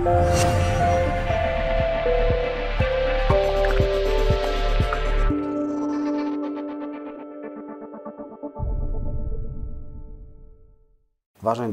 Vážení 0.00 0.16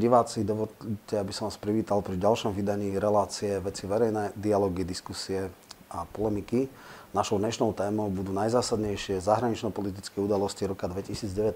diváci, 0.03 0.43
dovolte, 0.43 1.15
aby 1.15 1.31
som 1.31 1.47
vás 1.47 1.55
privítal 1.55 2.03
pri 2.03 2.19
ďalšom 2.19 2.51
vydaní 2.51 2.99
relácie 2.99 3.63
Veci 3.63 3.88
verejné, 3.88 4.36
dialógy, 4.36 4.84
diskusie 4.84 5.48
a 5.88 6.04
polemiky. 6.04 6.68
Našou 7.16 7.39
dnešnou 7.39 7.71
témou 7.71 8.12
budú 8.12 8.36
najzásadnejšie 8.36 9.23
zahranično-politické 9.23 10.20
udalosti 10.20 10.68
roka 10.68 10.91
2019 10.91 11.55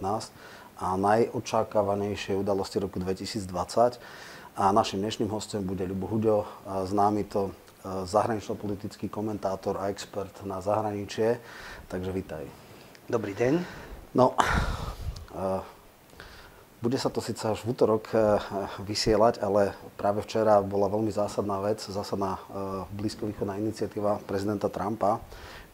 a 0.80 0.96
najočakávanejšie 0.96 2.40
udalosti 2.40 2.80
roku 2.80 2.96
2020. 3.04 4.00
A 4.52 4.76
našim 4.76 5.00
dnešným 5.00 5.32
hostom 5.32 5.64
bude 5.64 5.88
Ľubo 5.88 6.12
Huďo, 6.12 6.44
známy 6.68 7.24
to 7.32 7.48
e, 7.48 7.52
zahranično-politický 8.04 9.08
komentátor 9.08 9.80
a 9.80 9.88
expert 9.88 10.44
na 10.44 10.60
zahraničie. 10.60 11.40
Takže 11.88 12.12
vítaj. 12.12 12.44
Dobrý 13.08 13.32
deň. 13.32 13.64
No, 14.12 14.36
e, 15.32 15.64
bude 16.84 16.98
sa 17.00 17.08
to 17.08 17.24
síce 17.24 17.46
až 17.46 17.62
v 17.64 17.78
útorok 17.78 18.10
eh, 18.12 18.42
vysielať, 18.82 19.40
ale 19.40 19.78
práve 20.02 20.26
včera 20.26 20.60
bola 20.66 20.90
veľmi 20.90 21.14
zásadná 21.14 21.62
vec, 21.62 21.80
zásadná 21.86 22.42
blízkovýchodná 22.98 23.62
iniciatíva 23.62 24.18
prezidenta 24.26 24.66
Trumpa, 24.66 25.22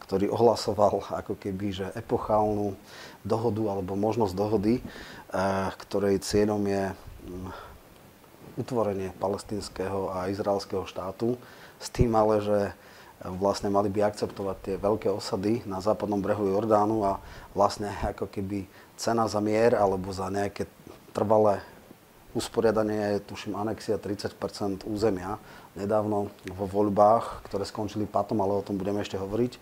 ktorý 0.04 0.28
ohlasoval 0.28 1.00
ako 1.08 1.34
keby, 1.40 1.66
že 1.72 1.86
epochálnu 1.96 2.76
dohodu 3.24 3.72
alebo 3.72 3.96
možnosť 3.96 4.36
dohody, 4.36 4.84
ktorej 5.88 6.20
cieľom 6.20 6.60
je 6.68 6.84
utvorenie 8.58 9.14
palestinského 9.22 10.10
a 10.10 10.26
izraelského 10.28 10.82
štátu, 10.84 11.38
s 11.78 11.88
tým 11.94 12.10
ale, 12.18 12.42
že 12.42 12.58
vlastne 13.38 13.70
mali 13.70 13.90
by 13.90 14.06
akceptovať 14.06 14.56
tie 14.62 14.74
veľké 14.78 15.10
osady 15.10 15.62
na 15.66 15.82
západnom 15.82 16.22
brehu 16.22 16.54
Jordánu 16.54 17.02
a 17.02 17.18
vlastne 17.54 17.90
ako 18.02 18.30
keby 18.30 18.66
cena 18.98 19.26
za 19.30 19.38
mier 19.38 19.74
alebo 19.74 20.10
za 20.10 20.30
nejaké 20.30 20.66
trvalé 21.10 21.62
usporiadanie 22.36 23.18
je, 23.18 23.26
tuším, 23.26 23.58
anexia 23.58 23.98
30% 23.98 24.86
územia. 24.86 25.40
Nedávno 25.74 26.30
vo 26.54 26.66
voľbách, 26.70 27.42
ktoré 27.50 27.66
skončili 27.66 28.06
patom, 28.06 28.38
ale 28.38 28.58
o 28.58 28.62
tom 28.62 28.78
budeme 28.78 29.02
ešte 29.02 29.18
hovoriť, 29.18 29.58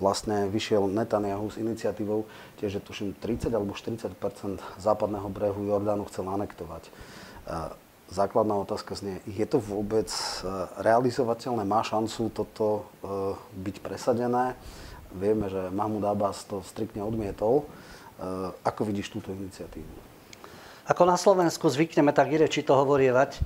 vlastne 0.00 0.48
vyšiel 0.48 0.88
Netanyahu 0.88 1.52
s 1.52 1.60
iniciatívou, 1.60 2.24
tiež, 2.60 2.78
že 2.78 2.84
tuším 2.84 3.16
30 3.18 3.52
alebo 3.52 3.76
40% 3.76 4.16
západného 4.80 5.28
brehu 5.28 5.68
Jordánu 5.68 6.08
chcel 6.08 6.24
anektovať. 6.28 6.88
Základná 8.12 8.54
otázka 8.60 8.94
znie, 8.94 9.24
je 9.24 9.46
to 9.48 9.56
vôbec 9.56 10.06
e, 10.12 10.44
realizovateľné? 10.84 11.64
Má 11.64 11.80
šancu 11.80 12.28
toto 12.30 12.66
e, 12.68 12.82
byť 13.64 13.76
presadené? 13.80 14.54
Vieme, 15.16 15.48
že 15.48 15.72
Mahmud 15.72 16.04
Abbas 16.04 16.44
to 16.44 16.60
striktne 16.68 17.00
odmietol. 17.00 17.64
E, 17.64 17.64
ako 18.60 18.92
vidíš 18.92 19.08
túto 19.08 19.32
iniciatívu? 19.32 19.88
Ako 20.84 21.08
na 21.08 21.16
Slovensku 21.16 21.64
zvykneme 21.64 22.12
tak 22.12 22.28
či 22.52 22.60
to 22.60 22.76
hovorievať, 22.76 23.40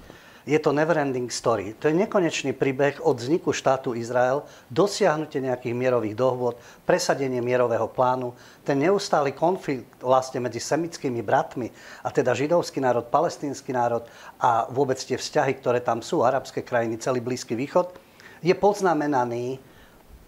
je 0.48 0.56
to 0.56 0.72
neverending 0.72 1.28
story. 1.28 1.76
To 1.76 1.92
je 1.92 1.94
nekonečný 1.94 2.56
príbeh 2.56 3.04
od 3.04 3.20
vzniku 3.20 3.52
štátu 3.52 3.92
Izrael, 3.92 4.40
dosiahnutie 4.72 5.44
nejakých 5.44 5.76
mierových 5.76 6.16
dohôd, 6.16 6.56
presadenie 6.88 7.44
mierového 7.44 7.84
plánu, 7.92 8.32
ten 8.64 8.80
neustály 8.80 9.36
konflikt 9.36 10.00
vlastne 10.00 10.40
medzi 10.40 10.56
semickými 10.56 11.20
bratmi, 11.20 11.68
a 12.00 12.08
teda 12.08 12.32
židovský 12.32 12.80
národ, 12.80 13.06
palestínsky 13.12 13.76
národ 13.76 14.08
a 14.40 14.64
vôbec 14.72 14.96
tie 14.96 15.20
vzťahy, 15.20 15.60
ktoré 15.60 15.84
tam 15.84 16.00
sú, 16.00 16.24
arabské 16.24 16.64
krajiny, 16.64 16.96
celý 16.96 17.20
Blízky 17.20 17.52
východ, 17.52 17.92
je 18.40 18.56
poznamenaný 18.56 19.60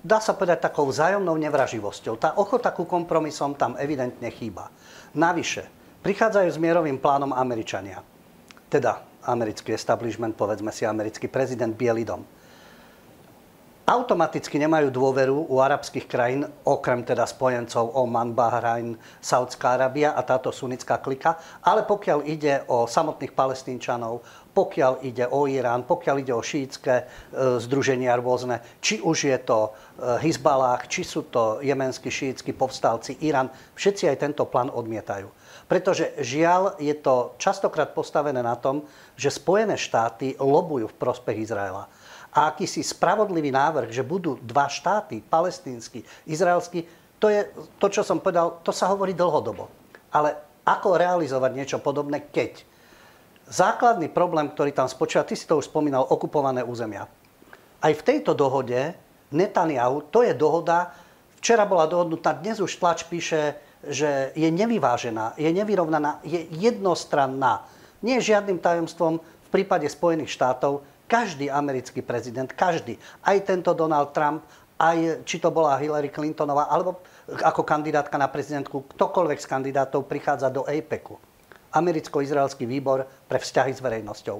dá 0.00 0.16
sa 0.16 0.32
povedať 0.32 0.64
takou 0.68 0.88
vzájomnou 0.88 1.36
nevraživosťou. 1.36 2.14
Tá 2.16 2.32
ochota 2.40 2.72
ku 2.72 2.88
kompromisom 2.88 3.52
tam 3.52 3.76
evidentne 3.76 4.32
chýba. 4.32 4.72
Navyše, 5.12 5.80
Prichádzajú 6.00 6.48
s 6.48 6.56
mierovým 6.56 6.96
plánom 6.96 7.36
Američania. 7.36 8.00
Teda 8.72 9.04
americký 9.26 9.74
establishment, 9.74 10.36
povedzme 10.36 10.72
si 10.72 10.86
americký 10.88 11.28
prezident 11.28 11.72
Bielý 11.74 12.04
dom. 12.04 12.22
Automaticky 13.90 14.54
nemajú 14.62 14.86
dôveru 14.94 15.50
u 15.50 15.58
arabských 15.58 16.06
krajín, 16.06 16.46
okrem 16.62 17.02
teda 17.02 17.26
spojencov 17.26 17.90
Oman, 17.98 18.30
Bahrajn, 18.38 18.94
Saudská 19.18 19.74
Arábia 19.74 20.14
a 20.14 20.22
táto 20.22 20.54
sunnická 20.54 21.02
klika, 21.02 21.34
ale 21.58 21.82
pokiaľ 21.82 22.22
ide 22.22 22.62
o 22.70 22.86
samotných 22.86 23.34
palestínčanov, 23.34 24.22
pokiaľ 24.54 25.02
ide 25.02 25.26
o 25.26 25.50
Irán, 25.50 25.82
pokiaľ 25.90 26.16
ide 26.22 26.30
o 26.30 26.38
šítske 26.38 26.94
e, 26.94 27.04
združenia 27.58 28.14
rôzne, 28.14 28.62
či 28.78 29.02
už 29.02 29.26
je 29.26 29.38
to 29.42 29.58
e, 29.66 29.70
Hizbalách, 30.22 30.86
či 30.86 31.02
sú 31.02 31.26
to 31.26 31.58
jemenskí 31.58 32.14
šítsky 32.14 32.54
povstalci, 32.54 33.18
Irán, 33.26 33.50
všetci 33.74 34.06
aj 34.06 34.22
tento 34.22 34.46
plán 34.46 34.70
odmietajú. 34.70 35.39
Pretože 35.70 36.18
žiaľ 36.18 36.74
je 36.82 36.90
to 36.98 37.38
častokrát 37.38 37.94
postavené 37.94 38.42
na 38.42 38.58
tom, 38.58 38.82
že 39.14 39.30
Spojené 39.30 39.78
štáty 39.78 40.34
lobujú 40.34 40.90
v 40.90 40.98
prospech 40.98 41.46
Izraela. 41.46 41.86
A 42.34 42.50
akýsi 42.50 42.82
spravodlivý 42.82 43.54
návrh, 43.54 43.94
že 43.94 44.02
budú 44.02 44.34
dva 44.42 44.66
štáty, 44.66 45.22
palestínsky, 45.22 46.02
izraelský, 46.26 46.90
to 47.22 47.30
je 47.30 47.46
to, 47.78 47.86
čo 47.86 48.02
som 48.02 48.18
povedal, 48.18 48.58
to 48.66 48.74
sa 48.74 48.90
hovorí 48.90 49.14
dlhodobo. 49.14 49.70
Ale 50.10 50.34
ako 50.66 50.98
realizovať 50.98 51.50
niečo 51.54 51.78
podobné, 51.78 52.26
keď? 52.34 52.66
Základný 53.46 54.10
problém, 54.10 54.50
ktorý 54.50 54.74
tam 54.74 54.90
spočíva, 54.90 55.26
ty 55.26 55.38
si 55.38 55.46
to 55.46 55.58
už 55.58 55.70
spomínal, 55.70 56.02
okupované 56.06 56.66
územia. 56.66 57.06
Aj 57.78 57.92
v 57.94 58.02
tejto 58.02 58.34
dohode 58.34 58.94
Netanyahu, 59.30 60.10
to 60.10 60.26
je 60.26 60.34
dohoda, 60.34 60.90
včera 61.38 61.62
bola 61.62 61.86
dohodnutá, 61.86 62.34
dnes 62.34 62.58
už 62.58 62.78
tlač 62.78 63.06
píše, 63.06 63.54
že 63.84 64.32
je 64.36 64.48
nevyvážená, 64.52 65.40
je 65.40 65.48
nevyrovnaná, 65.52 66.20
je 66.24 66.44
jednostranná. 66.52 67.64
Nie 68.04 68.20
žiadnym 68.20 68.60
tajomstvom 68.60 69.20
v 69.20 69.48
prípade 69.48 69.88
Spojených 69.88 70.32
štátov, 70.36 70.84
každý 71.10 71.50
americký 71.50 72.06
prezident, 72.06 72.46
každý, 72.46 72.94
aj 73.26 73.42
tento 73.42 73.74
Donald 73.74 74.14
Trump, 74.14 74.46
aj 74.80 75.26
či 75.28 75.36
to 75.42 75.52
bola 75.52 75.76
Hillary 75.76 76.08
Clintonová, 76.08 76.72
alebo 76.72 77.04
ako 77.28 77.66
kandidátka 77.66 78.16
na 78.16 78.32
prezidentku, 78.32 78.88
ktokoľvek 78.96 79.38
z 79.42 79.46
kandidátov 79.50 80.08
prichádza 80.08 80.48
do 80.48 80.64
APECu. 80.64 81.20
Americko-izraelský 81.70 82.64
výbor 82.64 83.04
pre 83.28 83.38
vzťahy 83.38 83.72
s 83.76 83.84
verejnosťou. 83.84 84.38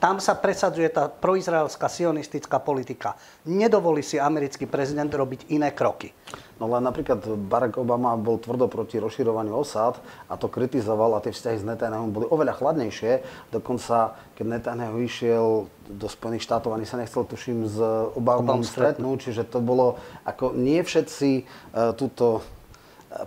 Tam 0.00 0.16
sa 0.16 0.32
presadzuje 0.32 0.88
tá 0.88 1.12
proizraelská 1.12 1.84
sionistická 1.84 2.56
politika. 2.56 3.20
Nedovolí 3.44 4.00
si 4.00 4.16
americký 4.16 4.64
prezident 4.64 5.12
robiť 5.12 5.52
iné 5.52 5.76
kroky. 5.76 6.16
No 6.56 6.72
len 6.72 6.80
napríklad 6.84 7.20
Barack 7.48 7.76
Obama 7.76 8.16
bol 8.16 8.40
tvrdo 8.40 8.64
proti 8.64 8.96
rozširovaniu 8.96 9.52
osád 9.52 10.00
a 10.28 10.40
to 10.40 10.48
kritizoval 10.48 11.16
a 11.16 11.24
tie 11.24 11.36
vzťahy 11.36 11.56
s 11.60 11.68
Netanyahu 11.68 12.08
boli 12.08 12.26
oveľa 12.32 12.56
chladnejšie. 12.56 13.20
Dokonca, 13.52 14.16
keď 14.40 14.44
Netanyahu 14.48 15.04
išiel 15.04 15.68
do 15.92 16.06
Spojených 16.08 16.48
štátov, 16.48 16.72
ani 16.72 16.88
sa 16.88 16.96
nechcel, 16.96 17.28
tuším, 17.28 17.68
s 17.68 17.76
Obamom 18.16 18.64
stretnúť. 18.64 19.28
Čiže 19.28 19.52
to 19.52 19.60
bolo, 19.60 20.00
ako 20.24 20.56
nie 20.56 20.80
všetci 20.80 21.30
uh, 21.76 21.92
túto 21.92 22.40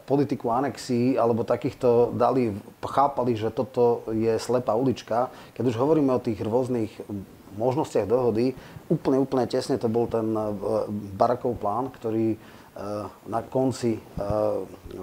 politiku 0.07 0.47
anexií 0.47 1.19
alebo 1.19 1.43
takýchto 1.43 2.15
dali, 2.15 2.55
chápali, 2.79 3.35
že 3.35 3.51
toto 3.51 4.07
je 4.15 4.39
slepá 4.39 4.71
ulička. 4.79 5.27
Keď 5.51 5.75
už 5.75 5.75
hovoríme 5.75 6.15
o 6.15 6.23
tých 6.23 6.39
rôznych 6.39 6.91
možnostiach 7.59 8.07
dohody, 8.07 8.55
úplne, 8.89 9.19
úplne 9.21 9.45
tesne 9.45 9.77
to 9.77 9.91
bol 9.91 10.09
ten 10.09 10.25
e, 10.33 10.41
Barakov 11.13 11.59
plán, 11.61 11.93
ktorý 11.93 12.33
e, 12.33 12.37
na 13.29 13.45
konci 13.45 13.97
e, 13.97 14.01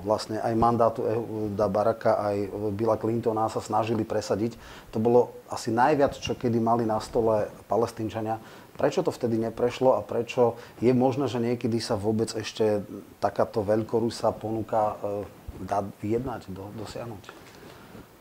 vlastne 0.03 0.43
aj 0.43 0.55
mandátu 0.59 1.07
Ehuda 1.07 1.71
Baraka, 1.71 2.19
aj 2.19 2.37
Billa 2.75 2.99
Clintona 2.99 3.47
sa 3.47 3.63
snažili 3.63 4.03
presadiť. 4.03 4.59
To 4.91 4.99
bolo 4.99 5.45
asi 5.47 5.71
najviac, 5.71 6.19
čo 6.19 6.35
kedy 6.35 6.59
mali 6.59 6.83
na 6.83 6.99
stole 6.99 7.47
palestínčania 7.71 8.43
Prečo 8.81 9.05
to 9.05 9.13
vtedy 9.13 9.37
neprešlo 9.37 9.93
a 9.93 10.01
prečo 10.01 10.57
je 10.81 10.89
možné, 10.97 11.29
že 11.29 11.37
niekedy 11.37 11.77
sa 11.85 12.01
vôbec 12.01 12.33
ešte 12.33 12.81
takáto 13.21 13.61
veľkorusá 13.61 14.33
ponuka 14.33 14.97
e, 14.97 15.29
dá 15.69 15.85
vyjednať, 16.01 16.49
do, 16.49 16.73
dosiahnuť? 16.81 17.29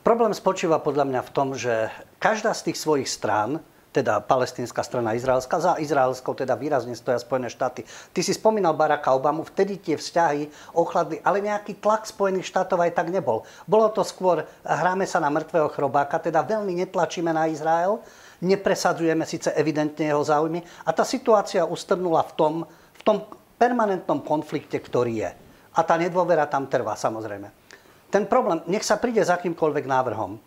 Problém 0.03 0.35
spočíva 0.35 0.83
podľa 0.83 1.07
mňa 1.07 1.21
v 1.23 1.31
tom, 1.31 1.56
že 1.56 1.88
každá 2.19 2.51
z 2.51 2.71
tých 2.71 2.77
svojich 2.83 3.07
strán, 3.07 3.63
teda 3.95 4.19
palestínska 4.19 4.83
strana 4.83 5.15
izraelská, 5.15 5.63
za 5.63 5.73
izraelskou 5.79 6.35
teda 6.35 6.53
výrazne 6.59 6.94
stoja 6.94 7.17
Spojené 7.17 7.47
štáty. 7.50 7.88
Ty 8.11 8.19
si 8.19 8.35
spomínal 8.35 8.75
Baracka 8.75 9.15
Obamu, 9.15 9.47
vtedy 9.47 9.79
tie 9.79 9.95
vzťahy 9.95 10.75
ochladli, 10.75 11.23
ale 11.25 11.39
nejaký 11.39 11.79
tlak 11.79 12.06
Spojených 12.06 12.51
štátov 12.51 12.83
aj 12.83 13.00
tak 13.00 13.09
nebol. 13.09 13.47
Bolo 13.65 13.89
to 13.89 14.06
skôr, 14.06 14.45
hráme 14.61 15.07
sa 15.09 15.23
na 15.23 15.31
mŕtvého 15.33 15.71
chrobáka, 15.73 16.21
teda 16.21 16.45
veľmi 16.45 16.77
netlačíme 16.85 17.33
na 17.33 17.50
Izrael, 17.50 18.03
nepresadzujeme 18.39 19.27
síce 19.27 19.51
evidentne 19.56 20.07
jeho 20.09 20.24
záujmy 20.24 20.63
a 20.88 20.89
tá 20.95 21.03
situácia 21.03 21.68
ustrnula 21.68 22.24
v 22.27 22.33
tom, 22.36 22.53
v 22.95 23.01
tom 23.03 23.18
permanentnom 23.59 24.24
konflikte, 24.24 24.80
ktorý 24.80 25.27
je. 25.27 25.31
A 25.75 25.80
tá 25.83 26.00
nedôvera 26.00 26.47
tam 26.47 26.68
trvá, 26.71 26.95
samozrejme. 26.95 27.51
Ten 28.09 28.25
problém, 28.25 28.63
nech 28.65 28.81
sa 28.81 28.97
príde 28.97 29.21
s 29.21 29.30
akýmkoľvek 29.30 29.86
návrhom, 29.86 30.41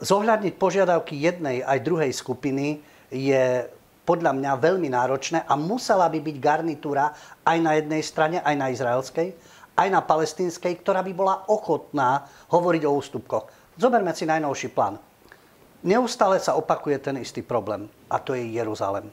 zohľadniť 0.00 0.54
požiadavky 0.56 1.14
jednej 1.20 1.62
aj 1.62 1.84
druhej 1.84 2.10
skupiny 2.10 2.80
je 3.12 3.68
podľa 4.08 4.32
mňa 4.34 4.58
veľmi 4.58 4.88
náročné 4.90 5.44
a 5.46 5.54
musela 5.54 6.08
by 6.10 6.18
byť 6.18 6.36
garnitúra 6.40 7.14
aj 7.46 7.58
na 7.62 7.78
jednej 7.78 8.02
strane, 8.02 8.36
aj 8.42 8.54
na 8.58 8.66
izraelskej, 8.72 9.28
aj 9.76 9.88
na 9.92 10.00
palestínskej, 10.02 10.82
ktorá 10.82 11.04
by 11.04 11.12
bola 11.14 11.46
ochotná 11.46 12.26
hovoriť 12.50 12.82
o 12.88 12.96
ústupkoch. 12.96 13.46
Zoberme 13.78 14.10
si 14.16 14.26
najnovší 14.26 14.74
plán. 14.74 14.98
Neustále 15.80 16.36
sa 16.36 16.60
opakuje 16.60 17.00
ten 17.00 17.16
istý 17.16 17.40
problém 17.40 17.88
a 18.12 18.20
to 18.20 18.36
je 18.36 18.44
Jeruzalem. 18.52 19.08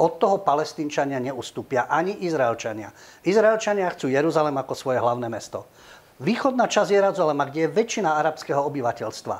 Od 0.00 0.16
toho 0.20 0.40
palestínčania 0.44 1.16
neustúpia 1.16 1.88
ani 1.88 2.24
Izraelčania. 2.24 2.92
Izraelčania 3.24 3.88
chcú 3.92 4.12
Jeruzalem 4.12 4.56
ako 4.56 4.72
svoje 4.76 5.00
hlavné 5.00 5.28
mesto. 5.32 5.64
Východná 6.20 6.68
časť 6.68 6.92
Jeruzalema, 6.92 7.48
kde 7.48 7.64
je 7.64 7.72
väčšina 7.72 8.20
arabského 8.20 8.60
obyvateľstva, 8.68 9.36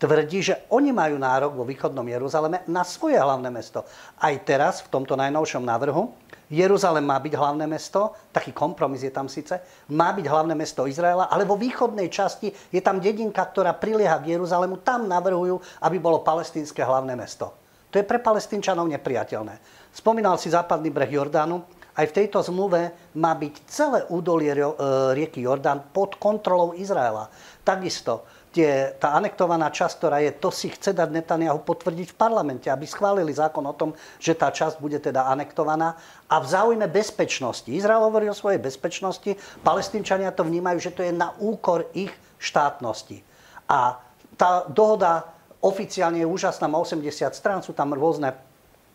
tvrdí, 0.00 0.40
že 0.44 0.68
oni 0.72 0.92
majú 0.92 1.16
nárok 1.16 1.52
vo 1.56 1.64
východnom 1.64 2.04
Jeruzaleme 2.04 2.64
na 2.68 2.84
svoje 2.84 3.16
hlavné 3.16 3.48
mesto. 3.48 3.84
Aj 4.20 4.32
teraz, 4.44 4.84
v 4.84 4.92
tomto 4.92 5.16
najnovšom 5.16 5.64
návrhu, 5.64 6.12
Jeruzalem 6.50 7.06
má 7.06 7.22
byť 7.22 7.38
hlavné 7.38 7.62
mesto, 7.70 8.10
taký 8.34 8.50
kompromis 8.50 9.06
je 9.06 9.14
tam 9.14 9.30
síce, 9.30 9.54
má 9.94 10.10
byť 10.10 10.26
hlavné 10.26 10.58
mesto 10.58 10.82
Izraela, 10.82 11.30
ale 11.30 11.46
vo 11.46 11.54
východnej 11.54 12.10
časti 12.10 12.50
je 12.50 12.82
tam 12.82 12.98
dedinka, 12.98 13.38
ktorá 13.38 13.70
prilieha 13.78 14.18
k 14.18 14.34
Jeruzalému, 14.34 14.82
tam 14.82 15.06
navrhujú, 15.06 15.62
aby 15.86 16.02
bolo 16.02 16.26
palestínske 16.26 16.82
hlavné 16.82 17.14
mesto. 17.14 17.54
To 17.90 17.98
je 17.98 18.06
pre 18.06 18.18
palestínčanov 18.18 18.90
nepriateľné. 18.90 19.54
Spomínal 19.94 20.38
si 20.42 20.50
západný 20.50 20.90
breh 20.90 21.10
Jordánu. 21.10 21.62
Aj 21.90 22.06
v 22.06 22.16
tejto 22.22 22.38
zmluve 22.42 22.94
má 23.18 23.34
byť 23.34 23.54
celé 23.66 24.06
údolie 24.10 24.54
e, 24.54 24.62
rieky 25.10 25.42
Jordán 25.42 25.90
pod 25.90 26.14
kontrolou 26.22 26.74
Izraela. 26.78 27.26
Takisto 27.66 28.26
tie, 28.50 28.94
tá 28.98 29.14
anektovaná 29.14 29.70
časť, 29.70 29.94
ktorá 29.98 30.18
je, 30.22 30.34
to 30.34 30.50
si 30.50 30.70
chce 30.74 30.90
dať 30.90 31.08
Netanyahu 31.10 31.62
potvrdiť 31.62 32.14
v 32.14 32.18
parlamente, 32.18 32.66
aby 32.66 32.82
schválili 32.82 33.30
zákon 33.30 33.62
o 33.62 33.74
tom, 33.74 33.94
že 34.18 34.34
tá 34.34 34.50
časť 34.50 34.82
bude 34.82 34.98
teda 34.98 35.30
anektovaná 35.30 35.94
a 36.26 36.42
v 36.42 36.46
záujme 36.50 36.90
bezpečnosti. 36.90 37.70
Izrael 37.70 38.02
hovorí 38.02 38.26
o 38.26 38.34
svojej 38.34 38.58
bezpečnosti, 38.58 39.38
palestínčania 39.62 40.34
to 40.34 40.42
vnímajú, 40.42 40.78
že 40.82 40.94
to 40.94 41.06
je 41.06 41.14
na 41.14 41.30
úkor 41.38 41.86
ich 41.94 42.10
štátnosti. 42.42 43.22
A 43.70 44.02
tá 44.34 44.66
dohoda 44.66 45.30
oficiálne 45.62 46.24
je 46.24 46.28
úžasná, 46.28 46.66
má 46.66 46.82
80 46.82 47.06
strán, 47.30 47.62
sú 47.62 47.70
tam 47.70 47.94
rôzne 47.94 48.34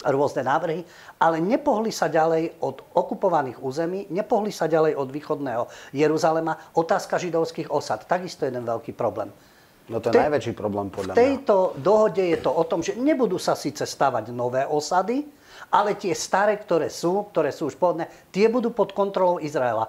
rôzne 0.03 0.43
návrhy, 0.43 0.83
ale 1.21 1.39
nepohli 1.39 1.93
sa 1.93 2.11
ďalej 2.11 2.59
od 2.59 2.83
okupovaných 2.91 3.63
území, 3.63 4.11
nepohli 4.11 4.51
sa 4.51 4.67
ďalej 4.67 4.99
od 4.99 5.07
východného 5.07 5.63
Jeruzalema. 5.95 6.75
Otázka 6.75 7.15
židovských 7.15 7.71
osad, 7.71 8.03
takisto 8.03 8.43
jeden 8.43 8.67
veľký 8.67 8.91
problém. 8.91 9.31
No 9.85 10.01
to 10.01 10.09
je 10.09 10.17
Te, 10.17 10.25
najväčší 10.25 10.53
problém 10.57 10.89
podľa 10.89 11.13
mňa. 11.13 11.17
V 11.17 11.21
tejto 11.21 11.55
dohode 11.77 12.23
je 12.25 12.39
to 12.41 12.49
o 12.49 12.63
tom, 12.65 12.81
že 12.81 12.97
nebudú 12.97 13.37
sa 13.37 13.53
síce 13.53 13.85
stavať 13.85 14.33
nové 14.33 14.65
osady, 14.65 15.29
ale 15.69 15.93
tie 15.93 16.13
staré, 16.17 16.57
ktoré 16.57 16.89
sú, 16.89 17.29
ktoré 17.29 17.53
sú 17.53 17.69
už 17.69 17.77
pohodné, 17.77 18.09
tie 18.33 18.49
budú 18.49 18.73
pod 18.73 18.97
kontrolou 18.97 19.37
Izraela. 19.37 19.85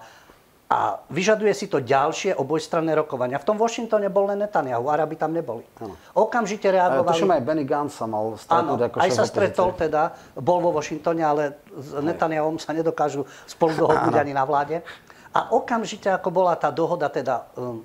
A 0.67 0.99
vyžaduje 1.07 1.55
si 1.55 1.71
to 1.71 1.79
ďalšie 1.79 2.35
obojstranné 2.35 2.91
rokovania. 2.91 3.39
V 3.39 3.47
tom 3.47 3.55
Washingtone 3.55 4.11
bol 4.11 4.27
len 4.27 4.43
Netanyahu, 4.43 4.91
Arabi 4.91 5.15
tam 5.15 5.31
neboli. 5.31 5.63
Ano. 5.79 5.95
Okamžite 6.11 6.67
reagovali... 6.67 7.15
Tuším 7.15 7.31
aj 7.39 7.43
Benny 7.47 7.63
Gantz 7.63 7.95
sa 7.95 8.03
mal 8.03 8.35
stretnúť 8.35 8.79
ako 8.91 8.95
aj 8.99 9.11
sa 9.15 9.23
stretol 9.23 9.71
teda, 9.79 10.11
bol 10.35 10.59
vo 10.59 10.75
Washingtone, 10.75 11.23
ale 11.23 11.55
s 11.71 11.95
Netanyahom 12.03 12.59
sa 12.59 12.75
nedokážu 12.75 13.23
spolu 13.47 13.87
dohodnúť 13.87 14.19
ani 14.19 14.35
na 14.35 14.43
vláde. 14.43 14.83
A 15.31 15.55
okamžite, 15.55 16.11
ako 16.11 16.35
bola 16.35 16.59
tá 16.59 16.67
dohoda 16.67 17.07
teda, 17.07 17.47
um, 17.55 17.79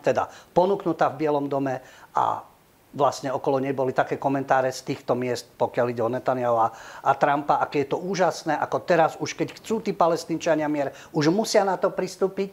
teda 0.00 0.32
ponúknutá 0.56 1.12
v 1.12 1.20
Bielom 1.20 1.52
dome 1.52 1.84
a 2.16 2.48
vlastne 2.90 3.30
okolo 3.30 3.62
nej 3.62 3.70
boli 3.70 3.94
také 3.94 4.18
komentáre 4.18 4.70
z 4.74 4.82
týchto 4.82 5.14
miest, 5.14 5.46
pokiaľ 5.54 5.86
ide 5.94 6.02
o 6.02 6.10
Netanyahu 6.10 6.56
a, 6.58 6.68
a 7.06 7.12
Trumpa, 7.14 7.62
aké 7.62 7.86
je 7.86 7.94
to 7.94 7.98
úžasné, 8.02 8.58
ako 8.58 8.82
teraz 8.82 9.14
už 9.22 9.38
keď 9.38 9.54
chcú 9.62 9.78
tí 9.78 9.94
palestínčania 9.94 10.66
mier, 10.66 10.90
už 11.14 11.30
musia 11.30 11.62
na 11.62 11.78
to 11.78 11.90
pristúpiť. 11.94 12.50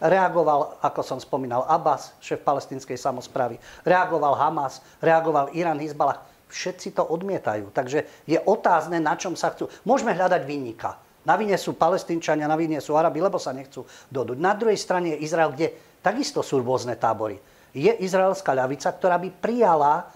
Reagoval, 0.00 0.80
ako 0.80 1.04
som 1.04 1.18
spomínal, 1.20 1.68
Abbas, 1.68 2.16
šéf 2.24 2.40
palestinskej 2.40 2.96
samozprávy, 2.96 3.60
reagoval 3.84 4.32
Hamas, 4.32 4.80
reagoval 4.96 5.52
Irán, 5.52 5.76
Hezbalah. 5.76 6.24
Všetci 6.48 6.96
to 6.96 7.04
odmietajú. 7.04 7.68
Takže 7.68 8.08
je 8.24 8.40
otázne, 8.40 8.96
na 8.96 9.12
čom 9.20 9.36
sa 9.36 9.52
chcú. 9.52 9.68
Môžeme 9.84 10.16
hľadať 10.16 10.48
výnika. 10.48 10.96
Na 11.28 11.36
vine 11.36 11.52
sú 11.60 11.76
palestínčania, 11.76 12.48
na 12.48 12.56
vine 12.56 12.80
sú 12.80 12.96
Arabi, 12.96 13.20
lebo 13.20 13.36
sa 13.36 13.52
nechcú 13.52 13.84
dodať. 14.08 14.40
Na 14.40 14.56
druhej 14.56 14.80
strane 14.80 15.12
je 15.14 15.28
Izrael, 15.28 15.52
kde 15.52 15.76
takisto 16.00 16.40
sú 16.40 16.64
rôzne 16.64 16.96
tábory 16.96 17.36
je 17.74 17.92
izraelská 18.02 18.54
ľavica, 18.54 18.90
ktorá 18.90 19.16
by 19.18 19.28
prijala 19.38 20.10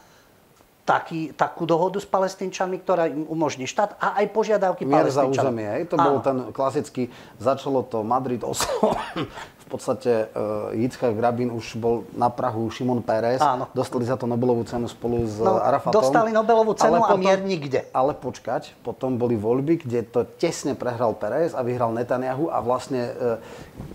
taký, 0.85 1.33
takú 1.33 1.65
dohodu 1.65 1.97
s 1.97 2.05
palestínčanmi, 2.05 2.77
ktorá 2.85 3.09
im 3.09 3.25
umožní 3.25 3.65
štát 3.65 3.97
a 3.97 4.21
aj 4.21 4.27
požiadavky 4.37 4.85
Mier 4.85 5.09
za 5.09 5.25
územie. 5.25 5.65
Hej? 5.65 5.83
To 5.91 5.97
Áno. 5.97 6.05
bol 6.05 6.17
ten 6.21 6.37
klasický, 6.53 7.09
začalo 7.41 7.81
to 7.89 8.05
Madrid, 8.05 8.45
Oslo, 8.45 8.93
v 9.65 9.67
podstate 9.73 10.29
uh, 10.37 10.77
Yitzhak 10.77 11.17
Rabin 11.17 11.49
už 11.49 11.81
bol 11.81 12.05
na 12.13 12.29
Prahu 12.29 12.69
Šimon 12.69 13.01
Pérez. 13.01 13.41
Áno. 13.41 13.65
Dostali 13.73 14.05
za 14.05 14.21
to 14.21 14.29
Nobelovú 14.29 14.61
cenu 14.69 14.85
spolu 14.93 15.25
s 15.25 15.41
no, 15.41 15.57
Arafatom. 15.57 15.97
Dostali 15.97 16.37
Nobelovú 16.37 16.77
cenu 16.77 17.01
ale 17.01 17.09
a 17.09 17.17
potom, 17.17 17.25
mier 17.25 17.41
nikde. 17.41 17.89
Ale 17.97 18.13
počkať, 18.13 18.77
potom 18.85 19.17
boli 19.17 19.41
voľby, 19.41 19.89
kde 19.89 20.05
to 20.05 20.29
tesne 20.37 20.77
prehral 20.77 21.17
Pérez 21.17 21.57
a 21.57 21.65
vyhral 21.65 21.97
Netanyahu 21.97 22.53
a 22.53 22.61
vlastne 22.61 23.09
uh, 23.09 23.41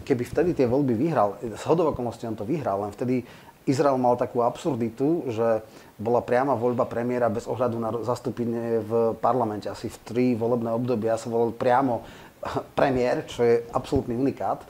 keby 0.10 0.26
vtedy 0.26 0.50
tie 0.58 0.66
voľby 0.66 0.98
vyhral, 0.98 1.38
z 1.38 1.64
hodovokolnosti 1.70 2.26
on 2.26 2.34
to 2.34 2.50
vyhral, 2.50 2.82
len 2.82 2.90
vtedy 2.90 3.22
Izrael 3.70 4.02
mal 4.02 4.18
takú 4.18 4.42
absurditu, 4.42 5.30
že 5.30 5.62
bola 6.02 6.26
priama 6.26 6.58
voľba 6.58 6.90
premiéra 6.90 7.30
bez 7.30 7.46
ohľadu 7.46 7.78
na 7.78 7.90
zastúpenie 8.02 8.82
v 8.82 8.92
parlamente. 9.22 9.70
Asi 9.70 9.94
v 9.94 9.98
tri 10.02 10.26
volebné 10.34 10.74
obdobia 10.74 11.14
sa 11.22 11.30
volal 11.30 11.54
priamo 11.54 12.02
premiér, 12.80 13.30
čo 13.30 13.46
je 13.46 13.62
absolútny 13.70 14.18
unikát. 14.18 14.66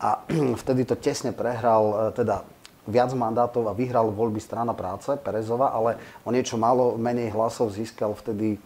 A 0.00 0.24
vtedy 0.64 0.88
to 0.88 0.96
tesne 0.96 1.36
prehral 1.36 1.84
e, 1.84 1.94
teda 2.16 2.46
viac 2.88 3.12
mandátov 3.12 3.68
a 3.68 3.76
vyhral 3.76 4.08
voľby 4.08 4.40
strana 4.40 4.72
práce 4.72 5.12
Perezova, 5.20 5.76
ale 5.76 6.00
o 6.24 6.32
niečo 6.32 6.56
málo 6.56 6.96
menej 6.96 7.36
hlasov 7.36 7.76
získal 7.76 8.16
vtedy 8.16 8.56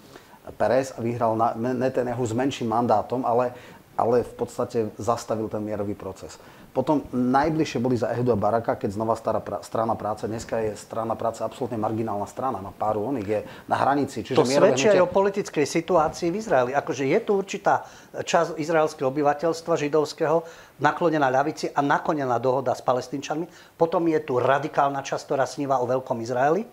Perez 0.55 0.94
a 0.94 1.02
vyhral 1.02 1.35
Netanyahu 1.58 2.23
s 2.23 2.35
menším 2.35 2.70
mandátom, 2.70 3.23
ale, 3.26 3.55
ale 3.99 4.23
v 4.23 4.32
podstate 4.35 4.90
zastavil 4.99 5.50
ten 5.50 5.62
mierový 5.62 5.94
proces. 5.94 6.38
Potom 6.72 7.04
najbližšie 7.12 7.84
boli 7.84 8.00
za 8.00 8.08
Ehudu 8.16 8.32
a 8.32 8.38
Baraka, 8.40 8.80
keď 8.80 8.96
znova 8.96 9.12
stará 9.12 9.44
pra, 9.44 9.60
strana 9.60 9.92
práce. 9.92 10.24
Dneska 10.24 10.56
je 10.56 10.72
strana 10.72 11.12
práce 11.12 11.44
absolútne 11.44 11.76
marginálna 11.76 12.24
strana. 12.24 12.64
Na 12.64 12.72
páru 12.72 13.04
oných 13.12 13.28
je 13.28 13.40
na 13.69 13.76
hranici. 13.76 14.24
Čiže 14.24 14.40
to 14.40 14.48
svedčí 14.48 14.88
aj 14.88 15.04
o 15.04 15.12
politickej 15.12 15.69
situácii 15.69 16.32
v 16.32 16.40
Izraeli. 16.40 16.72
Akože 16.72 17.04
je 17.04 17.18
tu 17.20 17.37
určitá 17.37 17.85
časť 18.16 18.56
izraelského 18.56 19.12
obyvateľstva 19.12 19.76
židovského 19.76 20.49
naklonená 20.80 21.28
ľavici 21.28 21.68
a 21.76 21.85
naklonená 21.85 22.40
dohoda 22.40 22.73
s 22.73 22.80
palestínčanmi. 22.80 23.76
Potom 23.76 24.08
je 24.08 24.20
tu 24.25 24.40
radikálna 24.40 25.04
časť, 25.04 25.28
ktorá 25.28 25.44
sníva 25.44 25.76
o 25.76 25.85
veľkom 25.85 26.25
Izraeli. 26.25 26.64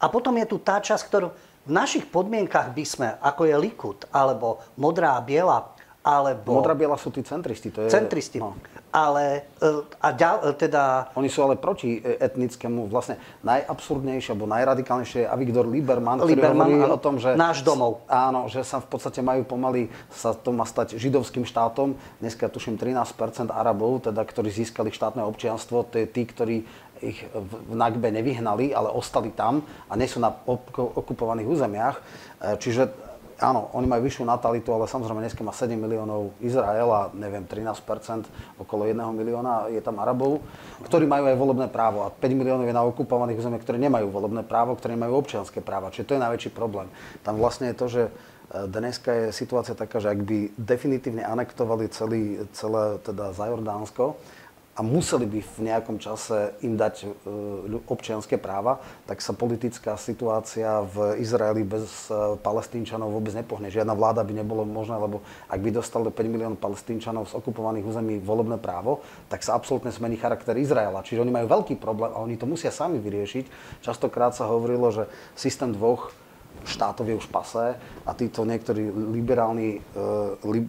A 0.00 0.08
potom 0.08 0.32
je 0.40 0.48
tu 0.48 0.64
tá 0.64 0.80
časť, 0.80 1.04
ktorú 1.12 1.28
v 1.68 1.70
našich 1.70 2.08
podmienkach 2.08 2.72
by 2.72 2.84
sme, 2.88 3.08
ako 3.20 3.46
je 3.46 3.54
Likud, 3.60 3.98
alebo 4.10 4.64
Modrá 4.80 5.14
a 5.14 5.22
Biela, 5.22 5.76
alebo... 6.02 6.58
Modrá 6.58 6.74
biela 6.74 6.98
sú 6.98 7.14
tí 7.14 7.22
centristi. 7.22 7.70
To 7.70 7.86
je, 7.86 7.88
centristi. 7.88 8.42
No. 8.42 8.58
Ale, 8.92 9.48
e, 9.56 9.68
a 10.04 10.08
ďal, 10.12 10.36
e, 10.44 10.52
teda... 10.52 11.08
Oni 11.16 11.32
sú 11.32 11.40
ale 11.40 11.56
proti 11.56 11.96
etnickému, 12.04 12.92
vlastne 12.92 13.16
najabsurdnejšie, 13.40 14.36
alebo 14.36 14.44
najradikálnejšie 14.52 15.24
je 15.24 15.28
Avigdor 15.28 15.64
Lieberman, 15.64 16.20
ktorý 16.20 16.36
Lieberman, 16.36 16.68
hovorí 16.68 16.84
áno, 16.84 16.96
o 16.96 17.00
tom, 17.00 17.16
že... 17.16 17.32
Náš 17.32 17.64
domov. 17.64 18.04
Áno, 18.04 18.52
že 18.52 18.60
sa 18.60 18.84
v 18.84 18.92
podstate 18.92 19.24
majú 19.24 19.48
pomaly, 19.48 19.88
sa 20.12 20.36
to 20.36 20.52
má 20.52 20.68
stať 20.68 21.00
židovským 21.00 21.48
štátom. 21.48 21.96
Dneska 22.20 22.52
tuším 22.52 22.76
13% 22.76 23.48
Arabov, 23.48 24.04
teda, 24.12 24.20
ktorí 24.20 24.52
získali 24.52 24.92
štátne 24.92 25.24
občianstvo, 25.24 25.88
to 25.88 25.96
je 25.96 26.06
tí, 26.06 26.28
ktorí 26.28 26.56
ich 27.02 27.18
v 27.34 27.74
Nagbe 27.74 28.14
nevyhnali, 28.14 28.70
ale 28.70 28.92
ostali 28.94 29.34
tam 29.34 29.66
a 29.90 29.98
nie 29.98 30.06
sú 30.06 30.22
na 30.22 30.30
okupovaných 30.94 31.48
územiach. 31.50 31.96
E, 31.98 32.02
čiže 32.62 33.11
áno, 33.42 33.68
oni 33.74 33.90
majú 33.90 34.06
vyššiu 34.06 34.22
natalitu, 34.22 34.70
ale 34.70 34.86
samozrejme 34.86 35.18
dneska 35.18 35.42
má 35.42 35.50
7 35.50 35.74
miliónov 35.74 36.30
Izrael 36.38 36.86
a 36.86 37.10
neviem, 37.10 37.42
13%, 37.42 37.82
okolo 38.62 38.86
1 38.86 38.94
milióna 38.94 39.68
je 39.74 39.82
tam 39.82 39.98
Arabov, 39.98 40.38
ktorí 40.86 41.04
majú 41.10 41.26
aj 41.26 41.36
volebné 41.36 41.66
právo 41.66 42.06
a 42.06 42.08
5 42.14 42.22
miliónov 42.38 42.64
je 42.64 42.72
na 42.72 42.86
okupovaných 42.86 43.42
územiach, 43.42 43.66
ktorí 43.66 43.82
nemajú 43.82 44.06
volebné 44.08 44.46
právo, 44.46 44.78
ktorí 44.78 44.94
majú 44.94 45.18
občianské 45.18 45.58
práva. 45.58 45.90
Čiže 45.90 46.06
to 46.06 46.14
je 46.14 46.24
najväčší 46.24 46.50
problém. 46.54 46.86
Tam 47.26 47.34
vlastne 47.36 47.74
je 47.74 47.76
to, 47.76 47.86
že 47.90 48.02
e, 48.06 48.10
dneska 48.70 49.10
je 49.10 49.26
situácia 49.34 49.74
taká, 49.74 49.98
že 49.98 50.14
ak 50.14 50.22
by 50.22 50.38
definitívne 50.54 51.26
anektovali 51.26 51.90
celý, 51.90 52.46
celé 52.54 53.02
teda 53.02 53.34
za 53.34 53.50
Jordánsko, 53.50 54.14
a 54.72 54.80
museli 54.80 55.28
by 55.28 55.40
v 55.44 55.58
nejakom 55.68 56.00
čase 56.00 56.56
im 56.64 56.80
dať 56.80 57.04
e, 57.04 57.06
občianské 57.84 58.40
práva, 58.40 58.80
tak 59.04 59.20
sa 59.20 59.36
politická 59.36 60.00
situácia 60.00 60.80
v 60.80 61.20
Izraeli 61.20 61.60
bez 61.60 62.08
e, 62.08 62.40
palestínčanov 62.40 63.12
vôbec 63.12 63.36
nepohne. 63.36 63.68
Žiadna 63.68 63.92
vláda 63.92 64.24
by 64.24 64.32
nebolo 64.32 64.64
možné, 64.64 64.96
lebo 64.96 65.20
ak 65.52 65.60
by 65.60 65.76
dostali 65.76 66.08
5 66.08 66.16
miliónov 66.24 66.56
palestínčanov 66.56 67.28
z 67.28 67.36
okupovaných 67.36 67.84
území 67.84 68.16
volebné 68.24 68.56
právo, 68.56 69.04
tak 69.28 69.44
sa 69.44 69.52
absolútne 69.52 69.92
zmení 69.92 70.16
charakter 70.16 70.56
Izraela. 70.56 71.04
Čiže 71.04 71.20
oni 71.20 71.32
majú 71.36 71.52
veľký 71.52 71.76
problém 71.76 72.08
a 72.08 72.24
oni 72.24 72.40
to 72.40 72.48
musia 72.48 72.72
sami 72.72 72.96
vyriešiť. 72.96 73.76
Častokrát 73.84 74.32
sa 74.32 74.48
hovorilo, 74.48 74.88
že 74.88 75.04
systém 75.36 75.68
dvoch 75.68 76.16
štátov 76.64 77.04
je 77.08 77.18
už 77.18 77.28
pasé 77.28 77.76
a 78.06 78.10
títo 78.14 78.46
niektorí 78.46 78.88
liberálni 78.90 79.78
uh, 79.78 80.34
li, 80.48 80.62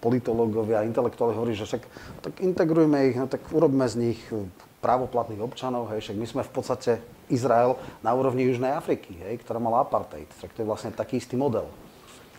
politológovia, 0.00 0.86
intelektuáli 0.86 1.34
hovorí, 1.34 1.54
že 1.54 1.66
však 1.66 1.82
tak 2.22 2.34
integrujme 2.40 2.98
ich, 3.12 3.16
no 3.18 3.26
tak 3.26 3.44
urobme 3.52 3.86
z 3.86 3.96
nich 4.10 4.20
právoplatných 4.84 5.40
občanov, 5.40 5.88
hej, 5.92 6.04
však 6.04 6.16
my 6.20 6.26
sme 6.28 6.42
v 6.44 6.52
podstate 6.52 6.92
Izrael 7.32 7.80
na 8.04 8.12
úrovni 8.12 8.44
Južnej 8.44 8.76
Afriky, 8.76 9.16
hej, 9.16 9.40
ktorá 9.40 9.56
mala 9.56 9.80
apartheid, 9.80 10.28
tak 10.40 10.52
to 10.52 10.60
je 10.60 10.68
vlastne 10.68 10.92
taký 10.92 11.16
istý 11.20 11.40
model 11.40 11.64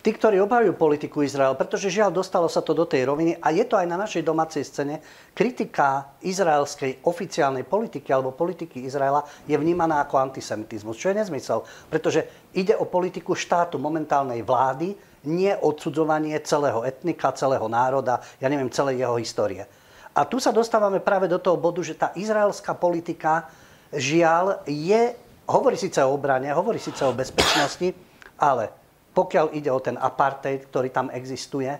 tí, 0.05 0.13
ktorí 0.13 0.38
obhajujú 0.38 0.77
politiku 0.77 1.25
Izrael, 1.25 1.57
pretože 1.57 1.89
žiaľ 1.89 2.13
dostalo 2.13 2.45
sa 2.45 2.62
to 2.62 2.77
do 2.77 2.85
tej 2.85 3.09
roviny 3.09 3.41
a 3.41 3.50
je 3.50 3.65
to 3.65 3.74
aj 3.74 3.89
na 3.89 3.97
našej 3.97 4.21
domácej 4.21 4.62
scéne, 4.62 5.01
kritika 5.33 6.13
izraelskej 6.21 7.01
oficiálnej 7.09 7.65
politiky 7.65 8.13
alebo 8.13 8.29
politiky 8.29 8.85
Izraela 8.85 9.25
je 9.50 9.57
vnímaná 9.57 10.05
ako 10.05 10.21
antisemitizmus, 10.29 11.01
čo 11.01 11.09
je 11.09 11.25
nezmysel, 11.25 11.65
pretože 11.89 12.21
ide 12.53 12.77
o 12.77 12.85
politiku 12.85 13.33
štátu 13.33 13.81
momentálnej 13.81 14.45
vlády, 14.45 14.93
nie 15.25 15.50
odsudzovanie 15.57 16.38
celého 16.45 16.85
etnika, 16.85 17.33
celého 17.33 17.65
národa, 17.65 18.21
ja 18.38 18.45
neviem, 18.45 18.69
celej 18.69 19.01
jeho 19.01 19.17
histórie. 19.17 19.65
A 20.13 20.21
tu 20.21 20.38
sa 20.38 20.53
dostávame 20.53 21.01
práve 21.01 21.25
do 21.25 21.41
toho 21.41 21.57
bodu, 21.57 21.81
že 21.81 21.97
tá 21.97 22.13
izraelská 22.13 22.77
politika 22.77 23.50
žiaľ 23.89 24.62
je, 24.69 25.17
hovorí 25.50 25.74
síce 25.81 25.97
o 26.05 26.13
obrane, 26.13 26.53
hovorí 26.53 26.77
síce 26.77 27.01
o 27.01 27.09
bezpečnosti, 27.09 27.89
ale 28.38 28.85
pokiaľ 29.15 29.55
ide 29.55 29.72
o 29.72 29.79
ten 29.79 29.95
apartheid, 29.95 30.67
ktorý 30.67 30.91
tam 30.91 31.07
existuje. 31.07 31.72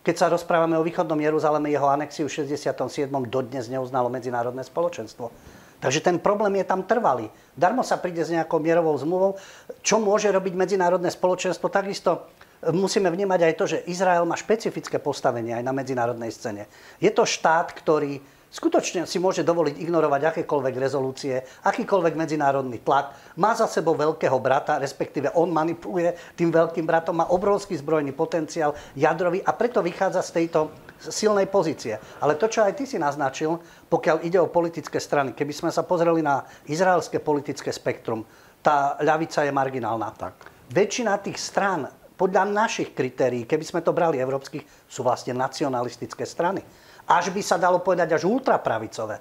Keď 0.00 0.14
sa 0.16 0.32
rozprávame 0.32 0.80
o 0.80 0.86
východnom 0.86 1.18
Jeruzaleme, 1.20 1.68
jeho 1.68 1.92
anexiu 1.92 2.30
v 2.30 2.48
67. 2.48 3.12
dodnes 3.28 3.68
neuznalo 3.68 4.08
medzinárodné 4.08 4.64
spoločenstvo. 4.64 5.28
Takže 5.76 6.00
ten 6.00 6.16
problém 6.16 6.56
je 6.62 6.66
tam 6.66 6.88
trvalý. 6.88 7.28
Darmo 7.52 7.84
sa 7.84 8.00
príde 8.00 8.24
s 8.24 8.32
nejakou 8.32 8.56
mierovou 8.56 8.96
zmluvou. 8.96 9.36
Čo 9.84 10.00
môže 10.00 10.32
robiť 10.32 10.56
medzinárodné 10.56 11.12
spoločenstvo? 11.12 11.68
Takisto 11.68 12.32
musíme 12.72 13.12
vnímať 13.12 13.40
aj 13.44 13.54
to, 13.60 13.64
že 13.68 13.84
Izrael 13.84 14.24
má 14.24 14.40
špecifické 14.40 14.96
postavenie 14.96 15.52
aj 15.52 15.64
na 15.66 15.76
medzinárodnej 15.76 16.32
scéne. 16.32 16.64
Je 16.96 17.12
to 17.12 17.28
štát, 17.28 17.76
ktorý 17.76 18.16
skutočne 18.50 19.04
si 19.04 19.18
môže 19.18 19.46
dovoliť 19.46 19.76
ignorovať 19.82 20.22
akékoľvek 20.32 20.74
rezolúcie, 20.78 21.40
akýkoľvek 21.64 22.14
medzinárodný 22.14 22.80
tlak. 22.80 23.36
Má 23.38 23.52
za 23.52 23.68
sebou 23.68 23.98
veľkého 23.98 24.38
brata, 24.40 24.80
respektíve 24.80 25.34
on 25.36 25.52
manipuluje 25.52 26.14
tým 26.38 26.50
veľkým 26.50 26.86
bratom, 26.86 27.16
má 27.16 27.26
obrovský 27.28 27.76
zbrojný 27.76 28.14
potenciál 28.14 28.72
jadrový 28.94 29.42
a 29.44 29.50
preto 29.52 29.82
vychádza 29.82 30.22
z 30.22 30.34
tejto 30.42 30.72
silnej 31.00 31.46
pozície. 31.46 31.98
Ale 32.24 32.40
to, 32.40 32.48
čo 32.48 32.64
aj 32.64 32.76
ty 32.76 32.88
si 32.88 32.96
naznačil, 32.96 33.60
pokiaľ 33.86 34.24
ide 34.24 34.40
o 34.40 34.48
politické 34.50 34.96
strany, 34.96 35.36
keby 35.36 35.52
sme 35.52 35.70
sa 35.70 35.84
pozreli 35.84 36.24
na 36.24 36.42
izraelské 36.66 37.20
politické 37.20 37.68
spektrum, 37.70 38.24
tá 38.64 38.98
ľavica 38.98 39.46
je 39.46 39.52
marginálna. 39.52 40.10
Tak. 40.16 40.34
Väčšina 40.72 41.22
tých 41.22 41.38
strán 41.38 41.86
podľa 42.16 42.48
našich 42.48 42.96
kritérií, 42.96 43.44
keby 43.44 43.62
sme 43.62 43.80
to 43.84 43.92
brali 43.92 44.16
európskych, 44.16 44.88
sú 44.88 45.04
vlastne 45.04 45.36
nacionalistické 45.36 46.24
strany 46.24 46.64
až 47.06 47.30
by 47.30 47.42
sa 47.42 47.56
dalo 47.56 47.80
povedať 47.80 48.18
až 48.18 48.26
ultrapravicové, 48.26 49.16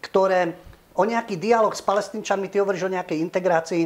ktoré 0.00 0.56
o 0.96 1.04
nejaký 1.04 1.36
dialog 1.36 1.72
s 1.76 1.84
palestínčanmi, 1.84 2.48
ty 2.48 2.58
hovoríš 2.58 2.88
o 2.88 2.94
nejakej 2.96 3.18
integrácii, 3.20 3.82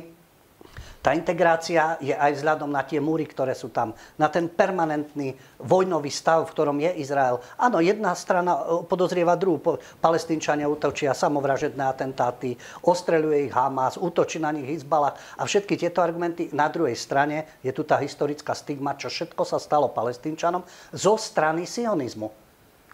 tá 1.05 1.13
integrácia 1.13 2.01
je 2.01 2.17
aj 2.17 2.41
vzhľadom 2.41 2.73
na 2.73 2.81
tie 2.81 2.97
múry, 2.97 3.29
ktoré 3.29 3.53
sú 3.53 3.69
tam, 3.69 3.93
na 4.17 4.33
ten 4.33 4.49
permanentný 4.49 5.37
vojnový 5.61 6.09
stav, 6.09 6.49
v 6.49 6.53
ktorom 6.57 6.81
je 6.81 6.97
Izrael. 6.97 7.45
Áno, 7.61 7.85
jedna 7.85 8.17
strana 8.17 8.57
e, 8.57 8.89
podozrieva 8.89 9.37
druhú. 9.37 9.61
Palestínčania 10.01 10.65
útočia 10.65 11.13
samovražedné 11.13 11.85
atentáty, 11.85 12.57
ostreľuje 12.89 13.45
ich 13.45 13.53
Hamas, 13.53 14.01
útočí 14.01 14.41
na 14.41 14.49
nich 14.57 14.65
Hizbalah 14.65 15.13
a 15.37 15.45
všetky 15.45 15.77
tieto 15.77 16.01
argumenty. 16.01 16.49
Na 16.57 16.73
druhej 16.73 16.97
strane 16.97 17.61
je 17.61 17.69
tu 17.77 17.85
tá 17.85 18.01
historická 18.01 18.57
stigma, 18.57 18.97
čo 18.97 19.13
všetko 19.13 19.45
sa 19.45 19.61
stalo 19.61 19.93
palestínčanom 19.93 20.65
zo 20.89 21.21
strany 21.21 21.69
sionizmu. 21.69 22.44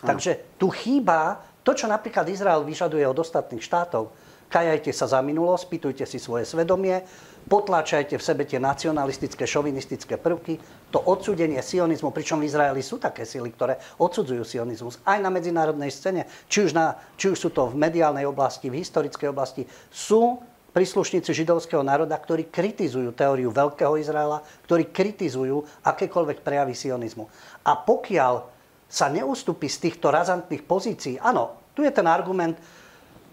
Takže 0.00 0.56
tu 0.56 0.72
chýba 0.72 1.40
to, 1.60 1.76
čo 1.76 1.86
napríklad 1.86 2.24
Izrael 2.28 2.64
vyžaduje 2.64 3.04
od 3.04 3.20
ostatných 3.20 3.60
štátov. 3.60 4.08
Kajajte 4.50 4.90
sa 4.90 5.06
za 5.06 5.22
minulosť, 5.22 5.70
pýtujte 5.70 6.04
si 6.10 6.18
svoje 6.18 6.42
svedomie, 6.42 7.06
potláčajte 7.46 8.18
v 8.18 8.26
sebe 8.26 8.42
tie 8.42 8.58
nacionalistické, 8.58 9.46
šovinistické 9.46 10.18
prvky, 10.18 10.58
to 10.90 10.98
odsudenie 10.98 11.62
sionizmu, 11.62 12.10
pričom 12.10 12.42
v 12.42 12.50
Izraeli 12.50 12.82
sú 12.82 12.98
také 12.98 13.22
sily, 13.22 13.54
ktoré 13.54 13.78
odsudzujú 14.02 14.42
sionizmus 14.42 14.98
aj 15.06 15.22
na 15.22 15.30
medzinárodnej 15.30 15.94
scéne, 15.94 16.26
či 16.50 16.66
už, 16.66 16.74
na, 16.74 16.98
či 17.14 17.30
už 17.30 17.38
sú 17.38 17.48
to 17.54 17.70
v 17.70 17.78
mediálnej 17.78 18.26
oblasti, 18.26 18.66
v 18.66 18.82
historickej 18.82 19.30
oblasti, 19.30 19.62
sú 19.86 20.42
príslušníci 20.74 21.30
židovského 21.30 21.86
národa, 21.86 22.18
ktorí 22.18 22.50
kritizujú 22.50 23.14
teóriu 23.14 23.54
Veľkého 23.54 23.94
Izraela, 23.98 24.42
ktorí 24.66 24.90
kritizujú 24.90 25.62
akékoľvek 25.86 26.42
prejavy 26.42 26.74
sionizmu. 26.74 27.26
A 27.66 27.78
pokiaľ 27.78 28.59
sa 28.90 29.06
neustúpi 29.06 29.70
z 29.70 29.86
týchto 29.86 30.10
razantných 30.10 30.66
pozícií. 30.66 31.14
Áno, 31.22 31.70
tu 31.78 31.86
je 31.86 31.94
ten 31.94 32.10
argument 32.10 32.58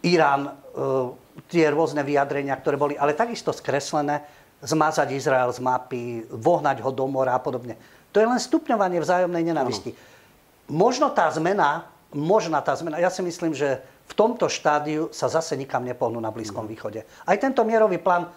Irán, 0.06 0.46
e, 0.46 0.52
tie 1.50 1.74
rôzne 1.74 2.06
vyjadrenia, 2.06 2.54
ktoré 2.54 2.78
boli, 2.78 2.94
ale 2.94 3.18
takisto 3.18 3.50
skreslené, 3.50 4.22
zmazať 4.62 5.18
Izrael 5.18 5.50
z 5.50 5.62
mapy, 5.62 6.26
vohnať 6.30 6.82
ho 6.86 6.94
do 6.94 7.06
mora 7.10 7.34
a 7.34 7.42
podobne. 7.42 7.78
To 8.14 8.22
je 8.22 8.30
len 8.30 8.38
stupňovanie 8.38 9.02
vzájomnej 9.02 9.44
nenavisti. 9.46 9.94
Možno 10.70 11.14
tá 11.14 11.30
zmena, 11.34 11.90
možná 12.14 12.62
tá 12.62 12.74
zmena, 12.74 12.98
ja 12.98 13.14
si 13.14 13.22
myslím, 13.22 13.54
že 13.54 13.82
v 14.08 14.14
tomto 14.16 14.48
štádiu 14.48 15.12
sa 15.12 15.30
zase 15.30 15.54
nikam 15.60 15.84
nepohnú 15.84 16.18
na 16.18 16.32
Blízkom 16.32 16.66
východe. 16.66 17.06
Aj 17.28 17.38
tento 17.38 17.62
mierový 17.68 18.00
plán 18.00 18.32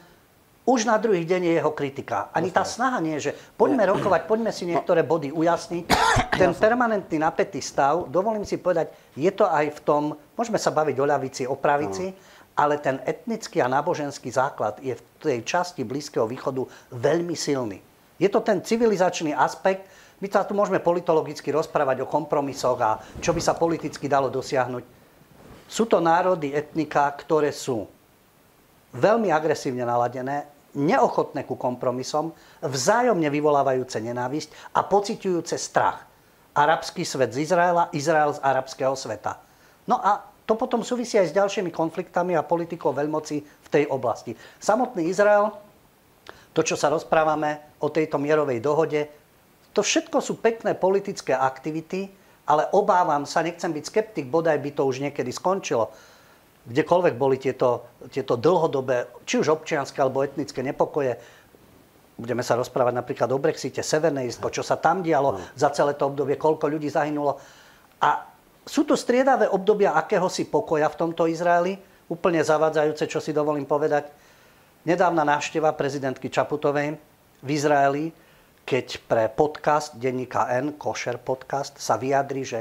už 0.69 0.85
na 0.85 1.00
druhý 1.00 1.25
deň 1.25 1.40
je 1.50 1.52
jeho 1.57 1.73
kritika. 1.73 2.29
Ani 2.37 2.52
tá 2.52 2.62
snaha 2.62 3.00
nie 3.00 3.17
že 3.17 3.33
poďme 3.57 3.88
rokovať, 3.88 4.29
poďme 4.29 4.52
si 4.52 4.69
niektoré 4.69 5.00
body 5.02 5.33
ujasniť. 5.33 5.85
Ten 6.40 6.52
permanentný 6.52 7.17
napätý 7.17 7.64
stav, 7.64 8.07
dovolím 8.09 8.45
si 8.45 8.61
povedať, 8.61 8.93
je 9.17 9.31
to 9.33 9.49
aj 9.49 9.67
v 9.76 9.81
tom, 9.83 10.02
môžeme 10.37 10.61
sa 10.61 10.73
baviť 10.73 10.97
o 11.00 11.05
ľavici, 11.09 11.43
o 11.49 11.57
pravici, 11.57 12.12
ale 12.57 12.76
ten 12.76 13.00
etnický 13.09 13.64
a 13.64 13.73
náboženský 13.73 14.29
základ 14.29 14.76
je 14.85 14.93
v 14.93 15.02
tej 15.17 15.38
časti 15.49 15.81
Blízkeho 15.81 16.29
východu 16.29 16.61
veľmi 16.93 17.33
silný. 17.33 17.81
Je 18.21 18.29
to 18.29 18.45
ten 18.45 18.61
civilizačný 18.61 19.33
aspekt, 19.33 19.88
my 20.21 20.29
sa 20.29 20.45
tu 20.45 20.52
môžeme 20.52 20.76
politologicky 20.85 21.49
rozprávať 21.49 22.05
o 22.05 22.11
kompromisoch 22.11 22.76
a 22.85 23.00
čo 23.25 23.33
by 23.33 23.40
sa 23.40 23.57
politicky 23.57 24.05
dalo 24.05 24.29
dosiahnuť. 24.29 24.85
Sú 25.64 25.88
to 25.88 26.05
národy, 26.05 26.52
etnika, 26.52 27.09
ktoré 27.17 27.49
sú 27.49 27.88
veľmi 28.95 29.31
agresívne 29.31 29.87
naladené, 29.87 30.47
neochotné 30.75 31.47
ku 31.47 31.59
kompromisom, 31.59 32.31
vzájomne 32.63 33.27
vyvolávajúce 33.27 33.99
nenávisť 33.99 34.75
a 34.75 34.87
pociťujúce 34.87 35.57
strach. 35.59 36.07
Arabský 36.55 37.07
svet 37.07 37.31
z 37.35 37.47
Izraela, 37.47 37.91
Izrael 37.95 38.35
z 38.35 38.43
arabského 38.43 38.95
sveta. 38.99 39.39
No 39.87 40.03
a 40.03 40.27
to 40.47 40.59
potom 40.59 40.83
súvisí 40.83 41.15
aj 41.15 41.31
s 41.31 41.37
ďalšími 41.39 41.71
konfliktami 41.71 42.35
a 42.35 42.43
politikou 42.43 42.91
veľmoci 42.91 43.37
v 43.43 43.69
tej 43.71 43.87
oblasti. 43.87 44.35
Samotný 44.59 45.07
Izrael, 45.07 45.55
to, 46.51 46.67
čo 46.67 46.75
sa 46.75 46.91
rozprávame 46.91 47.79
o 47.79 47.87
tejto 47.87 48.19
mierovej 48.19 48.59
dohode, 48.59 49.07
to 49.71 49.87
všetko 49.87 50.19
sú 50.19 50.43
pekné 50.43 50.75
politické 50.75 51.31
aktivity, 51.31 52.11
ale 52.51 52.67
obávam 52.75 53.23
sa, 53.23 53.47
nechcem 53.47 53.71
byť 53.71 53.85
skeptik, 53.87 54.27
bodaj 54.27 54.59
by 54.59 54.75
to 54.75 54.83
už 54.83 54.99
niekedy 54.99 55.31
skončilo 55.31 55.95
kdekoľvek 56.67 57.14
boli 57.17 57.40
tieto, 57.40 57.97
tieto 58.12 58.37
dlhodobé, 58.37 59.09
či 59.25 59.40
už 59.40 59.49
občianské 59.49 60.00
alebo 60.00 60.21
etnické 60.21 60.61
nepokoje, 60.61 61.17
budeme 62.21 62.45
sa 62.45 62.59
rozprávať 62.61 62.95
napríklad 63.00 63.33
o 63.33 63.40
Brexite, 63.40 63.81
Severné 63.81 64.29
Irsko, 64.29 64.52
čo 64.52 64.61
sa 64.61 64.76
tam 64.76 65.00
dialo 65.00 65.40
za 65.57 65.73
celé 65.73 65.97
to 65.97 66.12
obdobie, 66.12 66.37
koľko 66.37 66.69
ľudí 66.69 66.93
zahynulo. 66.93 67.40
A 68.05 68.29
sú 68.69 68.85
tu 68.85 68.93
striedavé 68.93 69.49
obdobia 69.49 69.97
akéhosi 69.97 70.45
pokoja 70.45 70.93
v 70.93 70.99
tomto 71.00 71.25
Izraeli, 71.25 71.81
úplne 72.12 72.45
zavádzajúce, 72.45 73.09
čo 73.09 73.25
si 73.25 73.33
dovolím 73.33 73.64
povedať. 73.64 74.12
Nedávna 74.85 75.25
návšteva 75.25 75.73
prezidentky 75.73 76.29
Čaputovej 76.29 76.97
v 77.40 77.49
Izraeli, 77.49 78.12
keď 78.69 78.87
pre 79.09 79.25
podcast 79.33 79.97
denníka 79.97 80.49
N, 80.52 80.76
Kosher 80.76 81.17
podcast, 81.17 81.81
sa 81.81 81.97
vyjadri, 81.97 82.45
že 82.45 82.61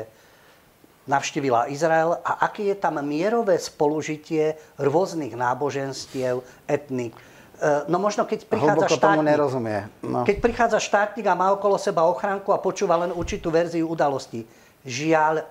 navštívila 1.09 1.73
Izrael 1.73 2.21
a 2.21 2.45
aké 2.45 2.69
je 2.69 2.77
tam 2.77 3.01
mierové 3.01 3.57
spolužitie 3.57 4.53
rôznych 4.77 5.33
náboženstiev, 5.33 6.45
etnik. 6.69 7.17
E, 7.57 7.89
no 7.89 7.97
možno 7.97 8.29
keď 8.29 8.45
prichádza 8.45 8.87
štátnik, 8.93 9.01
tomu 9.01 9.21
nerozumie. 9.25 9.79
No. 10.05 10.21
Keď 10.21 10.37
prichádza 10.37 10.77
štátnik 10.77 11.25
a 11.25 11.33
má 11.33 11.49
okolo 11.49 11.81
seba 11.81 12.05
ochránku 12.05 12.53
a 12.53 12.61
počúva 12.61 12.93
len 13.01 13.09
určitú 13.09 13.49
verziu 13.49 13.89
udalosti. 13.89 14.45
Žiaľ, 14.85 15.43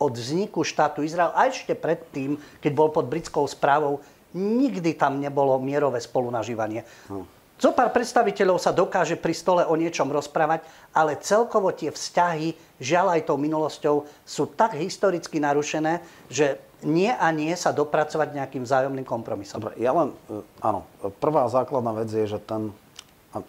od 0.00 0.16
vzniku 0.16 0.64
štátu 0.64 1.04
Izrael 1.04 1.28
a 1.36 1.44
ešte 1.44 1.76
predtým, 1.76 2.40
keď 2.64 2.72
bol 2.72 2.88
pod 2.88 3.04
britskou 3.04 3.44
správou, 3.44 4.00
nikdy 4.32 4.96
tam 4.96 5.20
nebolo 5.20 5.60
mierové 5.60 6.00
spolunažívanie. 6.00 6.88
No. 7.12 7.28
Zo 7.60 7.76
pár 7.76 7.92
predstaviteľov 7.92 8.56
sa 8.56 8.72
dokáže 8.72 9.20
pri 9.20 9.36
stole 9.36 9.62
o 9.68 9.76
niečom 9.76 10.08
rozprávať, 10.08 10.64
ale 10.96 11.20
celkovo 11.20 11.68
tie 11.76 11.92
vzťahy, 11.92 12.56
žiaľ 12.80 13.20
aj 13.20 13.28
tou 13.28 13.36
minulosťou, 13.36 14.08
sú 14.24 14.48
tak 14.56 14.80
historicky 14.80 15.36
narušené, 15.36 16.00
že 16.32 16.56
nie 16.80 17.12
a 17.12 17.28
nie 17.28 17.52
sa 17.52 17.76
dopracovať 17.76 18.32
nejakým 18.32 18.64
vzájomným 18.64 19.04
kompromisom. 19.04 19.60
Dobre, 19.60 19.76
ja 19.76 19.92
len, 19.92 20.16
e, 20.32 20.40
áno, 20.64 20.88
prvá 21.20 21.44
základná 21.52 21.92
vec 21.92 22.08
je, 22.08 22.24
že 22.24 22.40
ten 22.40 22.72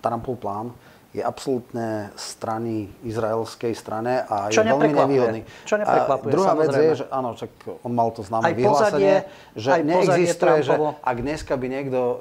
Trumpov 0.03 0.43
plán 0.43 0.75
je 1.11 1.19
absolútne 1.19 2.07
strany 2.15 2.87
izraelskej 3.03 3.75
strane 3.75 4.23
a 4.23 4.47
Čo 4.47 4.63
je 4.63 4.71
veľmi 4.71 4.95
nevýhodný. 4.95 5.41
Čo 5.67 5.75
neprekvapuje, 5.83 6.31
a 6.31 6.33
druhá 6.33 6.51
samozrejme. 6.55 6.71
vec 6.71 6.87
je, 6.87 6.99
že 7.03 7.05
áno, 7.11 7.29
čak 7.35 7.51
on 7.83 7.91
mal 7.91 8.09
to 8.15 8.23
známe 8.23 8.47
aj 8.47 8.55
vyhlásenie, 8.55 8.79
pozadie, 8.87 9.15
že 9.59 9.69
aj 9.75 9.81
neexistuje, 9.83 10.57
že 10.63 10.73
ak 11.03 11.17
dneska 11.19 11.53
by 11.59 11.67
niekto 11.67 11.99
e, 11.99 12.15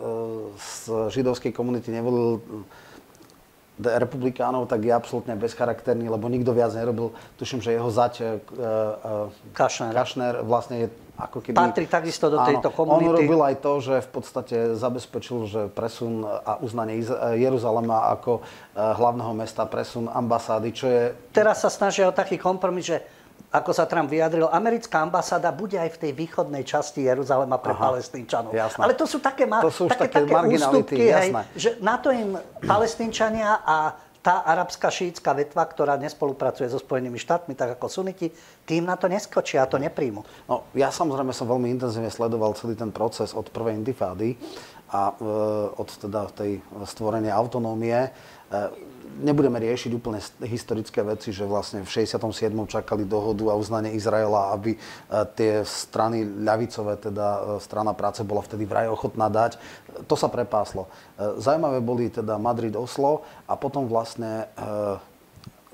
z 0.58 0.74
židovskej 1.14 1.54
komunity 1.54 1.94
nevolil 1.94 2.42
e, 2.42 3.90
republikánov, 3.94 4.66
tak 4.66 4.82
je 4.82 4.92
absolútne 4.92 5.38
bezcharakterný, 5.38 6.10
lebo 6.10 6.26
nikto 6.26 6.50
viac 6.50 6.74
nerobil. 6.74 7.14
Tuším, 7.38 7.64
že 7.64 7.72
jeho 7.72 7.88
zať 7.88 8.14
uh, 8.20 8.28
uh, 8.60 9.54
Kašner. 9.56 9.96
Kašner 9.96 10.44
vlastne 10.44 10.84
je 10.84 10.88
ako 11.20 11.44
keby... 11.44 11.56
Patrí 11.56 11.84
takisto 11.84 12.32
do 12.32 12.40
tejto 12.40 12.72
áno, 12.72 12.76
komunity. 12.76 13.08
On 13.12 13.18
robil 13.20 13.40
aj 13.44 13.56
to, 13.60 13.72
že 13.84 13.94
v 14.00 14.10
podstate 14.10 14.56
zabezpečil, 14.74 15.38
že 15.44 15.60
presun 15.68 16.24
a 16.24 16.56
uznanie 16.64 17.04
Jeruzalema 17.36 18.08
ako 18.16 18.40
uh, 18.40 18.96
hlavného 18.96 19.32
mesta, 19.36 19.68
presun 19.68 20.08
ambasády, 20.08 20.68
čo 20.72 20.86
je... 20.88 21.02
Teraz 21.36 21.60
sa 21.60 21.68
snažia 21.68 22.08
o 22.08 22.14
taký 22.16 22.40
kompromis, 22.40 22.88
že 22.88 22.98
ako 23.50 23.74
sa 23.74 23.82
Trump 23.90 24.06
vyjadril, 24.06 24.46
americká 24.46 25.02
ambasáda 25.02 25.50
bude 25.50 25.74
aj 25.74 25.98
v 25.98 25.98
tej 26.06 26.12
východnej 26.14 26.62
časti 26.62 27.02
Jeruzalema 27.02 27.58
pre 27.58 27.74
Aha, 27.74 27.82
palestínčanov. 27.90 28.54
jasné. 28.54 28.78
Ale 28.78 28.94
to 28.94 29.10
sú 29.10 29.18
také, 29.18 29.42
ma- 29.42 29.58
To 29.58 29.74
sú 29.74 29.90
také, 29.90 30.06
také 30.06 30.22
také 30.22 30.32
marginality, 30.32 30.94
ústupky, 30.94 31.02
hej, 31.10 31.30
jasné. 31.34 31.42
že 31.58 31.70
na 31.82 31.98
to 31.98 32.14
im 32.14 32.38
palestínčania 32.62 33.58
a 33.66 33.98
tá 34.20 34.44
arabská 34.44 34.92
šíická 34.92 35.32
vetva, 35.32 35.64
ktorá 35.64 35.96
nespolupracuje 35.96 36.68
so 36.68 36.76
Spojenými 36.76 37.16
štátmi, 37.16 37.56
tak 37.56 37.80
ako 37.80 37.88
suniti, 37.88 38.28
tým 38.68 38.84
na 38.84 39.00
to 39.00 39.08
neskočia 39.08 39.64
a 39.64 39.70
to 39.70 39.80
nepríjmu. 39.80 40.20
No, 40.44 40.68
ja 40.76 40.92
samozrejme 40.92 41.32
som 41.32 41.48
veľmi 41.48 41.72
intenzívne 41.72 42.12
sledoval 42.12 42.52
celý 42.52 42.76
ten 42.76 42.92
proces 42.92 43.32
od 43.32 43.48
prvej 43.48 43.80
intifády 43.80 44.36
a 44.92 45.08
e, 45.08 45.24
od 45.72 45.88
teda 45.88 46.28
tej 46.36 46.60
stvorenia 46.84 47.32
autonómie. 47.32 48.12
E, 48.50 48.90
nebudeme 49.22 49.62
riešiť 49.62 49.90
úplne 49.94 50.18
historické 50.42 51.06
veci, 51.06 51.30
že 51.30 51.46
vlastne 51.46 51.86
v 51.86 51.90
67. 51.90 52.50
čakali 52.66 53.06
dohodu 53.06 53.54
a 53.54 53.58
uznanie 53.58 53.94
Izraela, 53.94 54.50
aby 54.50 54.74
e, 54.74 54.78
tie 55.38 55.62
strany 55.62 56.26
ľavicové, 56.26 56.98
teda 56.98 57.26
e, 57.26 57.40
strana 57.62 57.94
práce 57.94 58.26
bola 58.26 58.42
vtedy 58.42 58.66
vraj 58.66 58.90
ochotná 58.90 59.30
dať. 59.30 59.54
To 60.10 60.18
sa 60.18 60.26
prepáslo. 60.26 60.90
Zajímavé 61.38 61.78
boli 61.78 62.10
teda 62.10 62.40
Madrid-Oslo 62.40 63.22
a 63.46 63.54
potom 63.54 63.86
vlastne 63.86 64.48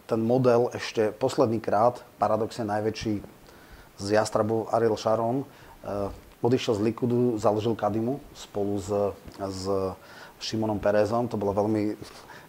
ten 0.06 0.20
model 0.22 0.72
ešte 0.74 1.14
posledný 1.14 1.62
krát, 1.62 2.02
paradoxne 2.18 2.66
najväčší 2.66 3.22
z 3.96 4.06
Jastrabov 4.10 4.66
Ariel 4.74 4.98
Sharon, 4.98 5.46
odišiel 6.42 6.74
z 6.74 6.84
Likudu, 6.90 7.38
založil 7.38 7.78
Kadimu 7.78 8.18
spolu 8.34 8.82
s, 8.82 8.90
s 9.38 9.60
Šimonom 10.40 10.78
Perezom. 10.80 11.28
To 11.28 11.40
bolo 11.40 11.56
veľmi 11.56 11.96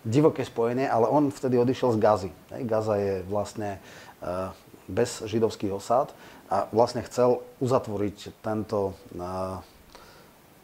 divoké 0.03 0.45
spojenie, 0.45 0.85
ale 0.89 1.09
on 1.09 1.29
vtedy 1.29 1.57
odišiel 1.57 1.95
z 1.95 2.01
Gazy. 2.01 2.31
Gaza 2.65 2.95
je 2.97 3.13
vlastne 3.25 3.77
eh, 3.77 4.49
bez 4.87 5.23
židovských 5.25 5.73
osád 5.73 6.13
a 6.47 6.69
vlastne 6.71 7.03
chcel 7.03 7.43
uzatvoriť 7.59 8.41
tento 8.41 8.95
eh, 9.15 9.59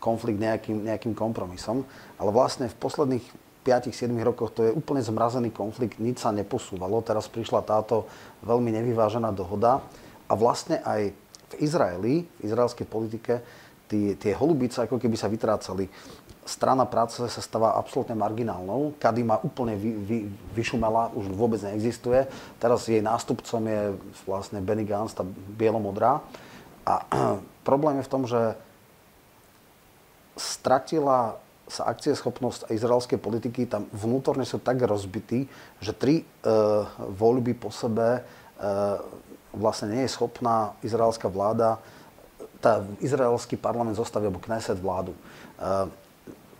konflikt 0.03 0.39
nejakým, 0.43 0.83
nejakým 0.83 1.15
kompromisom. 1.15 1.87
Ale 2.19 2.29
vlastne 2.35 2.67
v 2.67 2.75
posledných 2.75 3.25
5-7 3.63 4.11
rokoch 4.19 4.51
to 4.51 4.67
je 4.67 4.75
úplne 4.75 4.99
zmrazený 4.99 5.55
konflikt, 5.55 5.95
nič 6.03 6.19
sa 6.19 6.35
neposúvalo. 6.35 6.99
Teraz 6.99 7.31
prišla 7.31 7.63
táto 7.63 8.03
veľmi 8.43 8.75
nevyvážená 8.75 9.31
dohoda 9.31 9.79
a 10.27 10.33
vlastne 10.35 10.83
aj 10.83 11.15
v 11.53 11.53
Izraeli, 11.63 12.27
v 12.27 12.41
izraelskej 12.43 12.83
politike, 12.83 13.39
tí, 13.87 14.19
tie 14.19 14.35
holubice 14.35 14.83
ako 14.83 14.99
keby 14.99 15.15
sa 15.15 15.31
vytrácali. 15.31 15.87
Strana 16.43 16.83
práce 16.83 17.23
sa 17.23 17.41
stáva 17.41 17.79
absolútne 17.79 18.19
marginálnou. 18.19 18.99
Kadima 18.99 19.39
úplne 19.43 19.79
vy, 19.79 19.91
vy, 19.95 20.17
vyšumela, 20.51 21.15
už 21.15 21.31
vôbec 21.31 21.63
neexistuje. 21.63 22.27
Teraz 22.59 22.83
jej 22.87 22.99
nástupcom 22.99 23.63
je 23.63 23.81
vlastne 24.27 24.59
Benny 24.59 24.83
Gantz, 24.83 25.15
tá 25.15 25.23
bielomodrá. 25.55 26.19
A 26.83 27.07
problém 27.67 28.03
je 28.03 28.07
v 28.07 28.11
tom, 28.11 28.23
že 28.27 28.59
stratila 30.35 31.39
sa 31.63 31.87
akcieschopnosť 31.87 32.69
izraelskej 32.69 33.17
politiky, 33.17 33.63
tam 33.65 33.87
vnútorne 33.95 34.43
sú 34.43 34.59
tak 34.59 34.83
rozbití, 34.83 35.47
že 35.79 35.95
tri 35.95 36.21
e, 36.21 36.25
voľby 36.99 37.55
po 37.55 37.71
sebe 37.71 38.19
e, 38.19 38.21
vlastne 39.55 39.95
nie 39.95 40.03
je 40.03 40.11
schopná 40.11 40.75
izraelská 40.83 41.31
vláda, 41.31 41.79
tá 42.59 42.83
izraelský 42.99 43.55
parlament 43.55 43.95
zostaví, 43.95 44.27
alebo 44.27 44.43
Kneset 44.43 44.75
vládu. 44.75 45.15
E, 45.15 45.19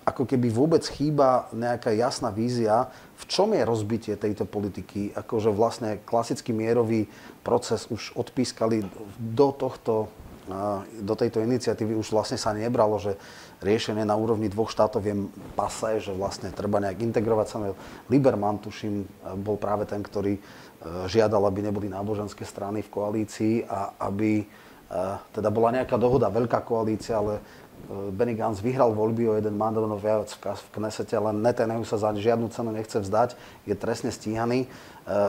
ako 0.04 0.28
keby 0.28 0.52
vôbec 0.52 0.84
chýba 0.84 1.48
nejaká 1.56 1.96
jasná 1.96 2.28
vízia, 2.28 2.92
v 3.16 3.24
čom 3.28 3.56
je 3.56 3.64
rozbitie 3.64 4.14
tejto 4.20 4.44
politiky. 4.44 5.16
Akože 5.16 5.48
vlastne 5.48 6.04
klasický 6.04 6.52
mierový 6.52 7.08
proces 7.42 7.88
už 7.88 8.12
odpískali 8.20 8.84
do 9.16 9.50
tohto 9.56 10.12
do 11.00 11.16
tejto 11.16 11.40
iniciatívy 11.40 11.96
už 11.96 12.12
vlastne 12.12 12.36
sa 12.36 12.52
nebralo, 12.52 13.00
že 13.00 13.16
riešenie 13.64 14.04
na 14.04 14.20
úrovni 14.20 14.52
dvoch 14.52 14.68
štátov 14.68 15.00
je 15.00 15.16
pasé, 15.56 16.04
že 16.04 16.12
vlastne 16.12 16.52
treba 16.52 16.84
nejak 16.84 17.00
integrovať 17.00 17.48
sa. 17.48 17.72
Liberman, 18.12 18.60
tuším, 18.60 19.08
bol 19.40 19.56
práve 19.56 19.88
ten, 19.88 20.04
ktorý 20.04 20.36
e, 20.36 20.42
žiadal, 21.08 21.48
aby 21.48 21.64
neboli 21.64 21.88
náboženské 21.88 22.44
strany 22.44 22.84
v 22.84 22.92
koalícii 22.92 23.56
a 23.64 23.96
aby 24.04 24.44
e, 24.44 24.46
teda 25.32 25.48
bola 25.48 25.80
nejaká 25.80 25.96
dohoda, 25.96 26.28
veľká 26.28 26.60
koalícia, 26.68 27.24
ale 27.24 27.40
Benny 27.92 28.40
Gantz 28.40 28.64
vyhral 28.64 28.96
voľby 28.96 29.28
o 29.28 29.36
jeden 29.36 29.60
mandát 29.60 29.84
v 29.84 30.70
Knesete, 30.72 31.20
ale 31.20 31.36
Netanyahu 31.36 31.84
sa 31.84 32.00
za 32.00 32.16
žiadnu 32.16 32.48
cenu 32.48 32.72
nechce 32.72 32.96
vzdať, 32.96 33.36
je 33.68 33.76
trestne 33.76 34.08
stíhaný. 34.08 34.72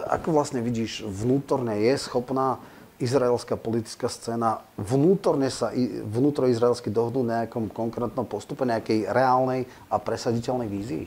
Ako 0.07 0.31
vlastne 0.31 0.63
vidíš, 0.63 1.03
vnútorne 1.03 1.75
je 1.83 1.95
schopná 1.99 2.63
izraelská 3.03 3.59
politická 3.59 4.07
scéna 4.07 4.63
vnútorne 4.79 5.51
sa 5.51 5.75
vnútroizraelsky 6.07 6.95
dohodnú 6.95 7.27
na 7.27 7.43
nejakom 7.43 7.67
konkrétnom 7.75 8.23
postupe, 8.23 8.63
nejakej 8.63 9.11
reálnej 9.11 9.67
a 9.91 9.99
presaditeľnej 9.99 10.71
vízii? 10.71 11.05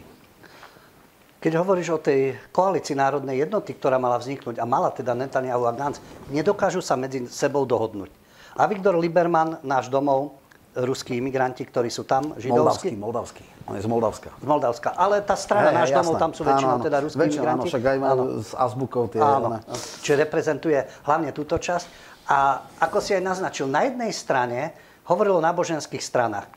Keď 1.39 1.53
hovoríš 1.63 1.95
o 1.95 2.03
tej 2.03 2.35
koalícii 2.51 2.97
národnej 2.97 3.39
jednoty, 3.39 3.71
ktorá 3.71 3.95
mala 3.95 4.19
vzniknúť 4.19 4.59
a 4.59 4.67
mala 4.67 4.91
teda 4.91 5.15
Netanyahu 5.15 5.63
a 5.63 5.71
Gantz, 5.71 6.03
nedokážu 6.27 6.83
sa 6.83 6.99
medzi 6.99 7.23
sebou 7.31 7.63
dohodnúť. 7.63 8.11
A 8.57 8.67
Viktor 8.67 8.97
Liberman, 8.99 9.61
náš 9.63 9.87
domov, 9.87 10.35
ruskí 10.77 11.17
imigranti, 11.17 11.65
ktorí 11.65 11.89
sú 11.89 12.05
tam, 12.05 12.37
židovskí, 12.37 12.93
moldavský. 12.93 13.41
On 13.67 13.75
je 13.75 13.83
z 13.83 13.89
Moldavska. 13.89 14.29
z 14.37 14.45
Moldavska. 14.47 14.89
Ale 14.95 15.19
tá 15.25 15.35
strana, 15.35 15.73
náš 15.73 15.91
domov, 15.91 16.21
tam 16.21 16.31
sú 16.31 16.45
väčšinou 16.45 16.77
teda 16.79 16.97
ruskí 17.03 17.17
Väčšinou, 17.17 17.43
imigranti. 17.43 17.65
Áno, 17.65 17.71
však 17.73 17.83
aj 17.83 17.97
majú 17.97 18.23
s 18.39 18.51
azbukou 18.53 19.03
tie... 19.09 19.19
Áno, 19.19 19.59
čiže 20.05 20.15
reprezentuje 20.23 20.79
hlavne 21.03 21.33
túto 21.33 21.57
časť. 21.57 21.85
A 22.31 22.63
ako 22.79 23.01
si 23.01 23.17
aj 23.17 23.23
naznačil, 23.23 23.65
na 23.67 23.83
jednej 23.87 24.11
strane 24.13 24.77
hovoril 25.09 25.39
o 25.39 25.43
náboženských 25.43 26.03
stranách. 26.03 26.47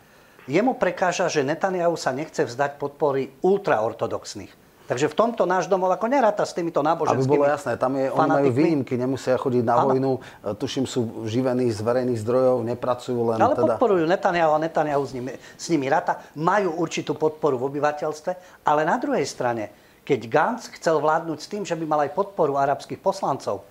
Jemu 0.50 0.74
prekáža, 0.78 1.30
že 1.30 1.46
Netanyahu 1.46 1.94
sa 1.94 2.11
nechce 2.11 2.42
vzdať 2.42 2.78
podpory 2.78 3.30
ultraortodoxných. 3.42 4.59
Takže 4.90 5.07
v 5.07 5.14
tomto 5.14 5.46
náš 5.46 5.70
domov 5.70 5.94
ako 5.94 6.11
neráta 6.11 6.42
s 6.42 6.50
týmito 6.50 6.83
Aby 6.83 6.90
náboženskými 6.90 7.31
bolo 7.31 7.46
jasné, 7.46 7.79
tam 7.79 7.94
je, 7.94 8.11
oni 8.11 8.18
majú 8.26 8.50
fanatikmi. 8.50 8.59
výnimky, 8.59 8.94
nemusia 8.98 9.38
chodiť 9.38 9.62
na 9.62 9.74
Áno. 9.79 9.87
vojnu, 9.87 10.12
e, 10.18 10.20
tuším, 10.59 10.85
sú 10.90 11.31
živení 11.31 11.70
z 11.70 11.79
verejných 11.79 12.18
zdrojov, 12.18 12.66
nepracujú 12.66 13.20
len 13.31 13.38
Ale 13.38 13.55
teda... 13.55 13.79
podporujú 13.79 14.03
Netanyahu 14.11 14.50
a 14.50 14.59
Netanyahu 14.59 15.05
s 15.07 15.12
nimi, 15.14 15.31
s 15.38 15.66
nimi 15.70 15.87
rata. 15.87 16.18
Majú 16.35 16.83
určitú 16.83 17.14
podporu 17.14 17.55
v 17.62 17.70
obyvateľstve, 17.70 18.66
ale 18.66 18.83
na 18.83 18.98
druhej 18.98 19.22
strane, 19.31 19.70
keď 20.03 20.20
Gantz 20.26 20.66
chcel 20.74 20.98
vládnuť 20.98 21.38
s 21.38 21.46
tým, 21.46 21.62
že 21.62 21.79
by 21.79 21.87
mal 21.87 22.03
aj 22.03 22.11
podporu 22.11 22.59
arabských 22.59 22.98
poslancov, 22.98 23.62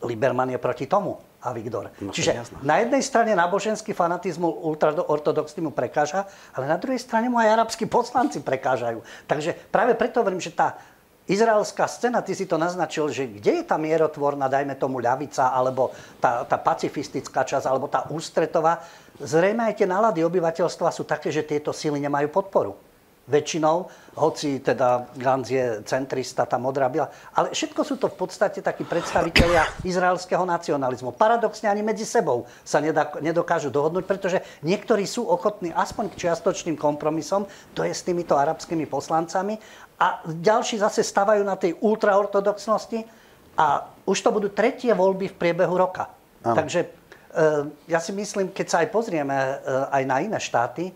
Liberman 0.00 0.48
je 0.48 0.56
proti 0.56 0.88
tomu 0.88 1.20
a 1.40 1.56
Viktor. 1.56 1.88
No, 2.04 2.12
Čiže 2.12 2.36
jasné. 2.36 2.56
na 2.60 2.84
jednej 2.84 3.00
strane 3.00 3.32
náboženský 3.32 3.96
fanatizmu 3.96 4.60
ultraortodoxný 4.68 5.64
mu 5.64 5.72
prekáža, 5.72 6.28
ale 6.52 6.68
na 6.68 6.76
druhej 6.76 7.00
strane 7.00 7.32
mu 7.32 7.40
aj 7.40 7.56
arabskí 7.56 7.88
poslanci 7.88 8.44
prekážajú. 8.44 9.00
Takže 9.24 9.56
práve 9.72 9.96
preto 9.96 10.20
hovorím, 10.20 10.44
že 10.44 10.52
tá 10.52 10.76
izraelská 11.30 11.86
scéna, 11.86 12.26
ty 12.26 12.34
si 12.34 12.44
to 12.44 12.58
naznačil, 12.58 13.06
že 13.08 13.30
kde 13.30 13.62
je 13.62 13.64
tá 13.64 13.78
mierotvorná, 13.78 14.50
dajme 14.50 14.74
tomu 14.74 14.98
ľavica, 14.98 15.54
alebo 15.54 15.94
tá, 16.18 16.42
tá 16.42 16.58
pacifistická 16.58 17.46
časť, 17.46 17.70
alebo 17.70 17.86
tá 17.86 18.10
ústretová, 18.10 18.82
zrejme 19.22 19.62
aj 19.70 19.78
tie 19.78 19.86
nálady 19.86 20.26
obyvateľstva 20.26 20.90
sú 20.90 21.06
také, 21.06 21.30
že 21.30 21.46
tieto 21.46 21.70
síly 21.70 22.02
nemajú 22.02 22.28
podporu. 22.34 22.89
Väčšinou, 23.30 23.86
hoci 24.18 24.58
teda 24.58 25.06
Gantz 25.14 25.54
je 25.54 25.86
centrista, 25.86 26.42
tá 26.42 26.58
modrá 26.58 26.90
biela, 26.90 27.14
ale 27.30 27.54
všetko 27.54 27.80
sú 27.86 27.94
to 27.94 28.10
v 28.10 28.18
podstate 28.18 28.58
takí 28.58 28.82
predstavitelia 28.82 29.62
izraelského 29.86 30.42
nacionalizmu. 30.42 31.14
Paradoxne 31.14 31.70
ani 31.70 31.86
medzi 31.86 32.02
sebou 32.02 32.50
sa 32.66 32.82
nedá- 32.82 33.14
nedokážu 33.22 33.70
dohodnúť, 33.70 34.04
pretože 34.04 34.42
niektorí 34.66 35.06
sú 35.06 35.30
ochotní 35.30 35.70
aspoň 35.70 36.10
k 36.10 36.26
čiastočným 36.26 36.74
kompromisom, 36.74 37.46
to 37.70 37.86
je 37.86 37.94
s 37.94 38.02
týmito 38.02 38.34
arabskými 38.34 38.90
poslancami, 38.90 39.62
a 40.00 40.24
ďalší 40.24 40.80
zase 40.80 41.04
stavajú 41.04 41.44
na 41.44 41.60
tej 41.60 41.76
ultraortodoxnosti 41.76 43.04
a 43.60 43.84
už 44.08 44.18
to 44.24 44.32
budú 44.32 44.48
tretie 44.48 44.88
voľby 44.96 45.28
v 45.28 45.36
priebehu 45.36 45.76
roka. 45.76 46.08
Áno. 46.40 46.56
Takže 46.56 46.80
e, 46.80 46.88
ja 47.84 48.00
si 48.00 48.16
myslím, 48.16 48.48
keď 48.48 48.66
sa 48.66 48.76
aj 48.80 48.88
pozrieme 48.88 49.36
e, 49.36 49.54
aj 49.92 50.02
na 50.08 50.16
iné 50.24 50.38
štáty, 50.40 50.88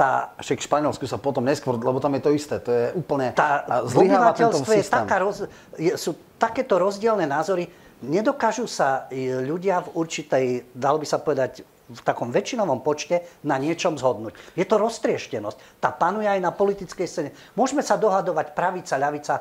tá... 0.00 0.32
Ešte 0.40 0.56
k 0.56 0.62
Španielsku 0.64 1.04
sa 1.04 1.20
potom 1.20 1.44
neskôr, 1.44 1.76
lebo 1.76 2.00
tam 2.00 2.16
je 2.16 2.22
to 2.24 2.32
isté. 2.32 2.56
To 2.64 2.70
je 2.72 2.84
úplne... 2.96 3.36
Tá, 3.36 3.68
zlyháva 3.84 4.32
tento 4.32 4.64
systém. 4.64 4.80
Je 4.80 4.88
taká 4.88 5.16
roz, 5.20 5.44
je, 5.76 5.92
sú 6.00 6.16
takéto 6.40 6.80
rozdielne 6.80 7.28
názory. 7.28 7.68
Nedokážu 8.00 8.64
sa 8.64 9.04
e, 9.12 9.44
ľudia 9.44 9.84
v 9.84 10.00
určitej, 10.00 10.72
dalo 10.72 10.96
by 10.96 11.04
sa 11.04 11.20
povedať, 11.20 11.68
v 11.90 12.00
takom 12.06 12.30
väčšinovom 12.30 12.86
počte 12.86 13.26
na 13.42 13.58
niečom 13.58 13.98
zhodnúť. 13.98 14.32
Je 14.54 14.62
to 14.62 14.78
roztrieštenosť. 14.78 15.82
Tá 15.82 15.90
panuje 15.90 16.30
aj 16.30 16.38
na 16.38 16.54
politickej 16.54 17.06
scéne. 17.10 17.30
Môžeme 17.58 17.82
sa 17.82 17.98
dohadovať 17.98 18.54
pravica, 18.54 18.94
ľavica, 18.94 19.34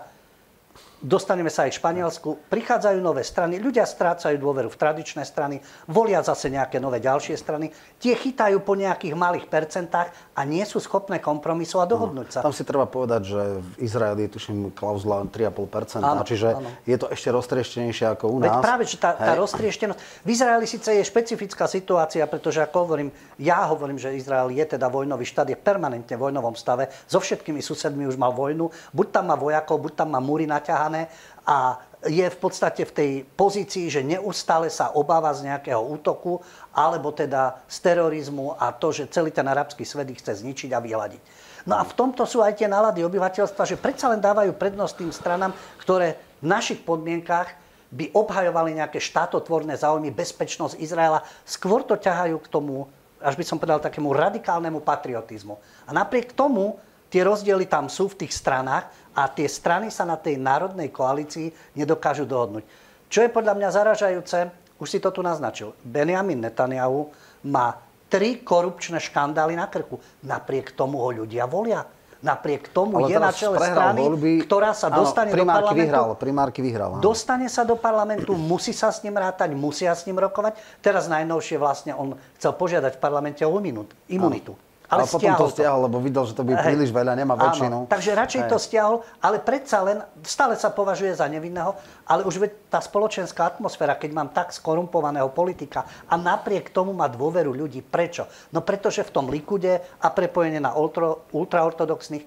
Dostaneme 0.99 1.47
sa 1.47 1.63
aj 1.63 1.71
v 1.71 1.79
Španielsku. 1.79 2.29
Prichádzajú 2.51 2.99
nové 2.99 3.23
strany, 3.23 3.55
ľudia 3.55 3.88
strácajú 3.88 4.35
dôveru 4.35 4.67
v 4.67 4.75
tradičné 4.75 5.23
strany, 5.23 5.63
volia 5.88 6.19
zase 6.19 6.51
nejaké 6.51 6.75
nové 6.83 6.99
ďalšie 6.99 7.39
strany. 7.39 7.71
Tie 8.03 8.12
chytajú 8.12 8.59
po 8.59 8.75
nejakých 8.75 9.15
malých 9.15 9.47
percentách 9.47 10.12
a 10.35 10.41
nie 10.43 10.59
sú 10.67 10.83
schopné 10.83 11.23
kompromisu 11.23 11.79
a 11.79 11.88
dohodnúť 11.88 12.27
sa. 12.35 12.39
Tam 12.43 12.51
si 12.51 12.67
treba 12.67 12.83
povedať, 12.83 13.31
že 13.31 13.41
v 13.63 13.69
Izraeli 13.79 14.27
je 14.27 14.35
tuším 14.35 14.75
klauzula 14.75 15.23
3,5%, 15.23 16.03
áno, 16.03 16.23
čiže 16.27 16.47
áno. 16.51 16.69
je 16.83 16.97
to 16.99 17.07
ešte 17.07 17.31
roztrieštenejšie 17.31 18.05
ako 18.19 18.35
u 18.35 18.38
nás. 18.43 18.59
Veď 18.59 18.67
práve, 18.67 18.83
že 18.83 18.99
tá, 18.99 19.15
tá 19.15 19.39
roztrieštenosť... 19.39 20.27
V 20.27 20.29
Izraeli 20.35 20.67
síce 20.67 20.99
je 20.99 21.03
špecifická 21.07 21.63
situácia, 21.71 22.27
pretože 22.27 22.59
ako 22.59 22.77
hovorím, 22.83 23.09
ja 23.39 23.63
hovorím, 23.71 23.95
že 23.95 24.12
Izrael 24.19 24.51
je 24.51 24.65
teda 24.75 24.91
vojnový 24.91 25.23
štát, 25.23 25.47
je 25.47 25.55
permanentne 25.55 26.12
v 26.12 26.19
vojnovom 26.27 26.59
stave, 26.59 26.91
so 27.07 27.23
všetkými 27.23 27.63
susedmi 27.63 28.03
už 28.03 28.19
mal 28.19 28.35
vojnu, 28.35 28.67
buď 28.91 29.07
tam 29.15 29.31
má 29.31 29.39
vojakov, 29.39 29.79
buď 29.79 29.93
tam 29.95 30.12
má 30.12 30.19
múry 30.19 30.43
naťahané, 30.43 30.88
vyrovnané 30.89 31.08
a 31.45 31.82
je 32.08 32.23
v 32.23 32.38
podstate 32.39 32.88
v 32.88 32.95
tej 32.95 33.12
pozícii, 33.36 33.91
že 33.91 34.06
neustále 34.06 34.71
sa 34.71 34.95
obáva 34.95 35.36
z 35.36 35.52
nejakého 35.52 35.84
útoku 35.84 36.39
alebo 36.71 37.12
teda 37.12 37.60
z 37.67 37.78
terorizmu 37.91 38.56
a 38.56 38.71
to, 38.71 38.95
že 38.95 39.12
celý 39.12 39.36
ten 39.36 39.43
arabský 39.43 39.84
svet 39.84 40.08
ich 40.08 40.23
chce 40.23 40.39
zničiť 40.39 40.71
a 40.71 40.80
vyhľadiť. 40.80 41.21
No 41.67 41.75
a 41.75 41.84
v 41.84 41.91
tomto 41.91 42.23
sú 42.23 42.39
aj 42.39 42.56
tie 42.56 42.71
nálady 42.71 43.04
obyvateľstva, 43.04 43.67
že 43.67 43.75
predsa 43.75 44.08
len 44.08 44.23
dávajú 44.23 44.56
prednosť 44.56 44.93
tým 44.95 45.12
stranám, 45.12 45.52
ktoré 45.84 46.15
v 46.39 46.47
našich 46.47 46.80
podmienkách 46.88 47.52
by 47.91 48.15
obhajovali 48.15 48.80
nejaké 48.80 49.02
štátotvorné 49.02 49.75
záujmy, 49.75 50.13
bezpečnosť 50.15 50.80
Izraela. 50.80 51.25
Skôr 51.43 51.84
to 51.84 51.99
ťahajú 51.99 52.38
k 52.39 52.47
tomu, 52.47 52.88
až 53.19 53.36
by 53.36 53.43
som 53.43 53.60
povedal, 53.60 53.84
takému 53.84 54.13
radikálnemu 54.15 54.80
patriotizmu. 54.80 55.60
A 55.84 55.91
napriek 55.91 56.32
tomu 56.32 56.80
tie 57.10 57.25
rozdiely 57.25 57.65
tam 57.65 57.89
sú 57.89 58.08
v 58.13 58.23
tých 58.23 58.38
stranách 58.38 58.88
a 59.15 59.27
tie 59.29 59.49
strany 59.49 59.89
sa 59.89 60.05
na 60.05 60.15
tej 60.15 60.37
národnej 60.37 60.93
koalícii 60.93 61.75
nedokážu 61.75 62.25
dohodnúť. 62.25 62.65
Čo 63.09 63.25
je 63.25 63.29
podľa 63.33 63.57
mňa 63.57 63.69
zaražajúce, 63.73 64.37
už 64.79 64.87
si 64.87 65.01
to 65.01 65.09
tu 65.09 65.25
naznačil, 65.25 65.73
Benjamin 65.81 66.39
Netanyahu 66.39 67.09
má 67.49 67.75
tri 68.09 68.41
korupčné 68.41 68.97
škandály 68.97 69.53
na 69.53 69.69
krku. 69.69 70.01
Napriek 70.25 70.73
tomu 70.73 71.01
ho 71.01 71.09
ľudia 71.13 71.45
volia. 71.45 71.85
Napriek 72.19 72.75
tomu 72.75 72.99
Ale 72.99 73.15
je 73.15 73.15
na 73.15 73.31
čele 73.31 73.55
strany, 73.55 74.03
voľby, 74.03 74.43
ktorá 74.43 74.75
sa 74.75 74.91
dostane 74.91 75.31
áno, 75.31 75.39
do 75.39 75.45
parlamentu. 75.47 75.87
Vyhral, 75.87 76.09
primárky 76.19 76.59
vyhral. 76.59 76.89
Áno. 76.99 77.03
Dostane 77.03 77.47
sa 77.47 77.63
do 77.63 77.79
parlamentu, 77.79 78.35
musí 78.35 78.75
sa 78.75 78.91
s 78.91 78.99
ním 79.07 79.15
rátať, 79.15 79.55
musia 79.55 79.95
s 79.95 80.03
ním 80.03 80.19
rokovať. 80.19 80.59
Teraz 80.83 81.07
najnovšie 81.07 81.55
vlastne 81.55 81.95
on 81.95 82.19
chcel 82.35 82.51
požiadať 82.59 82.99
v 82.99 82.99
parlamente 82.99 83.39
o 83.47 83.55
imunitu. 83.55 84.51
Áno. 84.51 84.68
Ale, 84.89 85.06
ale 85.06 85.13
potom 85.13 85.30
to 85.38 85.47
stiahol, 85.54 85.86
lebo 85.86 86.02
videl, 86.02 86.25
že 86.25 86.34
to 86.34 86.41
by 86.41 86.58
príliš 86.65 86.89
veľa, 86.89 87.13
nemá 87.13 87.38
väčšinu. 87.38 87.86
Áno, 87.86 87.91
takže 87.93 88.17
radšej 88.17 88.41
Hej. 88.41 88.49
to 88.49 88.58
stiahol, 88.58 88.95
ale 89.21 89.38
predsa 89.38 89.86
len 89.86 90.02
stále 90.25 90.58
sa 90.58 90.73
považuje 90.73 91.13
za 91.13 91.30
nevinného, 91.30 91.78
ale 92.10 92.25
už 92.25 92.41
tá 92.73 92.82
spoločenská 92.82 93.54
atmosféra, 93.54 93.93
keď 93.93 94.12
mám 94.17 94.30
tak 94.34 94.49
skorumpovaného 94.49 95.30
politika 95.30 95.86
a 96.10 96.17
napriek 96.17 96.73
tomu 96.73 96.97
má 96.97 97.06
dôveru 97.06 97.54
ľudí. 97.54 97.86
Prečo? 97.86 98.25
No 98.49 98.65
pretože 98.65 99.06
v 99.06 99.13
tom 99.13 99.30
Likude 99.30 99.78
a 100.02 100.08
prepojenie 100.10 100.58
na 100.58 100.73
ultra, 100.73 101.13
ultraortodoxných 101.30 102.25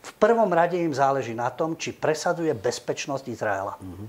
v 0.00 0.12
prvom 0.18 0.50
rade 0.50 0.80
im 0.80 0.90
záleží 0.90 1.36
na 1.36 1.52
tom, 1.52 1.76
či 1.76 1.94
presadzuje 1.94 2.50
bezpečnosť 2.56 3.24
Izraela. 3.30 3.76
Mm-hmm. 3.78 4.08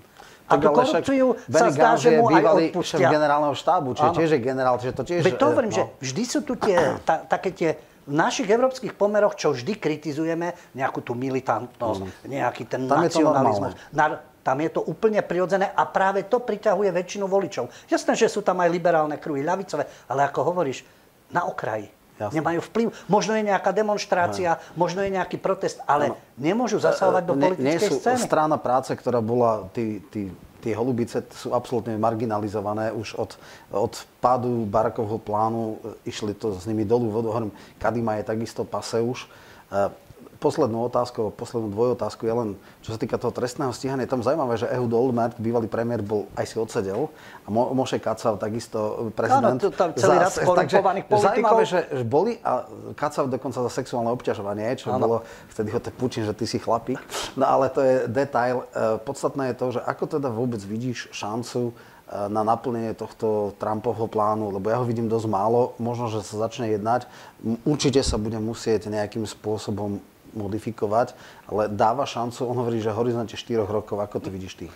A 0.52 0.60
tú 0.60 0.68
korupciu 0.68 1.28
sa 1.48 1.68
zdá, 1.72 1.96
že 1.96 2.20
mu 2.20 2.28
aj 2.28 2.44
odpustia. 2.76 3.08
generálneho 3.08 3.56
štábu, 3.56 3.96
čiže 3.96 4.12
tiež 4.20 4.30
je 4.36 4.42
generál, 4.44 4.76
čiže 4.76 4.94
to 5.00 5.04
tiež... 5.08 5.22
Veď 5.24 5.36
to 5.40 5.46
hovorím, 5.48 5.72
no. 5.72 5.78
že 5.80 5.84
vždy 6.04 6.24
sú 6.28 6.40
tu 6.44 6.60
tie, 6.60 7.00
ta, 7.08 7.24
také 7.24 7.56
tie 7.56 7.70
v 8.12 8.14
našich 8.14 8.52
európskych 8.52 9.00
pomeroch, 9.00 9.40
čo 9.40 9.56
vždy 9.56 9.80
kritizujeme, 9.80 10.76
nejakú 10.76 11.00
tú 11.00 11.16
militantnosť, 11.16 12.02
mm. 12.04 12.12
nejaký 12.28 12.64
ten 12.68 12.84
tam 12.84 13.00
nacionalizmus. 13.08 13.72
Na, 13.96 14.20
tam 14.44 14.58
je 14.60 14.70
to 14.74 14.82
úplne 14.84 15.24
prirodzené 15.24 15.72
a 15.72 15.88
práve 15.88 16.28
to 16.28 16.44
priťahuje 16.44 16.92
väčšinu 16.92 17.26
voličov. 17.30 17.72
Jasné, 17.88 18.18
že 18.20 18.28
sú 18.28 18.44
tam 18.44 18.60
aj 18.60 18.70
liberálne 18.74 19.16
kruhy, 19.16 19.46
ľavicové, 19.46 19.88
ale 20.12 20.28
ako 20.28 20.40
hovoríš, 20.52 20.84
na 21.32 21.48
okraji. 21.48 21.88
Jasne. 22.20 22.38
Nemajú 22.38 22.60
vplyv. 22.70 22.88
Možno 23.10 23.34
je 23.34 23.44
nejaká 23.50 23.74
demonstrácia, 23.74 24.60
Aj. 24.60 24.62
možno 24.78 25.02
je 25.02 25.10
nejaký 25.10 25.42
protest, 25.42 25.82
ale 25.90 26.14
ano. 26.14 26.22
nemôžu 26.38 26.78
zasahovať 26.78 27.24
do 27.26 27.34
politickej 27.34 27.66
nie, 27.66 27.82
nie 27.82 27.90
sú 27.90 27.98
scény. 27.98 28.22
strana 28.22 28.62
práce, 28.62 28.94
ktorá 28.94 29.26
bola 29.26 29.66
tí, 29.74 30.06
tí 30.14 30.30
tie 30.62 30.78
holubice 30.78 31.26
sú 31.34 31.58
absolútne 31.58 31.98
marginalizované. 31.98 32.94
Už 32.94 33.18
od, 33.18 33.34
od 33.74 33.94
pádu 34.22 34.70
Barakovho 34.70 35.18
plánu 35.18 35.82
e, 35.82 36.14
išli 36.14 36.38
to 36.38 36.54
s 36.54 36.70
nimi 36.70 36.86
dolu 36.86 37.10
vodohrm. 37.10 37.50
Kadima 37.82 38.22
je 38.22 38.30
takisto 38.30 38.62
pase 38.62 39.02
už. 39.02 39.26
E, 40.42 40.52
poslednú 40.52 40.90
otázku, 40.90 41.30
poslednú 41.38 41.70
dvojotázku 41.70 42.26
je 42.26 42.34
len, 42.34 42.50
čo 42.82 42.98
sa 42.98 42.98
týka 42.98 43.22
toho 43.22 43.30
trestného 43.30 43.70
stíhania. 43.70 44.10
Je 44.10 44.12
tam 44.18 44.26
zaujímavé, 44.26 44.58
že 44.58 44.66
Ehud 44.74 44.90
Olmert, 44.90 45.38
bývalý 45.38 45.70
premiér, 45.70 46.02
bol 46.02 46.26
aj 46.34 46.46
si 46.50 46.58
odsedel 46.58 47.14
a 47.46 47.48
Mo- 47.54 47.70
Moše 47.78 48.02
Kacav, 48.02 48.42
takisto 48.42 49.14
prezident. 49.14 49.62
Áno, 49.62 49.70
tam 49.70 49.94
celý 49.94 50.18
rad 50.18 50.34
skorumpovaných 50.34 51.06
politikov. 51.06 51.30
Zaujímavé, 51.30 51.64
že, 51.70 51.80
boli 52.02 52.42
a 52.42 52.66
Kacav 52.98 53.30
dokonca 53.30 53.62
za 53.62 53.72
sexuálne 53.72 54.10
obťažovanie, 54.10 54.74
čo 54.82 54.90
ano. 54.90 55.00
bolo 55.00 55.18
vtedy 55.54 55.70
ho 55.70 55.80
te 55.80 55.94
pučín, 55.94 56.26
že 56.26 56.34
ty 56.34 56.50
si 56.50 56.58
chlapík. 56.58 56.98
No 57.38 57.46
ale 57.46 57.70
to 57.70 57.86
je 57.86 58.10
detail. 58.10 58.66
E, 58.74 58.98
podstatné 58.98 59.54
je 59.54 59.56
to, 59.62 59.66
že 59.78 59.80
ako 59.86 60.10
teda 60.10 60.34
vôbec 60.34 60.60
vidíš 60.66 61.14
šancu 61.14 61.70
e, 61.70 61.74
na 62.34 62.42
naplnenie 62.42 62.98
tohto 62.98 63.54
Trumpovho 63.62 64.10
plánu, 64.10 64.50
lebo 64.50 64.74
ja 64.74 64.82
ho 64.82 64.86
vidím 64.90 65.06
dosť 65.06 65.28
málo, 65.30 65.78
možno, 65.78 66.10
že 66.10 66.26
sa 66.26 66.50
začne 66.50 66.74
jednať. 66.74 67.06
Určite 67.62 68.02
sa 68.02 68.18
bude 68.18 68.42
musieť 68.42 68.90
nejakým 68.90 69.24
spôsobom 69.30 70.02
modifikovať, 70.34 71.14
ale 71.52 71.72
dáva 71.72 72.08
šancu, 72.08 72.48
on 72.48 72.58
hovorí, 72.64 72.80
že 72.84 72.92
v 72.92 73.00
horizonte 73.00 73.36
4 73.36 73.68
rokov, 73.68 74.00
ako 74.00 74.18
to 74.18 74.30
vidíš 74.34 74.54
ty? 74.56 74.68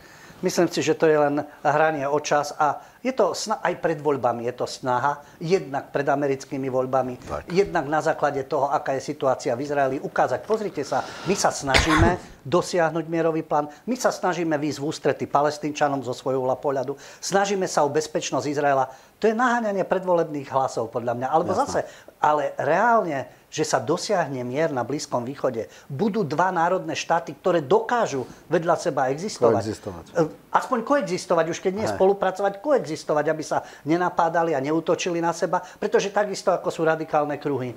Myslím 0.43 0.67
si, 0.67 0.83
že 0.83 0.99
to 0.99 1.07
je 1.07 1.15
len 1.15 1.47
hranie 1.63 2.03
o 2.03 2.19
čas 2.19 2.51
a 2.59 2.83
je 2.99 3.15
to 3.15 3.31
aj 3.55 3.73
pred 3.79 3.95
voľbami, 4.03 4.43
je 4.51 4.53
to 4.53 4.67
snaha, 4.67 5.23
jednak 5.39 5.95
pred 5.95 6.03
americkými 6.03 6.67
voľbami, 6.67 7.15
tak. 7.23 7.47
jednak 7.47 7.85
na 7.87 8.03
základe 8.03 8.43
toho, 8.43 8.67
aká 8.67 8.99
je 8.99 9.15
situácia 9.15 9.55
v 9.55 9.63
Izraeli, 9.63 9.97
ukázať, 10.03 10.43
pozrite 10.43 10.83
sa, 10.83 11.07
my 11.29 11.35
sa 11.39 11.55
snažíme 11.55 12.19
dosiahnuť 12.43 13.05
mierový 13.07 13.47
plán, 13.47 13.71
my 13.87 13.95
sa 13.95 14.11
snažíme 14.11 14.59
výjsť 14.59 14.79
v 14.81 14.85
ústrety 14.85 15.25
palestínčanom 15.25 16.03
zo 16.03 16.11
svojho 16.11 16.43
pohľadu, 16.59 16.99
snažíme 17.23 17.65
sa 17.65 17.87
o 17.87 17.93
bezpečnosť 17.93 18.45
Izraela. 18.45 18.91
To 19.23 19.31
je 19.31 19.37
naháňanie 19.37 19.87
predvolebných 19.87 20.51
hlasov, 20.51 20.91
podľa 20.91 21.15
mňa. 21.15 21.27
Alebo 21.31 21.55
Jasne. 21.55 21.61
zase, 21.63 21.79
ale 22.19 22.51
reálne 22.59 23.44
že 23.55 23.63
sa 23.63 23.79
dosiahne 23.79 24.43
mier 24.43 24.67
na 24.75 24.83
Blízkom 24.83 25.23
východe, 25.23 25.71
budú 25.87 26.27
dva 26.27 26.51
národné 26.51 26.91
štáty, 26.91 27.31
ktoré 27.31 27.63
dokážu 27.63 28.27
vedľa 28.51 28.75
seba 28.75 29.07
existovať. 29.15 29.63
Koexistovať. 29.63 30.05
E, 30.11 30.27
aspoň 30.51 30.79
koexistovať, 30.83 31.45
už 31.55 31.63
keď 31.63 31.73
nie 31.79 31.87
Aj. 31.87 31.95
spolupracovať, 31.95 32.59
koexistovať, 32.59 33.25
aby 33.31 33.43
sa 33.47 33.63
nenapádali 33.87 34.51
a 34.51 34.59
neutočili 34.59 35.23
na 35.23 35.31
seba, 35.31 35.63
pretože 35.79 36.11
takisto 36.11 36.51
ako 36.51 36.67
sú 36.67 36.83
radikálne 36.83 37.39
kruhy 37.39 37.71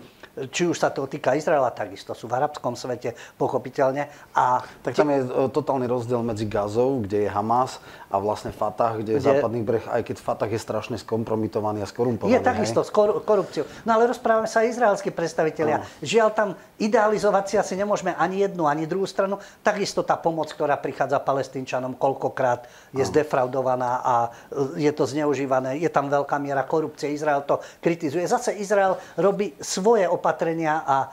či 0.47 0.71
už 0.71 0.79
sa 0.79 0.95
to 0.95 1.11
týka 1.11 1.35
Izraela, 1.35 1.75
takisto 1.75 2.15
sú 2.15 2.31
v 2.31 2.39
arabskom 2.39 2.79
svete, 2.79 3.19
pochopiteľne. 3.35 4.07
A 4.39 4.63
tak 4.87 4.95
tam 4.95 5.11
je 5.11 5.27
e, 5.27 5.51
totálny 5.51 5.91
rozdiel 5.91 6.23
medzi 6.23 6.47
Gazou, 6.47 7.03
kde 7.03 7.27
je 7.27 7.31
Hamas, 7.31 7.83
a 8.09 8.17
vlastne 8.17 8.57
Fatah, 8.57 8.97
kde 8.97 9.17
je 9.17 9.21
kde... 9.21 9.29
západný 9.37 9.61
breh, 9.61 9.85
aj 9.85 10.01
keď 10.01 10.17
Fatah 10.17 10.49
je 10.49 10.57
strašne 10.57 10.97
skompromitovaný 10.97 11.85
a 11.85 11.89
skorumpovaný. 11.89 12.33
Je 12.33 12.41
takisto 12.41 12.81
s 12.81 12.89
kor- 12.89 13.21
korupciou. 13.21 13.69
No 13.85 14.01
ale 14.01 14.09
rozprávame 14.09 14.49
sa 14.49 14.65
izraelskí 14.65 15.13
predstavitelia. 15.13 15.85
Ano. 15.85 16.01
Žiaľ 16.01 16.29
tam 16.33 16.49
idealizovať 16.81 17.45
si 17.53 17.55
asi 17.61 17.75
nemôžeme 17.77 18.17
ani 18.17 18.49
jednu, 18.49 18.65
ani 18.65 18.89
druhú 18.89 19.05
stranu. 19.05 19.37
Takisto 19.61 20.01
tá 20.01 20.17
pomoc, 20.17 20.49
ktorá 20.49 20.81
prichádza 20.81 21.21
palestínčanom, 21.21 22.01
koľkokrát 22.01 22.65
je 22.97 23.05
ano. 23.05 23.11
zdefraudovaná 23.13 24.01
a 24.01 24.15
e, 24.49 24.89
je 24.89 24.93
to 24.97 25.05
zneužívané. 25.05 25.77
Je 25.77 25.93
tam 25.93 26.09
veľká 26.09 26.41
miera 26.41 26.65
korupcie. 26.65 27.13
Izrael 27.13 27.45
to 27.45 27.61
kritizuje. 27.85 28.25
Zase 28.25 28.57
Izrael 28.57 28.97
robí 29.21 29.53
svoje 29.61 30.09
opatrenia 30.09 30.81
a 30.89 31.13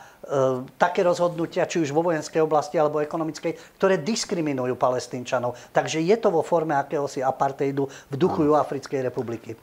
také 0.81 1.05
rozhodnutia, 1.05 1.69
či 1.69 1.85
už 1.85 1.93
vo 1.93 2.01
vojenskej 2.01 2.41
oblasti 2.41 2.81
alebo 2.81 2.97
ekonomickej, 2.97 3.77
ktoré 3.77 4.01
diskriminujú 4.01 4.73
palestínčanov. 4.73 5.53
Takže 5.69 6.01
je 6.01 6.17
to 6.17 6.33
vo 6.33 6.41
forme 6.41 6.73
akéhosi 6.73 7.21
apartheidu 7.21 7.85
v 8.09 8.15
duchu 8.17 8.49
Juafrickej 8.49 9.05
republiky. 9.05 9.53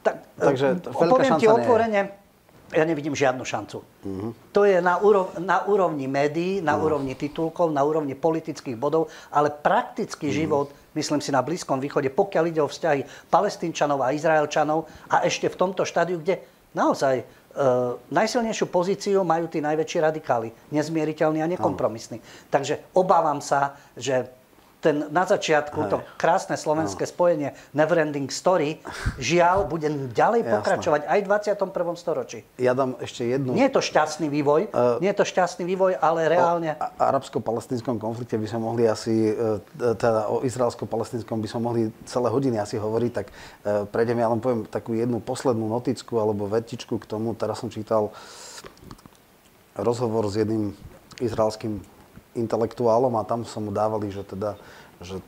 Tak, 0.00 0.14
e, 0.40 0.46
Takže 0.48 0.66
poviem 0.88 1.36
ti 1.36 1.50
otvorene, 1.50 2.00
ja 2.74 2.82
nevidím 2.82 3.14
žiadnu 3.14 3.46
šancu. 3.46 3.78
Uh-huh. 3.78 4.34
To 4.50 4.66
je 4.66 4.82
na, 4.82 4.98
úrov, 4.98 5.38
na 5.38 5.62
úrovni 5.70 6.10
médií, 6.10 6.58
na 6.58 6.74
uh-huh. 6.74 6.86
úrovni 6.90 7.14
titulkov, 7.14 7.70
na 7.70 7.86
úrovni 7.86 8.18
politických 8.18 8.74
bodov, 8.74 9.06
ale 9.30 9.54
praktický 9.54 10.32
uh-huh. 10.32 10.40
život, 10.42 10.66
myslím 10.98 11.22
si, 11.22 11.30
na 11.30 11.46
Blízkom 11.46 11.78
východe, 11.78 12.10
pokiaľ 12.10 12.44
ide 12.50 12.60
o 12.64 12.66
vzťahy 12.66 13.30
palestínčanov 13.30 14.02
a 14.02 14.10
izraelčanov 14.10 14.90
a 15.06 15.22
ešte 15.22 15.46
v 15.46 15.56
tomto 15.60 15.86
štádiu, 15.86 16.18
kde 16.18 16.42
naozaj 16.74 17.22
najsilnejšiu 18.12 18.66
pozíciu 18.68 19.24
majú 19.24 19.48
tí 19.48 19.64
najväčší 19.64 19.98
radikáli, 20.04 20.52
nezmieriteľní 20.70 21.40
a 21.40 21.50
nekompromisní. 21.56 22.20
Takže 22.52 22.92
obávam 22.92 23.40
sa, 23.40 23.74
že 23.96 24.28
ten 24.86 24.96
na 25.10 25.26
začiatku, 25.26 25.78
Hej. 25.82 25.90
to 25.90 25.96
krásne 26.14 26.54
slovenské 26.54 27.02
no. 27.02 27.10
spojenie 27.10 27.48
Neverending 27.74 28.30
Story, 28.30 28.78
žiaľ, 29.18 29.66
bude 29.66 29.90
ďalej 30.14 30.46
pokračovať 30.46 31.10
aj 31.10 31.18
v 31.18 31.26
21. 31.26 31.98
storočí. 31.98 32.38
Ja 32.62 32.78
dám 32.78 32.94
ešte 33.02 33.26
jednu... 33.26 33.50
Nie 33.50 33.66
je 33.66 33.74
to 33.74 33.82
šťastný 33.82 34.30
vývoj, 34.30 34.70
uh, 34.70 35.02
nie 35.02 35.10
je 35.10 35.18
to 35.18 35.26
šťastný 35.26 35.66
vývoj, 35.66 35.98
ale 35.98 36.30
reálne... 36.30 36.78
O 36.78 37.02
arabsko-palestinskom 37.02 37.98
konflikte 37.98 38.38
by 38.38 38.46
sme 38.46 38.60
mohli 38.62 38.86
asi, 38.86 39.34
e, 39.34 39.94
teda 39.98 40.30
o 40.30 40.46
izraelsko-palestinskom 40.46 41.42
by 41.42 41.48
sme 41.50 41.60
mohli 41.66 41.82
celé 42.06 42.28
hodiny 42.30 42.62
asi 42.62 42.78
hovoriť, 42.78 43.10
tak 43.10 43.26
uh, 43.32 43.82
prejdem, 43.90 44.22
ja 44.22 44.30
len 44.30 44.38
poviem 44.38 44.62
takú 44.70 44.94
jednu 44.94 45.18
poslednú 45.18 45.66
noticku 45.66 46.14
alebo 46.22 46.46
vetičku 46.46 47.02
k 47.02 47.08
tomu. 47.10 47.34
Teraz 47.34 47.58
som 47.58 47.72
čítal 47.72 48.14
rozhovor 49.74 50.30
s 50.30 50.38
jedným 50.38 50.72
izraelským 51.18 51.95
intelektuálom 52.36 53.12
a 53.16 53.26
tam 53.26 53.42
som 53.48 53.68
mu 53.68 53.72
dávali, 53.72 54.12
že 54.12 54.22
teda 54.22 54.54
že 55.00 55.20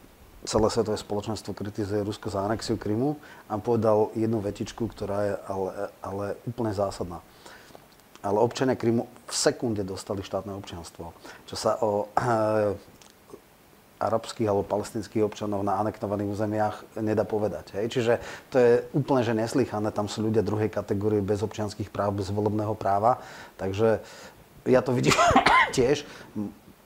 celé 0.47 0.69
svetové 0.71 0.97
spoločenstvo 0.97 1.53
kritizuje 1.53 2.05
Rusko 2.07 2.31
za 2.31 2.47
anexiu 2.47 2.79
Krymu 2.79 3.19
a 3.51 3.59
povedal 3.59 4.15
jednu 4.15 4.39
vetičku, 4.39 4.87
ktorá 4.87 5.19
je 5.27 5.35
ale, 5.51 5.73
ale 6.01 6.25
úplne 6.47 6.73
zásadná. 6.73 7.21
Ale 8.23 8.39
občania 8.43 8.79
Krymu 8.79 9.07
v 9.29 9.35
sekunde 9.35 9.83
dostali 9.83 10.23
štátne 10.23 10.55
občianstvo. 10.55 11.15
Čo 11.47 11.57
sa 11.59 11.79
o 11.83 12.11
e, 12.15 12.75
arabských 13.99 14.47
alebo 14.47 14.67
palestinských 14.67 15.27
občanov 15.27 15.67
na 15.67 15.79
anektovaných 15.83 16.31
územiach 16.31 16.77
nedá 17.03 17.27
povedať. 17.27 17.75
Hej? 17.79 17.87
Čiže 17.99 18.13
to 18.51 18.57
je 18.59 18.73
úplne 18.95 19.23
že 19.27 19.35
neslychané. 19.35 19.91
Tam 19.91 20.07
sú 20.07 20.23
ľudia 20.27 20.47
druhej 20.47 20.71
kategórie 20.71 21.23
bez 21.23 21.43
občianských 21.43 21.91
práv, 21.91 22.19
bez 22.19 22.31
volebného 22.31 22.75
práva. 22.79 23.19
Takže 23.59 23.99
ja 24.67 24.81
to 24.83 24.95
vidím 24.95 25.15
tiež 25.77 26.07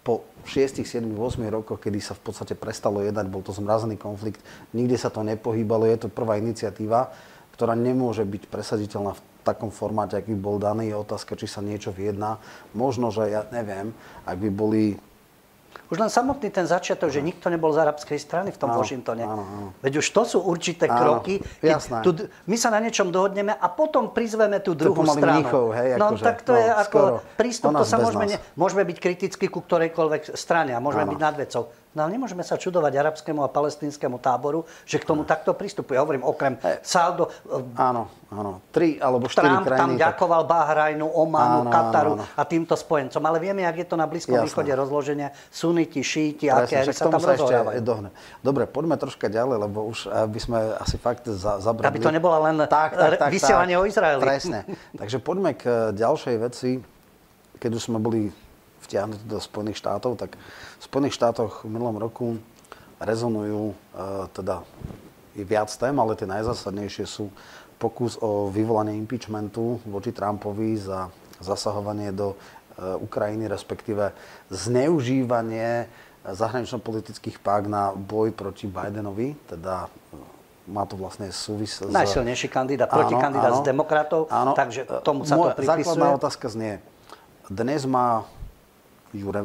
po 0.03 0.27
6, 0.45 0.83
7, 0.83 1.07
8 1.07 1.47
rokoch, 1.47 1.79
kedy 1.79 2.03
sa 2.03 2.19
v 2.19 2.23
podstate 2.27 2.59
prestalo 2.59 2.99
jednať, 3.07 3.31
bol 3.31 3.47
to 3.47 3.55
zmrazený 3.55 3.95
konflikt, 3.95 4.43
nikde 4.75 4.99
sa 4.99 5.15
to 5.15 5.23
nepohýbalo, 5.23 5.87
je 5.87 6.07
to 6.07 6.09
prvá 6.11 6.43
iniciatíva, 6.43 7.15
ktorá 7.55 7.79
nemôže 7.79 8.27
byť 8.27 8.51
presaditeľná 8.51 9.15
v 9.15 9.23
takom 9.47 9.71
formáte, 9.71 10.19
aký 10.19 10.35
bol 10.35 10.59
daný. 10.59 10.91
Je 10.91 10.97
otázka, 10.99 11.39
či 11.39 11.47
sa 11.47 11.63
niečo 11.63 11.95
vyjedná. 11.95 12.43
Možno, 12.75 13.15
že 13.15 13.31
ja 13.31 13.47
neviem, 13.55 13.95
ak 14.27 14.39
by 14.39 14.51
boli 14.51 14.99
už 15.93 16.01
len 16.01 16.09
samotný 16.09 16.49
ten 16.49 16.65
začiatok, 16.65 17.13
že 17.13 17.21
nikto 17.21 17.53
nebol 17.53 17.69
z 17.69 17.85
arabskej 17.85 18.17
strany 18.17 18.49
v 18.49 18.57
tom 18.57 18.73
áno, 18.73 18.81
Washingtone. 18.81 19.29
Áno, 19.29 19.45
áno. 19.45 19.69
Veď 19.85 20.01
už 20.01 20.07
to 20.09 20.23
sú 20.25 20.39
určité 20.41 20.89
áno, 20.89 21.21
kroky. 21.21 21.45
Jasné. 21.61 22.01
Tu, 22.01 22.17
my 22.49 22.57
sa 22.57 22.73
na 22.73 22.81
niečom 22.81 23.13
dohodneme 23.13 23.53
a 23.53 23.67
potom 23.69 24.09
prizveme 24.09 24.65
tú 24.65 24.73
druhú 24.73 25.05
stranu. 25.05 25.45
Mníchov, 25.45 25.65
hej, 25.77 26.01
no 26.01 26.17
akože, 26.17 26.25
tak 26.25 26.37
to 26.49 26.57
no, 26.57 26.65
je 26.65 26.69
ako 26.73 27.01
prístup, 27.37 27.77
to 27.77 27.85
sa 27.85 28.01
môžeme, 28.01 28.25
ne, 28.25 28.41
môžeme 28.57 28.89
byť 28.89 28.97
kritickí 29.05 29.53
ku 29.53 29.61
ktorejkoľvek 29.61 30.33
strane 30.33 30.73
a 30.73 30.81
môžeme 30.81 31.05
áno. 31.05 31.13
byť 31.13 31.21
nad 31.21 31.37
vecou. 31.37 31.69
No 31.93 32.09
ale 32.09 32.17
nemôžeme 32.17 32.41
sa 32.41 32.57
čudovať 32.57 32.93
arabskému 32.97 33.45
a 33.45 33.49
palestinskému 33.53 34.17
táboru, 34.17 34.65
že 34.89 34.97
k 34.97 35.05
tomu 35.05 35.29
takto 35.29 35.53
pristupuje. 35.53 36.01
Ja 36.01 36.03
hovorím, 36.09 36.25
okrem 36.25 36.57
hey. 36.65 36.81
Saldo... 36.81 37.29
Áno, 37.77 38.09
áno. 38.33 38.65
Tri 38.73 38.97
alebo 38.97 39.29
štyri 39.29 39.53
Trump 39.53 39.69
krajiny. 39.69 39.81
tam 39.85 39.91
ďakoval 40.01 40.43
Bahrajnu, 40.49 41.05
Omanu, 41.05 41.69
áno, 41.69 41.71
Kataru 41.71 42.13
áno, 42.17 42.25
áno. 42.25 42.39
a 42.41 42.43
týmto 42.49 42.73
spojencom. 42.81 43.21
Ale 43.21 43.37
vieme, 43.45 43.69
jak 43.69 43.77
je 43.85 43.87
to 43.93 43.97
na 44.01 44.09
Blízkom 44.09 44.41
Jasné. 44.41 44.49
východe 44.49 44.73
rozloženie. 44.73 45.29
Suniti, 45.53 46.01
šíti, 46.01 46.49
aké 46.49 46.89
sa 46.89 47.13
tam 47.13 47.21
rozhorávajú. 47.21 47.81
Dohne. 47.85 48.09
Dobre, 48.41 48.65
poďme 48.65 48.97
troška 48.97 49.29
ďalej, 49.29 49.57
lebo 49.69 49.85
už 49.93 50.09
aby 50.09 50.39
sme 50.41 50.59
asi 50.79 50.97
fakt 50.97 51.29
za, 51.29 51.59
zabrdli. 51.59 51.89
Aby 51.89 52.01
to 52.01 52.13
nebola 52.13 52.39
len 52.49 52.57
tak, 52.69 52.95
tak, 52.95 53.19
tak, 53.19 53.31
vysielanie 53.33 53.77
tak, 53.77 53.83
o 53.83 53.85
Izraeli. 53.85 54.23
Presne. 54.23 54.59
Takže 55.01 55.19
poďme 55.21 55.53
k 55.57 55.93
ďalšej 55.93 56.37
veci. 56.41 56.71
Keď 57.61 57.71
už 57.79 57.83
sme 57.83 57.99
boli 58.01 58.33
vtiahnutí 58.83 59.25
do 59.25 59.39
Spojených 59.39 59.79
štátov, 59.79 60.19
tak 60.19 60.35
v 60.79 60.83
Spojených 60.83 61.15
štátoch 61.15 61.63
v 61.63 61.71
minulom 61.71 61.97
roku 61.99 62.37
rezonujú, 63.03 63.73
e, 63.73 63.77
teda 64.35 64.67
je 65.33 65.45
viac 65.47 65.71
tém, 65.73 65.95
ale 65.97 66.13
tie 66.19 66.29
najzásadnejšie 66.29 67.05
sú 67.09 67.33
pokus 67.81 68.15
o 68.23 68.47
vyvolanie 68.53 68.95
impeachmentu 68.95 69.83
voči 69.89 70.15
Trumpovi 70.15 70.79
za 70.79 71.11
zasahovanie 71.43 72.15
do 72.15 72.35
e, 72.35 72.37
Ukrajiny, 73.03 73.51
respektíve 73.51 74.15
zneužívanie 74.53 75.91
zahranično-politických 76.23 77.43
pák 77.43 77.67
na 77.67 77.91
boj 77.91 78.31
proti 78.31 78.71
Bidenovi, 78.71 79.35
teda 79.51 79.91
e, 79.91 80.71
má 80.71 80.87
to 80.87 80.95
vlastne 80.95 81.27
súvis 81.35 81.83
s... 81.83 81.91
Najsilnejší 81.91 82.47
kandidát, 82.47 82.87
protikandidát 82.87 83.59
z 83.59 83.67
demokratov, 83.67 84.31
áno, 84.31 84.55
takže 84.55 84.87
tomu 85.03 85.27
sa 85.27 85.35
to 85.35 85.51
pripisuje. 85.59 85.99
Základná 85.99 86.15
otázka 86.15 86.47
znie, 86.47 86.79
dnes 87.51 87.83
má 87.83 88.23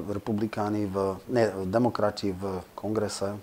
republikáni, 0.07 0.87
v, 0.87 1.19
ne, 1.27 1.51
demokrati 1.67 2.31
v 2.31 2.63
kongrese 2.71 3.35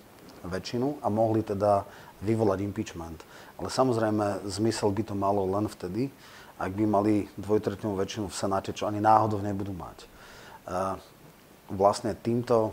väčšinu 0.44 1.04
a 1.04 1.08
mohli 1.12 1.44
teda 1.44 1.84
vyvolať 2.24 2.58
impeachment. 2.64 3.20
Ale 3.60 3.68
samozrejme, 3.68 4.48
zmysel 4.48 4.90
by 4.90 5.02
to 5.04 5.14
malo 5.14 5.44
len 5.44 5.68
vtedy, 5.68 6.08
ak 6.56 6.72
by 6.72 6.84
mali 6.86 7.14
dvojtretinovú 7.36 7.98
väčšinu 8.00 8.30
v 8.30 8.38
Senáte, 8.38 8.70
čo 8.72 8.86
ani 8.86 9.02
náhodou 9.02 9.42
nebudú 9.42 9.74
mať. 9.74 10.06
Vlastne 11.68 12.14
týmto 12.16 12.72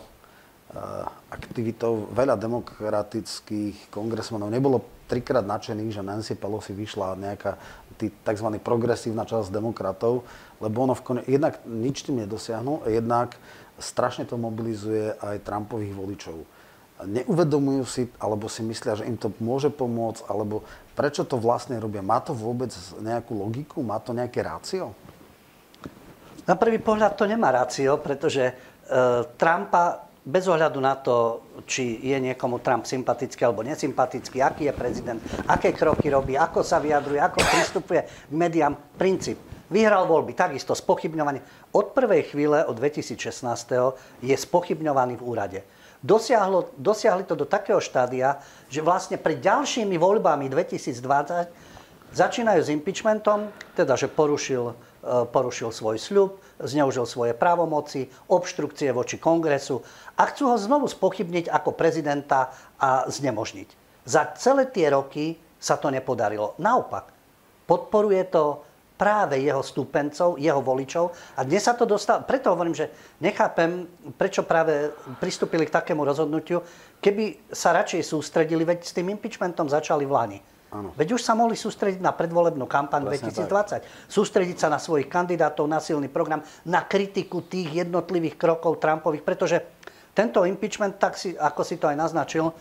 aktivitou 1.28 2.08
veľa 2.16 2.40
demokratických 2.40 3.92
kongresmenov 3.92 4.48
nebolo 4.48 5.04
trikrát 5.12 5.44
nadšených, 5.44 5.92
že 5.92 6.06
Nancy 6.06 6.34
Pelosi 6.40 6.72
vyšla 6.72 7.20
nejaká 7.20 7.60
tzv. 8.00 8.48
progresívna 8.64 9.28
časť 9.28 9.52
demokratov, 9.52 10.24
lebo 10.62 10.86
ono 10.86 10.94
v 10.94 11.04
kone, 11.04 11.22
jednak 11.26 11.60
nič 11.66 12.06
tým 12.06 12.22
nedosiahnu, 12.22 12.86
jednak 12.86 13.36
strašne 13.82 14.30
to 14.30 14.38
mobilizuje 14.38 15.18
aj 15.18 15.42
Trumpových 15.42 15.98
voličov. 15.98 16.38
Neuvedomujú 17.02 17.84
si, 17.90 18.06
alebo 18.22 18.46
si 18.46 18.62
myslia, 18.62 18.94
že 18.94 19.10
im 19.10 19.18
to 19.18 19.34
môže 19.42 19.74
pomôcť, 19.74 20.30
alebo 20.30 20.62
prečo 20.94 21.26
to 21.26 21.42
vlastne 21.42 21.82
robia? 21.82 22.06
Má 22.06 22.22
to 22.22 22.38
vôbec 22.38 22.70
nejakú 23.02 23.34
logiku? 23.34 23.82
Má 23.82 23.98
to 23.98 24.14
nejaké 24.14 24.46
rácio? 24.46 24.94
Na 26.46 26.54
prvý 26.54 26.78
pohľad 26.78 27.18
to 27.18 27.26
nemá 27.26 27.50
rácio, 27.50 27.98
pretože 27.98 28.46
e, 28.46 28.54
Trumpa 29.34 30.14
bez 30.22 30.46
ohľadu 30.46 30.78
na 30.78 30.94
to, 31.02 31.42
či 31.66 31.98
je 32.06 32.14
niekomu 32.22 32.62
Trump 32.62 32.86
sympatický 32.86 33.42
alebo 33.42 33.66
nesympatický, 33.66 34.38
aký 34.38 34.70
je 34.70 34.74
prezident, 34.78 35.18
aké 35.50 35.74
kroky 35.74 36.14
robí, 36.14 36.38
ako 36.38 36.62
sa 36.62 36.78
vyjadruje, 36.78 37.18
ako 37.18 37.42
pristupuje 37.42 38.06
k 38.06 38.34
médiám, 38.34 38.78
princíp 39.02 39.42
Vyhral 39.72 40.04
voľby, 40.04 40.36
takisto 40.36 40.76
spochybňovanie. 40.76 41.72
Od 41.72 41.96
prvej 41.96 42.36
chvíle, 42.36 42.68
od 42.68 42.76
2016. 42.76 43.16
je 44.20 44.36
spochybňovaný 44.36 45.16
v 45.16 45.24
úrade. 45.24 45.60
Dosiahlo, 46.04 46.76
dosiahli 46.76 47.24
to 47.24 47.40
do 47.40 47.48
takého 47.48 47.80
štádia, 47.80 48.44
že 48.68 48.84
vlastne 48.84 49.16
pred 49.16 49.40
ďalšími 49.40 49.96
voľbami 49.96 50.52
2020 50.52 52.12
začínajú 52.12 52.60
s 52.60 52.74
impeachmentom, 52.74 53.48
teda 53.72 53.96
že 53.96 54.12
porušil, 54.12 54.76
e, 54.76 54.76
porušil 55.32 55.72
svoj 55.72 56.04
sľub, 56.04 56.44
zneužil 56.60 57.08
svoje 57.08 57.32
právomoci, 57.32 58.12
obštrukcie 58.28 58.92
voči 58.92 59.16
kongresu 59.16 59.80
a 60.20 60.28
chcú 60.28 60.52
ho 60.52 60.58
znovu 60.60 60.92
spochybniť 60.92 61.48
ako 61.48 61.72
prezidenta 61.72 62.52
a 62.76 63.08
znemožniť. 63.08 63.70
Za 64.04 64.36
celé 64.36 64.68
tie 64.68 64.92
roky 64.92 65.40
sa 65.62 65.80
to 65.80 65.94
nepodarilo. 65.94 66.60
Naopak, 66.60 67.14
podporuje 67.70 68.26
to 68.28 68.71
práve 69.02 69.42
jeho 69.42 69.66
stúpencov, 69.66 70.38
jeho 70.38 70.62
voličov. 70.62 71.10
A 71.34 71.42
dnes 71.42 71.66
sa 71.66 71.74
to 71.74 71.90
dostalo, 71.90 72.22
preto 72.22 72.54
hovorím, 72.54 72.78
že 72.78 73.18
nechápem, 73.18 73.90
prečo 74.14 74.46
práve 74.46 74.94
pristúpili 75.18 75.66
k 75.66 75.74
takému 75.74 76.06
rozhodnutiu, 76.06 76.62
keby 77.02 77.50
sa 77.50 77.74
radšej 77.74 78.06
sústredili, 78.06 78.62
veď 78.62 78.86
s 78.86 78.94
tým 78.94 79.10
impeachmentom 79.10 79.66
začali 79.66 80.06
v 80.06 80.14
Lani. 80.14 80.40
Ano. 80.72 80.94
Veď 80.94 81.18
už 81.18 81.26
sa 81.26 81.34
mohli 81.34 81.58
sústrediť 81.58 82.00
na 82.00 82.14
predvolebnú 82.14 82.64
kampaň 82.70 83.10
Presne 83.10 83.34
2020. 83.34 83.50
Tak. 83.50 83.84
Sústrediť 84.08 84.58
sa 84.62 84.68
na 84.72 84.78
svojich 84.78 85.10
kandidátov, 85.10 85.66
na 85.66 85.82
silný 85.82 86.08
program, 86.08 86.46
na 86.64 86.86
kritiku 86.86 87.44
tých 87.44 87.84
jednotlivých 87.84 88.38
krokov 88.38 88.80
Trumpových, 88.80 89.26
pretože 89.26 89.58
tento 90.14 90.46
impeachment, 90.46 90.96
tak 90.96 91.18
si, 91.18 91.36
ako 91.36 91.66
si 91.66 91.76
to 91.76 91.92
aj 91.92 91.98
naznačil, 91.98 92.54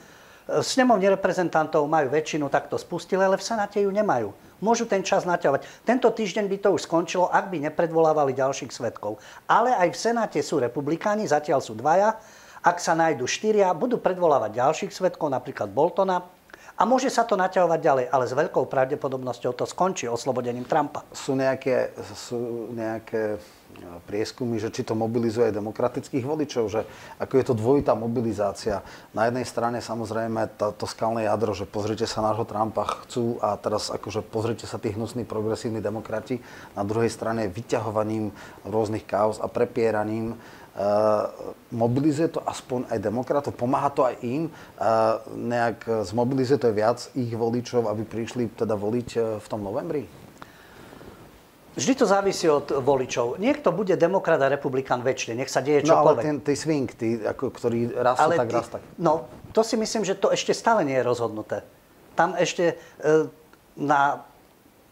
snemovne 0.59 1.15
reprezentantov 1.15 1.87
majú 1.87 2.11
väčšinu, 2.11 2.51
tak 2.51 2.67
to 2.67 2.75
spustili, 2.75 3.23
ale 3.23 3.39
v 3.39 3.47
Senáte 3.47 3.79
ju 3.79 3.91
nemajú 3.91 4.35
môžu 4.61 4.85
ten 4.85 5.01
čas 5.01 5.25
naťahovať. 5.25 5.89
Tento 5.89 6.09
týždeň 6.13 6.45
by 6.47 6.57
to 6.61 6.69
už 6.77 6.85
skončilo, 6.85 7.33
ak 7.33 7.49
by 7.49 7.65
nepredvolávali 7.65 8.37
ďalších 8.37 8.71
svetkov. 8.71 9.19
Ale 9.49 9.73
aj 9.73 9.89
v 9.97 9.99
Senáte 9.99 10.41
sú 10.45 10.61
republikáni, 10.61 11.25
zatiaľ 11.25 11.65
sú 11.65 11.75
dvaja. 11.75 12.21
Ak 12.61 12.77
sa 12.77 12.93
nájdu 12.93 13.25
štyria, 13.25 13.73
budú 13.73 13.97
predvolávať 13.97 14.61
ďalších 14.61 14.93
svetkov, 14.93 15.33
napríklad 15.33 15.73
Boltona, 15.73 16.21
a 16.81 16.89
môže 16.89 17.13
sa 17.13 17.29
to 17.29 17.37
naťahovať 17.37 17.81
ďalej, 17.85 18.07
ale 18.09 18.25
s 18.25 18.33
veľkou 18.33 18.65
pravdepodobnosťou 18.65 19.53
to 19.53 19.69
skončí 19.69 20.09
oslobodením 20.09 20.65
Trumpa. 20.65 21.05
Sú 21.13 21.37
nejaké, 21.37 21.93
sú 22.17 22.73
nejaké 22.73 23.37
prieskumy, 24.09 24.59
že 24.59 24.73
či 24.73 24.83
to 24.83 24.99
mobilizuje 24.99 25.55
demokratických 25.55 26.25
voličov, 26.25 26.65
že 26.73 26.81
ako 27.23 27.35
je 27.37 27.45
to 27.45 27.55
dvojitá 27.55 27.93
mobilizácia. 27.95 28.83
Na 29.15 29.29
jednej 29.29 29.47
strane 29.47 29.79
samozrejme 29.79 30.57
to, 30.59 30.75
to 30.75 30.87
skalné 30.89 31.29
jadro, 31.29 31.55
že 31.55 31.69
pozrite 31.69 32.05
sa 32.05 32.25
nášho 32.25 32.49
Trumpa, 32.49 33.05
chcú 33.07 33.39
a 33.39 33.55
teraz 33.61 33.93
akože 33.93 34.27
pozrite 34.27 34.65
sa 34.65 34.81
tí 34.81 34.93
hnusní 34.93 35.25
progresívni 35.25 35.79
demokrati. 35.79 36.41
Na 36.75 36.83
druhej 36.83 37.13
strane 37.13 37.47
vyťahovaním 37.49 38.33
rôznych 38.67 39.07
kaos 39.07 39.39
a 39.39 39.47
prepieraním 39.47 40.37
mobilizuje 41.75 42.31
to 42.31 42.41
aspoň 42.47 42.87
aj 42.89 42.99
demokratov, 43.03 43.53
pomáha 43.59 43.91
to 43.91 44.07
aj 44.07 44.17
im, 44.23 44.49
uh, 44.49 45.19
nejak 45.35 46.07
zmobilizuje 46.07 46.63
to 46.63 46.71
aj 46.71 46.77
viac 46.79 46.99
ich 47.19 47.35
voličov, 47.35 47.91
aby 47.91 48.07
prišli 48.07 48.55
teda 48.55 48.79
voliť 48.79 49.09
v 49.43 49.47
tom 49.51 49.67
novembri? 49.67 50.07
Vždy 51.81 51.93
to 51.95 52.07
závisí 52.07 52.51
od 52.51 52.83
voličov. 52.83 53.39
Niekto 53.39 53.71
bude 53.71 53.95
demokrat 53.95 54.43
a 54.43 54.51
republikán 54.51 55.07
väčšine, 55.07 55.39
nech 55.39 55.49
sa 55.49 55.63
deje 55.63 55.87
čokoľvek. 55.87 56.03
No 56.03 56.19
ale 56.19 56.27
ten, 56.27 56.37
ten 56.43 56.57
swing, 56.59 56.91
tý, 56.91 57.23
ako, 57.23 57.55
ktorý 57.55 57.95
raz 57.95 58.19
tak, 58.19 58.51
raz 58.51 58.69
tak. 58.69 58.83
No, 58.99 59.31
to 59.55 59.63
si 59.63 59.79
myslím, 59.79 60.03
že 60.03 60.19
to 60.19 60.35
ešte 60.35 60.51
stále 60.51 60.83
nie 60.83 60.99
je 60.99 61.05
rozhodnuté. 61.07 61.63
Tam 62.19 62.35
ešte 62.35 62.75
e, 62.75 63.31
na 63.79 64.27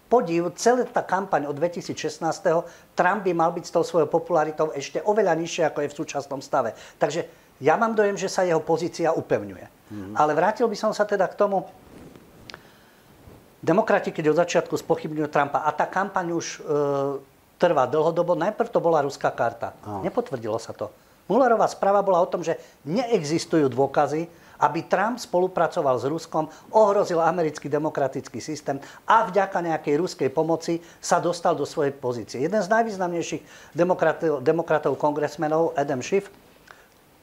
podiv, 0.09 0.51
celá 0.57 0.89
tá 0.89 1.05
kampaň 1.05 1.47
od 1.47 1.55
2016. 1.55 2.25
Trump 2.97 3.21
by 3.23 3.33
mal 3.37 3.53
byť 3.53 3.65
s 3.69 3.73
tou 3.73 3.85
svojou 3.85 4.09
popularitou 4.09 4.73
ešte 4.73 5.05
oveľa 5.05 5.37
nižšie, 5.37 5.69
ako 5.69 5.85
je 5.85 5.91
v 5.93 5.99
súčasnom 6.01 6.41
stave. 6.41 6.73
Takže 6.97 7.29
ja 7.61 7.77
mám 7.77 7.93
dojem, 7.93 8.17
že 8.17 8.33
sa 8.33 8.43
jeho 8.43 8.65
pozícia 8.65 9.13
upevňuje. 9.13 9.67
Mm. 9.93 10.15
Ale 10.17 10.33
vrátil 10.33 10.67
by 10.67 10.77
som 10.77 10.91
sa 10.97 11.05
teda 11.05 11.29
k 11.29 11.37
tomu, 11.37 11.69
Demokrati, 13.59 14.15
keď 14.15 14.31
od 14.31 14.39
začiatku 14.39 14.75
spochybňujú 14.79 15.29
Trumpa, 15.35 15.67
a 15.67 15.75
tá 15.75 15.91
kampaň 15.91 16.31
už 16.31 16.47
e, 16.47 16.79
trvá 17.59 17.91
dlhodobo, 17.91 18.39
najprv 18.39 18.71
to 18.71 18.79
bola 18.79 19.03
ruská 19.03 19.35
karta. 19.35 19.75
Oh. 19.83 19.99
Nepotvrdilo 20.07 20.63
sa 20.63 20.71
to. 20.71 20.95
Mullerová 21.27 21.67
správa 21.67 21.99
bola 22.01 22.23
o 22.23 22.31
tom, 22.31 22.47
že 22.47 22.55
neexistujú 22.87 23.67
dôkazy, 23.67 24.31
aby 24.59 24.87
Trump 24.91 25.23
spolupracoval 25.23 25.97
s 25.99 26.05
Ruskom, 26.07 26.51
ohrozil 26.75 27.23
americký 27.23 27.71
demokratický 27.71 28.43
systém 28.43 28.83
a 29.07 29.27
vďaka 29.27 29.63
nejakej 29.63 29.95
ruskej 29.99 30.29
pomoci 30.35 30.83
sa 30.99 31.23
dostal 31.23 31.55
do 31.55 31.65
svojej 31.65 31.95
pozície. 31.95 32.43
Jeden 32.43 32.59
z 32.59 32.69
najvýznamnejších 32.69 33.75
demokratov, 33.75 34.43
demokratov 34.43 34.93
kongresmenov, 34.99 35.79
Adam 35.79 36.03
Schiff, 36.03 36.31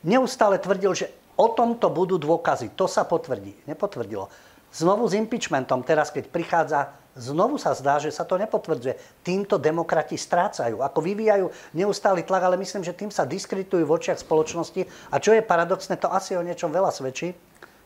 neustále 0.08 0.58
tvrdil, 0.58 0.92
že 0.96 1.08
o 1.36 1.52
tomto 1.52 1.92
budú 1.92 2.16
dôkazy. 2.16 2.74
To 2.80 2.88
sa 2.88 3.04
potvrdí. 3.04 3.68
Nepotvrdilo. 3.68 4.32
Znovu 4.72 5.08
s 5.08 5.16
impeachmentom, 5.16 5.84
teraz 5.88 6.12
keď 6.12 6.28
prichádza, 6.32 7.05
znovu 7.16 7.56
sa 7.56 7.72
zdá, 7.72 7.98
že 7.98 8.12
sa 8.12 8.28
to 8.28 8.36
nepotvrdzuje. 8.36 9.24
Týmto 9.24 9.56
demokrati 9.56 10.20
strácajú, 10.20 10.84
ako 10.84 11.00
vyvíjajú 11.00 11.48
neustály 11.74 12.28
tlak, 12.28 12.44
ale 12.44 12.60
myslím, 12.60 12.84
že 12.84 12.94
tým 12.94 13.10
sa 13.10 13.24
diskritujú 13.24 13.88
v 13.88 13.96
očiach 13.96 14.20
spoločnosti. 14.20 14.86
A 15.10 15.16
čo 15.18 15.32
je 15.32 15.42
paradoxné, 15.42 15.96
to 15.96 16.12
asi 16.12 16.36
o 16.36 16.44
niečom 16.44 16.70
veľa 16.70 16.92
svedčí. 16.92 17.32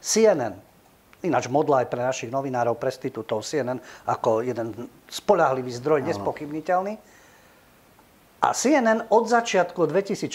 CNN, 0.02 0.58
ináč 1.22 1.46
modla 1.48 1.86
aj 1.86 1.88
pre 1.94 2.02
našich 2.02 2.34
novinárov, 2.34 2.82
prestitútov 2.82 3.46
CNN, 3.46 3.78
ako 4.10 4.42
jeden 4.42 4.90
spolahlivý 5.08 5.72
zdroj, 5.78 6.04
nespochybniteľný. 6.10 6.98
A 8.40 8.56
CNN 8.56 9.04
od 9.12 9.28
začiatku 9.28 9.84
2016. 9.84 10.32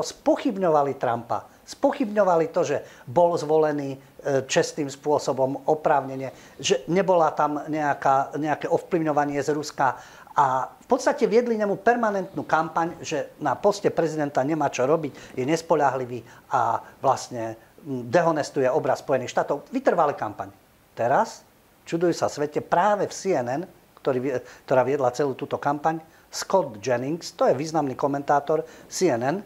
spochybňovali 0.00 0.96
Trumpa. 0.96 1.44
Spochybňovali 1.68 2.48
to, 2.48 2.64
že 2.64 2.76
bol 3.04 3.36
zvolený 3.36 4.00
čestným 4.46 4.86
spôsobom, 4.86 5.66
oprávnenie, 5.66 6.30
že 6.62 6.86
nebola 6.86 7.34
tam 7.34 7.66
nejaká, 7.66 8.38
nejaké 8.38 8.66
ovplyvňovanie 8.70 9.42
z 9.42 9.50
Ruska 9.50 9.98
a 10.32 10.72
v 10.72 10.86
podstate 10.88 11.28
viedli 11.28 11.60
nemu 11.60 11.76
permanentnú 11.84 12.46
kampaň, 12.48 12.96
že 13.04 13.36
na 13.36 13.52
poste 13.52 13.92
prezidenta 13.92 14.40
nemá 14.40 14.72
čo 14.72 14.88
robiť, 14.88 15.36
je 15.36 15.44
nespoľahlivý 15.44 16.24
a 16.54 16.80
vlastne 17.04 17.58
dehonestuje 17.84 18.64
obraz 18.70 19.04
Spojených 19.04 19.34
štátov. 19.34 19.68
Vytrvalý 19.74 20.16
kampaň. 20.16 20.48
Teraz, 20.96 21.44
čudujú 21.84 22.16
sa 22.16 22.32
svete, 22.32 22.64
práve 22.64 23.10
v 23.10 23.12
CNN, 23.12 23.62
ktorý, 24.00 24.40
ktorá 24.64 24.82
viedla 24.86 25.12
celú 25.12 25.36
túto 25.36 25.60
kampaň, 25.60 26.00
Scott 26.32 26.80
Jennings, 26.80 27.36
to 27.36 27.44
je 27.44 27.52
významný 27.52 27.92
komentátor 27.92 28.64
CNN, 28.88 29.44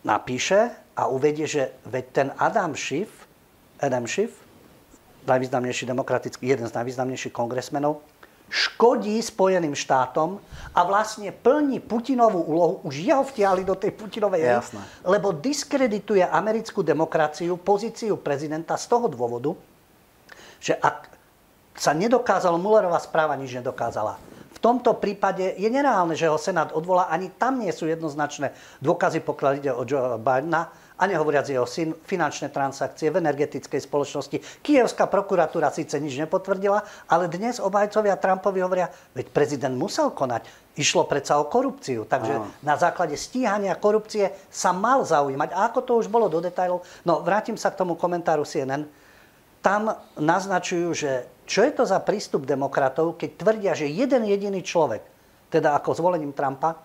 napíše 0.00 0.79
a 0.96 1.06
uvedie, 1.06 1.46
že 1.46 1.70
veď 1.86 2.04
ten 2.12 2.28
Adam 2.38 2.76
Schiff, 2.76 3.26
Adam 3.80 4.06
Schiff, 4.06 4.36
najvýznamnejší 5.26 5.86
demokratický, 5.86 6.48
jeden 6.48 6.66
z 6.68 6.74
najvýznamnejších 6.74 7.32
kongresmenov, 7.32 8.00
škodí 8.50 9.22
Spojeným 9.22 9.78
štátom 9.78 10.42
a 10.74 10.80
vlastne 10.82 11.30
plní 11.30 11.78
Putinovú 11.78 12.42
úlohu, 12.42 12.74
už 12.82 12.98
jeho 12.98 13.22
vtiahli 13.22 13.62
do 13.62 13.78
tej 13.78 13.94
Putinovej 13.94 14.42
hry, 14.42 14.58
lebo 15.06 15.30
diskredituje 15.30 16.26
americkú 16.26 16.82
demokraciu, 16.82 17.54
pozíciu 17.62 18.18
prezidenta 18.18 18.74
z 18.74 18.90
toho 18.90 19.06
dôvodu, 19.06 19.54
že 20.58 20.74
ak 20.74 21.08
sa 21.78 21.94
nedokázalo, 21.94 22.58
Mullerová 22.58 22.98
správa 22.98 23.38
nič 23.38 23.54
nedokázala 23.54 24.18
tomto 24.60 25.00
prípade 25.00 25.56
je 25.56 25.68
nereálne, 25.72 26.12
že 26.12 26.28
ho 26.28 26.36
Senát 26.36 26.70
odvolá. 26.76 27.08
Ani 27.08 27.32
tam 27.32 27.58
nie 27.58 27.72
sú 27.72 27.88
jednoznačné 27.88 28.52
dôkazy, 28.84 29.24
pokiaľ 29.24 29.52
ide 29.56 29.72
o 29.72 29.82
Joe 29.88 30.20
Bidena 30.20 30.68
a 31.00 31.08
nehovoriac 31.08 31.48
jeho 31.48 31.64
syn, 31.64 31.96
finančné 31.96 32.52
transakcie 32.52 33.08
v 33.08 33.24
energetickej 33.24 33.80
spoločnosti. 33.80 34.60
Kievská 34.60 35.08
prokuratúra 35.08 35.72
síce 35.72 35.96
nič 35.96 36.20
nepotvrdila, 36.20 36.84
ale 37.08 37.32
dnes 37.32 37.56
obajcovia 37.56 38.20
Trumpovi 38.20 38.60
hovoria, 38.60 38.92
veď 39.16 39.32
prezident 39.32 39.72
musel 39.72 40.12
konať. 40.12 40.44
Išlo 40.76 41.08
predsa 41.08 41.40
o 41.40 41.48
korupciu, 41.48 42.04
takže 42.04 42.36
Aha. 42.36 42.46
na 42.60 42.76
základe 42.76 43.16
stíhania 43.16 43.74
korupcie 43.80 44.28
sa 44.52 44.76
mal 44.76 45.00
zaujímať. 45.08 45.56
A 45.56 45.72
ako 45.72 45.80
to 45.82 45.92
už 46.04 46.12
bolo 46.12 46.28
do 46.28 46.44
detajlov? 46.44 46.84
No, 47.08 47.24
vrátim 47.24 47.56
sa 47.56 47.72
k 47.72 47.80
tomu 47.80 47.96
komentáru 47.96 48.44
CNN. 48.44 48.84
Tam 49.64 49.92
naznačujú, 50.20 50.88
že 50.92 51.28
čo 51.50 51.66
je 51.66 51.74
to 51.74 51.82
za 51.82 51.98
prístup 51.98 52.46
demokratov, 52.46 53.18
keď 53.18 53.30
tvrdia, 53.34 53.72
že 53.74 53.90
jeden 53.90 54.22
jediný 54.22 54.62
človek, 54.62 55.02
teda 55.50 55.74
ako 55.74 55.98
zvolením 55.98 56.30
Trumpa, 56.30 56.78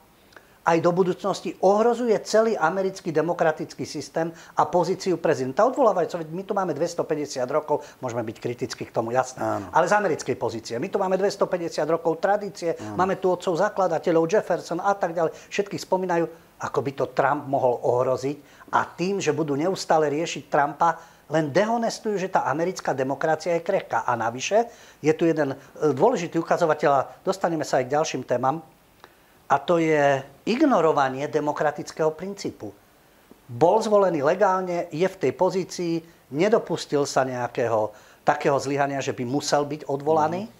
aj 0.65 0.81
do 0.81 0.89
budúcnosti 0.89 1.53
ohrozuje 1.61 2.17
celý 2.25 2.57
americký 2.57 3.13
demokratický 3.13 3.85
systém 3.85 4.33
a 4.57 4.65
pozíciu 4.65 5.21
prezidenta. 5.21 5.61
Odvolávajú, 5.61 6.25
my 6.33 6.41
tu 6.41 6.57
máme 6.57 6.73
250 6.73 7.45
rokov, 7.45 7.85
môžeme 8.01 8.25
byť 8.25 8.37
kritickí 8.41 8.89
k 8.89 8.91
tomu, 8.91 9.13
jasné, 9.13 9.45
Áno. 9.45 9.69
ale 9.69 9.85
z 9.85 9.93
americkej 9.93 10.33
pozície. 10.33 10.73
My 10.81 10.89
tu 10.89 10.97
máme 10.97 11.21
250 11.21 11.85
rokov 11.85 12.17
tradície, 12.17 12.73
Áno. 12.73 12.97
máme 12.97 13.21
tu 13.21 13.29
otcov 13.29 13.61
zakladateľov, 13.61 14.25
Jefferson 14.25 14.81
a 14.81 14.97
tak 14.97 15.13
ďalej. 15.13 15.37
Všetky 15.53 15.77
spomínajú, 15.77 16.25
ako 16.57 16.79
by 16.81 16.91
to 16.97 17.05
Trump 17.13 17.45
mohol 17.45 17.77
ohroziť 17.85 18.65
a 18.73 18.89
tým, 18.89 19.21
že 19.21 19.37
budú 19.37 19.53
neustále 19.53 20.09
riešiť 20.09 20.49
Trumpa, 20.49 21.14
len 21.29 21.49
dehonestujú, 21.49 22.21
že 22.21 22.29
tá 22.29 22.45
americká 22.45 22.93
demokracia 22.93 23.57
je 23.57 23.65
krehká. 23.65 24.05
A 24.05 24.13
navyše 24.13 24.69
je 25.01 25.13
tu 25.17 25.25
jeden 25.25 25.53
e, 25.53 25.57
dôležitý 25.93 26.37
ukazovateľ, 26.37 26.91
a 26.93 27.07
dostaneme 27.25 27.65
sa 27.65 27.81
aj 27.81 27.85
k 27.89 27.93
ďalším 27.97 28.23
témam, 28.25 28.61
a 29.45 29.55
to 29.61 29.77
je 29.77 30.25
ignorovanie 30.49 31.29
demokratického 31.29 32.09
princípu. 32.17 32.73
Bol 33.45 33.77
zvolený 33.77 34.25
legálne, 34.25 34.89
je 34.89 35.05
v 35.05 35.19
tej 35.21 35.31
pozícii, 35.37 35.93
nedopustil 36.33 37.05
sa 37.05 37.21
nejakého 37.21 37.93
takého 38.25 38.57
zlyhania, 38.57 39.05
že 39.05 39.13
by 39.13 39.21
musel 39.21 39.69
byť 39.69 39.85
odvolaný. 39.85 40.49
Mm. 40.49 40.53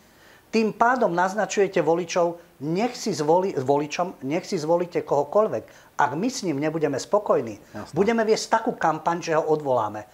Tým 0.54 0.70
pádom 0.78 1.10
naznačujete 1.12 1.82
voličov, 1.82 2.38
nech 2.62 2.94
si 2.94 3.12
zvoli, 3.12 3.58
voličom, 3.58 4.22
nech 4.30 4.46
si 4.46 4.56
zvolíte 4.62 5.02
kohokoľvek. 5.02 5.98
Ak 5.98 6.14
my 6.14 6.30
s 6.30 6.46
ním 6.46 6.62
nebudeme 6.62 7.02
spokojní, 7.02 7.58
Jasne. 7.74 7.96
budeme 7.98 8.22
viesť 8.22 8.62
takú 8.62 8.72
kampaň, 8.78 9.18
že 9.20 9.34
ho 9.36 9.44
odvoláme. 9.44 10.06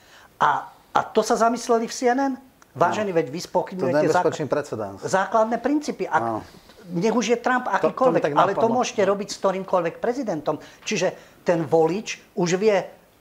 A, 0.41 0.73
a 0.91 0.99
to 1.05 1.21
sa 1.21 1.37
zamysleli 1.37 1.85
v 1.85 1.93
CNN? 1.93 2.33
Vážený, 2.73 3.11
no. 3.13 3.17
veď 3.21 3.27
vy 3.29 3.39
spochybňujete 3.45 4.07
základ, 4.09 4.33
základné 5.05 5.57
princípy. 5.61 6.09
Ak, 6.09 6.23
no. 6.23 6.41
Nech 6.91 7.13
už 7.13 7.35
je 7.35 7.37
Trump 7.37 7.69
akýkoľvek, 7.69 8.23
to, 8.25 8.33
to 8.33 8.41
ale 8.41 8.51
to 8.57 8.67
môžete 8.67 9.03
robiť 9.05 9.27
s 9.31 9.37
ktorýmkoľvek 9.37 9.95
prezidentom. 10.01 10.57
Čiže 10.83 11.13
ten 11.45 11.63
volič 11.63 12.35
už 12.35 12.57
vie, 12.57 12.73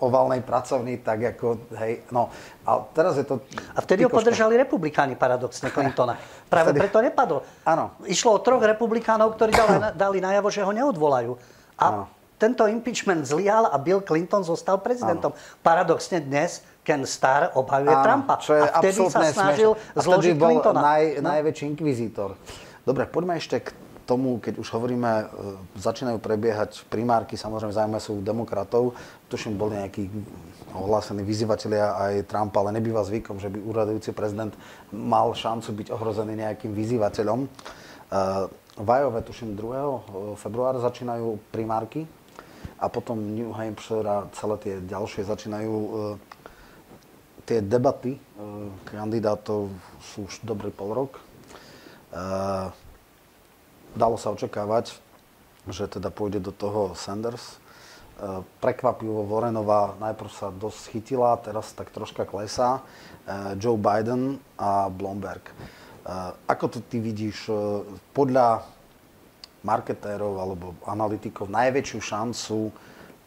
oválnej 0.01 0.41
pracovni, 0.41 1.05
tak 1.05 1.37
ako, 1.37 1.69
hej, 1.77 2.09
no. 2.09 2.33
A 2.65 2.81
teraz 2.97 3.21
je 3.21 3.29
to... 3.29 3.45
A 3.77 3.85
vtedy 3.85 4.09
ho 4.09 4.11
podržali 4.11 4.57
republikáni, 4.57 5.15
paradoxne, 5.15 5.69
Clintona. 5.69 6.17
Práve 6.53 6.73
vtedy... 6.73 6.81
preto 6.81 6.99
nepadol. 7.05 7.45
Áno. 7.69 7.93
Išlo 8.09 8.35
o 8.35 8.41
troch 8.41 8.65
republikánov, 8.65 9.37
ktorí 9.37 9.53
dali, 9.53 9.75
dali 9.93 10.19
najavo, 10.25 10.49
že 10.49 10.65
ho 10.65 10.73
neodvolajú. 10.73 11.37
A 11.77 11.85
ano. 11.85 12.03
tento 12.41 12.65
impeachment 12.65 13.29
zlyhal 13.29 13.69
a 13.69 13.77
Bill 13.77 14.01
Clinton 14.01 14.41
zostal 14.41 14.81
prezidentom. 14.81 15.37
Ano. 15.37 15.61
Paradoxne 15.61 16.25
dnes 16.25 16.65
Ken 16.81 17.05
Starr 17.05 17.53
obhajuje 17.53 17.95
Áno, 17.95 18.05
Trumpa. 18.05 18.35
Čo 18.41 18.53
je 18.57 18.63
a 18.65 18.79
vtedy 18.81 19.01
sa 19.13 19.21
snažil 19.29 19.71
zložiť 19.93 20.35
bol 20.41 20.57
Clintona. 20.57 20.81
Naj, 20.81 21.03
no. 21.21 21.29
najväčší 21.29 21.65
inkvizítor. 21.77 22.35
Dobre, 22.83 23.07
poďme 23.07 23.39
ešte 23.39 23.63
k 23.63 23.71
tomu, 24.03 24.43
keď 24.43 24.59
už 24.59 24.69
hovoríme, 24.75 25.11
e, 25.11 25.25
začínajú 25.79 26.19
prebiehať 26.19 26.87
primárky, 26.91 27.39
samozrejme 27.39 27.73
zaujímavé 27.73 28.03
sú 28.03 28.19
demokratov, 28.21 28.95
tuším, 29.31 29.55
boli 29.55 29.79
nejakí 29.79 30.11
ohlásení 30.75 31.23
vyzývatelia 31.23 31.95
aj 31.97 32.27
Trumpa, 32.27 32.61
ale 32.61 32.77
nebýva 32.77 33.07
zvykom, 33.07 33.39
že 33.39 33.49
by 33.49 33.59
úradujúci 33.63 34.11
prezident 34.13 34.53
mal 34.91 35.31
šancu 35.33 35.71
byť 35.73 35.89
ohrozený 35.95 36.43
nejakým 36.43 36.75
vyzývateľom. 36.75 37.41
E, 37.45 37.49
v 38.73 38.89
Ajove, 38.89 39.21
tuším, 39.23 39.55
2. 39.55 39.63
E, 39.63 39.91
februára 40.37 40.83
začínajú 40.83 41.39
primárky 41.55 42.05
a 42.83 42.91
potom 42.91 43.19
New 43.19 43.55
Hampshire 43.55 44.07
a 44.07 44.27
celé 44.35 44.57
tie 44.59 44.75
ďalšie 44.83 45.23
začínajú 45.27 45.75
tie 47.43 47.59
debaty 47.59 48.19
kandidátov 48.87 49.67
sú 49.99 50.31
už 50.31 50.47
dobrý 50.47 50.71
pol 50.71 50.95
rok 50.95 51.19
dalo 53.97 54.17
sa 54.17 54.33
očakávať, 54.33 54.97
že 55.69 55.87
teda 55.87 56.11
pôjde 56.11 56.43
do 56.43 56.51
toho 56.51 56.97
Sanders. 56.99 57.43
E, 57.43 57.57
prekvapivo 58.59 59.23
Vorenová 59.29 59.95
najprv 60.03 60.31
sa 60.33 60.49
dosť 60.51 60.81
chytila, 60.91 61.39
teraz 61.39 61.71
tak 61.77 61.95
troška 61.95 62.27
klesá. 62.27 62.83
E, 63.27 63.57
Joe 63.61 63.79
Biden 63.79 64.43
a 64.59 64.91
Blomberg. 64.91 65.47
E, 65.49 65.55
ako 66.51 66.67
to 66.73 66.79
ty 66.83 66.99
vidíš 66.99 67.53
podľa 68.11 68.67
marketérov 69.63 70.35
alebo 70.43 70.75
analytikov 70.91 71.47
najväčšiu 71.47 72.01
šancu 72.03 72.75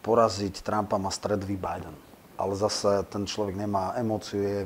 poraziť 0.04 0.60
Trumpa 0.60 1.00
má 1.00 1.08
stredový 1.08 1.56
Biden? 1.56 2.06
ale 2.36 2.52
zase 2.56 3.04
ten 3.08 3.24
človek 3.24 3.56
nemá 3.56 3.96
emóciu, 3.96 4.40
je 4.44 4.60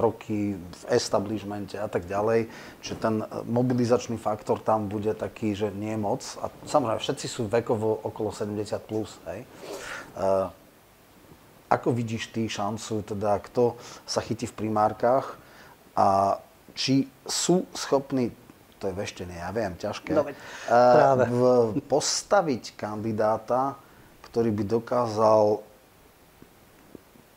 roky 0.00 0.54
v 0.56 0.82
establishmente 0.92 1.76
a 1.80 1.88
tak 1.88 2.04
ďalej, 2.04 2.48
že 2.80 2.94
ten 2.96 3.24
mobilizačný 3.48 4.20
faktor 4.20 4.60
tam 4.60 4.88
bude 4.88 5.12
taký, 5.16 5.56
že 5.56 5.72
nie 5.72 5.94
je 5.94 6.00
moc. 6.00 6.22
A 6.42 6.52
samozrejme, 6.68 7.00
všetci 7.00 7.26
sú 7.26 7.48
vekovo 7.48 8.04
okolo 8.04 8.32
70 8.32 8.62
plus, 8.88 9.16
hej. 9.28 9.44
Uh, 10.16 10.48
ako 11.66 11.90
vidíš 11.90 12.30
ty 12.30 12.46
šancu, 12.46 13.02
teda 13.02 13.42
kto 13.42 13.74
sa 14.06 14.22
chytí 14.22 14.46
v 14.46 14.54
primárkach 14.54 15.34
a 15.98 16.38
či 16.76 17.10
sú 17.26 17.66
schopní, 17.74 18.30
to 18.78 18.86
je 18.86 18.94
veštenie, 18.94 19.40
ja 19.40 19.50
viem, 19.50 19.74
ťažké, 19.74 20.12
no, 20.14 20.28
uh, 20.28 21.16
v, 21.26 21.40
postaviť 21.90 22.76
kandidáta, 22.78 23.74
ktorý 24.30 24.52
by 24.52 24.64
dokázal 24.68 25.44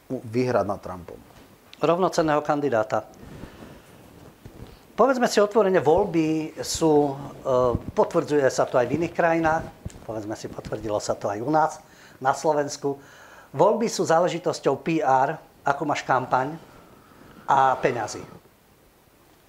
vyhrať 0.09 0.65
nad 0.65 0.79
Trumpom? 0.81 1.28
Rovnocenného 1.79 2.43
kandidáta. 2.43 3.07
Povedzme 4.99 5.31
si 5.31 5.39
otvorene, 5.39 5.79
voľby 5.79 6.59
sú, 6.59 7.07
e, 7.07 7.15
potvrdzuje 7.95 8.43
sa 8.51 8.67
to 8.67 8.75
aj 8.75 8.83
v 8.83 8.99
iných 8.99 9.15
krajinách, 9.15 9.63
povedzme 10.03 10.35
si, 10.35 10.51
potvrdilo 10.51 10.99
sa 10.99 11.15
to 11.15 11.31
aj 11.31 11.39
u 11.39 11.47
nás, 11.47 11.79
na 12.19 12.35
Slovensku. 12.35 12.99
Voľby 13.55 13.87
sú 13.87 14.03
záležitosťou 14.03 14.75
PR, 14.83 15.39
ako 15.63 15.81
máš 15.87 16.03
kampaň 16.03 16.51
a 17.47 17.79
peňazí. 17.79 18.38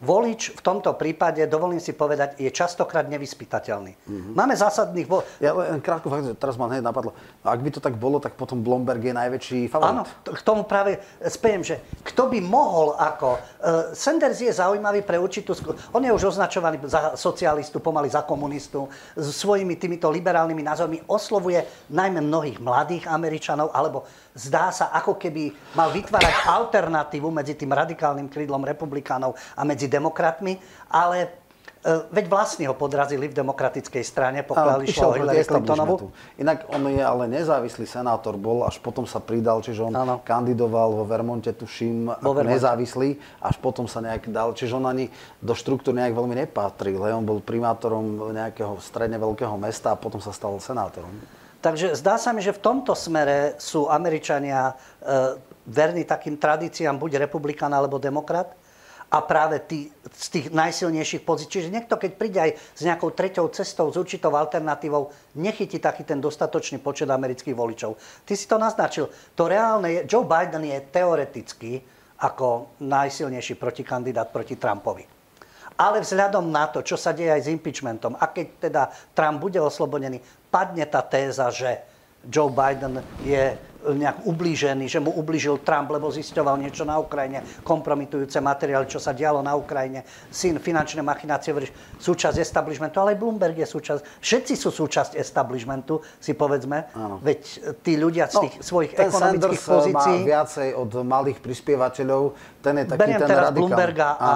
Volič 0.01 0.57
v 0.57 0.61
tomto 0.65 0.97
prípade, 0.97 1.45
dovolím 1.45 1.77
si 1.77 1.93
povedať, 1.93 2.41
je 2.41 2.49
častokrát 2.49 3.05
nevyspytateľný. 3.05 3.93
Mm-hmm. 4.01 4.33
Máme 4.33 4.57
zásadných... 4.57 5.05
Vo... 5.05 5.21
Ja 5.37 5.53
len 5.53 5.85
krátko 5.85 6.09
teraz 6.41 6.57
ma 6.57 6.73
hneď 6.73 6.81
napadlo. 6.81 7.13
Ak 7.45 7.61
by 7.61 7.69
to 7.69 7.85
tak 7.85 8.01
bolo, 8.01 8.17
tak 8.17 8.33
potom 8.33 8.65
Blomberg 8.65 9.05
je 9.05 9.13
najväčší 9.13 9.69
favorit. 9.69 10.01
Áno, 10.01 10.09
k 10.25 10.41
tomu 10.41 10.65
práve 10.65 10.97
spejem, 11.29 11.61
že 11.61 11.85
kto 12.01 12.33
by 12.33 12.41
mohol 12.41 12.97
ako... 12.97 13.37
Uh, 13.61 13.93
Sanders 13.93 14.41
je 14.41 14.49
zaujímavý 14.49 15.05
pre 15.05 15.21
určitú... 15.21 15.53
On 15.93 16.01
je 16.01 16.09
už 16.09 16.33
označovaný 16.33 16.81
za 16.89 17.13
socialistu, 17.13 17.85
pomaly 17.85 18.09
za 18.09 18.25
komunistu, 18.25 18.89
s 19.13 19.37
svojimi 19.37 19.77
týmito 19.77 20.09
liberálnymi 20.09 20.65
názormi 20.65 20.99
oslovuje 21.13 21.61
najmä 21.93 22.25
mnohých 22.25 22.57
mladých 22.57 23.05
Američanov, 23.05 23.69
alebo 23.77 24.09
zdá 24.35 24.71
sa, 24.71 24.95
ako 24.95 25.19
keby 25.19 25.51
mal 25.75 25.91
vytvárať 25.91 26.47
alternatívu 26.47 27.29
medzi 27.35 27.59
tým 27.59 27.75
radikálnym 27.75 28.31
krídlom 28.31 28.63
republikánov 28.63 29.35
a 29.59 29.63
medzi 29.67 29.91
demokratmi, 29.91 30.59
ale 30.87 31.19
e, 31.27 31.29
Veď 32.13 32.29
vlastne 32.29 32.69
ho 32.69 32.77
podrazili 32.77 33.27
v 33.27 33.35
demokratickej 33.35 34.05
strane, 34.05 34.39
pokiaľ 34.47 34.79
išlo 34.87 35.07
o 35.11 35.17
Hillary 35.17 35.43
Clintonovu. 35.43 36.13
Inak 36.39 36.69
on 36.71 36.93
je 36.93 37.03
ale 37.03 37.25
nezávislý 37.27 37.89
senátor, 37.89 38.37
bol, 38.37 38.69
až 38.69 38.79
potom 38.79 39.09
sa 39.09 39.19
pridal, 39.19 39.65
čiže 39.65 39.83
on 39.83 39.97
ano. 39.97 40.21
kandidoval 40.21 40.93
vo 40.93 41.05
Vermonte, 41.09 41.51
tuším, 41.57 42.21
vo 42.21 42.33
Vermonte. 42.37 42.55
nezávislý, 42.61 43.17
až 43.41 43.57
potom 43.59 43.89
sa 43.89 44.05
nejak 44.05 44.29
dal, 44.29 44.53
čiže 44.53 44.77
on 44.77 44.87
ani 44.87 45.09
do 45.41 45.57
štruktúr 45.57 45.97
nejak 45.97 46.13
veľmi 46.13 46.37
nepatril. 46.47 47.01
On 47.01 47.25
bol 47.25 47.41
primátorom 47.41 48.31
nejakého 48.31 48.77
stredne 48.79 49.17
veľkého 49.17 49.57
mesta 49.57 49.91
a 49.91 49.99
potom 49.99 50.21
sa 50.21 50.31
stal 50.31 50.55
senátorom. 50.61 51.40
Takže 51.61 51.93
zdá 51.93 52.17
sa 52.17 52.33
mi, 52.33 52.41
že 52.41 52.57
v 52.57 52.65
tomto 52.65 52.97
smere 52.97 53.61
sú 53.61 53.93
Američania 53.93 54.73
e, 54.73 54.75
verní 55.69 56.09
takým 56.09 56.41
tradíciám 56.41 56.97
buď 56.97 57.21
republikán 57.21 57.69
alebo 57.69 58.01
demokrat 58.01 58.57
a 59.11 59.19
práve 59.21 59.59
tí, 59.67 59.91
z 60.15 60.27
tých 60.31 60.47
najsilnejších 60.55 61.27
pozícií. 61.27 61.61
Čiže 61.61 61.75
niekto, 61.75 61.99
keď 61.99 62.11
príde 62.15 62.39
aj 62.39 62.51
s 62.57 62.81
nejakou 62.87 63.11
treťou 63.11 63.51
cestou, 63.51 63.91
s 63.91 63.99
určitou 63.99 64.33
alternatívou, 64.33 65.11
nechytí 65.37 65.83
taký 65.83 66.07
ten 66.07 66.23
dostatočný 66.23 66.79
počet 66.79 67.11
amerických 67.11 67.59
voličov. 67.59 67.99
Ty 68.25 68.33
si 68.39 68.47
to 68.47 68.57
naznačil. 68.57 69.11
To 69.35 69.51
reálne 69.51 69.91
je, 69.91 70.01
Joe 70.07 70.25
Biden 70.25 70.63
je 70.65 70.79
teoreticky 70.95 71.83
ako 72.23 72.79
najsilnejší 72.81 73.59
protikandidát 73.59 74.31
proti 74.31 74.55
Trumpovi. 74.55 75.05
Ale 75.81 76.05
vzhľadom 76.05 76.53
na 76.53 76.69
to, 76.69 76.85
čo 76.85 77.01
sa 77.01 77.17
deje 77.17 77.33
aj 77.33 77.43
s 77.49 77.53
impeachmentom, 77.53 78.13
a 78.13 78.29
keď 78.29 78.47
teda 78.69 78.83
Trump 79.17 79.41
bude 79.41 79.57
oslobodený, 79.57 80.21
padne 80.51 80.85
tá 80.87 81.01
téza, 81.03 81.51
že 81.51 81.79
Joe 82.29 82.53
Biden 82.53 83.01
je 83.25 83.57
nejak 83.81 84.29
ublížený, 84.29 84.85
že 84.89 85.01
mu 85.01 85.09
ublížil 85.17 85.65
Trump, 85.65 85.89
lebo 85.89 86.13
zisťoval 86.13 86.61
niečo 86.61 86.85
na 86.85 87.01
Ukrajine, 87.01 87.41
kompromitujúce 87.65 88.37
materiály, 88.37 88.85
čo 88.85 89.01
sa 89.01 89.17
dialo 89.17 89.41
na 89.41 89.57
Ukrajine, 89.57 90.05
syn, 90.29 90.61
finančné 90.61 91.01
machinácie, 91.01 91.57
súčasť 91.97 92.37
establishmentu, 92.37 93.01
ale 93.01 93.17
aj 93.17 93.19
Bloomberg 93.19 93.57
je 93.57 93.65
súčasť, 93.65 94.21
všetci 94.21 94.55
sú 94.57 94.69
súčasť 94.69 95.17
establishmentu, 95.17 96.05
si 96.21 96.37
povedzme, 96.37 96.93
Áno. 96.93 97.25
veď 97.25 97.41
tí 97.81 97.97
ľudia 97.97 98.29
z 98.29 98.37
no, 98.37 98.43
tých 98.45 98.57
no, 98.61 98.65
svojich 98.69 98.93
ten 98.93 99.09
ekonomických 99.09 99.41
Sanders 99.41 99.65
pozícií... 99.65 100.17
má 100.21 100.29
viacej 100.29 100.69
od 100.77 100.91
malých 101.01 101.39
prispievateľov, 101.41 102.23
ten 102.61 102.75
je 102.77 102.85
taký 102.85 103.01
Beriem 103.01 103.21
ten 103.21 103.29
teraz 103.33 103.45
radikál. 103.49 103.57
Bloomberga 103.57 104.09
a, 104.21 104.33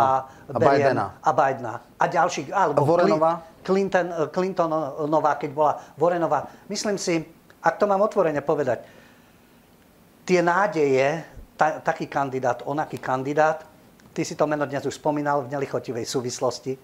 a, 0.49 0.57
Bidena. 0.57 1.07
a 1.21 1.31
Bidena. 1.37 1.75
A 2.01 2.05
ďalších, 2.09 2.49
alebo 2.49 2.81
a 2.81 2.85
Vorenová? 2.89 3.33
Clinton, 3.65 4.29
Clintonová, 4.29 5.41
keď 5.41 5.51
bola 5.57 5.73
Vorenová. 5.97 6.45
Myslím 6.69 7.01
si, 7.01 7.25
ak 7.65 7.81
to 7.81 7.89
mám 7.89 8.05
otvorene 8.05 8.45
povedať, 8.45 8.85
tie 10.29 10.45
nádeje, 10.45 11.25
ta, 11.57 11.81
taký 11.81 12.13
kandidát, 12.13 12.61
onaký 12.69 13.01
kandidát, 13.01 13.65
ty 14.13 14.21
si 14.21 14.37
to 14.37 14.45
meno 14.45 14.69
dnes 14.69 14.85
už 14.85 15.01
spomínal 15.01 15.49
v 15.49 15.57
nelichotivej 15.57 16.05
súvislosti, 16.05 16.77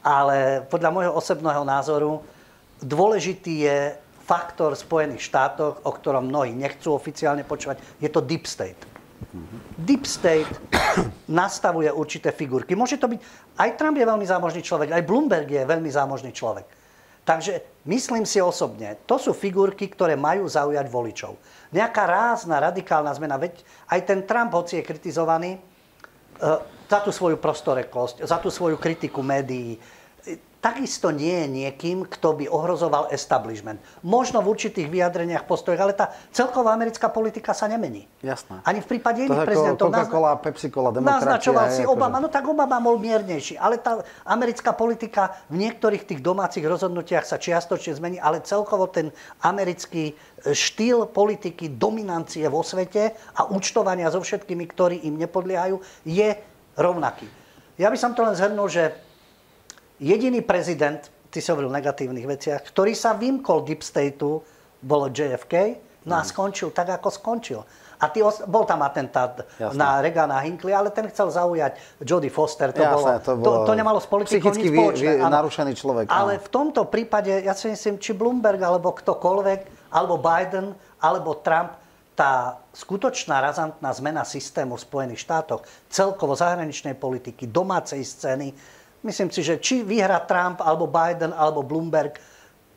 ale 0.00 0.64
podľa 0.66 0.90
môjho 0.90 1.12
osobného 1.12 1.62
názoru 1.68 2.24
dôležitý 2.80 3.54
je 3.68 3.78
faktor 4.24 4.72
v 4.72 4.82
Spojených 4.82 5.22
štátoch, 5.28 5.84
o 5.84 5.90
ktorom 5.92 6.32
mnohí 6.32 6.56
nechcú 6.56 6.96
oficiálne 6.96 7.44
počúvať, 7.44 8.00
je 8.00 8.08
to 8.08 8.24
deep 8.24 8.48
state. 8.48 8.78
Deep 9.78 10.08
state 10.08 10.48
nastavuje 11.30 11.92
určité 11.92 12.32
figurky. 12.32 12.72
Môže 12.74 12.98
to 12.98 13.06
byť, 13.06 13.20
aj 13.60 13.70
Trump 13.76 13.96
je 14.00 14.08
veľmi 14.08 14.26
zámožný 14.26 14.64
človek, 14.64 14.96
aj 14.96 15.06
Bloomberg 15.06 15.48
je 15.48 15.62
veľmi 15.62 15.90
zámožný 15.92 16.32
človek. 16.34 16.81
Takže 17.22 17.62
myslím 17.86 18.26
si 18.26 18.42
osobne, 18.42 18.98
to 19.06 19.14
sú 19.14 19.30
figurky, 19.30 19.86
ktoré 19.86 20.18
majú 20.18 20.50
zaujať 20.50 20.86
voličov. 20.90 21.38
Nejaká 21.70 22.02
rázna, 22.02 22.58
radikálna 22.58 23.14
zmena, 23.14 23.38
veď 23.38 23.62
aj 23.94 24.00
ten 24.02 24.20
Trump, 24.26 24.50
hoci 24.50 24.82
je 24.82 24.86
kritizovaný, 24.86 25.54
eh, 25.54 26.82
za 26.92 27.00
tú 27.00 27.08
svoju 27.08 27.40
prostorekosť, 27.40 28.28
za 28.28 28.36
tú 28.36 28.52
svoju 28.52 28.76
kritiku 28.76 29.24
médií, 29.24 29.80
takisto 30.62 31.10
nie 31.10 31.42
je 31.42 31.46
niekým, 31.50 32.06
kto 32.06 32.38
by 32.38 32.46
ohrozoval 32.46 33.10
establishment. 33.10 33.82
Možno 34.06 34.38
v 34.46 34.54
určitých 34.54 34.86
vyjadreniach, 34.86 35.42
postojoch, 35.42 35.82
ale 35.82 35.90
tá 35.90 36.14
celková 36.30 36.70
americká 36.70 37.10
politika 37.10 37.50
sa 37.50 37.66
nemení. 37.66 38.06
Jasné. 38.22 38.62
Ani 38.62 38.78
v 38.78 38.86
prípade 38.86 39.26
iných 39.26 39.42
prezidentov. 39.42 39.90
Coca-Cola, 39.90 40.38
Pepsi-Cola, 40.38 40.94
demokratia. 40.94 41.18
Naznačoval 41.18 41.66
si 41.74 41.82
Obama, 41.82 42.22
akože... 42.22 42.24
no 42.24 42.28
tak 42.30 42.44
Obama 42.46 42.78
bol 42.78 42.96
miernejší. 43.02 43.58
Ale 43.58 43.82
tá 43.82 44.06
americká 44.22 44.70
politika 44.70 45.34
v 45.50 45.66
niektorých 45.66 46.06
tých 46.06 46.22
domácich 46.22 46.62
rozhodnutiach 46.62 47.26
sa 47.26 47.42
čiastočne 47.42 47.98
zmení, 47.98 48.22
ale 48.22 48.38
celkovo 48.46 48.86
ten 48.86 49.10
americký 49.42 50.14
e, 50.14 50.54
štýl 50.54 51.10
politiky 51.10 51.74
dominancie 51.74 52.46
vo 52.46 52.62
svete 52.62 53.18
a 53.34 53.50
účtovania 53.50 54.14
so 54.14 54.22
všetkými, 54.22 54.70
ktorí 54.70 55.10
im 55.10 55.18
nepodliehajú, 55.18 56.06
je 56.06 56.38
rovnaký. 56.78 57.26
Ja 57.82 57.90
by 57.90 57.98
som 57.98 58.14
to 58.14 58.22
len 58.22 58.38
zhrnul, 58.38 58.70
že 58.70 58.94
jediný 60.02 60.42
prezident, 60.42 60.98
ty 61.30 61.38
si 61.38 61.48
hovoril 61.54 61.70
o 61.70 61.74
negatívnych 61.78 62.26
veciach, 62.26 62.60
ktorý 62.74 62.92
sa 62.98 63.14
vymkol 63.14 63.62
Deep 63.62 63.86
Stateu, 63.86 64.42
bolo 64.82 65.06
JFK, 65.08 65.78
no 66.10 66.18
a 66.18 66.26
mhm. 66.26 66.28
skončil 66.28 66.68
tak, 66.74 66.90
ako 66.98 67.08
skončil. 67.14 67.62
A 68.02 68.10
ty, 68.10 68.18
bol 68.50 68.66
tam 68.66 68.82
atentát 68.82 69.46
Jasne. 69.62 69.78
na 69.78 70.02
Regana 70.02 70.42
Hinckley, 70.42 70.74
ale 70.74 70.90
ten 70.90 71.06
chcel 71.06 71.30
zaujať 71.30 72.02
Jodie 72.02 72.34
Foster. 72.34 72.74
To, 72.74 72.82
Jasne, 72.82 72.98
bolo, 72.98 73.06
to, 73.22 73.30
bolo 73.38 73.46
to, 73.62 73.70
to 73.70 73.72
nemalo 73.78 73.98
s 74.02 74.10
politikou 74.10 74.50
nič 74.50 74.74
spoločné. 74.74 75.22
Vy, 75.22 75.30
narušený 75.30 75.72
človek. 75.78 76.04
Ale 76.10 76.34
áno. 76.34 76.42
v 76.42 76.48
tomto 76.50 76.82
prípade, 76.90 77.30
ja 77.30 77.54
si 77.54 77.70
myslím, 77.70 78.02
či 78.02 78.10
Bloomberg, 78.10 78.58
alebo 78.58 78.90
ktokoľvek, 78.90 79.94
alebo 79.94 80.18
Biden, 80.18 80.74
alebo 80.98 81.38
Trump, 81.46 81.78
tá 82.18 82.58
skutočná 82.74 83.38
razantná 83.38 83.94
zmena 83.94 84.26
systému 84.26 84.74
v 84.76 84.82
Spojených 84.82 85.22
štátoch, 85.22 85.62
celkovo 85.86 86.34
zahraničnej 86.34 86.98
politiky, 86.98 87.46
domácej 87.46 88.02
scény, 88.02 88.50
myslím 89.02 89.30
si, 89.30 89.42
že 89.42 89.58
či 89.58 89.82
vyhra 89.82 90.22
Trump, 90.24 90.62
alebo 90.62 90.90
Biden, 90.90 91.34
alebo 91.34 91.62
Bloomberg, 91.62 92.18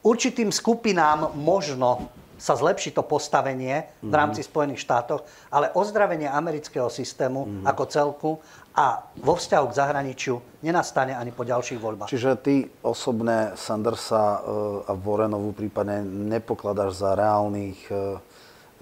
určitým 0.05 0.53
skupinám 0.53 1.33
možno 1.37 2.13
sa 2.35 2.53
zlepší 2.59 2.91
to 2.91 2.99
postavenie 2.99 3.95
v 4.03 4.11
mhm. 4.11 4.15
rámci 4.15 4.43
Spojených 4.43 4.83
štátov, 4.83 5.23
ale 5.47 5.71
ozdravenie 5.71 6.27
amerického 6.27 6.91
systému 6.91 7.47
mm-hmm. 7.47 7.63
ako 7.63 7.83
celku 7.87 8.31
a 8.75 9.07
vo 9.23 9.39
vzťahu 9.39 9.65
k 9.71 9.77
zahraničiu 9.79 10.35
nenastane 10.59 11.15
ani 11.15 11.31
po 11.31 11.47
ďalších 11.47 11.79
voľbách. 11.79 12.11
Čiže 12.11 12.35
ty 12.43 12.67
osobne 12.83 13.55
Sandersa 13.55 14.43
eh, 14.43 14.91
a 14.91 14.93
Warrenovú 14.93 15.55
prípadne 15.55 16.03
nepokladáš 16.03 16.99
za 16.99 17.15
reálnych 17.15 17.79
eh, 17.87 18.19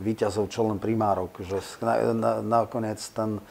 výťazov 0.01 0.49
čo 0.49 0.65
len 0.65 0.81
primárok, 0.81 1.45
že 1.45 1.61
nakoniec 2.41 2.97
ten 3.13 3.37
e, 3.37 3.41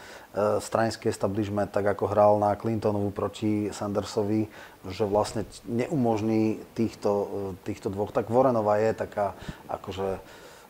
stranický 0.65 1.13
establishment, 1.13 1.69
tak 1.69 1.93
ako 1.93 2.09
hral 2.09 2.33
na 2.41 2.57
Clintonovu 2.57 3.13
proti 3.13 3.69
Sandersovi, 3.69 4.49
že 4.89 5.05
vlastne 5.05 5.45
neumožní 5.69 6.57
týchto, 6.73 7.11
e, 7.13 7.69
týchto 7.69 7.93
dvoch. 7.93 8.17
Tak 8.17 8.33
Warrenová 8.33 8.81
je 8.81 8.97
taká 8.97 9.37
akože 9.69 10.17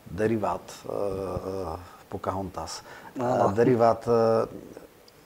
derivát 0.02 0.60
uh, 0.82 1.78
Pocahontas. 2.10 2.82
No. 3.14 3.54
Derivát 3.54 4.02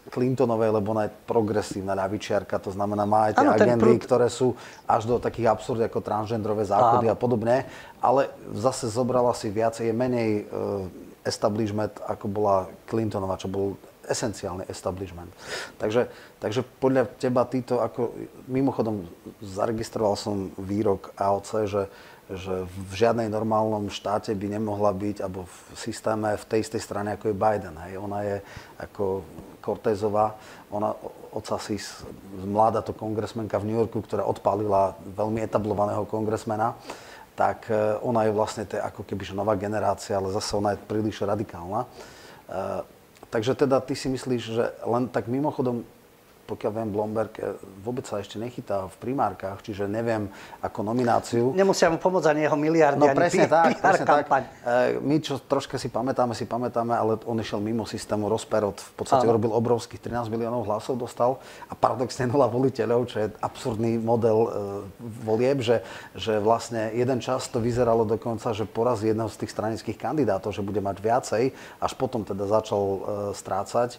Clintonovej, 0.07 0.71
lebo 0.71 0.95
ona 0.95 1.11
je 1.11 1.17
progresívna 1.27 1.99
ľavičiarka, 1.99 2.63
to 2.63 2.71
znamená, 2.71 3.03
má 3.03 3.31
aj 3.31 3.43
tie 3.43 3.47
ano, 3.49 3.59
agendy, 3.59 3.83
prv... 3.83 4.07
ktoré 4.07 4.29
sú 4.31 4.55
až 4.87 5.09
do 5.11 5.19
takých 5.19 5.51
absurd 5.51 5.83
ako 5.83 5.99
transgendrové 5.99 6.63
zákony 6.63 7.11
a 7.11 7.17
podobne, 7.19 7.67
ale 7.99 8.31
zase 8.55 8.87
zobrala 8.87 9.35
si 9.35 9.51
viacej, 9.51 9.91
je 9.91 9.95
menej 9.97 10.31
uh, 10.47 10.87
establishment, 11.27 11.99
ako 12.07 12.31
bola 12.31 12.71
Clintonová, 12.87 13.35
čo 13.35 13.51
bol 13.51 13.75
esenciálny 14.07 14.65
establishment. 14.71 15.31
Takže, 15.77 16.09
takže 16.39 16.63
podľa 16.83 17.11
teba 17.19 17.43
týto, 17.45 17.83
ako 17.83 18.15
mimochodom 18.47 19.07
zaregistroval 19.43 20.15
som 20.15 20.55
výrok 20.57 21.13
AOC, 21.19 21.51
že 21.67 21.83
že 22.27 22.67
v 22.67 22.93
žiadnej 23.07 23.31
normálnom 23.31 23.87
štáte 23.87 24.35
by 24.35 24.59
nemohla 24.59 24.91
byť, 24.91 25.23
alebo 25.23 25.47
v 25.47 25.79
systéme 25.79 26.35
v 26.35 26.45
tej 26.51 26.67
istej 26.67 26.83
strane, 26.83 27.15
ako 27.15 27.31
je 27.31 27.39
Biden. 27.39 27.79
Hej. 27.87 28.03
Ona 28.03 28.19
je 28.27 28.37
ako 28.83 29.23
Cortezová, 29.63 30.35
ona 30.67 30.99
si 31.63 31.79
mladá 32.43 32.83
to 32.83 32.91
kongresmenka 32.91 33.63
v 33.63 33.71
New 33.71 33.79
Yorku, 33.79 34.03
ktorá 34.03 34.27
odpálila 34.27 34.99
veľmi 35.07 35.39
etablovaného 35.47 36.03
kongresmena, 36.11 36.75
tak 37.39 37.71
e, 37.71 38.01
ona 38.03 38.27
je 38.27 38.35
vlastne 38.35 38.67
to 38.67 38.81
ako 38.81 39.07
keby 39.07 39.23
nová 39.31 39.55
generácia, 39.55 40.19
ale 40.19 40.35
zase 40.35 40.51
ona 40.59 40.75
je 40.75 40.83
príliš 40.83 41.23
radikálna. 41.23 41.87
Takže 43.31 43.55
teda 43.55 43.81
ty 43.81 43.97
si 43.97 44.09
myslíš, 44.09 44.43
že 44.43 44.71
len 44.87 45.09
tak 45.09 45.29
mimochodom 45.29 45.85
pokiaľ 46.47 46.73
viem, 46.73 46.89
Blomberg 46.95 47.35
eh, 47.43 47.59
vôbec 47.83 48.07
sa 48.07 48.23
ešte 48.23 48.39
nechytá 48.39 48.87
v 48.87 48.97
primárkach, 49.03 49.61
čiže 49.67 49.91
neviem 49.91 50.31
ako 50.63 50.87
nomináciu. 50.87 51.51
Nemusia 51.53 51.91
mu 51.91 51.99
pomôcť 51.99 52.31
ani 52.31 52.47
jeho 52.47 52.55
miliardy, 52.55 53.03
no, 53.03 53.11
ani 53.11 53.19
presne 53.19 53.47
tak, 53.51 53.77
presne 53.85 54.07
tak. 54.07 54.25
Eh, 54.31 55.03
my, 55.03 55.19
čo 55.19 55.43
troška 55.43 55.77
si 55.77 55.91
pamätáme, 55.91 56.33
si 56.39 56.47
pamätáme, 56.47 56.95
ale 56.95 57.19
on 57.27 57.37
išiel 57.43 57.59
mimo 57.59 57.83
systému 57.83 58.31
Rozperot. 58.31 58.79
V 58.79 58.95
podstate 59.03 59.27
Áno. 59.27 59.35
robil 59.35 59.51
obrovských 59.51 59.99
13 59.99 60.31
miliónov 60.31 60.65
hlasov, 60.71 60.95
dostal 60.97 61.43
a 61.67 61.75
paradoxne 61.75 62.29
nula 62.31 62.47
voliteľov, 62.47 63.01
čo 63.11 63.17
je 63.27 63.27
absurdný 63.43 63.99
model 63.99 64.39
uh, 64.47 64.51
volieb, 65.27 65.59
že, 65.59 65.83
že 66.15 66.39
vlastne 66.39 66.95
jeden 66.95 67.19
čas 67.19 67.51
to 67.51 67.59
vyzeralo 67.59 68.07
dokonca, 68.07 68.55
že 68.55 68.69
porazí 68.69 69.11
jedného 69.11 69.29
z 69.33 69.43
tých 69.43 69.51
stranických 69.51 69.99
kandidátov, 69.99 70.55
že 70.55 70.63
bude 70.63 70.79
mať 70.79 70.97
viacej, 71.03 71.43
až 71.83 71.93
potom 71.99 72.23
teda 72.23 72.47
začal 72.47 72.83
uh, 72.83 73.01
strácať. 73.35 73.99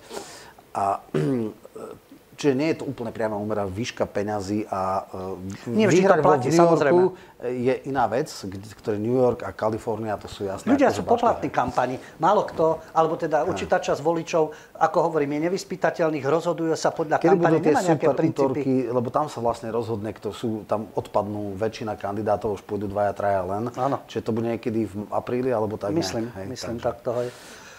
A 0.77 1.01
Čiže 2.37 2.53
nie 2.53 2.69
je 2.69 2.77
to 2.77 2.85
úplne 2.85 3.09
priama 3.09 3.33
úmera 3.33 3.65
výška 3.65 4.05
peňazí 4.05 4.69
a 4.69 5.09
uh, 5.09 5.73
nie, 5.73 5.89
vyhrať 5.89 6.21
to 6.21 6.25
platí, 6.25 6.47
v 6.47 6.53
New 6.53 6.61
Yorku 6.61 6.69
samozrejme. 6.69 7.01
je 7.49 7.73
iná 7.89 8.05
vec, 8.05 8.29
ktoré 8.77 9.01
New 9.01 9.17
York 9.17 9.41
a 9.41 9.49
Kalifornia, 9.57 10.13
to 10.21 10.29
sú 10.29 10.45
jasné. 10.45 10.69
Ľudia 10.69 10.93
sú 10.93 11.01
poplatní 11.01 11.49
kampani. 11.49 11.97
Málo 12.21 12.45
kto, 12.45 12.77
alebo 12.93 13.17
teda 13.17 13.41
určitá 13.41 13.81
časť 13.81 14.05
voličov, 14.05 14.53
ako 14.77 14.97
hovorím, 15.09 15.41
je 15.41 15.49
nevyspytateľných, 15.49 16.21
rozhodujú 16.21 16.77
sa 16.77 16.93
podľa 16.93 17.17
Kedy 17.17 17.41
kampane, 17.41 17.57
budú 17.57 17.57
tie 17.65 17.75
super 17.81 18.13
útorky, 18.21 18.73
lebo 18.85 19.09
tam 19.09 19.25
sa 19.33 19.41
vlastne 19.41 19.73
rozhodne, 19.73 20.13
kto 20.13 20.29
sú, 20.29 20.61
tam 20.69 20.93
odpadnú 20.93 21.57
väčšina 21.57 21.97
kandidátov, 21.97 22.61
už 22.61 22.63
pôjdu 22.69 22.85
dvaja, 22.85 23.17
traja 23.17 23.41
len. 23.49 23.73
Áno. 23.73 24.05
Čiže 24.05 24.21
to 24.21 24.29
bude 24.29 24.45
niekedy 24.45 24.85
v 24.85 25.09
apríli, 25.09 25.49
alebo 25.49 25.81
tak 25.81 25.89
Myslím, 25.89 26.29
hej, 26.37 26.45
myslím, 26.53 26.77
takže. 26.77 26.85
tak 26.85 26.95
toho 27.01 27.19
je. 27.25 27.31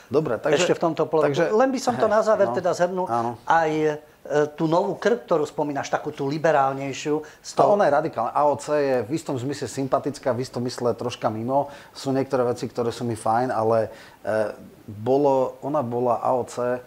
Dobre, 0.09 0.35
takže... 0.43 0.67
Ešte 0.67 0.75
v 0.75 0.83
tomto 0.83 1.07
polohu. 1.07 1.31
Takže, 1.31 1.55
Len 1.55 1.71
by 1.71 1.79
som 1.79 1.95
to 1.95 2.11
na 2.11 2.25
záver 2.25 2.51
no, 2.51 2.57
teda 2.57 2.73
zhrnul. 2.75 3.07
Áno. 3.07 3.37
Aj 3.45 3.71
E, 3.71 4.18
tú 4.55 4.69
novú 4.69 5.01
krv, 5.01 5.25
ktorú 5.25 5.45
spomínaš, 5.49 5.89
takú 5.89 6.13
tú 6.13 6.29
liberálnejšiu. 6.29 7.25
Z 7.41 7.51
toho... 7.57 7.75
Ona 7.75 7.89
je 7.89 7.97
radikálna. 7.97 8.33
AOC 8.37 8.67
je 8.77 8.97
v 9.09 9.11
istom 9.17 9.35
zmysle 9.41 9.67
sympatická, 9.69 10.37
v 10.37 10.45
istom 10.45 10.61
mysle 10.69 10.93
troška 10.93 11.33
mimo. 11.33 11.73
Sú 11.97 12.13
niektoré 12.13 12.45
veci, 12.45 12.69
ktoré 12.69 12.93
sú 12.93 13.09
mi 13.09 13.17
fajn, 13.17 13.49
ale 13.49 13.89
e, 13.89 14.53
bolo, 14.85 15.57
ona 15.65 15.81
bola 15.81 16.21
AOC 16.21 16.57
e, 16.61 16.79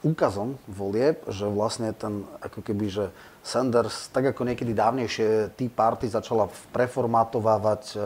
úkazom 0.00 0.56
volieb, 0.64 1.20
že 1.28 1.44
vlastne 1.44 1.92
ten, 1.92 2.24
ako 2.40 2.60
keby, 2.64 2.86
že 2.88 3.04
Sanders, 3.44 4.08
tak 4.08 4.32
ako 4.32 4.48
niekedy 4.48 4.72
dávnejšie, 4.72 5.52
Tea 5.52 5.68
Party 5.68 6.08
začala 6.08 6.48
preformátovávať 6.72 7.82
e, 7.92 7.98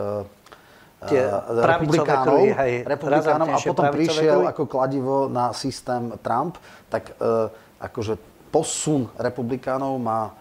tie 1.07 1.23
republikánov, 1.63 2.43
kruhy, 2.43 2.51
hej, 2.51 2.73
republikánov 2.83 3.47
a 3.55 3.57
potom 3.63 3.85
prišiel 3.87 4.43
kruhy. 4.43 4.51
ako 4.51 4.63
kladivo 4.67 5.15
na 5.31 5.55
systém 5.55 6.11
Trump, 6.19 6.59
tak 6.91 7.15
e, 7.15 7.47
akože 7.79 8.19
posun 8.53 9.07
republikánov 9.15 9.97
má 9.97 10.35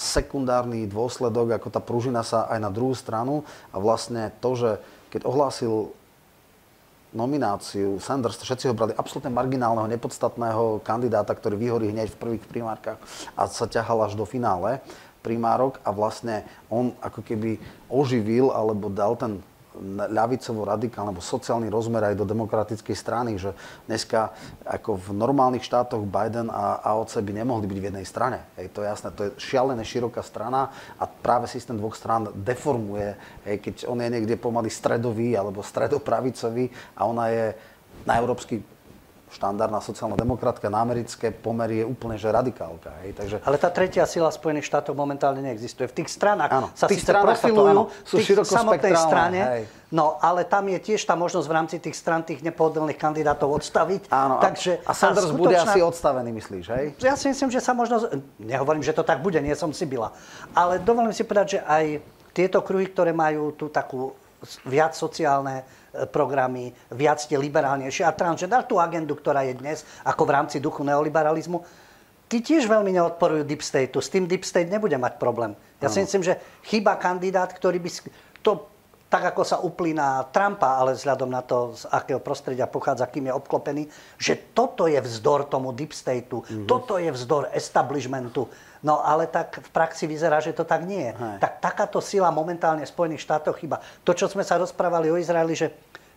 sekundárny 0.00 0.88
dôsledok, 0.88 1.60
ako 1.60 1.68
tá 1.68 1.80
pružina 1.80 2.24
sa 2.24 2.48
aj 2.48 2.58
na 2.58 2.70
druhú 2.72 2.96
stranu. 2.96 3.44
A 3.70 3.76
vlastne 3.76 4.32
to, 4.40 4.56
že 4.56 4.70
keď 5.12 5.28
ohlásil 5.28 5.92
nomináciu 7.10 7.98
Sanders, 7.98 8.38
všetci 8.38 8.70
ho 8.70 8.74
brali 8.74 8.94
absolútne 8.94 9.34
marginálneho, 9.34 9.90
nepodstatného 9.90 10.80
kandidáta, 10.86 11.34
ktorý 11.34 11.58
vyhorí 11.58 11.90
hneď 11.90 12.14
v 12.14 12.20
prvých 12.20 12.44
primárkach 12.46 13.02
a 13.34 13.50
sa 13.50 13.66
ťahal 13.66 14.06
až 14.06 14.14
do 14.14 14.22
finále 14.24 14.78
primárok. 15.20 15.82
A 15.82 15.90
vlastne 15.90 16.46
on 16.70 16.94
ako 17.02 17.20
keby 17.20 17.60
oživil 17.90 18.54
alebo 18.54 18.88
dal 18.88 19.18
ten 19.18 19.42
ľavicovo 20.10 20.66
radikálny 20.66 21.14
alebo 21.14 21.22
sociálny 21.22 21.70
rozmer 21.70 22.02
aj 22.10 22.18
do 22.18 22.26
demokratickej 22.26 22.96
strany, 22.98 23.38
že 23.38 23.54
dneska 23.86 24.34
ako 24.66 24.98
v 24.98 25.08
normálnych 25.14 25.62
štátoch 25.62 26.02
Biden 26.02 26.50
a 26.50 26.82
AOC 26.82 27.22
by 27.22 27.32
nemohli 27.42 27.70
byť 27.70 27.78
v 27.78 27.88
jednej 27.92 28.06
strane. 28.06 28.38
Hej, 28.58 28.74
to 28.74 28.82
je 28.82 28.90
jasné, 28.90 29.08
to 29.14 29.22
je 29.26 29.34
šialené 29.38 29.86
široká 29.86 30.26
strana 30.26 30.74
a 30.98 31.06
práve 31.06 31.46
systém 31.46 31.78
dvoch 31.78 31.94
strán 31.94 32.30
deformuje, 32.34 33.14
hej, 33.46 33.56
keď 33.62 33.74
on 33.86 34.02
je 34.02 34.10
niekde 34.10 34.34
pomaly 34.34 34.68
stredový 34.68 35.38
alebo 35.38 35.62
stredopravicový 35.62 36.70
a 36.98 37.06
ona 37.06 37.30
je 37.30 37.46
na 38.04 38.16
európsky 38.18 38.62
štandardná 39.30 39.78
sociálna 39.78 40.18
demokratka 40.18 40.66
na 40.66 40.82
americké 40.82 41.30
pomery 41.30 41.82
je 41.82 41.84
úplne 41.86 42.18
že 42.18 42.26
radikálka. 42.26 42.90
Hej. 43.02 43.10
Takže... 43.14 43.36
Ale 43.46 43.56
tá 43.62 43.70
tretia 43.70 44.02
sila 44.04 44.26
Spojených 44.28 44.66
štátov 44.66 44.98
momentálne 44.98 45.38
neexistuje. 45.38 45.86
V 45.86 46.02
tých 46.02 46.10
stranách 46.10 46.50
áno, 46.50 46.68
sa 46.74 46.90
tých 46.90 47.06
síce 47.06 47.14
profilujú, 47.14 47.94
sú 48.02 48.18
v 48.18 48.26
tých 48.26 48.42
samotnej 48.42 48.94
strane, 48.98 49.40
hej. 49.40 49.62
no 49.94 50.18
ale 50.18 50.42
tam 50.42 50.66
je 50.66 50.78
tiež 50.82 51.06
tá 51.06 51.14
možnosť 51.14 51.46
v 51.46 51.54
rámci 51.54 51.76
tých 51.78 51.94
stran 51.94 52.26
tých 52.26 52.42
nepohodlných 52.42 52.98
kandidátov 52.98 53.54
odstaviť. 53.62 54.10
Áno, 54.10 54.42
Takže, 54.42 54.82
a, 54.82 54.90
a 54.90 54.92
Sanders 54.98 55.30
skutočná... 55.30 55.38
bude 55.38 55.56
asi 55.56 55.78
odstavený, 55.78 56.30
myslíš, 56.34 56.64
hej? 56.74 56.84
Ja 56.98 57.14
si 57.14 57.30
myslím, 57.30 57.54
že 57.54 57.62
sa 57.62 57.70
možno... 57.70 58.02
Nehovorím, 58.42 58.82
že 58.82 58.90
to 58.90 59.06
tak 59.06 59.22
bude, 59.22 59.38
nie 59.38 59.54
som 59.54 59.70
si 59.70 59.86
byla. 59.86 60.10
Ale 60.58 60.82
dovolím 60.82 61.14
si 61.14 61.22
povedať, 61.22 61.46
že 61.56 61.60
aj 61.62 61.84
tieto 62.34 62.62
kruhy, 62.66 62.90
ktoré 62.90 63.14
majú 63.14 63.54
tú 63.54 63.70
takú 63.70 64.10
viac 64.64 64.96
sociálne 64.96 65.62
programy, 66.14 66.70
viac 66.94 67.18
tie 67.26 67.34
liberálnejšie 67.34 68.06
a 68.06 68.14
transgender, 68.14 68.62
tú 68.64 68.78
agendu, 68.78 69.18
ktorá 69.18 69.42
je 69.42 69.58
dnes 69.58 69.82
ako 70.06 70.22
v 70.22 70.34
rámci 70.38 70.56
duchu 70.62 70.86
neoliberalizmu, 70.86 71.58
tí 72.30 72.38
tiež 72.38 72.70
veľmi 72.70 72.94
neodporujú 72.94 73.42
Deep 73.42 73.66
Stateu. 73.66 73.98
S 73.98 74.06
tým 74.06 74.30
Deep 74.30 74.46
State 74.46 74.70
nebude 74.70 74.94
mať 74.94 75.18
problém. 75.18 75.58
Ja 75.82 75.90
si 75.90 75.98
myslím, 75.98 76.22
že 76.22 76.38
chyba 76.62 76.94
kandidát, 76.94 77.50
ktorý 77.50 77.82
by... 77.82 77.90
To 78.46 78.69
tak 79.10 79.34
ako 79.34 79.42
sa 79.42 79.58
uplína 79.58 80.22
Trumpa, 80.30 80.78
ale 80.78 80.94
vzhľadom 80.94 81.26
na 81.26 81.42
to, 81.42 81.74
z 81.74 81.90
akého 81.90 82.22
prostredia 82.22 82.70
pochádza, 82.70 83.10
kým 83.10 83.26
je 83.26 83.34
obklopený, 83.34 83.82
že 84.14 84.38
toto 84.54 84.86
je 84.86 85.02
vzdor 85.02 85.50
tomu 85.50 85.74
Deep 85.74 85.90
Stateu, 85.90 86.46
mm-hmm. 86.46 86.70
toto 86.70 86.94
je 86.94 87.10
vzdor 87.10 87.50
establishmentu. 87.50 88.46
No 88.86 89.02
ale 89.02 89.28
tak 89.28 89.60
v 89.60 89.68
praxi 89.74 90.06
vyzerá, 90.06 90.40
že 90.40 90.56
to 90.56 90.64
tak 90.64 90.86
nie 90.88 91.10
je. 91.10 91.12
Hej. 91.12 91.36
Tak 91.42 91.52
takáto 91.60 91.98
sila 92.00 92.32
momentálne 92.32 92.86
v 92.86 92.88
Spojených 92.88 93.26
štátoch 93.26 93.60
chyba. 93.60 93.82
To, 94.06 94.16
čo 94.16 94.30
sme 94.30 94.46
sa 94.46 94.56
rozprávali 94.56 95.12
o 95.12 95.20
Izraeli, 95.20 95.52
že 95.52 95.68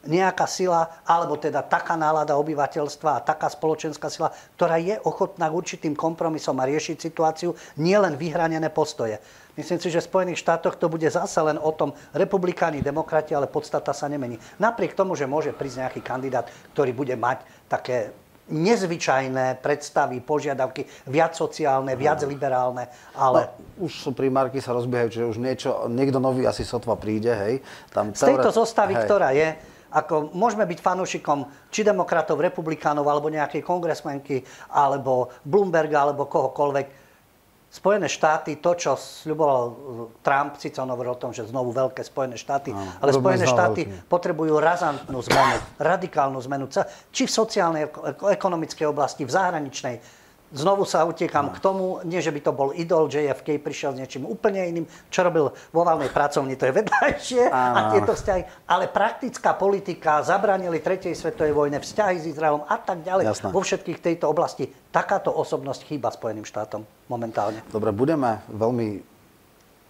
nejaká 0.03 0.43
sila, 0.47 0.99
alebo 1.07 1.39
teda 1.39 1.63
taká 1.63 1.95
nálada 1.95 2.35
obyvateľstva 2.35 3.09
a 3.19 3.23
taká 3.23 3.47
spoločenská 3.47 4.11
sila, 4.11 4.35
ktorá 4.59 4.75
je 4.75 4.99
ochotná 5.07 5.47
k 5.47 5.57
určitým 5.57 5.95
kompromisom 5.95 6.59
a 6.59 6.67
riešiť 6.67 6.97
situáciu, 6.99 7.55
nielen 7.79 8.19
vyhranené 8.19 8.67
postoje. 8.67 9.19
Myslím 9.53 9.77
si, 9.77 9.93
že 9.93 10.01
v 10.01 10.09
Spojených 10.09 10.41
štátoch 10.41 10.73
to 10.81 10.89
bude 10.89 11.05
zase 11.05 11.37
len 11.37 11.61
o 11.61 11.69
tom 11.69 11.93
republikáni, 12.17 12.81
demokrati, 12.81 13.37
ale 13.37 13.45
podstata 13.45 13.93
sa 13.93 14.09
nemení. 14.09 14.41
Napriek 14.57 14.97
tomu, 14.97 15.13
že 15.13 15.29
môže 15.29 15.53
prísť 15.53 15.85
nejaký 15.85 16.01
kandidát, 16.01 16.49
ktorý 16.73 16.89
bude 16.89 17.13
mať 17.13 17.45
také 17.69 18.17
nezvyčajné 18.49 19.63
predstavy, 19.63 20.19
požiadavky, 20.19 20.83
viac 21.07 21.31
sociálne, 21.31 21.95
viac 21.95 22.19
no. 22.25 22.27
liberálne, 22.27 22.91
ale... 23.15 23.55
No, 23.79 23.87
už 23.87 23.91
sú 24.03 24.09
primárky 24.11 24.59
sa 24.59 24.75
rozbiehajú, 24.75 25.09
že 25.13 25.23
už 25.23 25.37
niečo, 25.39 25.87
niekto 25.87 26.19
nový 26.19 26.43
asi 26.43 26.67
sotva 26.67 26.99
príde, 26.99 27.31
hej. 27.31 27.63
Tam 27.95 28.11
Z 28.11 28.35
tejto 28.35 28.51
zostavy, 28.51 28.99
hej. 28.99 29.03
ktorá 29.07 29.31
je, 29.31 29.47
ako 29.93 30.35
môžeme 30.35 30.67
byť 30.67 30.79
fanúšikom 30.81 31.71
či 31.71 31.87
demokratov, 31.87 32.41
republikánov, 32.41 33.07
alebo 33.07 33.31
nejakej 33.31 33.63
kongresmenky, 33.63 34.43
alebo 34.73 35.31
Bloomberga, 35.47 36.03
alebo 36.09 36.27
kohokoľvek, 36.27 37.02
Spojené 37.73 38.05
štáty, 38.05 38.61
to, 38.61 38.77
čo 38.77 38.93
sľuboval 38.93 39.61
uh, 39.65 39.73
Trump, 40.21 40.61
síce 40.61 40.77
on 40.77 40.93
hovoril 40.93 41.17
o 41.17 41.19
tom, 41.19 41.33
že 41.33 41.49
znovu 41.49 41.73
veľké 41.73 42.05
Spojené 42.05 42.37
štáty, 42.37 42.69
Áno, 42.69 43.01
ale 43.01 43.09
Spojené 43.09 43.49
štáty 43.49 43.89
veľký. 43.89 44.05
potrebujú 44.05 44.61
razantnú 44.61 45.17
zmenu, 45.25 45.57
radikálnu 45.81 46.37
zmenu, 46.45 46.69
či 47.09 47.25
v 47.25 47.31
sociálnej, 47.33 47.89
ekonomickej 48.29 48.85
oblasti, 48.85 49.25
v 49.25 49.33
zahraničnej. 49.33 49.95
Znovu 50.53 50.85
sa 50.85 51.01
utiekam 51.01 51.49
no. 51.49 51.53
k 51.53 51.57
tomu, 51.57 51.85
nie 52.05 52.21
že 52.21 52.29
by 52.29 52.39
to 52.45 52.51
bol 52.53 52.69
idol, 52.77 53.09
JFK 53.09 53.57
prišiel 53.57 53.97
s 53.97 54.05
niečím 54.05 54.29
úplne 54.29 54.61
iným, 54.69 54.85
čo 55.09 55.25
robil 55.25 55.49
vo 55.73 55.81
valnej 55.81 56.13
pracovni, 56.13 56.53
to 56.53 56.69
je 56.69 56.77
vedľajšie 56.77 57.43
a 57.49 57.89
tieto 57.89 58.13
vzťahy, 58.13 58.69
ale 58.69 58.85
praktická 58.85 59.57
politika, 59.57 60.21
zabránili 60.21 60.77
tretej 60.77 61.17
svetovej 61.17 61.57
vojne, 61.57 61.81
vzťahy 61.81 62.21
s 62.21 62.25
Izraelom 62.37 62.69
a 62.69 62.77
tak 62.77 63.01
ďalej, 63.01 63.33
Jasné. 63.33 63.49
vo 63.49 63.61
všetkých 63.65 63.97
tejto 63.97 64.29
oblasti. 64.29 64.69
Takáto 64.93 65.33
osobnosť 65.33 65.89
chýba 65.89 66.13
Spojeným 66.13 66.45
štátom 66.45 66.85
momentálne. 67.09 67.65
Dobre, 67.73 67.89
budeme 67.89 68.45
veľmi 68.53 69.01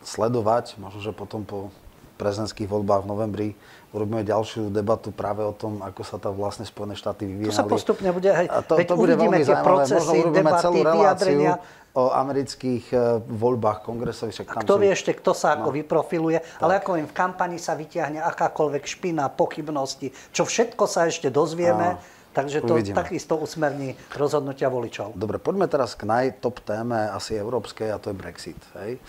sledovať, 0.07 0.79
možno, 0.79 1.03
že 1.03 1.11
potom 1.11 1.43
po 1.43 1.75
prezidentských 2.15 2.71
voľbách 2.71 3.03
v 3.03 3.09
novembri 3.11 3.49
urobíme 3.93 4.25
ďalšiu 4.25 4.73
debatu 4.73 5.13
práve 5.13 5.45
o 5.45 5.53
tom, 5.53 5.79
ako 5.85 6.01
sa 6.01 6.17
tam 6.17 6.33
vlastne 6.33 6.65
Spojené 6.65 6.97
štáty 6.97 7.29
vyvíjali. 7.29 7.53
To 7.53 7.61
sa 7.61 7.69
postupne 7.69 8.09
bude, 8.09 8.33
hej, 8.33 8.49
a 8.49 8.65
to, 8.65 8.81
to 8.81 8.97
bude 8.97 9.13
veľmi 9.13 9.45
tie 9.45 9.57
procesy, 9.61 10.17
Možno 10.25 10.33
debaty, 10.33 10.61
celú 10.65 10.81
vyjadrenia. 10.81 11.53
o 11.93 12.03
amerických 12.09 12.85
e, 12.89 12.97
voľbách 13.21 13.85
kongresových. 13.85 14.33
Však 14.41 14.47
a 14.49 14.53
kto 14.65 14.81
vie 14.81 14.89
ešte, 14.89 15.13
kto 15.13 15.37
sa 15.37 15.53
no. 15.53 15.61
ako 15.61 15.69
vyprofiluje, 15.77 16.41
tak. 16.41 16.61
ale 16.65 16.81
ako 16.81 16.97
im 16.97 17.07
v 17.07 17.13
kampani 17.13 17.61
sa 17.61 17.77
vyťahne 17.77 18.17
akákoľvek 18.33 18.83
špina, 18.89 19.29
pochybnosti, 19.29 20.09
čo 20.33 20.41
všetko 20.43 20.83
sa 20.89 21.05
ešte 21.05 21.29
dozvieme. 21.29 22.01
A 22.01 22.21
Takže 22.33 22.65
to 22.65 22.73
Uvidíme. 22.81 22.97
takisto 22.97 23.37
usmerní 23.37 23.93
rozhodnutia 24.17 24.65
voličov. 24.65 25.13
Dobre, 25.13 25.37
poďme 25.37 25.69
teraz 25.69 25.93
k 25.93 26.09
najtop 26.09 26.65
téme 26.65 27.13
asi 27.13 27.37
európskej 27.37 27.93
a 27.93 28.01
to 28.01 28.09
je 28.09 28.17
Brexit. 28.17 28.57
Hej. 28.81 28.97
E, 28.97 28.99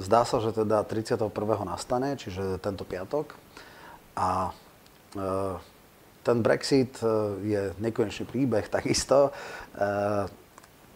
zdá 0.00 0.24
sa, 0.24 0.40
že 0.40 0.56
teda 0.56 0.80
31. 0.88 1.28
nastane, 1.68 2.16
čiže 2.16 2.56
tento 2.64 2.88
piatok. 2.88 3.36
A 4.20 4.52
e, 4.52 5.22
ten 6.20 6.44
Brexit 6.44 7.00
e, 7.00 7.08
je 7.40 7.60
nekonečný 7.80 8.28
príbeh 8.28 8.68
takisto. 8.76 9.32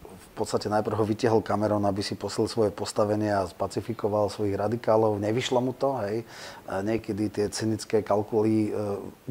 V 0.05 0.43
podstate 0.43 0.67
najprv 0.67 0.99
ho 0.99 1.05
vytiahol 1.07 1.41
Cameron, 1.41 1.87
aby 1.87 2.03
si 2.03 2.13
poslil 2.13 2.51
svoje 2.51 2.69
postavenie 2.69 3.31
a 3.31 3.47
spacifikoval 3.47 4.27
svojich 4.27 4.59
radikálov. 4.59 5.17
Nevyšlo 5.17 5.63
mu 5.63 5.71
to, 5.71 5.95
hej. 6.03 6.27
Niekedy 6.67 7.31
tie 7.31 7.47
cynické 7.47 8.03
kalkuly 8.03 8.75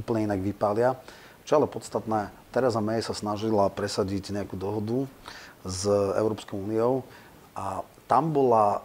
úplne 0.00 0.32
inak 0.32 0.40
vypália. 0.40 0.96
Čo 1.44 1.60
ale 1.60 1.68
podstatné, 1.68 2.32
Teresa 2.48 2.80
May 2.80 3.04
sa 3.04 3.12
snažila 3.12 3.68
presadiť 3.68 4.32
nejakú 4.32 4.56
dohodu 4.56 5.04
s 5.60 5.84
Európskou 6.16 6.56
úniou 6.56 7.04
a 7.52 7.84
tam 8.08 8.32
bola, 8.32 8.80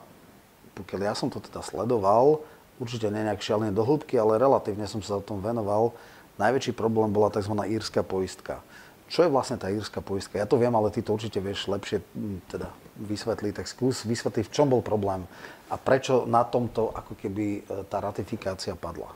pokiaľ 0.75 1.01
ja 1.07 1.13
som 1.15 1.31
to 1.31 1.43
teda 1.43 1.59
sledoval, 1.63 2.43
určite 2.79 3.11
nie 3.11 3.27
nejak 3.27 3.43
šialené 3.43 3.75
do 3.75 3.83
ale 3.83 4.41
relatívne 4.41 4.87
som 4.87 5.03
sa 5.03 5.19
o 5.19 5.23
tom 5.23 5.43
venoval, 5.43 5.93
najväčší 6.39 6.73
problém 6.73 7.11
bola 7.11 7.29
tzv. 7.29 7.53
írska 7.67 8.01
poistka. 8.01 8.63
Čo 9.09 9.25
je 9.25 9.33
vlastne 9.33 9.57
tá 9.57 9.67
írska 9.67 9.99
poistka? 9.99 10.39
Ja 10.39 10.45
to 10.45 10.55
viem, 10.55 10.71
ale 10.71 10.93
ty 10.93 11.03
to 11.03 11.17
určite 11.17 11.41
vieš 11.41 11.67
lepšie 11.67 11.99
teda 12.47 12.69
vysvetliť, 12.99 13.53
tak 13.57 13.67
skús 13.67 14.05
vysvetliť, 14.05 14.45
v 14.47 14.53
čom 14.53 14.69
bol 14.69 14.85
problém 14.85 15.25
a 15.69 15.75
prečo 15.77 16.29
na 16.29 16.45
tomto 16.45 16.93
ako 16.93 17.13
keby 17.17 17.45
e, 17.45 17.61
tá 17.89 18.01
ratifikácia 18.01 18.77
padla. 18.77 19.09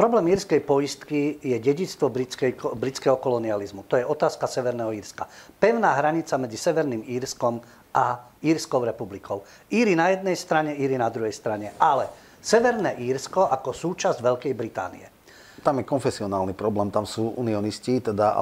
Problém 0.00 0.32
írskej 0.32 0.64
poistky 0.64 1.36
je 1.44 1.60
dedictvo 1.60 2.08
britského 2.72 3.16
kolonializmu. 3.20 3.84
To 3.84 4.00
je 4.00 4.08
otázka 4.08 4.48
Severného 4.48 4.96
Írska. 4.96 5.28
Pevná 5.60 5.92
hranica 5.92 6.40
medzi 6.40 6.56
Severným 6.56 7.04
Írskom 7.04 7.60
a 7.92 8.24
Írskou 8.40 8.80
republikou. 8.80 9.44
Íry 9.68 9.92
na 9.92 10.08
jednej 10.08 10.32
strane, 10.40 10.72
Íry 10.72 10.96
na 10.96 11.12
druhej 11.12 11.36
strane. 11.36 11.76
Ale 11.76 12.08
Severné 12.40 12.96
Írsko 12.96 13.46
ako 13.46 13.70
súčasť 13.70 14.24
Veľkej 14.24 14.54
Británie. 14.56 15.06
Tam 15.60 15.76
je 15.76 15.84
konfesionálny 15.84 16.56
problém, 16.56 16.88
tam 16.88 17.04
sú 17.04 17.36
unionisti, 17.36 18.00
teda 18.00 18.32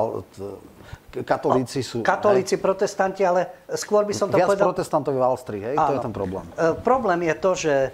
katolíci 1.27 1.83
sú... 1.83 2.07
Katolíci, 2.07 2.55
hej. 2.55 2.63
protestanti, 2.63 3.27
ale 3.27 3.67
skôr 3.75 4.07
by 4.07 4.15
som 4.15 4.31
to 4.31 4.39
Viac 4.39 4.55
povedal... 4.55 4.71
protestantov 4.71 5.19
v 5.19 5.25
Alstrii, 5.27 5.63
hej? 5.67 5.77
Áno. 5.77 5.89
To 5.91 5.95
je 5.99 6.05
ten 6.07 6.15
problém. 6.15 6.47
E, 6.55 6.79
problém 6.79 7.21
je 7.27 7.35
to, 7.35 7.51
že 7.59 7.75
e, 7.75 7.91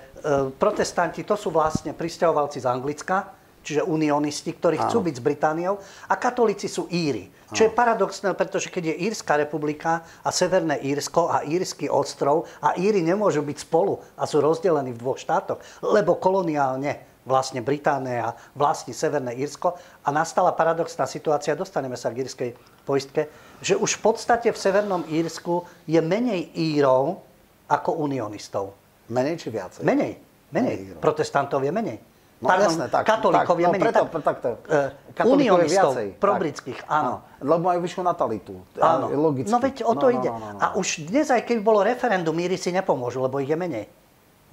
protestanti 0.61 1.25
to 1.25 1.41
sú 1.41 1.49
vlastne 1.49 1.97
pristahovalci 1.97 2.61
z 2.61 2.67
Anglicka, 2.69 3.33
čiže 3.65 3.89
unionisti, 3.89 4.53
ktorí 4.53 4.77
chcú 4.85 5.01
byť 5.01 5.15
s 5.17 5.25
Britániou, 5.25 5.81
a 6.07 6.15
katolíci 6.21 6.69
sú 6.69 6.87
Íry. 6.93 7.33
Čo 7.55 7.71
je 7.71 7.77
paradoxné, 7.77 8.35
pretože 8.35 8.69
keď 8.69 8.93
je 8.93 9.01
Írska 9.09 9.39
republika 9.39 10.03
a 10.27 10.31
Severné 10.35 10.77
Írsko 10.85 11.31
a 11.31 11.47
Írsky 11.47 11.87
ostrov 11.89 12.51
a 12.61 12.75
Íry 12.77 13.01
nemôžu 13.01 13.47
byť 13.47 13.59
spolu 13.63 14.03
a 14.19 14.27
sú 14.27 14.43
rozdelení 14.43 14.91
v 14.93 15.01
dvoch 15.01 15.17
štátoch, 15.17 15.63
lebo 15.81 16.19
koloniálne 16.19 17.15
vlastne 17.25 17.65
Británia 17.65 18.37
vlastní 18.53 18.93
Severné 18.93 19.33
Írsko 19.41 19.81
a 20.05 20.09
nastala 20.13 20.53
paradoxná 20.53 21.09
situácia, 21.09 21.57
dostaneme 21.57 21.97
sa 21.97 22.13
k 22.13 22.27
írskej 22.27 22.51
poistke, 22.85 23.33
že 23.65 23.81
už 23.81 23.97
v 23.99 24.13
podstate 24.13 24.53
v 24.53 24.59
Severnom 24.61 25.09
Írsku 25.09 25.65
je 25.89 26.01
menej 26.05 26.53
Írov 26.53 27.25
ako 27.65 27.97
unionistov. 27.97 28.77
Menej 29.09 29.41
či 29.41 29.49
viacej? 29.49 29.83
Menej. 29.85 30.21
Menej. 30.53 30.77
menej 30.93 31.01
Protestantov 31.01 31.65
je 31.65 31.73
menej. 31.73 31.99
No 32.43 32.51
Pardon, 32.51 32.67
jasné, 32.67 32.87
tak. 32.91 33.03
Katolíkov 33.07 33.57
je 33.57 33.67
no. 33.67 33.73
Preto, 33.79 34.03
tak, 34.21 34.37
tak, 34.43 34.57
uh, 34.67 35.33
unionistov, 35.33 35.95
probritských, 36.19 36.83
áno. 36.91 37.23
áno. 37.23 37.41
Lebo 37.41 37.63
majú 37.71 37.81
vyššiu 37.87 38.03
natalitu. 38.03 38.55
Áno. 38.83 39.07
Logicky. 39.15 39.49
No 39.49 39.63
veď 39.63 39.77
o 39.87 39.95
to 39.95 40.07
no, 40.07 40.13
no 40.13 40.17
ide. 40.19 40.29
No, 40.29 40.37
no, 40.37 40.47
no, 40.51 40.57
no. 40.57 40.61
A 40.61 40.67
už 40.75 41.09
dnes, 41.09 41.31
aj 41.31 41.47
keby 41.47 41.63
bolo 41.63 41.81
referendum, 41.87 42.35
míry 42.35 42.59
si 42.59 42.75
nepomôžu, 42.75 43.23
lebo 43.23 43.39
ich 43.39 43.49
je 43.49 43.57
menej. 43.57 43.87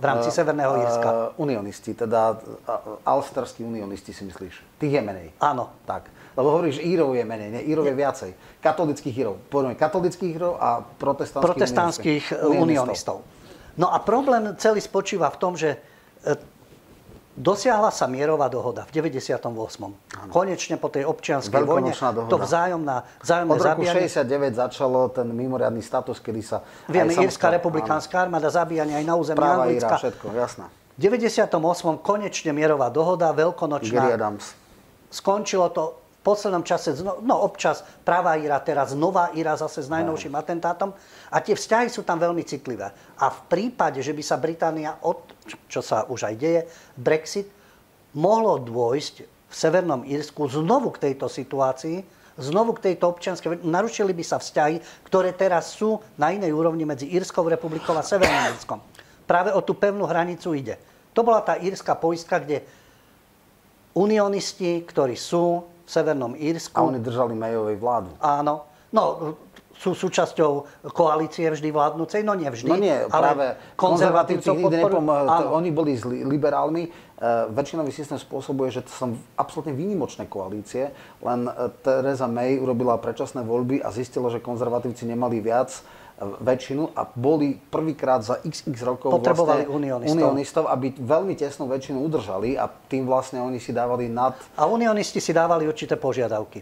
v 0.01 0.05
rámci 0.05 0.29
uh, 0.29 0.33
Severného 0.33 0.73
Írska? 0.81 1.09
Uh, 1.37 1.45
unionisti, 1.45 1.93
teda 1.93 2.37
uh, 2.37 3.05
alsterskí 3.05 3.61
unionisti 3.61 4.13
si 4.13 4.25
myslíš? 4.25 4.81
Tých 4.81 4.93
je 4.97 5.01
menej. 5.01 5.27
Áno. 5.37 5.69
Tak. 5.85 6.09
Lebo 6.33 6.47
hovoríš, 6.57 6.79
Írov 6.79 7.13
je 7.13 7.27
menej, 7.27 7.49
nie? 7.53 7.61
Írov 7.69 7.85
je 7.85 7.95
viacej. 7.97 8.31
Katolických 8.63 9.15
Írov. 9.19 9.35
Poďme, 9.51 9.75
katolických 9.75 10.31
Írov 10.31 10.55
a 10.57 10.81
protestantských, 10.81 11.43
protestantských 11.43 12.23
unionistov. 12.47 12.55
unionistov. 12.55 13.17
No 13.75 13.87
a 13.91 13.99
problém 13.99 14.55
celý 14.55 14.79
spočíva 14.79 15.27
v 15.31 15.37
tom, 15.37 15.53
že 15.59 15.79
Dosiahla 17.31 17.95
sa 17.95 18.11
mierová 18.11 18.51
dohoda 18.51 18.83
v 18.83 18.91
98. 18.91 19.47
Ano. 19.47 19.95
Konečne 20.27 20.75
po 20.75 20.91
tej 20.91 21.07
občianskej 21.07 21.63
vojne 21.63 21.95
dohoda. 21.95 22.27
to 22.27 22.37
vzájomná, 22.43 23.07
vzájomné 23.23 23.51
Od 23.55 23.59
roku 23.63 23.87
zabíjanie. 23.87 24.11
69 24.11 24.59
začalo 24.59 25.07
ten 25.07 25.31
mimoriadný 25.31 25.79
status, 25.79 26.19
kedy 26.19 26.41
sa... 26.43 26.59
Vieme, 26.91 27.15
Írska 27.15 27.47
republikánska 27.47 28.19
armáda 28.19 28.51
zabíjanie 28.51 28.99
aj 28.99 29.05
na 29.07 29.15
území 29.15 29.39
Práva 29.39 29.63
Anglicka. 29.63 29.95
Íra, 29.95 30.01
všetko, 30.03 30.25
jasné. 30.35 30.65
V 30.99 30.99
98. 31.07 31.55
konečne 32.03 32.51
mierová 32.51 32.91
dohoda, 32.91 33.31
veľkonočná. 33.31 34.11
Skončilo 35.07 35.71
to 35.71 36.00
poslednom 36.21 36.61
čase, 36.61 36.93
no 37.01 37.35
občas 37.41 37.81
pravá 38.05 38.37
Íra, 38.37 38.61
teraz 38.61 38.93
nová 38.93 39.33
Íra 39.33 39.57
zase 39.57 39.81
s 39.81 39.89
najnovším 39.89 40.37
atentátom. 40.37 40.93
A 41.33 41.37
tie 41.41 41.57
vzťahy 41.57 41.89
sú 41.89 42.05
tam 42.05 42.21
veľmi 42.21 42.45
citlivé. 42.45 42.93
A 43.17 43.25
v 43.33 43.39
prípade, 43.49 43.99
že 44.05 44.13
by 44.13 44.23
sa 44.23 44.37
Británia, 44.37 45.01
od, 45.01 45.33
čo 45.65 45.81
sa 45.81 46.05
už 46.05 46.29
aj 46.29 46.35
deje, 46.37 46.61
Brexit, 46.93 47.49
mohlo 48.13 48.61
dôjsť 48.61 49.15
v 49.25 49.53
Severnom 49.53 50.05
Írsku 50.05 50.45
znovu 50.47 50.93
k 50.93 51.11
tejto 51.11 51.25
situácii, 51.27 52.05
znovu 52.39 52.77
k 52.77 52.93
tejto 52.93 53.09
občianskej... 53.11 53.65
Narušili 53.65 54.13
by 54.15 54.23
sa 54.23 54.37
vzťahy, 54.39 55.07
ktoré 55.09 55.33
teraz 55.35 55.73
sú 55.75 55.99
na 56.15 56.31
inej 56.31 56.53
úrovni 56.53 56.85
medzi 56.87 57.09
Írskou 57.11 57.43
republikou 57.49 57.97
a 57.97 58.05
Severným 58.05 58.55
Írskom. 58.55 58.79
Práve 59.25 59.51
o 59.51 59.59
tú 59.65 59.73
pevnú 59.75 60.05
hranicu 60.05 60.53
ide. 60.53 60.77
To 61.11 61.25
bola 61.27 61.43
tá 61.43 61.59
írska 61.59 61.95
poistka, 61.99 62.39
kde 62.39 62.63
unionisti, 63.91 64.79
ktorí 64.87 65.19
sú 65.19 65.70
Severnom 65.91 66.39
Írsku. 66.39 66.79
A 66.79 66.87
oni 66.87 67.03
držali 67.03 67.35
Mayovej 67.35 67.75
vládu. 67.75 68.15
Áno. 68.23 68.63
No, 68.95 69.35
sú 69.81 69.97
súčasťou 69.97 70.67
koalície 70.93 71.49
vždy 71.49 71.73
vládnucej? 71.73 72.21
No 72.21 72.37
nie 72.37 72.47
vždy. 72.47 72.69
No 72.69 72.77
nie, 72.77 72.95
práve 73.09 73.57
konzervatívci 73.73 74.53
nikdy 74.53 74.87
nepomohli. 74.87 75.47
Oni 75.49 75.69
boli 75.73 75.97
s 75.97 76.05
liberálmi. 76.05 76.91
Uh, 77.21 77.49
väčšinový 77.53 77.93
systém 77.93 78.17
spôsobuje, 78.17 78.73
že 78.73 78.81
to 78.81 78.89
sú 78.89 79.05
absolútne 79.37 79.77
výnimočné 79.77 80.25
koalície, 80.25 80.89
len 81.21 81.45
uh, 81.45 81.69
Theresa 81.85 82.25
May 82.25 82.57
urobila 82.57 82.97
predčasné 82.97 83.45
voľby 83.45 83.77
a 83.77 83.93
zistila, 83.93 84.33
že 84.33 84.41
konzervatívci 84.41 85.05
nemali 85.05 85.37
viac 85.37 85.85
väčšinu 86.21 86.93
a 86.93 87.09
boli 87.09 87.57
prvýkrát 87.57 88.21
za 88.21 88.37
xx 88.45 88.77
rokov 88.85 89.09
Potrebovali 89.09 89.65
vlastne 89.65 89.73
unionistov. 89.73 90.15
unionistov, 90.15 90.63
aby 90.69 90.93
veľmi 90.93 91.33
tesnú 91.33 91.65
väčšinu 91.65 91.97
udržali 91.97 92.55
a 92.61 92.69
tým 92.69 93.09
vlastne 93.09 93.41
oni 93.41 93.57
si 93.57 93.73
dávali 93.73 94.05
nad... 94.05 94.37
A 94.53 94.69
unionisti 94.69 95.17
si 95.17 95.33
dávali 95.33 95.65
určité 95.65 95.97
požiadavky, 95.97 96.61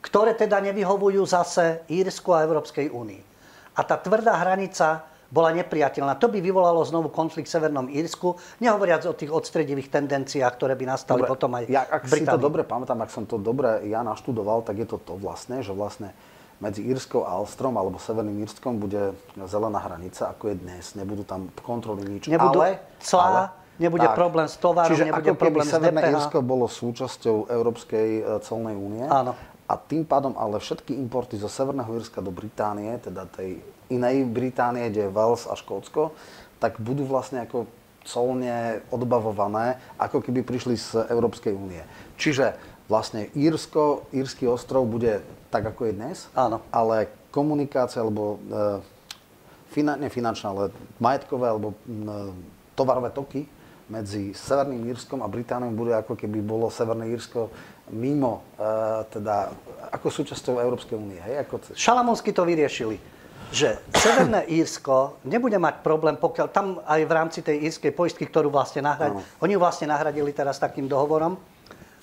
ktoré 0.00 0.32
teda 0.32 0.64
nevyhovujú 0.64 1.20
zase 1.28 1.84
Írsku 1.92 2.32
a 2.32 2.40
Európskej 2.48 2.88
únii. 2.88 3.22
A 3.76 3.80
tá 3.84 4.00
tvrdá 4.00 4.34
hranica 4.40 5.04
bola 5.30 5.54
nepriateľná. 5.54 6.18
To 6.18 6.26
by 6.26 6.42
vyvolalo 6.42 6.82
znovu 6.82 7.08
konflikt 7.12 7.46
v 7.46 7.54
Severnom 7.54 7.86
Írsku, 7.86 8.34
nehovoriac 8.58 9.06
o 9.06 9.14
tých 9.14 9.30
odstredivých 9.30 9.86
tendenciách, 9.88 10.52
ktoré 10.58 10.74
by 10.74 10.84
nastali 10.90 11.22
dobre, 11.22 11.30
potom 11.30 11.50
aj 11.54 11.62
ja, 11.70 11.86
ak 11.86 12.02
v 12.02 12.18
si 12.18 12.26
to 12.26 12.38
dobre 12.40 12.66
pamätám, 12.66 12.98
ak 12.98 13.14
som 13.14 13.24
to 13.30 13.38
dobre 13.38 13.86
ja 13.86 14.02
naštudoval, 14.02 14.66
tak 14.66 14.82
je 14.82 14.86
to 14.90 14.98
to 14.98 15.14
vlastne, 15.14 15.62
že 15.62 15.70
vlastne 15.70 16.10
medzi 16.60 16.84
Írskou 16.84 17.24
a 17.24 17.40
Alstrom 17.40 17.74
alebo 17.80 17.96
Severným 17.96 18.44
Írskom 18.44 18.76
bude 18.76 19.16
zelená 19.48 19.80
hranica, 19.80 20.28
ako 20.28 20.52
je 20.52 20.56
dnes. 20.60 20.92
Nebudú 20.92 21.24
tam 21.24 21.48
kontroly 21.64 22.04
nič. 22.04 22.28
Nebudú 22.28 22.60
ale, 22.60 22.84
clá, 23.00 23.24
ale, 23.24 23.42
nebude 23.80 24.06
tak, 24.06 24.16
problém 24.16 24.46
s 24.46 24.56
tovarom, 24.60 24.92
čiže 24.92 25.08
nebude 25.08 25.32
ako 25.32 25.40
problém 25.40 25.66
s 25.66 25.72
Severné 25.72 26.00
Írsko 26.12 26.38
bolo 26.44 26.68
súčasťou 26.68 27.48
Európskej 27.48 28.08
e, 28.20 28.22
colnej 28.44 28.76
únie. 28.76 29.08
Áno. 29.08 29.32
A 29.64 29.74
tým 29.80 30.04
pádom 30.04 30.36
ale 30.36 30.60
všetky 30.60 30.92
importy 30.92 31.40
zo 31.40 31.48
Severného 31.48 31.88
Írska 31.96 32.20
do 32.20 32.28
Británie, 32.28 32.92
teda 33.00 33.24
tej 33.24 33.64
inej 33.88 34.28
Británie, 34.28 34.92
kde 34.92 35.08
je 35.08 35.14
Wales 35.14 35.48
a 35.48 35.56
Škótsko, 35.56 36.12
tak 36.60 36.76
budú 36.76 37.08
vlastne 37.08 37.48
ako 37.48 37.66
colne 38.04 38.84
odbavované, 38.92 39.80
ako 39.96 40.20
keby 40.20 40.44
prišli 40.44 40.76
z 40.76 41.08
Európskej 41.08 41.52
únie. 41.52 41.80
Čiže 42.16 42.56
vlastne 42.90 43.28
Írsko, 43.32 44.10
Írsky 44.10 44.50
ostrov 44.50 44.88
bude 44.88 45.22
tak 45.50 45.66
ako 45.66 45.90
je 45.90 45.92
dnes, 45.92 46.18
Áno. 46.32 46.62
ale 46.70 47.10
komunikácia 47.34 48.00
alebo 48.00 48.38
e, 48.38 48.80
finan, 49.74 49.98
ne 49.98 50.08
finančná, 50.08 50.54
ale 50.54 50.64
majetkové 51.02 51.46
alebo 51.50 51.74
e, 51.74 51.76
tovarové 52.78 53.10
toky 53.10 53.44
medzi 53.90 54.30
Severným 54.30 54.86
Írskom 54.86 55.18
a 55.20 55.28
Britániou 55.28 55.74
bude 55.74 55.90
ako 55.98 56.14
keby 56.14 56.38
bolo 56.38 56.70
Severné 56.70 57.10
Írsko 57.10 57.50
mimo, 57.90 58.46
e, 58.54 58.70
teda 59.10 59.50
ako 59.90 60.06
súčasťou 60.06 60.62
Európskej 60.62 60.94
únie. 60.94 61.18
Hej? 61.18 61.44
Ako... 61.44 61.74
Šalamúnsky 61.74 62.30
to 62.30 62.46
vyriešili 62.46 63.20
že 63.50 63.82
Severné 63.90 64.46
Írsko 64.62 65.18
nebude 65.26 65.58
mať 65.58 65.82
problém, 65.82 66.14
pokiaľ 66.14 66.46
tam 66.54 66.78
aj 66.86 67.00
v 67.02 67.12
rámci 67.12 67.40
tej 67.42 67.66
írskej 67.66 67.90
poistky, 67.90 68.24
ktorú 68.30 68.46
vlastne 68.48 68.86
nahradili, 68.86 69.26
oni 69.42 69.52
ju 69.58 69.60
vlastne 69.60 69.90
nahradili 69.90 70.30
teraz 70.30 70.62
takým 70.62 70.86
dohovorom, 70.86 71.34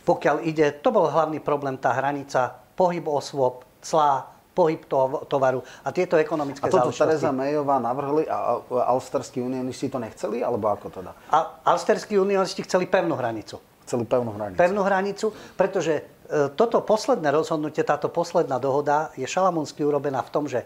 pokiaľ 0.04 0.44
ide, 0.44 0.72
to 0.84 0.92
bol 0.92 1.08
hlavný 1.08 1.40
problém, 1.40 1.80
tá 1.80 1.96
hranica 1.96 2.67
pohyb 2.78 3.10
osôb, 3.10 3.66
clá, 3.82 4.38
pohyb 4.58 4.82
tovaru 5.30 5.62
a 5.86 5.94
tieto 5.94 6.18
ekonomické 6.18 6.66
A 6.66 6.74
toto 6.74 6.90
záležitosti. 6.90 7.22
Teresa 7.22 7.30
Mayová 7.30 7.78
navrhli 7.78 8.26
a 8.26 8.58
alsterskí 8.90 9.38
unionisti 9.42 9.86
to 9.86 10.02
nechceli, 10.02 10.42
alebo 10.42 10.70
ako 10.74 10.90
teda? 10.90 11.14
A 11.30 11.62
alsterskí 11.62 12.18
unionisti 12.18 12.66
chceli 12.66 12.90
pevnú 12.90 13.14
hranicu. 13.14 13.62
Chceli 13.86 14.10
pevnú 14.10 14.34
hranicu. 14.34 14.58
Pevnú 14.58 14.82
hranicu, 14.82 15.28
pretože 15.54 15.94
e, 15.94 16.50
toto 16.58 16.82
posledné 16.82 17.30
rozhodnutie, 17.30 17.86
táto 17.86 18.10
posledná 18.10 18.58
dohoda 18.58 19.14
je 19.14 19.30
šalamúnsky 19.30 19.86
urobená 19.86 20.26
v 20.26 20.30
tom, 20.34 20.50
že 20.50 20.66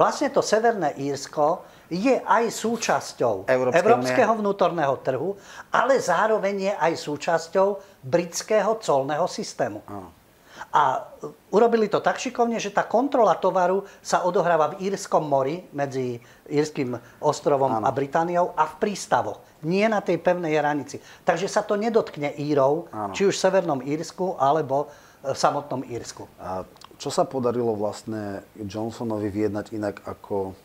vlastne 0.00 0.32
to 0.32 0.40
Severné 0.40 0.96
Írsko 0.96 1.62
je 1.92 2.18
aj 2.18 2.50
súčasťou 2.50 3.46
Európskej 3.46 3.78
európskeho 3.84 4.32
unie. 4.34 4.40
vnútorného 4.42 4.96
trhu, 5.04 5.38
ale 5.70 6.00
zároveň 6.02 6.54
je 6.58 6.74
aj 6.74 6.92
súčasťou 6.98 7.68
britského 8.02 8.80
colného 8.82 9.28
systému. 9.30 9.84
Áno. 9.86 10.25
A 10.74 11.08
urobili 11.54 11.88
to 11.88 12.02
tak 12.04 12.20
šikovne, 12.20 12.60
že 12.60 12.74
tá 12.74 12.84
kontrola 12.84 13.38
tovaru 13.38 13.86
sa 14.04 14.26
odohráva 14.26 14.76
v 14.76 14.90
Írskom 14.90 15.24
mori 15.24 15.64
medzi 15.72 16.20
Írským 16.46 16.98
ostrovom 17.22 17.80
ano. 17.80 17.86
a 17.86 17.90
Britániou 17.94 18.52
a 18.52 18.68
v 18.68 18.74
prístavoch. 18.82 19.40
Nie 19.64 19.88
na 19.88 20.04
tej 20.04 20.20
pevnej 20.20 20.52
hranici. 20.58 21.00
Takže 21.24 21.48
sa 21.48 21.64
to 21.64 21.80
nedotkne 21.80 22.34
Írov, 22.36 22.92
ano. 22.92 23.14
či 23.16 23.24
už 23.24 23.34
v 23.38 23.42
Severnom 23.46 23.80
Írsku 23.80 24.36
alebo 24.36 24.90
v 25.24 25.36
samotnom 25.36 25.82
Írsku. 25.86 26.28
A 26.38 26.62
čo 26.96 27.08
sa 27.08 27.24
podarilo 27.24 27.76
vlastne 27.76 28.44
Johnsonovi 28.56 29.28
vyjednať 29.28 29.66
inak 29.72 30.00
ako 30.04 30.56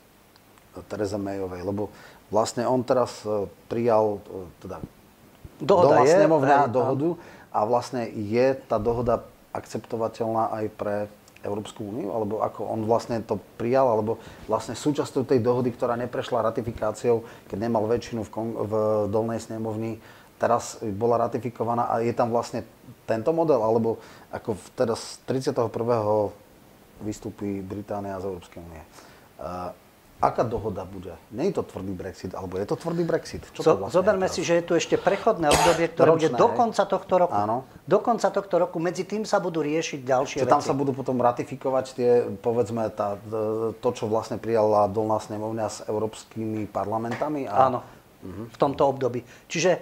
Teresa 0.87 1.19
Mayovej? 1.19 1.61
Lebo 1.63 1.91
vlastne 2.31 2.63
on 2.63 2.83
teraz 2.87 3.23
e, 3.27 3.47
prijal 3.67 4.23
e, 4.27 4.47
teda 4.63 4.77
Dohoda 5.61 6.01
je, 6.01 6.17
snemovňa 6.17 6.73
dohodu 6.73 7.09
a 7.53 7.59
vlastne 7.69 8.09
je 8.09 8.57
tá 8.65 8.81
dohoda 8.81 9.21
akceptovateľná 9.51 10.51
aj 10.55 10.65
pre 10.75 10.95
Európsku 11.41 11.81
úniu, 11.81 12.13
alebo 12.13 12.45
ako 12.45 12.69
on 12.69 12.85
vlastne 12.85 13.17
to 13.25 13.41
prijal, 13.57 13.89
alebo 13.89 14.21
vlastne 14.45 14.77
súčasťou 14.77 15.25
tej 15.25 15.41
dohody, 15.41 15.73
ktorá 15.73 15.97
neprešla 15.97 16.45
ratifikáciou, 16.53 17.25
keď 17.49 17.57
nemal 17.57 17.89
väčšinu 17.89 18.21
v, 18.25 18.29
kon- 18.29 18.55
v 18.55 18.73
dolnej 19.09 19.41
snemovni, 19.41 19.97
teraz 20.37 20.77
bola 20.81 21.21
ratifikovaná 21.21 21.89
a 21.89 22.01
je 22.01 22.13
tam 22.13 22.29
vlastne 22.29 22.65
tento 23.09 23.33
model, 23.33 23.61
alebo 23.61 23.97
ako 24.29 24.57
teraz 24.77 25.21
31. 25.25 25.69
vystúpi 27.01 27.61
Británia 27.65 28.21
z 28.21 28.29
Európskej 28.29 28.61
únie. 28.61 28.83
Aká 30.21 30.45
dohoda 30.45 30.85
bude? 30.85 31.17
Nie 31.33 31.49
je 31.49 31.57
to 31.57 31.63
tvrdý 31.65 31.97
Brexit, 31.97 32.37
alebo 32.37 32.61
je 32.61 32.69
to 32.69 32.77
tvrdý 32.77 33.01
Brexit? 33.01 33.41
Čo 33.57 33.61
to 33.65 33.69
vlastne 33.81 33.97
Zoberme 33.97 34.29
si, 34.29 34.45
že 34.45 34.61
je 34.61 34.63
tu 34.69 34.77
ešte 34.77 34.93
prechodné 34.93 35.49
obdobie, 35.49 35.89
ktoré 35.89 36.13
Ročné, 36.13 36.29
bude 36.29 36.37
do 36.37 36.47
konca 36.53 36.83
tohto 36.85 37.13
roku. 37.25 37.33
Áno. 37.33 37.65
Do 37.89 37.97
konca 38.05 38.29
tohto 38.29 38.61
roku. 38.61 38.77
Medzi 38.77 39.09
tým 39.09 39.25
sa 39.25 39.41
budú 39.41 39.65
riešiť 39.65 40.05
ďalšie 40.05 40.37
Čiže 40.37 40.45
veci. 40.45 40.53
tam 40.53 40.61
sa 40.61 40.77
budú 40.77 40.93
potom 40.93 41.17
ratifikovať 41.17 41.85
tie, 41.97 42.11
povedzme, 42.37 42.93
tá, 42.93 43.17
to, 43.81 43.89
čo 43.97 44.05
vlastne 44.05 44.37
prijala 44.37 44.85
dolná 44.93 45.17
snemovňa 45.17 45.65
s 45.65 45.77
európskymi 45.89 46.69
parlamentami? 46.69 47.49
A... 47.49 47.73
Áno, 47.73 47.81
uh-huh. 47.81 48.45
v 48.53 48.57
tomto 48.61 48.93
období. 48.93 49.25
Čiže 49.49 49.71
e, 49.73 49.79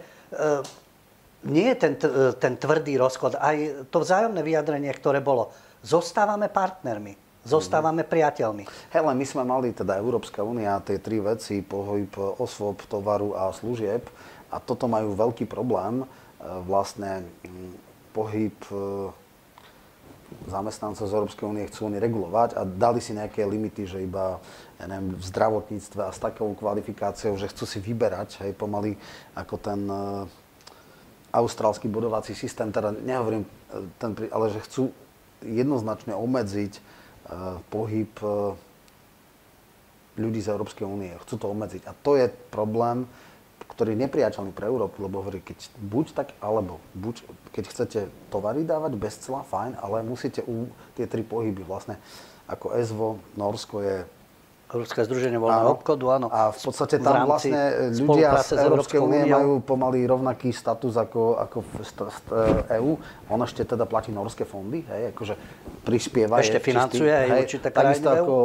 nie 1.52 1.68
je 1.68 1.76
ten, 1.76 1.94
ten 2.40 2.56
tvrdý 2.56 2.96
rozchod. 2.96 3.36
Aj 3.36 3.60
to 3.92 3.98
vzájomné 4.08 4.40
vyjadrenie, 4.40 4.92
ktoré 4.96 5.20
bolo. 5.20 5.52
Zostávame 5.84 6.48
partnermi 6.48 7.29
zostávame 7.50 8.06
priateľmi. 8.06 8.70
Hele, 8.94 9.12
my 9.18 9.26
sme 9.26 9.44
mali 9.44 9.74
teda 9.74 9.98
Európska 9.98 10.46
únia 10.46 10.78
tie 10.86 11.02
tri 11.02 11.18
veci, 11.18 11.66
pohyb 11.66 12.14
osôb, 12.38 12.86
tovaru 12.86 13.34
a 13.34 13.50
služieb 13.50 14.06
a 14.54 14.62
toto 14.62 14.86
majú 14.86 15.18
veľký 15.18 15.50
problém. 15.50 16.04
E, 16.04 16.06
vlastne 16.64 17.26
pohyb 18.14 18.56
e, 18.70 19.10
zamestnancov 20.46 21.10
z 21.10 21.16
Európskej 21.18 21.46
únie 21.50 21.66
chcú 21.70 21.90
oni 21.90 21.98
regulovať 21.98 22.54
a 22.54 22.62
dali 22.66 23.02
si 23.02 23.18
nejaké 23.18 23.42
limity, 23.46 23.90
že 23.90 24.06
iba 24.06 24.38
ja 24.78 24.86
neviem, 24.86 25.18
v 25.18 25.24
zdravotníctve 25.26 26.02
a 26.06 26.14
s 26.14 26.22
takou 26.22 26.54
kvalifikáciou, 26.54 27.34
že 27.36 27.50
chcú 27.50 27.66
si 27.66 27.82
vyberať 27.82 28.46
hej, 28.46 28.54
pomaly 28.54 28.96
ako 29.34 29.56
ten 29.58 29.82
uh, 29.90 30.30
austrálsky 31.34 31.90
bodovací 31.90 32.34
systém, 32.34 32.70
teda 32.74 32.94
nehovorím, 32.94 33.46
ten, 34.02 34.18
ale 34.34 34.50
že 34.54 34.66
chcú 34.66 34.84
jednoznačne 35.46 36.18
obmedziť 36.18 36.82
pohyb 37.70 38.14
uh, 38.26 38.58
ľudí 40.20 40.44
z 40.44 40.52
Európskej 40.52 40.84
únie. 40.84 41.16
Chcú 41.24 41.36
to 41.40 41.48
obmedziť. 41.48 41.88
A 41.88 41.96
to 41.96 42.20
je 42.20 42.28
problém, 42.52 43.08
ktorý 43.72 43.96
je 43.96 44.04
nepriateľný 44.04 44.52
pre 44.52 44.68
Európu, 44.68 45.00
lebo 45.00 45.24
hovorí, 45.24 45.40
keď 45.40 45.72
buď 45.80 46.06
tak, 46.12 46.28
alebo 46.44 46.84
buď, 46.92 47.24
keď 47.56 47.64
chcete 47.72 48.00
tovary 48.28 48.68
dávať 48.68 49.00
bez 49.00 49.16
cla, 49.24 49.48
fajn, 49.48 49.80
ale 49.80 50.04
musíte 50.04 50.44
u 50.44 50.68
tie 51.00 51.08
tri 51.08 51.24
pohyby 51.24 51.64
vlastne, 51.64 51.96
ako 52.52 52.76
ESVO, 52.76 53.10
Norsko 53.40 53.80
je 53.80 53.98
Európske 54.70 55.02
združenie 55.02 55.42
voľného 55.42 55.82
obchodu, 55.82 56.06
áno. 56.22 56.28
A 56.30 56.54
v 56.54 56.60
podstate 56.62 57.02
tam 57.02 57.26
v 57.26 57.34
vlastne 57.34 57.62
ľudia 57.90 58.38
z 58.38 58.54
Európskej 58.54 59.02
únie 59.02 59.26
majú 59.26 59.66
pomaly 59.66 60.06
rovnaký 60.06 60.54
status 60.54 60.94
ako, 60.94 61.42
ako 61.42 61.58
v 61.66 61.74
EÚ. 62.78 62.92
On 63.34 63.42
ešte 63.42 63.66
teda 63.66 63.90
platí 63.90 64.14
norské 64.14 64.46
fondy, 64.46 64.86
hej, 64.86 65.10
akože 65.10 65.34
prispieva. 65.82 66.38
Ešte 66.38 66.62
financuje 66.62 67.10
aj 67.10 67.50
určité 67.50 67.74
krajiny 67.74 67.98
Takisto 67.98 68.10
ako 68.14 68.36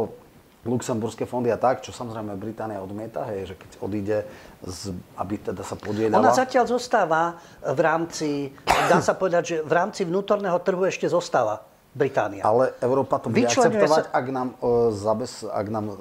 luxemburské 0.64 1.29
fondy 1.29 1.53
a 1.53 1.61
tak, 1.61 1.85
čo 1.85 1.93
samozrejme 1.93 2.41
Británia 2.41 2.81
odmieta, 2.81 3.29
hej, 3.29 3.53
že 3.53 3.55
keď 3.61 3.70
odíde, 3.85 4.18
z, 4.64 4.97
aby 5.20 5.37
teda 5.37 5.61
sa 5.61 5.77
podielala. 5.77 6.25
Ona 6.25 6.33
zatiaľ 6.33 6.64
zostáva 6.64 7.37
v 7.61 7.81
rámci, 7.85 8.49
dá 8.64 9.05
sa 9.05 9.12
povedať, 9.12 9.43
že 9.45 9.57
v 9.61 9.72
rámci 9.77 10.09
vnútorného 10.09 10.57
trhu 10.64 10.89
ešte 10.89 11.05
zostáva 11.05 11.68
Británia. 11.95 12.42
Ale 12.42 12.74
Európa 12.82 13.22
to 13.22 13.30
bude 13.30 13.47
akceptovať, 13.47 14.11
sa... 14.11 14.12
ak 14.12 14.26
nám, 14.28 14.49
uh, 14.59 14.90
zabez, 14.90 15.47
ak 15.47 15.66
nám 15.70 15.95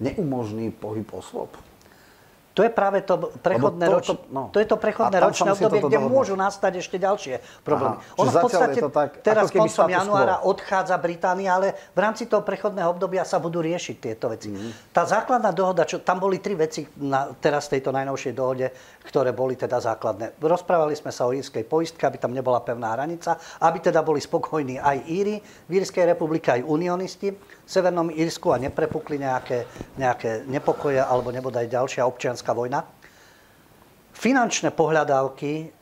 neumožní 0.00 0.72
pohyb 0.72 1.06
osôb. 1.12 1.52
To 2.54 2.62
je 2.62 2.70
práve 2.70 3.02
to 3.02 3.34
prechodné, 3.42 3.90
to, 3.90 3.94
roč... 3.98 4.06
to, 4.06 4.14
no. 4.30 4.46
to 4.54 4.62
je 4.62 4.66
to 4.70 4.78
prechodné 4.78 5.18
ročné 5.18 5.50
obdobie, 5.58 5.82
kde 5.82 5.98
dohodnú. 5.98 6.14
môžu 6.14 6.34
nastať 6.38 6.78
ešte 6.78 7.02
ďalšie 7.02 7.42
problémy. 7.66 7.98
Aha, 7.98 8.14
ono 8.14 8.30
v 8.30 8.36
podstate 8.46 8.78
to 8.78 8.90
tak, 8.94 9.26
teraz 9.26 9.50
koncom 9.50 9.90
januára 9.90 10.38
quo. 10.38 10.54
odchádza 10.54 10.94
Británia, 11.02 11.58
ale 11.58 11.74
v 11.90 11.98
rámci 11.98 12.30
toho 12.30 12.46
prechodného 12.46 12.94
obdobia 12.94 13.26
sa 13.26 13.42
budú 13.42 13.58
riešiť 13.58 13.96
tieto 13.98 14.30
veci. 14.30 14.54
Mm. 14.54 14.70
Tá 14.94 15.02
základná 15.02 15.50
dohoda, 15.50 15.82
čo, 15.82 15.98
tam 15.98 16.22
boli 16.22 16.38
tri 16.38 16.54
veci 16.54 16.86
na, 17.02 17.34
teraz 17.34 17.66
v 17.66 17.82
tejto 17.82 17.90
najnovšej 17.90 18.32
dohode, 18.38 18.70
ktoré 19.02 19.34
boli 19.34 19.58
teda 19.58 19.82
základné. 19.82 20.38
Rozprávali 20.38 20.94
sme 20.94 21.10
sa 21.10 21.26
o 21.26 21.34
írskej 21.34 21.66
poistke, 21.66 22.06
aby 22.06 22.22
tam 22.22 22.30
nebola 22.30 22.62
pevná 22.62 22.94
hranica, 22.94 23.34
aby 23.66 23.82
teda 23.82 24.06
boli 24.06 24.22
spokojní 24.22 24.78
aj 24.78 25.02
Íry 25.10 25.36
v 25.66 25.70
Írskej 25.82 26.06
republike, 26.06 26.54
aj 26.54 26.62
unionisti 26.62 27.34
v 27.34 27.68
Severnom 27.68 28.14
Írsku 28.14 28.54
a 28.54 28.62
neprepukli 28.62 29.18
nejaké, 29.18 29.66
nejaké 29.98 30.46
nepokoje 30.46 31.02
alebo 31.02 31.34
nebodaj 31.34 31.66
ďalšia 31.66 32.06
občianská 32.06 32.43
vojna. 32.52 32.84
Finančné 34.14 34.74
pohľadávky 34.74 35.72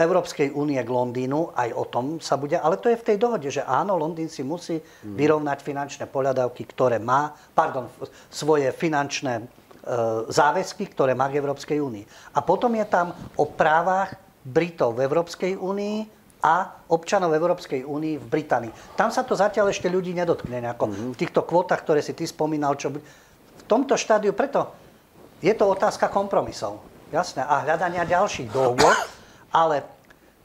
Európskej 0.00 0.56
únie 0.56 0.80
k 0.80 0.88
Londýnu, 0.88 1.52
aj 1.52 1.70
o 1.76 1.84
tom 1.84 2.04
sa 2.22 2.40
bude, 2.40 2.56
ale 2.56 2.80
to 2.80 2.88
je 2.88 2.96
v 2.96 3.06
tej 3.12 3.16
dohode, 3.20 3.48
že 3.52 3.60
áno, 3.66 4.00
Londýn 4.00 4.32
si 4.32 4.40
musí 4.40 4.80
mhm. 4.80 5.16
vyrovnať 5.16 5.58
finančné 5.60 6.04
pohľadávky, 6.08 6.62
ktoré 6.72 6.96
má, 6.96 7.32
pardon, 7.52 7.90
svoje 8.32 8.72
finančné 8.72 9.34
e, 9.40 9.44
záväzky, 10.30 10.88
ktoré 10.92 11.12
má 11.12 11.28
k 11.28 11.36
Európskej 11.40 11.78
únii. 11.82 12.04
A 12.36 12.40
potom 12.40 12.72
je 12.72 12.86
tam 12.88 13.12
o 13.36 13.44
právach 13.44 14.16
Britov 14.40 14.96
v 14.96 15.04
Európskej 15.04 15.60
únii, 15.60 16.20
a 16.40 16.88
občanov 16.88 17.36
Európskej 17.36 17.84
únii 17.84 18.16
v 18.16 18.26
Británii. 18.26 18.72
Tam 18.96 19.12
sa 19.12 19.28
to 19.28 19.36
zatiaľ 19.36 19.68
ešte 19.68 19.92
ľudí 19.92 20.16
nedotkne 20.16 20.56
nejako. 20.64 20.88
Mm-hmm. 20.88 21.10
V 21.12 21.20
týchto 21.20 21.44
kvotách, 21.44 21.84
ktoré 21.84 22.00
si 22.00 22.16
ty 22.16 22.24
spomínal, 22.24 22.80
čo... 22.80 22.88
v 22.88 23.62
tomto 23.68 23.92
štádiu, 23.92 24.32
preto 24.32 24.72
je 25.40 25.52
to 25.56 25.64
otázka 25.66 26.08
kompromisov. 26.12 26.84
Jasné. 27.10 27.42
A 27.42 27.66
hľadania 27.66 28.06
ďalších 28.06 28.52
dohôd, 28.54 28.96
ale 29.60 29.82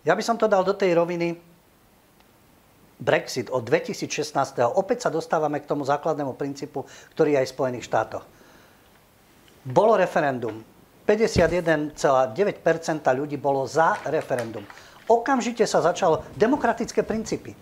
ja 0.07 0.15
by 0.17 0.23
som 0.23 0.39
to 0.39 0.49
dal 0.49 0.65
do 0.65 0.73
tej 0.73 0.95
roviny 0.97 1.37
Brexit 2.95 3.51
od 3.51 3.61
2016. 3.67 4.31
Opäť 4.75 5.05
sa 5.05 5.09
dostávame 5.11 5.59
k 5.59 5.69
tomu 5.69 5.83
základnému 5.83 6.33
princípu, 6.33 6.87
ktorý 7.13 7.35
je 7.35 7.39
aj 7.43 7.47
v 7.51 7.53
Spojených 7.53 7.85
štátoch. 7.85 8.23
Bolo 9.67 9.99
referendum. 9.99 10.63
51,9% 11.05 11.93
ľudí 13.13 13.37
bolo 13.37 13.69
za 13.69 14.01
referendum 14.09 14.65
okamžite 15.07 15.65
sa 15.69 15.81
začalo 15.81 16.25
demokratické 16.37 17.05
princípy. 17.05 17.53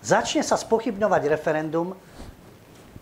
Začne 0.00 0.44
sa 0.44 0.56
spochybňovať 0.56 1.22
referendum, 1.28 1.96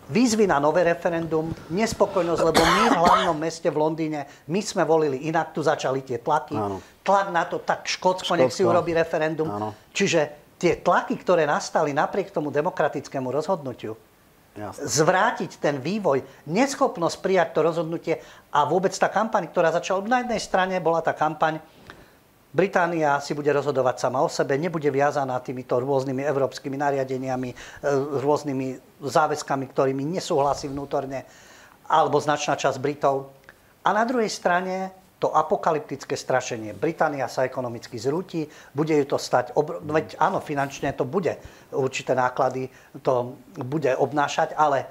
výzvy 0.08 0.44
na 0.44 0.60
nové 0.60 0.84
referendum, 0.84 1.52
nespokojnosť, 1.72 2.42
lebo 2.44 2.60
my 2.60 2.84
v 2.92 2.98
hlavnom 2.98 3.36
meste 3.36 3.68
v 3.72 3.76
Londýne, 3.80 4.20
my 4.48 4.60
sme 4.60 4.84
volili 4.84 5.28
inak, 5.28 5.56
tu 5.56 5.64
začali 5.64 6.04
tie 6.04 6.20
tlaky. 6.20 6.56
Áno. 6.56 6.80
Tlak 7.00 7.28
na 7.32 7.44
to, 7.48 7.60
tak 7.60 7.88
Škótsko, 7.88 8.32
Škótsko. 8.32 8.40
nech 8.40 8.52
si 8.52 8.64
urobí 8.64 8.92
referendum. 8.92 9.48
Áno. 9.48 9.72
Čiže 9.92 10.54
tie 10.60 10.76
tlaky, 10.80 11.16
ktoré 11.20 11.48
nastali 11.48 11.96
napriek 11.96 12.32
tomu 12.32 12.52
demokratickému 12.52 13.28
rozhodnutiu, 13.32 13.96
Jasne. 14.54 14.86
zvrátiť 14.86 15.58
ten 15.58 15.82
vývoj, 15.82 16.22
neschopnosť 16.46 17.16
prijať 17.18 17.48
to 17.58 17.60
rozhodnutie 17.66 18.14
a 18.54 18.62
vôbec 18.64 18.94
tá 18.94 19.10
kampaň, 19.10 19.50
ktorá 19.50 19.74
začala, 19.74 20.04
na 20.06 20.22
jednej 20.22 20.38
strane 20.38 20.78
bola 20.78 21.02
tá 21.02 21.10
kampaň, 21.10 21.58
Británia 22.54 23.18
si 23.18 23.34
bude 23.34 23.50
rozhodovať 23.50 23.98
sama 23.98 24.22
o 24.22 24.30
sebe, 24.30 24.54
nebude 24.54 24.86
viazaná 24.86 25.42
týmito 25.42 25.74
rôznymi 25.74 26.22
európskymi 26.22 26.78
nariadeniami, 26.78 27.50
e, 27.50 27.56
rôznymi 28.22 28.66
záväzkami, 29.02 29.64
ktorými 29.74 30.06
nesúhlasí 30.06 30.70
vnútorne, 30.70 31.26
alebo 31.90 32.22
značná 32.22 32.54
časť 32.54 32.78
Britov. 32.78 33.34
A 33.82 33.90
na 33.90 34.06
druhej 34.06 34.30
strane 34.30 34.94
to 35.18 35.34
apokalyptické 35.34 36.14
strašenie. 36.14 36.78
Británia 36.78 37.26
sa 37.26 37.42
ekonomicky 37.42 37.98
zrúti, 37.98 38.46
bude 38.70 38.94
ju 39.02 39.06
to 39.08 39.18
stať, 39.18 39.50
obr- 39.58 39.82
veď 39.82 40.14
áno, 40.22 40.38
finančne 40.38 40.94
to 40.94 41.02
bude, 41.02 41.34
určité 41.74 42.14
náklady 42.14 42.70
to 43.02 43.34
bude 43.66 43.90
obnášať, 43.98 44.54
ale 44.54 44.86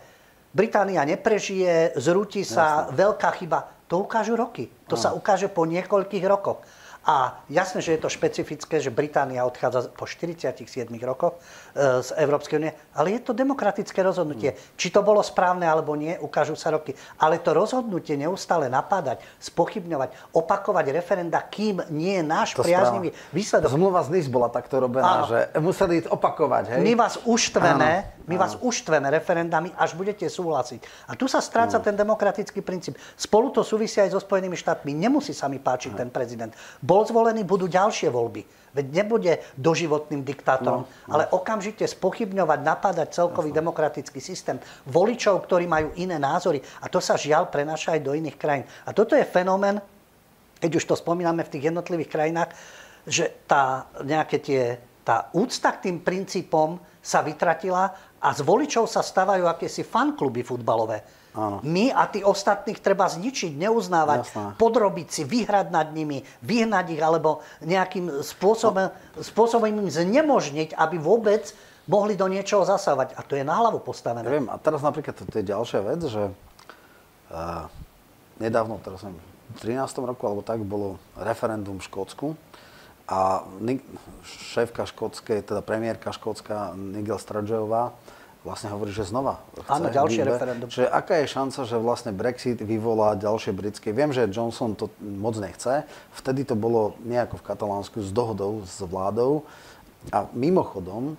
Británia 0.52 1.08
neprežije, 1.08 1.96
zrúti 1.96 2.44
sa, 2.44 2.92
Jasne. 2.92 2.94
veľká 2.94 3.30
chyba. 3.40 3.60
To 3.90 4.06
ukážu 4.06 4.38
roky. 4.38 4.70
To 4.92 5.00
ano. 5.00 5.02
sa 5.02 5.10
ukáže 5.16 5.50
po 5.50 5.66
niekoľkých 5.66 6.26
rokoch. 6.28 6.62
A 7.06 7.44
jasné, 7.50 7.82
že 7.82 7.92
je 7.92 7.98
to 7.98 8.10
špecifické, 8.10 8.80
že 8.80 8.90
Británia 8.90 9.46
odchádza 9.46 9.92
po 9.92 10.08
47 10.08 11.00
rokoch 11.04 11.34
z 11.74 12.10
Európskej 12.22 12.56
únie, 12.62 12.72
ale 12.94 13.18
je 13.18 13.22
to 13.26 13.34
demokratické 13.34 14.06
rozhodnutie. 14.06 14.54
Hmm. 14.54 14.62
Či 14.78 14.94
to 14.94 15.02
bolo 15.02 15.26
správne 15.26 15.66
alebo 15.66 15.98
nie, 15.98 16.14
ukážu 16.22 16.54
sa 16.54 16.70
roky. 16.70 16.94
Ale 17.18 17.42
to 17.42 17.50
rozhodnutie 17.52 18.14
neustále 18.14 18.70
napádať, 18.70 19.26
spochybňovať, 19.42 20.34
opakovať 20.38 20.86
referenda, 20.94 21.42
kým 21.42 21.82
nie 21.90 22.22
je 22.22 22.24
náš 22.24 22.54
to 22.54 22.62
priaznivý 22.62 23.10
správa. 23.10 23.34
výsledok. 23.34 23.70
Zmluva 23.74 24.00
z 24.06 24.10
NIS 24.14 24.28
bola 24.30 24.50
takto 24.54 24.78
robená, 24.78 25.26
Áno. 25.26 25.30
že 25.30 25.40
museli 25.58 26.06
opakovať. 26.06 26.78
Hej? 26.78 26.82
My 26.86 26.94
vás 26.94 27.14
uštveme, 27.26 27.92
my 28.30 28.36
vás 28.38 28.54
uštveme 28.62 29.10
referendami, 29.10 29.74
až 29.74 29.98
budete 29.98 30.30
súhlasiť. 30.30 31.10
A 31.10 31.18
tu 31.18 31.26
sa 31.26 31.42
stráca 31.42 31.82
ten 31.82 31.98
demokratický 31.98 32.62
princíp. 32.62 33.02
Spolu 33.18 33.50
to 33.50 33.66
súvisia 33.66 34.06
aj 34.06 34.14
so 34.14 34.22
Spojenými 34.22 34.56
štátmi. 34.56 34.94
Nemusí 34.94 35.34
sa 35.34 35.50
mi 35.50 35.58
páčiť 35.58 35.98
ten 35.98 36.10
prezident. 36.14 36.54
Bol 36.80 37.04
zvolený, 37.10 37.42
budú 37.42 37.66
ďalšie 37.66 38.14
voľby. 38.14 38.63
Veď 38.74 38.86
nebude 38.90 39.34
doživotným 39.54 40.26
diktátorom, 40.26 40.84
no, 40.84 40.90
no. 40.90 41.12
ale 41.14 41.30
okamžite 41.30 41.86
spochybňovať, 41.86 42.60
napádať 42.66 43.08
celkový 43.14 43.54
Jasne. 43.54 43.60
demokratický 43.62 44.18
systém 44.18 44.58
voličov, 44.90 45.46
ktorí 45.46 45.70
majú 45.70 45.94
iné 45.94 46.18
názory. 46.18 46.58
A 46.82 46.90
to 46.90 46.98
sa 46.98 47.14
žiaľ 47.14 47.54
prenáša 47.54 47.94
aj 47.94 48.02
do 48.02 48.18
iných 48.18 48.38
krajín. 48.38 48.66
A 48.90 48.92
toto 48.92 49.14
je 49.14 49.22
fenomén, 49.22 49.78
keď 50.58 50.72
už 50.82 50.86
to 50.90 50.96
spomíname 50.98 51.46
v 51.46 51.52
tých 51.54 51.70
jednotlivých 51.70 52.10
krajinách, 52.10 52.50
že 53.06 53.46
tá, 53.46 53.86
nejaké 54.02 54.42
tie, 54.42 54.62
tá 55.06 55.30
úcta 55.38 55.76
k 55.78 55.92
tým 55.92 56.02
princípom 56.02 56.82
sa 57.04 57.22
vytratila 57.22 58.16
a 58.24 58.30
z 58.32 58.42
voličov 58.42 58.88
sa 58.88 59.04
stavajú 59.04 59.44
akési 59.46 59.84
fankluby 59.84 60.42
futbalové. 60.42 61.23
Áno. 61.34 61.66
My 61.66 61.90
a 61.90 62.06
tí 62.06 62.22
ostatných 62.22 62.78
treba 62.78 63.10
zničiť, 63.10 63.58
neuznávať, 63.58 64.20
Jasná. 64.30 64.48
podrobiť 64.62 65.08
si, 65.10 65.22
vyhrať 65.26 65.74
nad 65.74 65.90
nimi, 65.90 66.22
vyhnať 66.46 66.86
ich 66.94 67.02
alebo 67.02 67.42
nejakým 67.66 68.22
spôsobom, 68.22 68.94
no. 68.94 69.22
spôsobom 69.22 69.66
im 69.66 69.90
znemožniť, 69.90 70.78
aby 70.78 71.02
vôbec 71.02 71.50
mohli 71.90 72.14
do 72.14 72.30
niečoho 72.30 72.62
zasávať. 72.64 73.18
A 73.18 73.26
to 73.26 73.34
je 73.34 73.42
na 73.42 73.58
hlavu 73.58 73.82
postavené. 73.82 74.30
Ja 74.30 74.38
viem, 74.38 74.48
a 74.48 74.62
teraz 74.62 74.86
napríklad 74.86 75.18
to, 75.18 75.26
to 75.26 75.42
je 75.42 75.50
ďalšia 75.50 75.82
vec, 75.82 76.02
že 76.06 76.24
uh, 76.30 77.66
nedávno, 78.38 78.78
teraz 78.86 79.02
som 79.02 79.18
v 79.58 79.58
13. 79.58 79.90
roku 80.06 80.24
alebo 80.30 80.46
tak, 80.46 80.62
bolo 80.62 81.02
referendum 81.18 81.82
v 81.82 81.86
Škótsku 81.90 82.38
a 83.10 83.44
šéfka 84.24 84.88
škótskej, 84.88 85.44
teda 85.44 85.60
premiérka 85.60 86.16
škótska 86.16 86.72
Nigel 86.72 87.20
Sturgeová 87.20 87.92
vlastne 88.44 88.70
hovorí, 88.76 88.92
že 88.92 89.08
znova 89.08 89.40
Áno, 89.72 89.88
ďalšie 89.88 90.24
výbe. 90.24 90.32
referendum. 90.36 90.68
Že 90.68 90.92
aká 90.92 91.24
je 91.24 91.28
šanca, 91.32 91.60
že 91.64 91.78
vlastne 91.80 92.12
Brexit 92.12 92.60
vyvolá 92.60 93.16
ďalšie 93.16 93.56
britské... 93.56 93.96
Viem, 93.96 94.12
že 94.12 94.28
Johnson 94.28 94.76
to 94.76 94.92
moc 95.00 95.40
nechce. 95.40 95.88
Vtedy 96.12 96.44
to 96.44 96.60
bolo 96.60 97.00
nejako 97.08 97.40
v 97.40 97.44
Katalánsku 97.48 98.04
s 98.04 98.12
dohodou 98.12 98.68
s 98.68 98.84
vládou. 98.84 99.48
A 100.12 100.28
mimochodom, 100.36 101.16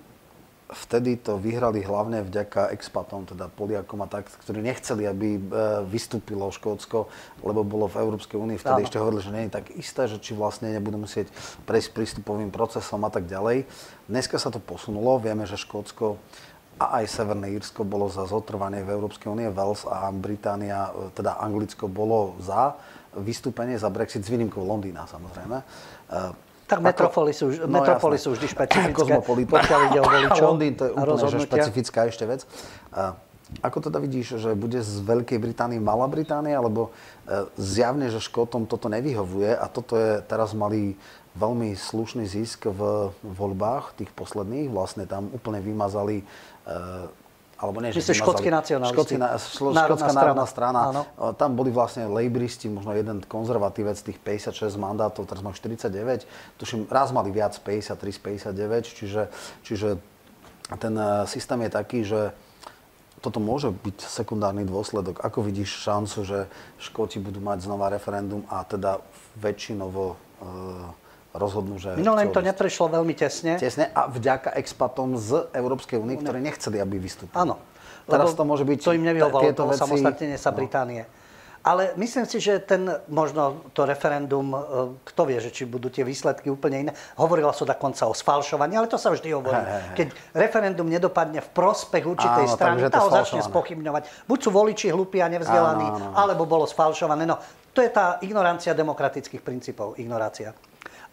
vtedy 0.68 1.16
to 1.16 1.40
vyhrali 1.40 1.80
hlavne 1.80 2.20
vďaka 2.24 2.72
expatom, 2.76 3.24
teda 3.24 3.48
Poliakom 3.48 4.04
a 4.04 4.08
tak, 4.08 4.28
ktorí 4.44 4.60
nechceli, 4.60 5.08
aby 5.08 5.36
e, 5.36 5.40
vystúpilo 5.88 6.48
Škótsko, 6.52 7.08
lebo 7.40 7.64
bolo 7.64 7.88
v 7.88 8.00
Európskej 8.00 8.36
únii, 8.36 8.60
vtedy 8.60 8.82
Áno. 8.82 8.86
ešte 8.88 9.00
hovorili, 9.00 9.22
že 9.24 9.32
nie 9.32 9.44
je 9.48 9.56
tak 9.56 9.66
isté, 9.76 10.08
že 10.08 10.20
či 10.20 10.36
vlastne 10.36 10.72
nebudú 10.72 11.00
musieť 11.00 11.28
prejsť 11.64 11.88
prístupovým 11.92 12.52
procesom 12.52 13.00
a 13.04 13.10
tak 13.12 13.24
ďalej. 13.24 13.64
Dneska 14.08 14.36
sa 14.36 14.52
to 14.52 14.60
posunulo, 14.60 15.16
vieme, 15.20 15.48
že 15.48 15.56
Škótsko 15.56 16.20
a 16.78 17.02
aj 17.02 17.04
Severné 17.06 17.54
Írsko 17.54 17.86
bolo 17.86 18.10
za 18.10 18.26
zotrvanie 18.26 18.82
v 18.82 18.94
Európskej 18.94 19.30
únie, 19.30 19.46
Wales 19.50 19.86
a 19.86 20.10
Británia, 20.10 20.90
e, 20.90 21.14
teda 21.14 21.38
Anglicko 21.38 21.86
bolo 21.86 22.34
za 22.42 22.74
vystúpenie, 23.14 23.78
za 23.78 23.90
Brexit 23.90 24.26
s 24.26 24.30
výnimkou 24.30 24.62
Londýna 24.62 25.06
samozrejme. 25.06 25.56
E, 25.62 26.54
tak 26.64 26.80
metropoly 26.80 27.36
sú, 27.36 27.52
no, 27.68 27.76
metropoly 27.78 28.16
sú 28.16 28.32
vždy 28.32 28.46
špecifické, 28.48 29.12
pokiaľ 29.54 29.80
ide 29.92 30.00
o 30.00 30.04
voličov. 30.08 30.44
Londýn 30.50 30.72
to 30.74 30.84
je 30.88 30.92
úplne 30.96 31.28
že 31.28 31.38
špecifická 31.44 32.00
ešte 32.08 32.24
vec. 32.24 32.48
A 32.90 33.14
ako 33.60 33.86
teda 33.86 34.00
vidíš, 34.00 34.40
že 34.40 34.50
bude 34.56 34.80
z 34.80 35.04
Veľkej 35.04 35.38
Británie 35.38 35.78
Malá 35.78 36.08
Británia, 36.08 36.58
alebo 36.58 36.90
e, 37.28 37.44
zjavne, 37.60 38.08
že 38.08 38.24
Škótom 38.24 38.64
toto 38.64 38.88
nevyhovuje 38.88 39.52
a 39.52 39.68
toto 39.68 39.94
je, 40.00 40.24
teraz 40.24 40.56
mali 40.56 40.96
veľmi 41.36 41.74
slušný 41.76 42.24
zisk 42.24 42.70
v 42.70 43.10
voľbách 43.20 44.00
tých 44.00 44.10
posledných. 44.16 44.72
Vlastne 44.72 45.04
tam 45.04 45.28
úplne 45.30 45.60
vymazali 45.60 46.22
e, 46.22 46.24
alebo 47.54 47.78
nie, 47.80 47.94
že 47.94 48.02
škótsky 48.12 48.50
nacionalisti. 48.50 48.96
Škótsky, 48.98 49.16
na, 49.16 49.38
šlo, 49.38 49.70
škótska 49.72 50.12
národná 50.12 50.44
strana. 50.44 50.80
Áno. 50.90 51.02
Tam 51.38 51.54
boli 51.54 51.70
vlastne 51.70 52.10
lejbristi, 52.10 52.66
možno 52.68 52.92
jeden 52.92 53.22
konzervatívec, 53.24 53.96
tých 53.96 54.18
56 54.20 54.74
mandátov, 54.76 55.24
teraz 55.24 55.40
majú 55.40 55.54
49. 55.56 56.26
Tuším, 56.58 56.90
raz 56.90 57.14
mali 57.14 57.30
viac 57.30 57.56
53 57.56 57.96
z 57.96 58.20
59, 58.52 58.84
čiže, 58.90 59.22
čiže 59.62 59.88
ten 60.76 60.94
systém 61.30 61.60
je 61.64 61.70
taký, 61.70 62.00
že 62.02 62.20
toto 63.24 63.40
môže 63.40 63.72
byť 63.72 64.04
sekundárny 64.04 64.68
dôsledok. 64.68 65.24
Ako 65.24 65.40
vidíš 65.40 65.80
šancu, 65.88 66.28
že 66.28 66.38
Škóti 66.76 67.16
budú 67.16 67.40
mať 67.40 67.64
znova 67.64 67.88
referendum 67.88 68.44
a 68.52 68.60
teda 68.68 69.00
väčšinovo 69.40 70.04
e, 70.12 70.16
rozhodnú, 71.34 71.82
že... 71.82 71.98
Minulé 71.98 72.30
to 72.30 72.38
neprešlo 72.38 72.94
veľmi 72.94 73.12
tesne. 73.18 73.58
Tesne 73.58 73.90
a 73.90 74.06
vďaka 74.06 74.54
expatom 74.54 75.18
z 75.18 75.50
Európskej 75.50 75.98
únie, 75.98 76.14
ktorí 76.16 76.38
nechceli, 76.38 76.78
aby 76.78 76.96
vystúpili. 77.02 77.34
Áno. 77.34 77.58
Teraz 78.06 78.38
to 78.38 78.46
môže 78.46 78.62
byť... 78.62 78.78
To 78.86 78.94
im 78.94 79.04
nevyhovalo, 79.04 79.50
to 79.50 79.64
veci... 79.66 79.80
samostatnenie 79.82 80.38
sa 80.38 80.54
no. 80.54 80.56
Británie. 80.62 81.02
Ale 81.64 81.96
myslím 81.96 82.28
si, 82.28 82.44
že 82.44 82.60
ten, 82.60 82.84
možno 83.08 83.64
to 83.72 83.88
referendum, 83.88 84.52
e, 84.52 84.60
kto 85.00 85.22
vie, 85.24 85.40
že 85.40 85.48
či 85.48 85.64
budú 85.64 85.88
tie 85.88 86.04
výsledky 86.04 86.52
úplne 86.52 86.76
iné. 86.84 86.92
Hovorila 87.16 87.56
sa 87.56 87.64
dokonca 87.64 88.04
o 88.04 88.12
sfalšovaní, 88.12 88.76
ale 88.76 88.84
to 88.84 89.00
sa 89.00 89.08
vždy 89.08 89.32
hovorí. 89.32 89.56
Hey, 89.56 89.80
hey. 89.80 89.96
Keď 89.96 90.06
referendum 90.36 90.84
nedopadne 90.84 91.40
v 91.40 91.48
prospech 91.56 92.04
určitej 92.04 92.44
áno, 92.44 92.52
strany, 92.52 92.78
tá 92.92 93.00
ho 93.00 93.08
začne 93.08 93.40
spochybňovať. 93.40 94.28
Buď 94.28 94.38
sú 94.44 94.50
voliči 94.52 94.92
hlupí 94.92 95.24
a 95.24 95.28
nevzdelaní, 95.32 95.88
áno, 95.88 96.12
áno. 96.12 96.16
alebo 96.20 96.44
bolo 96.44 96.68
sfalšované. 96.68 97.24
No, 97.24 97.40
to 97.72 97.80
je 97.80 97.88
tá 97.88 98.20
ignorancia 98.20 98.76
demokratických 98.76 99.40
princípov, 99.40 99.96
ignorácia. 99.96 100.52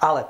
Ale 0.02 0.26
e, 0.26 0.28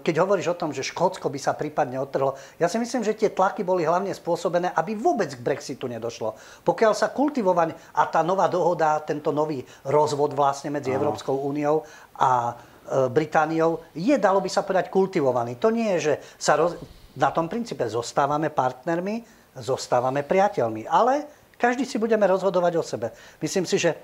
keď 0.00 0.24
hovoríš 0.24 0.56
o 0.56 0.58
tom, 0.58 0.72
že 0.72 0.80
Škótsko 0.80 1.28
by 1.28 1.36
sa 1.36 1.52
prípadne 1.52 2.00
odtrhlo, 2.00 2.32
ja 2.56 2.66
si 2.66 2.80
myslím, 2.80 3.04
že 3.04 3.12
tie 3.12 3.28
tlaky 3.28 3.60
boli 3.60 3.84
hlavne 3.84 4.08
spôsobené, 4.16 4.72
aby 4.72 4.96
vôbec 4.96 5.28
k 5.28 5.44
Brexitu 5.44 5.84
nedošlo. 5.84 6.32
Pokiaľ 6.64 6.92
sa 6.96 7.12
kultivovať 7.12 7.92
a 7.92 8.08
tá 8.08 8.24
nová 8.24 8.48
dohoda, 8.48 8.96
tento 9.04 9.28
nový 9.28 9.60
rozvod 9.84 10.32
vlastne 10.32 10.72
medzi 10.72 10.90
Aha. 10.90 10.96
Európskou 10.96 11.44
úniou 11.44 11.84
a 12.16 12.50
e, 12.50 12.54
Britániou 13.12 13.84
je, 13.92 14.16
dalo 14.16 14.40
by 14.40 14.48
sa 14.48 14.64
povedať, 14.64 14.88
kultivovaný. 14.88 15.60
To 15.60 15.68
nie 15.68 15.92
je, 16.00 16.00
že 16.00 16.14
sa 16.40 16.56
roz... 16.56 16.80
na 17.20 17.28
tom 17.28 17.52
princípe 17.52 17.84
zostávame 17.84 18.48
partnermi, 18.48 19.20
zostávame 19.60 20.24
priateľmi, 20.24 20.88
ale 20.88 21.28
každý 21.60 21.84
si 21.84 22.00
budeme 22.00 22.24
rozhodovať 22.24 22.72
o 22.80 22.82
sebe. 22.82 23.12
Myslím 23.44 23.68
si, 23.68 23.76
že 23.76 23.94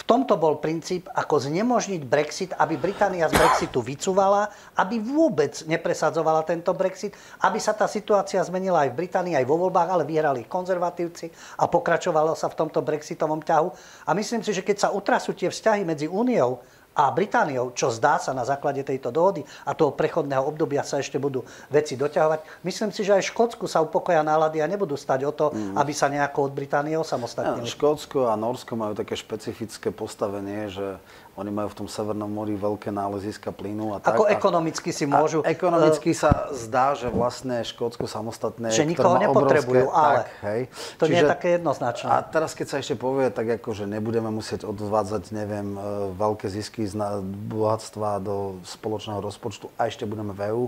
v 0.00 0.08
tomto 0.08 0.40
bol 0.40 0.56
princíp, 0.56 1.12
ako 1.12 1.44
znemožniť 1.44 2.02
Brexit, 2.08 2.50
aby 2.56 2.80
Británia 2.80 3.28
z 3.28 3.36
Brexitu 3.36 3.84
vycúvala, 3.84 4.48
aby 4.80 4.96
vôbec 4.96 5.52
nepresadzovala 5.68 6.40
tento 6.48 6.72
Brexit, 6.72 7.12
aby 7.44 7.60
sa 7.60 7.76
tá 7.76 7.84
situácia 7.84 8.40
zmenila 8.40 8.88
aj 8.88 8.96
v 8.96 8.98
Británii, 9.04 9.36
aj 9.36 9.44
vo 9.44 9.60
voľbách, 9.60 9.92
ale 9.92 10.08
vyhrali 10.08 10.48
konzervatívci 10.48 11.28
a 11.60 11.68
pokračovalo 11.68 12.32
sa 12.32 12.48
v 12.48 12.58
tomto 12.64 12.80
brexitovom 12.80 13.44
ťahu. 13.44 13.68
A 14.08 14.16
myslím 14.16 14.40
si, 14.40 14.56
že 14.56 14.64
keď 14.64 14.88
sa 14.88 14.92
utrasú 14.96 15.36
tie 15.36 15.52
vzťahy 15.52 15.84
medzi 15.84 16.08
Úniou 16.08 16.64
a 17.06 17.14
Britániou, 17.14 17.72
čo 17.72 17.88
zdá 17.88 18.20
sa 18.20 18.36
na 18.36 18.44
základe 18.44 18.84
tejto 18.84 19.08
dohody 19.08 19.40
a 19.64 19.72
toho 19.72 19.94
prechodného 19.94 20.44
obdobia 20.44 20.84
sa 20.84 21.00
ešte 21.00 21.16
budú 21.16 21.46
veci 21.72 21.96
doťahovať. 21.96 22.66
Myslím 22.66 22.90
si, 22.92 23.06
že 23.06 23.16
aj 23.16 23.32
Škótsku 23.32 23.64
sa 23.64 23.80
upokoja 23.80 24.20
nálady 24.20 24.60
a 24.60 24.68
nebudú 24.68 24.98
stať 25.00 25.20
o 25.24 25.32
to, 25.32 25.46
mm. 25.54 25.80
aby 25.80 25.92
sa 25.96 26.12
nejako 26.12 26.50
od 26.50 26.52
Británie 26.52 26.98
osamostatnili. 27.00 27.64
Ja, 27.64 27.72
Škótsko 27.72 28.28
a 28.28 28.34
Norsko 28.36 28.76
majú 28.76 28.92
také 28.92 29.16
špecifické 29.16 29.88
postavenie, 29.94 30.68
že 30.68 31.00
oni 31.40 31.48
majú 31.48 31.68
v 31.72 31.76
tom 31.84 31.88
Severnom 31.88 32.28
mori 32.28 32.52
veľké 32.52 32.92
náleziska 32.92 33.48
plynu 33.50 33.96
a 33.96 34.04
tak. 34.04 34.12
Ako 34.12 34.28
ekonomicky 34.28 34.92
si 34.92 35.08
môžu... 35.08 35.40
A 35.40 35.50
ekonomicky 35.50 36.12
sa 36.12 36.52
zdá, 36.52 36.92
že 36.92 37.08
vlastne 37.08 37.64
Škótsko 37.64 38.04
samostatné... 38.04 38.68
Že 38.68 38.84
nikoho 38.84 39.16
nepotrebujú, 39.16 39.88
obrovské, 39.88 40.04
ale 40.04 40.20
tak, 40.20 40.28
hej. 40.44 40.60
to 41.00 41.04
Čiže, 41.08 41.12
nie 41.16 41.20
je 41.24 41.32
také 41.32 41.48
jednoznačné. 41.56 42.08
A 42.12 42.16
teraz, 42.20 42.52
keď 42.52 42.66
sa 42.68 42.76
ešte 42.84 42.94
povie, 43.00 43.32
tak 43.32 43.48
ako, 43.56 43.72
že 43.72 43.84
nebudeme 43.88 44.28
musieť 44.28 44.68
odvádzať, 44.68 45.32
neviem, 45.32 45.74
e, 45.74 45.80
veľké 46.14 46.46
zisky 46.52 46.84
z 46.84 47.00
bohatstva 47.48 48.20
do 48.20 48.60
spoločného 48.68 49.24
rozpočtu 49.24 49.72
a 49.80 49.88
ešte 49.88 50.04
budeme 50.04 50.36
v 50.36 50.40
EU, 50.52 50.64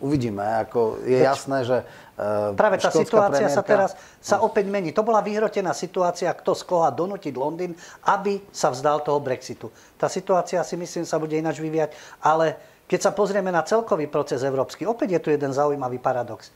uvidíme. 0.00 0.42
Ako 0.66 1.00
je 1.04 1.18
Veď, 1.20 1.28
jasné, 1.32 1.58
že 1.64 1.78
uh, 1.82 2.52
Práve 2.52 2.76
tá 2.80 2.92
situácia 2.92 3.48
premiérka... 3.48 3.56
sa 3.56 3.62
teraz 3.62 3.90
sa 4.20 4.36
opäť 4.44 4.68
mení. 4.68 4.92
To 4.92 5.06
bola 5.06 5.24
vyhrotená 5.24 5.72
situácia, 5.72 6.32
kto 6.32 6.52
z 6.52 6.62
koho 6.68 6.84
donútiť 6.88 7.34
Londýn, 7.36 7.72
aby 8.08 8.44
sa 8.52 8.72
vzdal 8.72 9.00
toho 9.02 9.18
Brexitu. 9.22 9.72
Tá 9.96 10.08
situácia 10.10 10.60
si 10.66 10.76
myslím 10.76 11.04
sa 11.08 11.16
bude 11.16 11.36
ináč 11.36 11.60
vyvíjať, 11.60 11.96
ale 12.20 12.56
keď 12.86 13.10
sa 13.10 13.12
pozrieme 13.12 13.50
na 13.50 13.66
celkový 13.66 14.06
proces 14.06 14.46
európsky, 14.46 14.86
opäť 14.86 15.18
je 15.18 15.20
tu 15.22 15.28
jeden 15.34 15.50
zaujímavý 15.50 15.98
paradox. 15.98 16.54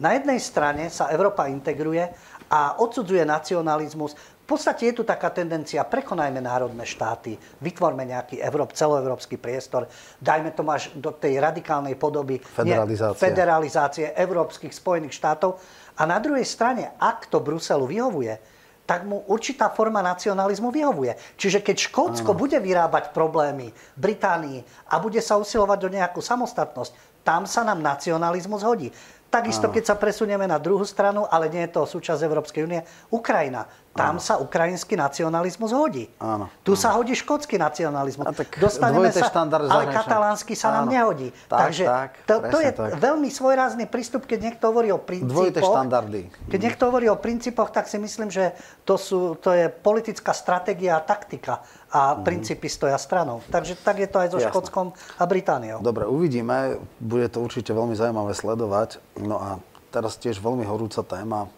Na 0.00 0.16
jednej 0.16 0.40
strane 0.40 0.88
sa 0.88 1.12
Európa 1.12 1.48
integruje 1.52 2.08
a 2.48 2.80
odsudzuje 2.80 3.20
nacionalizmus, 3.24 4.16
podstate 4.50 4.90
je 4.90 4.98
tu 4.98 5.02
taká 5.06 5.30
tendencia, 5.30 5.86
prekonajme 5.86 6.42
národné 6.42 6.82
štáty, 6.82 7.38
vytvorme 7.62 8.02
nejaký 8.02 8.42
Európ, 8.42 8.74
celoevropský 8.74 9.38
priestor, 9.38 9.86
dajme 10.18 10.50
to 10.50 10.66
až 10.66 10.90
do 10.98 11.14
tej 11.14 11.38
radikálnej 11.38 11.94
podoby 11.94 12.42
federalizácie. 12.42 13.14
Nie, 13.14 13.22
federalizácie 13.22 14.06
európskych 14.18 14.74
Spojených 14.74 15.14
štátov. 15.14 15.62
A 15.94 16.02
na 16.02 16.18
druhej 16.18 16.42
strane, 16.42 16.98
ak 16.98 17.30
to 17.30 17.38
Bruselu 17.38 17.86
vyhovuje, 17.86 18.58
tak 18.90 19.06
mu 19.06 19.22
určitá 19.30 19.70
forma 19.70 20.02
nacionalizmu 20.02 20.74
vyhovuje. 20.74 21.14
Čiže 21.38 21.62
keď 21.62 21.76
Škótsko 21.86 22.34
bude 22.34 22.58
vyrábať 22.58 23.14
problémy 23.14 23.70
Británii 23.94 24.90
a 24.90 24.98
bude 24.98 25.22
sa 25.22 25.38
usilovať 25.38 25.78
do 25.78 25.88
nejakú 25.94 26.18
samostatnosť, 26.18 27.22
tam 27.22 27.46
sa 27.46 27.62
nám 27.62 27.78
nacionalizmus 27.78 28.66
hodí. 28.66 28.90
Takisto, 29.30 29.70
keď 29.70 29.94
sa 29.94 29.94
presunieme 29.94 30.42
na 30.42 30.58
druhú 30.58 30.82
stranu, 30.82 31.22
ale 31.30 31.46
nie 31.46 31.62
je 31.70 31.78
to 31.78 31.86
súčasť 31.86 32.18
Európskej 32.18 32.66
únie, 32.66 32.82
Ukrajina. 33.14 33.62
Tam 33.90 34.16
áno. 34.16 34.22
sa 34.22 34.38
ukrajinský 34.38 34.94
nacionalizmus 34.94 35.74
hodí. 35.74 36.06
Áno, 36.22 36.46
tu 36.62 36.78
áno. 36.78 36.82
sa 36.82 36.94
hodí 36.94 37.10
škótsky 37.10 37.58
nacionalizmus. 37.58 38.22
A 38.22 38.30
tak 38.30 38.54
Dostaneme 38.54 39.10
sa, 39.10 39.26
ale 39.66 39.90
katalánsky 39.90 40.54
sa 40.54 40.70
áno. 40.70 40.86
nám 40.86 40.94
nehodí. 40.94 41.34
Tak, 41.50 41.58
Takže 41.58 41.84
tak, 41.90 42.10
to, 42.22 42.34
to 42.54 42.58
je 42.62 42.70
tak. 42.70 43.02
veľmi 43.02 43.26
svojrázny 43.26 43.90
prístup, 43.90 44.30
keď 44.30 44.38
niekto 44.46 44.70
hovorí 44.70 44.94
o 44.94 45.02
princípoch. 45.02 45.34
Dvojité 45.34 45.60
štandardy. 45.66 46.20
Keď 46.54 46.60
niekto 46.62 46.82
hovorí 46.86 47.10
o 47.10 47.18
princípoch, 47.18 47.74
tak 47.74 47.90
si 47.90 47.98
myslím, 47.98 48.30
že 48.30 48.54
to, 48.86 48.94
sú, 48.94 49.34
to 49.42 49.50
je 49.50 49.66
politická 49.66 50.30
stratégia 50.38 50.94
a 50.94 51.02
taktika 51.02 51.66
a 51.90 52.14
mm. 52.14 52.22
princípy 52.22 52.70
stoja 52.70 52.94
stranou. 52.94 53.42
Takže 53.50 53.74
tak 53.74 53.98
je 53.98 54.06
to 54.06 54.22
aj 54.22 54.28
so 54.30 54.38
Jasne. 54.38 54.54
Škótskom 54.54 54.86
a 55.18 55.24
Britániou. 55.26 55.82
Dobre, 55.82 56.06
uvidíme. 56.06 56.78
Bude 57.02 57.26
to 57.26 57.42
určite 57.42 57.74
veľmi 57.74 57.98
zaujímavé 57.98 58.38
sledovať. 58.38 59.02
No 59.18 59.42
a 59.42 59.50
teraz 59.90 60.14
tiež 60.14 60.38
veľmi 60.38 60.62
horúca 60.62 61.02
téma. 61.02 61.50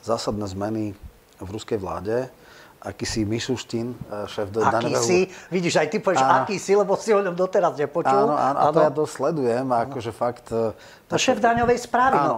Zásadné 0.00 0.48
zmeny 0.48 0.96
v 1.40 1.48
ruskej 1.50 1.78
vláde, 1.78 2.28
akýsi 2.86 3.26
Mišuštin, 3.26 3.88
eh, 3.92 4.28
šéf 4.30 4.48
do 4.54 4.62
Akýsi, 4.62 5.26
vidíš, 5.50 5.82
aj 5.82 5.88
ty 5.90 5.98
povieš 5.98 6.22
áno. 6.22 6.46
lebo 6.78 6.92
si 6.94 7.10
o 7.10 7.20
ňom 7.20 7.34
doteraz 7.34 7.74
nepočul. 7.74 8.30
Áno, 8.30 8.34
áno, 8.38 8.58
a 8.62 8.64
to 8.70 8.80
ja 8.80 8.92
to 8.94 9.04
sledujem, 9.08 9.66
a 9.74 9.76
akože 9.90 10.12
fakt... 10.14 10.46
Eh, 10.54 10.70
no 11.10 11.16
šéf 11.18 11.42
daňovej 11.42 11.78
správy, 11.82 12.16
no, 12.16 12.36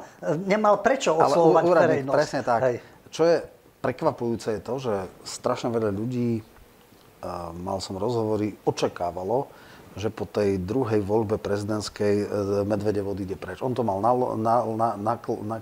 nemal 0.49 0.80
prečo 0.80 1.12
oslovovať 1.12 1.62
Ale 1.68 1.74
verejnosť. 1.84 2.16
Presne 2.16 2.40
tak. 2.40 2.61
Hej. 2.64 2.76
Čo 3.12 3.22
je 3.28 3.36
prekvapujúce 3.78 4.49
je 4.59 4.61
to, 4.64 4.74
že 4.80 4.94
strašne 5.22 5.68
veľa 5.70 5.94
ľudí, 5.94 6.42
mal 7.59 7.82
som 7.82 7.99
rozhovory, 7.99 8.55
očakávalo, 8.62 9.51
že 9.99 10.09
po 10.09 10.24
tej 10.24 10.62
druhej 10.62 11.03
voľbe 11.03 11.36
prezidentskej 11.36 12.14
e, 12.22 12.26
Medvedev 12.64 13.07
odíde 13.07 13.34
preč. 13.34 13.61
On 13.61 13.74
to 13.74 13.82
mal 13.82 13.99
nalo, 13.99 14.38
na, 14.38 14.62
na, 14.64 14.88
na, 14.94 15.14
na, 15.18 15.57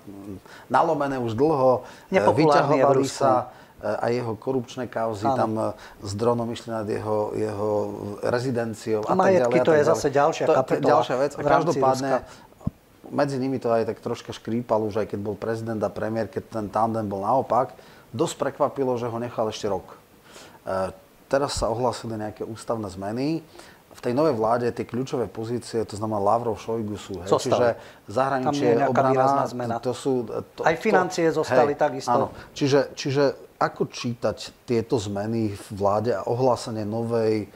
nalomené 0.69 1.17
už 1.17 1.33
dlho, 1.35 1.89
e, 2.13 2.21
vyťahovali 2.21 3.09
sa 3.09 3.51
e, 3.81 3.89
a 3.89 4.07
jeho 4.13 4.37
korupčné 4.37 4.87
kauzy, 4.87 5.27
ano. 5.27 5.37
tam 5.37 5.53
s 6.05 6.13
dronom 6.13 6.49
išli 6.53 6.71
nad 6.71 6.87
jeho, 6.87 7.33
jeho 7.33 7.71
rezidenciou 8.23 9.03
a, 9.09 9.13
a 9.13 9.15
tak 9.17 9.49
ďalej. 9.49 9.65
to 9.65 9.73
je 9.75 9.83
zase 9.85 10.07
ďalšia 10.13 10.45
kapitola. 10.47 10.93
Ďalšia 11.01 11.17
vec. 11.17 11.33
A 11.35 11.43
každopádne 11.43 12.11
medzi 13.11 13.39
nimi 13.39 13.59
to 13.63 13.71
aj 13.71 13.87
tak 13.87 13.99
troška 14.03 14.35
škrípalo, 14.35 14.91
že 14.91 15.07
aj 15.07 15.15
keď 15.15 15.21
bol 15.23 15.37
prezident 15.39 15.79
a 15.83 15.91
premiér, 15.91 16.27
keď 16.27 16.43
ten 16.51 16.67
tandem 16.67 17.07
bol 17.07 17.23
naopak, 17.23 17.75
dosť 18.11 18.35
prekvapilo, 18.39 18.99
že 18.99 19.07
ho 19.11 19.19
nechal 19.19 19.47
ešte 19.51 19.67
rok. 19.71 19.95
E, 20.67 20.91
teraz 21.31 21.59
sa 21.59 21.71
ohlásili 21.71 22.19
nejaké 22.19 22.43
ústavné 22.47 22.87
zmeny. 22.91 23.43
V 23.97 24.01
tej 24.05 24.13
novej 24.13 24.37
vláde 24.37 24.69
tie 24.77 24.85
kľúčové 24.85 25.25
pozície, 25.25 25.81
to 25.89 25.97
znamená 25.97 26.21
Lavrov, 26.21 26.61
Šojgu 26.61 27.01
sú. 27.01 27.25
Hej, 27.25 27.33
čiže 27.49 27.81
zahraničie, 28.13 28.85
obrana, 28.85 29.49
zmena. 29.49 29.81
to 29.81 29.97
sú... 29.97 30.29
To, 30.29 30.61
aj 30.69 30.77
financie 30.77 31.33
to, 31.33 31.41
zostali 31.41 31.73
hej, 31.73 31.81
takisto. 31.81 32.13
Áno. 32.13 32.27
Čiže, 32.53 32.93
čiže 32.93 33.25
ako 33.57 33.89
čítať 33.89 34.69
tieto 34.69 35.01
zmeny 35.01 35.57
v 35.57 35.67
vláde 35.73 36.13
a 36.13 36.29
ohlásenie 36.29 36.85
novej 36.85 37.49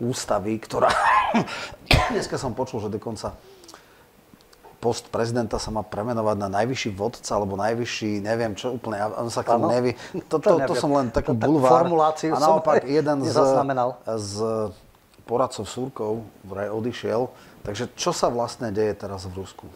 ústavy, 0.00 0.56
ktorá... 0.56 0.88
Dneska 2.16 2.40
som 2.40 2.56
počul, 2.56 2.88
že 2.88 2.88
dokonca 2.88 3.36
post 4.78 5.10
prezidenta 5.10 5.58
sa 5.58 5.74
má 5.74 5.82
premenovať 5.82 6.36
na 6.38 6.48
najvyšší 6.62 6.90
vodca, 6.94 7.34
alebo 7.34 7.58
najvyšší, 7.58 8.22
neviem 8.22 8.54
čo 8.54 8.78
úplne, 8.78 9.02
on 9.18 9.26
sa 9.28 9.42
k 9.42 9.58
tomu 9.58 9.68
nevie. 9.68 9.92
To, 10.30 10.38
to, 10.38 10.62
to, 10.62 10.70
to 10.70 10.74
som 10.78 10.90
len 10.94 11.10
takú 11.10 11.34
bulvár. 11.34 11.82
Formuláciu 11.82 12.32
a 12.34 12.38
naopak 12.38 12.86
jeden 12.98 13.26
z, 13.26 13.36
z 14.06 14.34
poradcov 15.28 15.68
Súrkov 15.68 16.24
vraj 16.48 16.72
odišiel. 16.72 17.28
Takže 17.60 17.92
čo 17.92 18.16
sa 18.16 18.32
vlastne 18.32 18.72
deje 18.72 18.96
teraz 18.96 19.28
v 19.28 19.44
Rusku? 19.44 19.68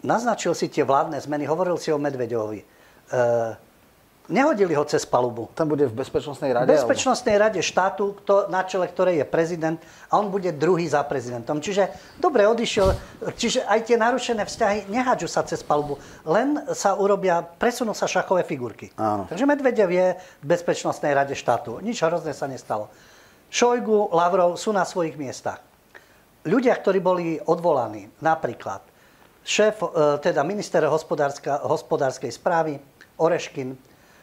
Naznačil 0.00 0.56
si 0.56 0.72
tie 0.72 0.80
vládne 0.80 1.20
zmeny, 1.20 1.44
hovoril 1.44 1.76
si 1.76 1.92
o 1.92 2.00
Medveďovi. 2.00 2.60
E, 2.64 2.66
Nehodili 4.26 4.74
ho 4.74 4.82
cez 4.82 5.06
palubu. 5.06 5.46
Tam 5.54 5.70
bude 5.70 5.86
v 5.86 6.02
Bezpečnostnej 6.02 6.50
rade? 6.50 6.66
V 6.66 6.74
Bezpečnostnej 6.74 7.38
rade 7.38 7.62
štátu, 7.62 8.18
kto, 8.22 8.50
na 8.50 8.66
čele 8.66 8.90
ktorej 8.90 9.22
je 9.22 9.26
prezident 9.26 9.78
a 10.10 10.18
on 10.18 10.34
bude 10.34 10.50
druhý 10.50 10.82
za 10.90 11.06
prezidentom. 11.06 11.62
Čiže 11.62 11.94
dobre 12.18 12.42
odišiel, 12.42 12.90
čiže 13.38 13.62
aj 13.62 13.86
tie 13.86 13.94
narušené 13.94 14.42
vzťahy 14.42 14.90
nehádžu 14.90 15.30
sa 15.30 15.46
cez 15.46 15.62
palubu, 15.62 16.02
len 16.26 16.58
sa 16.74 16.98
urobia, 16.98 17.38
presunú 17.38 17.94
sa 17.94 18.10
šachové 18.10 18.42
figurky. 18.42 18.90
Áno. 18.98 19.30
Takže 19.30 19.46
Medvedev 19.46 19.90
je 19.94 20.18
v 20.18 20.46
Bezpečnostnej 20.46 21.14
rade 21.14 21.38
štátu. 21.38 21.78
Nič 21.78 22.02
hrozné 22.02 22.34
sa 22.34 22.50
nestalo. 22.50 22.90
Šojgu, 23.56 24.12
Lavrov 24.12 24.60
sú 24.60 24.68
na 24.68 24.84
svojich 24.84 25.16
miestach. 25.16 25.64
Ľudia, 26.44 26.76
ktorí 26.76 27.00
boli 27.00 27.40
odvolaní, 27.40 28.04
napríklad 28.20 28.84
šéf, 29.40 29.80
e, 29.80 29.88
teda 30.20 30.44
minister 30.44 30.84
hospodárskej 31.64 32.36
správy 32.36 32.76
Oreškin, 33.16 33.72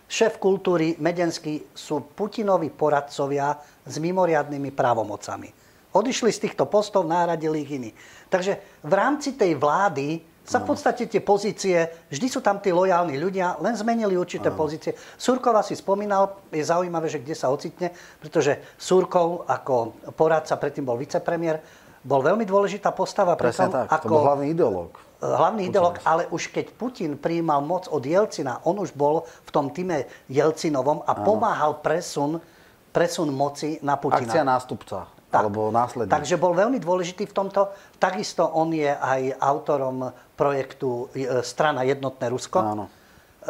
šéf 0.05 0.37
kultúry 0.37 1.01
Medenský 1.01 1.65
sú 1.73 2.13
Putinovi 2.13 2.69
poradcovia 2.69 3.57
s 3.81 3.97
mimoriadnými 3.97 4.69
právomocami. 4.69 5.49
Odišli 5.97 6.29
z 6.29 6.41
týchto 6.45 6.69
postov, 6.69 7.09
nahradili 7.09 7.65
ich 7.65 7.73
iní. 7.73 7.89
Takže 8.29 8.85
v 8.85 8.93
rámci 8.93 9.33
tej 9.33 9.57
vlády 9.57 10.21
sa 10.43 10.59
v 10.59 10.75
podstate 10.75 11.07
tie 11.07 11.23
pozície, 11.23 11.87
vždy 12.11 12.27
sú 12.27 12.43
tam 12.43 12.59
tí 12.59 12.75
lojálni 12.75 13.15
ľudia, 13.15 13.57
len 13.63 13.79
zmenili 13.79 14.19
určité 14.19 14.51
Aha. 14.51 14.59
pozície. 14.59 14.91
Surkova 15.15 15.63
si 15.63 15.73
spomínal, 15.79 16.43
je 16.51 16.63
zaujímavé, 16.63 17.07
že 17.07 17.23
kde 17.23 17.35
sa 17.35 17.47
ocitne, 17.47 17.95
pretože 18.19 18.59
Surkov 18.75 19.47
ako 19.47 19.95
poradca, 20.19 20.59
predtým 20.59 20.83
bol 20.83 20.99
vicepremiér, 20.99 21.63
bol 22.03 22.19
veľmi 22.19 22.43
dôležitá 22.43 22.91
postava. 22.91 23.39
Presne 23.39 23.71
tak, 23.71 23.87
ako, 23.87 24.03
to 24.03 24.11
bol 24.11 24.23
hlavný 24.27 24.51
ideológ 24.51 24.91
hlavný 25.23 25.71
ideológ, 25.71 26.03
ale 26.03 26.27
už 26.27 26.51
keď 26.51 26.75
Putin 26.75 27.15
prijímal 27.15 27.63
moc 27.63 27.87
od 27.87 28.03
Jelcina, 28.03 28.59
on 28.67 28.75
už 28.83 28.91
bol 28.91 29.23
v 29.23 29.49
tom 29.55 29.71
týme 29.71 30.03
Jelcinovom 30.27 31.07
a 31.07 31.15
ano. 31.15 31.23
pomáhal 31.23 31.79
presun, 31.79 32.43
presun 32.91 33.31
moci 33.31 33.79
na 33.79 33.95
Putina. 33.95 34.27
Akcia 34.27 34.43
nástupca. 34.43 35.07
Tak. 35.33 35.49
Alebo 35.49 35.73
následník. 35.73 36.13
Takže 36.13 36.37
bol 36.37 36.53
veľmi 36.53 36.77
dôležitý 36.77 37.25
v 37.25 37.33
tomto. 37.33 37.73
Takisto 37.97 38.45
on 38.45 38.69
je 38.69 38.85
aj 38.85 39.33
autorom 39.41 40.13
projektu 40.37 41.09
e, 41.17 41.41
Strana 41.41 41.81
jednotné 41.81 42.29
Rusko. 42.29 42.61
Áno. 42.61 42.85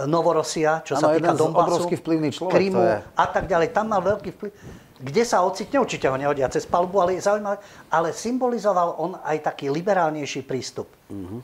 Novorosia, 0.07 0.81
čo 0.81 0.97
ano, 0.97 1.03
sa 1.03 1.07
týka 1.13 1.35
Donbasu, 1.37 1.59
obrovský 1.59 1.95
vplyvný 2.01 2.33
človek, 2.33 2.65
a 3.13 3.25
tak 3.29 3.45
ďalej. 3.45 3.75
Tam 3.75 3.91
mal 3.91 4.01
veľký 4.01 4.29
vplyv. 4.33 4.51
Kde 5.03 5.23
sa 5.27 5.43
ocitne, 5.43 5.83
určite 5.83 6.09
ho 6.09 6.17
nehodia 6.17 6.49
cez 6.49 6.65
palbu, 6.65 6.97
ale 6.97 7.19
je 7.19 7.27
zaujímavé. 7.27 7.61
Ale 7.91 8.09
symbolizoval 8.09 8.97
on 8.97 9.19
aj 9.21 9.53
taký 9.53 9.69
liberálnejší 9.69 10.47
prístup. 10.47 10.89
Uh-huh 11.11 11.43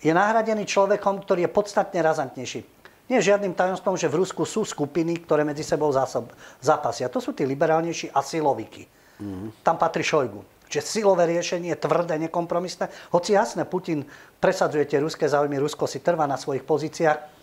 je 0.00 0.12
nahradený 0.16 0.64
človekom, 0.64 1.20
ktorý 1.20 1.46
je 1.46 1.50
podstatne 1.52 2.00
razantnejší. 2.00 2.60
Nie 3.12 3.20
je 3.20 3.34
žiadnym 3.34 3.52
tajomstvom, 3.52 3.98
že 3.98 4.08
v 4.08 4.22
Rusku 4.24 4.46
sú 4.48 4.64
skupiny, 4.64 5.20
ktoré 5.26 5.44
medzi 5.44 5.66
sebou 5.66 5.90
zásob, 5.92 6.30
zápasia. 6.62 7.10
To 7.12 7.20
sú 7.20 7.34
tí 7.36 7.44
liberálnejší 7.44 8.14
a 8.14 8.22
silovíky. 8.24 8.86
Mm. 9.20 9.52
Tam 9.62 9.76
patrí 9.76 10.02
Šojgu. 10.02 10.42
Čiže 10.70 10.86
silové 10.86 11.26
riešenie, 11.26 11.74
tvrdé, 11.74 12.14
nekompromisné. 12.16 12.88
Hoci 13.10 13.34
jasné, 13.34 13.66
Putin 13.66 14.06
presadzuje 14.38 14.86
tie 14.86 15.02
ruské 15.02 15.26
záujmy, 15.26 15.58
Rusko 15.58 15.90
si 15.90 15.98
trvá 15.98 16.30
na 16.30 16.38
svojich 16.38 16.62
pozíciách, 16.62 17.39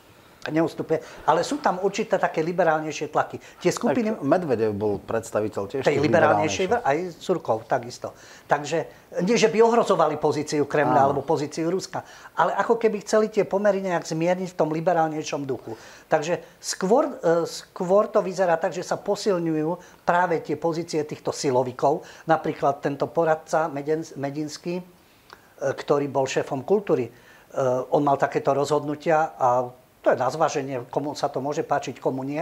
neustupuje. 0.52 1.00
Ale 1.28 1.44
sú 1.44 1.60
tam 1.60 1.80
určité 1.82 2.18
také 2.18 2.44
liberálnejšie 2.44 3.12
tlaky. 3.12 3.38
Tie 3.62 3.72
skupiny... 3.72 4.16
Tak 4.16 4.24
Medvedev 4.24 4.72
bol 4.74 5.00
predstaviteľ 5.02 5.64
tiež 5.68 5.84
tej 5.88 6.00
liberálnejšej, 6.04 6.66
aj 6.84 6.98
Surkov, 7.20 7.66
takisto. 7.70 8.12
Takže 8.48 9.08
nie, 9.24 9.40
že 9.40 9.48
by 9.48 9.64
ohrozovali 9.64 10.20
pozíciu 10.20 10.68
Kremľa 10.68 11.02
alebo 11.08 11.24
pozíciu 11.24 11.72
Ruska, 11.72 12.04
ale 12.36 12.52
ako 12.60 12.76
keby 12.76 13.00
chceli 13.08 13.32
tie 13.32 13.48
pomery 13.48 13.80
nejak 13.80 14.04
zmierniť 14.04 14.52
v 14.52 14.60
tom 14.60 14.70
liberálnejšom 14.76 15.48
duchu. 15.48 15.80
Takže 16.12 16.44
skôr, 16.60 17.08
e, 17.24 17.48
skôr 17.48 18.12
to 18.12 18.20
vyzerá 18.20 18.60
tak, 18.60 18.76
že 18.76 18.84
sa 18.84 19.00
posilňujú 19.00 20.04
práve 20.04 20.44
tie 20.44 20.60
pozície 20.60 21.02
týchto 21.08 21.32
silovikov. 21.32 22.04
Napríklad 22.28 22.84
tento 22.84 23.08
poradca 23.08 23.72
Medinský, 24.20 24.80
e, 24.80 24.84
ktorý 25.60 26.12
bol 26.12 26.28
šéfom 26.28 26.68
kultúry, 26.68 27.08
e, 27.08 27.12
on 27.96 28.04
mal 28.04 28.20
takéto 28.20 28.52
rozhodnutia 28.52 29.40
a 29.40 29.72
to 30.08 30.16
je 30.16 30.24
na 30.24 30.32
zváženie, 30.32 30.88
komu 30.88 31.20
sa 31.20 31.28
to 31.28 31.44
môže 31.44 31.68
páčiť, 31.68 32.00
komu 32.00 32.24
nie, 32.24 32.40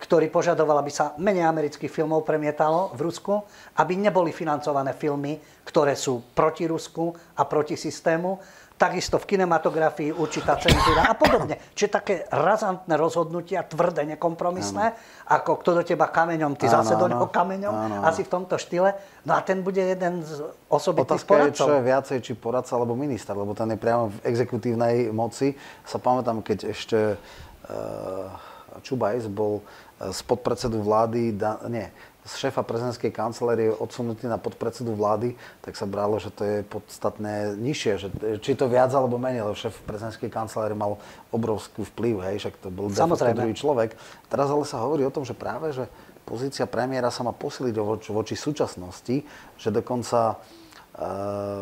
ktorý 0.00 0.32
požadoval, 0.32 0.80
aby 0.80 0.88
sa 0.88 1.12
menej 1.20 1.44
amerických 1.44 1.92
filmov 1.92 2.24
premietalo 2.24 2.96
v 2.96 3.04
Rusku, 3.04 3.44
aby 3.76 3.92
neboli 4.00 4.32
financované 4.32 4.96
filmy, 4.96 5.36
ktoré 5.68 6.00
sú 6.00 6.32
proti 6.32 6.64
Rusku 6.64 7.12
a 7.36 7.44
proti 7.44 7.76
systému, 7.76 8.40
takisto 8.74 9.22
v 9.22 9.24
kinematografii 9.34 10.10
určitá 10.10 10.58
cenzúra 10.58 11.06
a 11.06 11.14
podobne. 11.14 11.62
Čiže 11.78 11.90
také 11.90 12.14
razantné 12.26 12.98
rozhodnutia, 12.98 13.62
tvrdé, 13.62 14.02
nekompromisné, 14.14 14.86
ano. 14.90 15.30
ako 15.30 15.62
kto 15.62 15.70
do 15.78 15.82
teba 15.86 16.10
kameňom, 16.10 16.58
ty 16.58 16.66
ano, 16.66 16.82
zase 16.82 16.98
do 16.98 17.06
neho 17.06 17.26
kameňom, 17.30 17.74
ano, 17.74 17.96
asi 18.02 18.26
v 18.26 18.30
tomto 18.34 18.58
štýle. 18.58 18.98
No 19.22 19.38
a 19.38 19.40
ten 19.46 19.62
bude 19.62 19.78
jeden 19.78 20.26
z 20.26 20.42
osobitých 20.66 21.22
Otázka 21.22 21.30
poradcov. 21.30 21.66
je, 21.66 21.70
čo 21.70 21.76
je 21.78 21.82
viacej, 21.86 22.18
či 22.18 22.32
poradca 22.34 22.72
alebo 22.74 22.98
minister, 22.98 23.34
lebo 23.38 23.54
ten 23.54 23.70
je 23.70 23.78
priamo 23.78 24.10
v 24.10 24.18
exekutívnej 24.26 25.14
moci. 25.14 25.54
Sa 25.86 26.02
pamätám, 26.02 26.42
keď 26.42 26.74
ešte 26.74 26.98
uh, 27.14 28.54
Čubajs 28.82 29.30
bol 29.30 29.62
eh, 29.62 30.10
z 30.10 30.20
podpredsedu 30.26 30.82
vlády, 30.82 31.38
da, 31.38 31.62
nie, 31.70 31.86
z 32.24 32.32
šéfa 32.48 32.64
prezidentskej 32.64 33.12
kancelárie 33.12 33.68
odsunutý 33.68 34.24
na 34.24 34.40
podpredsedu 34.40 34.96
vlády, 34.96 35.36
tak 35.60 35.76
sa 35.76 35.84
bralo, 35.84 36.16
že 36.16 36.32
to 36.32 36.42
je 36.42 36.56
podstatné 36.64 37.52
nižšie. 37.60 37.92
Že, 38.00 38.08
či 38.40 38.56
to 38.56 38.64
viac 38.64 38.88
alebo 38.96 39.20
menej, 39.20 39.44
lebo 39.44 39.52
šéf 39.52 39.76
prezidentskej 39.84 40.32
kancelárie 40.32 40.72
mal 40.72 40.96
obrovský 41.28 41.84
vplyv, 41.92 42.24
hej, 42.32 42.36
však 42.48 42.54
to 42.64 42.72
bol 42.72 42.88
druhý 43.36 43.52
človek. 43.52 43.92
Teraz 44.32 44.48
ale 44.48 44.64
sa 44.64 44.80
hovorí 44.80 45.04
o 45.04 45.12
tom, 45.12 45.28
že 45.28 45.36
práve, 45.36 45.76
že 45.76 45.84
pozícia 46.24 46.64
premiéra 46.64 47.12
sa 47.12 47.20
má 47.28 47.36
posiliť 47.36 47.74
voči, 47.76 48.08
voči 48.08 48.34
súčasnosti, 48.40 49.20
že 49.60 49.68
dokonca 49.68 50.32
e, 50.32 51.06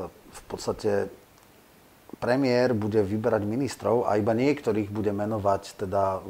v 0.07 0.43
podstate 0.47 1.11
premiér 2.23 2.71
bude 2.71 3.03
vyberať 3.03 3.43
ministrov 3.43 4.07
a 4.07 4.15
iba 4.15 4.31
niektorých 4.31 4.95
bude 4.95 5.11
menovať 5.11 5.75
teda 5.75 6.23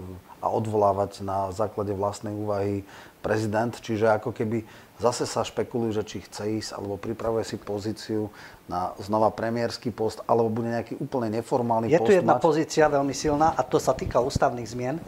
a 0.43 0.51
odvolávať 0.51 1.23
na 1.23 1.55
základe 1.55 1.95
vlastnej 1.95 2.35
úvahy 2.35 2.83
prezident, 3.23 3.71
čiže 3.71 4.11
ako 4.11 4.35
keby 4.35 4.67
zase 4.99 5.23
sa 5.25 5.47
špekuluje, 5.47 5.95
že 5.95 6.03
či 6.03 6.27
chce 6.27 6.43
ísť, 6.59 6.71
alebo 6.75 6.99
pripravuje 6.99 7.47
si 7.47 7.55
pozíciu 7.55 8.27
na 8.67 8.91
znova 8.99 9.31
premiérsky 9.31 9.95
post, 9.95 10.19
alebo 10.27 10.51
bude 10.51 10.75
nejaký 10.75 10.99
úplne 10.99 11.31
neformálny 11.39 11.87
Je 11.87 11.99
post. 11.99 12.11
Je 12.11 12.11
tu 12.11 12.19
jedna 12.19 12.37
mať. 12.37 12.43
pozícia 12.43 12.91
veľmi 12.91 13.15
silná 13.15 13.55
a 13.55 13.63
to 13.63 13.79
sa 13.79 13.95
týka 13.95 14.19
ústavných 14.19 14.67
zmien. 14.67 14.99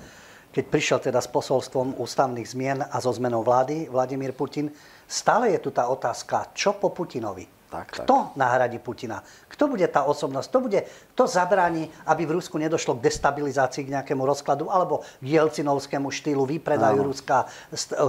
Keď 0.54 0.64
prišiel 0.70 0.98
teda 1.02 1.18
s 1.18 1.26
posolstvom 1.26 1.98
ústavných 1.98 2.46
zmien 2.46 2.78
a 2.86 2.96
so 3.02 3.10
zmenou 3.10 3.42
vlády 3.42 3.90
Vladimír 3.90 4.30
Putin, 4.30 4.70
stále 5.10 5.50
je 5.50 5.58
tu 5.58 5.74
tá 5.74 5.90
otázka, 5.90 6.54
čo 6.54 6.78
po 6.78 6.94
Putinovi? 6.94 7.53
Tak, 7.74 8.06
Kto 8.06 8.16
tak. 8.30 8.38
nahradí 8.38 8.78
Putina? 8.78 9.18
Kto 9.50 9.66
bude 9.66 9.86
tá 9.90 10.06
osobnosť? 10.06 10.46
Kto, 10.46 10.58
bude, 10.62 10.80
kto 11.14 11.26
zabráni, 11.26 11.90
aby 12.06 12.22
v 12.22 12.38
Rusku 12.38 12.54
nedošlo 12.54 12.98
k 12.98 13.10
destabilizácii, 13.10 13.90
k 13.90 13.92
nejakému 13.98 14.22
rozkladu, 14.22 14.70
alebo 14.70 15.02
k 15.18 15.26
jelcinovskému 15.26 16.06
štýlu 16.10 16.46
výpredajú 16.46 17.02
Ruska, 17.02 17.50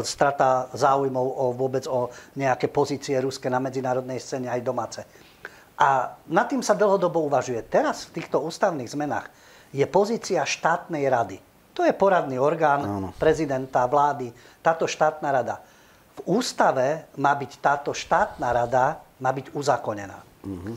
strata 0.06 0.70
záujmov 0.78 1.26
o, 1.26 1.46
vôbec 1.58 1.90
o 1.90 2.14
nejaké 2.38 2.70
pozície 2.70 3.18
ruské 3.18 3.50
na 3.50 3.58
medzinárodnej 3.58 4.22
scéne 4.22 4.54
aj 4.54 4.62
domáce. 4.62 5.02
A 5.76 6.14
nad 6.32 6.48
tým 6.48 6.64
sa 6.64 6.78
dlhodobo 6.78 7.26
uvažuje. 7.26 7.60
Teraz 7.68 8.08
v 8.08 8.22
týchto 8.22 8.40
ústavných 8.40 8.88
zmenách 8.88 9.28
je 9.76 9.84
pozícia 9.84 10.46
štátnej 10.48 11.04
rady. 11.12 11.38
To 11.76 11.84
je 11.84 11.92
poradný 11.92 12.40
orgán 12.40 12.82
Áno. 12.88 13.10
prezidenta, 13.20 13.84
vlády, 13.84 14.32
táto 14.64 14.88
štátna 14.88 15.28
rada. 15.28 15.60
V 16.16 16.40
ústave 16.40 17.12
má 17.20 17.36
byť 17.36 17.52
táto 17.60 17.92
štátna 17.92 18.56
rada 18.56 19.04
má 19.20 19.32
byť 19.32 19.56
uzakonená. 19.56 20.20
Uh-huh. 20.44 20.76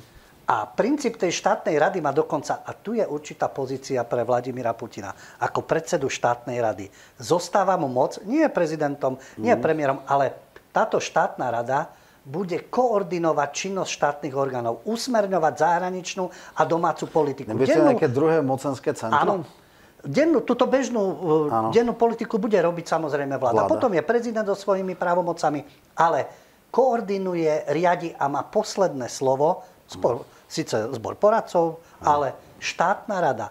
A 0.48 0.64
princíp 0.64 1.20
tej 1.20 1.28
štátnej 1.28 1.76
rady 1.76 2.00
má 2.00 2.08
dokonca, 2.08 2.64
a 2.64 2.72
tu 2.72 2.96
je 2.96 3.04
určitá 3.04 3.52
pozícia 3.52 4.00
pre 4.08 4.24
Vladimíra 4.24 4.72
Putina, 4.72 5.12
ako 5.44 5.60
predsedu 5.60 6.08
štátnej 6.08 6.56
rady. 6.56 6.88
Zostáva 7.20 7.76
mu 7.76 7.84
moc, 7.84 8.16
nie 8.24 8.40
je 8.40 8.48
prezidentom, 8.48 9.20
nie 9.36 9.52
je 9.52 9.60
premiérom, 9.60 10.00
ale 10.08 10.32
táto 10.72 11.04
štátna 11.04 11.52
rada 11.52 11.92
bude 12.24 12.64
koordinovať 12.68 13.48
činnosť 13.52 13.90
štátnych 13.92 14.34
orgánov, 14.36 14.84
usmerňovať 14.88 15.54
zahraničnú 15.60 16.24
a 16.56 16.62
domácu 16.64 17.04
politiku. 17.08 17.52
Nebude 17.52 17.68
Dennú... 17.68 17.88
nejaké 17.92 18.08
druhé 18.08 18.40
mocenské 18.40 18.96
centrum? 18.96 19.44
Áno. 19.44 19.66
Dennú, 19.98 20.46
túto 20.46 20.64
bežnú 20.64 21.02
ano. 21.50 21.68
dennú 21.74 21.92
politiku 21.92 22.38
bude 22.38 22.54
robiť 22.54 22.86
samozrejme 22.86 23.34
vláda. 23.34 23.66
vláda. 23.66 23.72
Potom 23.72 23.90
je 23.90 24.00
prezident 24.00 24.46
so 24.46 24.54
svojimi 24.54 24.94
právomocami, 24.94 25.66
ale 25.98 26.47
koordinuje, 26.70 27.68
riadi 27.72 28.12
a 28.12 28.28
má 28.28 28.44
posledné 28.44 29.08
slovo, 29.08 29.64
spor, 29.88 30.28
síce 30.48 30.88
zbor 30.92 31.16
poradcov, 31.16 31.80
ale 32.04 32.36
štátna 32.60 33.16
rada. 33.20 33.48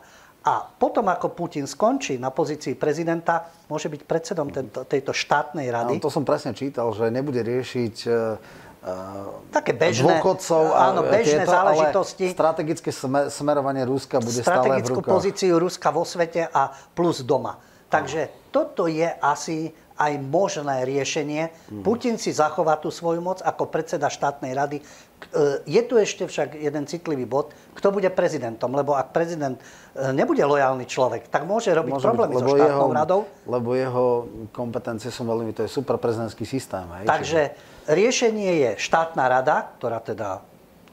A 0.47 0.63
potom, 0.63 1.03
ako 1.11 1.35
Putin 1.35 1.67
skončí 1.67 2.15
na 2.15 2.31
pozícii 2.31 2.79
prezidenta, 2.79 3.51
môže 3.67 3.91
byť 3.91 4.01
predsedom 4.07 4.47
tento, 4.47 4.87
tejto 4.87 5.11
štátnej 5.11 5.67
rady. 5.67 5.99
No, 5.99 6.07
to 6.07 6.13
som 6.13 6.23
presne 6.23 6.55
čítal, 6.55 6.87
že 6.95 7.11
nebude 7.11 7.43
riešiť 7.43 7.95
uh, 8.07 8.39
také 9.51 9.75
bežné, 9.75 10.23
dôchodcov 10.23 10.63
a 10.71 10.95
áno, 10.95 11.03
bežné 11.03 11.43
tieto, 11.43 11.51
záležitosti. 11.51 12.25
strategické 12.31 12.89
smerovanie 13.27 13.83
Ruska 13.83 14.23
bude 14.23 14.39
stále 14.39 14.79
v 14.79 14.87
Strategickú 14.87 14.99
pozíciu 15.03 15.59
Ruska 15.59 15.91
vo 15.91 16.07
svete 16.07 16.47
a 16.47 16.71
plus 16.95 17.27
doma. 17.27 17.59
Takže 17.91 18.51
toto 18.51 18.87
je 18.87 19.07
asi 19.07 19.71
aj 19.97 20.13
možné 20.21 20.85
riešenie. 20.85 21.49
Mm. 21.73 21.81
Putin 21.81 22.15
si 22.21 22.29
zachová 22.29 22.77
tú 22.77 22.93
svoju 22.93 23.19
moc 23.19 23.41
ako 23.41 23.67
predseda 23.67 24.07
štátnej 24.07 24.53
rady. 24.53 24.77
E, 24.79 24.83
je 25.65 25.81
tu 25.83 25.97
ešte 25.97 26.29
však 26.29 26.53
jeden 26.53 26.85
citlivý 26.85 27.25
bod, 27.25 27.51
kto 27.73 27.89
bude 27.89 28.07
prezidentom, 28.13 28.69
lebo 28.77 28.93
ak 28.93 29.09
prezident 29.09 29.57
e, 29.57 30.13
nebude 30.13 30.45
lojálny 30.45 30.85
človek, 30.85 31.33
tak 31.33 31.49
môže 31.49 31.73
robiť 31.73 31.93
môže 31.97 32.05
problémy 32.05 32.33
byť, 32.37 32.41
so 32.45 32.49
štátnou 32.53 32.89
jeho, 32.89 32.97
radou. 32.97 33.19
Lebo 33.49 33.69
jeho 33.73 34.05
kompetencie 34.53 35.09
sú 35.09 35.25
veľmi, 35.25 35.51
to 35.57 35.65
je 35.65 35.69
super 35.73 35.97
prezidentský 35.97 36.45
systém. 36.45 36.85
Hej, 37.01 37.05
Takže 37.09 37.41
čiže... 37.51 37.89
riešenie 37.89 38.51
je 38.63 38.69
štátna 38.77 39.25
rada, 39.25 39.73
ktorá 39.81 39.97
teda 39.99 40.45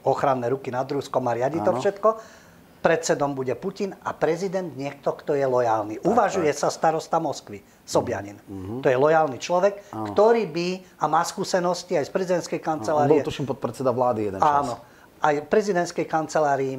ochranné 0.05 0.49
ruky 0.49 0.73
nad 0.73 0.85
Ruskom 0.85 1.25
a 1.29 1.33
riadi 1.33 1.61
to 1.61 1.73
všetko 1.73 2.43
predsedom 2.85 3.33
bude 3.33 3.57
Putin 3.57 3.97
a 4.05 4.13
prezident 4.13 4.69
niekto, 4.77 5.17
kto 5.17 5.33
je 5.33 5.41
lojálny. 5.41 6.05
Uvažuje 6.05 6.53
sa 6.53 6.69
starosta 6.69 7.17
Moskvy, 7.17 7.65
Sobjanin. 7.81 8.37
Mm-hmm. 8.37 8.85
To 8.85 8.87
je 8.93 8.97
lojálny 9.01 9.41
človek, 9.41 9.89
Áno. 9.89 10.13
ktorý 10.13 10.45
by, 10.45 11.01
a 11.01 11.09
má 11.09 11.25
skúsenosti 11.25 11.97
aj 11.97 12.05
z 12.05 12.11
prezidentskej 12.13 12.61
kancelárie. 12.61 13.09
On 13.09 13.17
bol 13.17 13.25
tuším 13.25 13.49
podpredseda 13.49 13.89
vlády 13.89 14.29
jeden 14.29 14.37
čas. 14.37 14.45
Áno, 14.45 14.77
aj 15.17 15.33
v 15.41 15.47
prezidentskej 15.49 16.05
kancelárii 16.05 16.77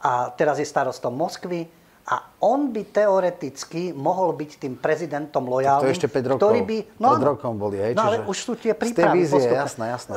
a 0.00 0.32
teraz 0.32 0.56
je 0.56 0.64
starostom 0.64 1.12
Moskvy. 1.12 1.68
A 2.02 2.18
on 2.42 2.74
by 2.74 2.90
teoreticky 2.90 3.94
mohol 3.94 4.34
byť 4.34 4.50
tým 4.58 4.74
prezidentom 4.74 5.46
lojálnym. 5.46 5.86
To 5.86 5.94
ešte 5.94 6.10
5 6.10 6.34
rokov. 6.34 6.40
Ktorý 6.42 6.60
by, 6.66 6.76
no, 6.98 7.08
5 7.14 7.30
rokov 7.30 7.50
boli, 7.54 7.78
hej? 7.78 7.92
No 7.94 8.10
ale 8.10 8.26
už 8.26 8.38
sú 8.42 8.58
tie 8.58 8.74
prípravy. 8.74 9.22
Z 9.22 9.38
tej 9.38 9.46
vízie, 9.46 9.54
jasné, 9.54 9.84
jasné. 9.94 10.16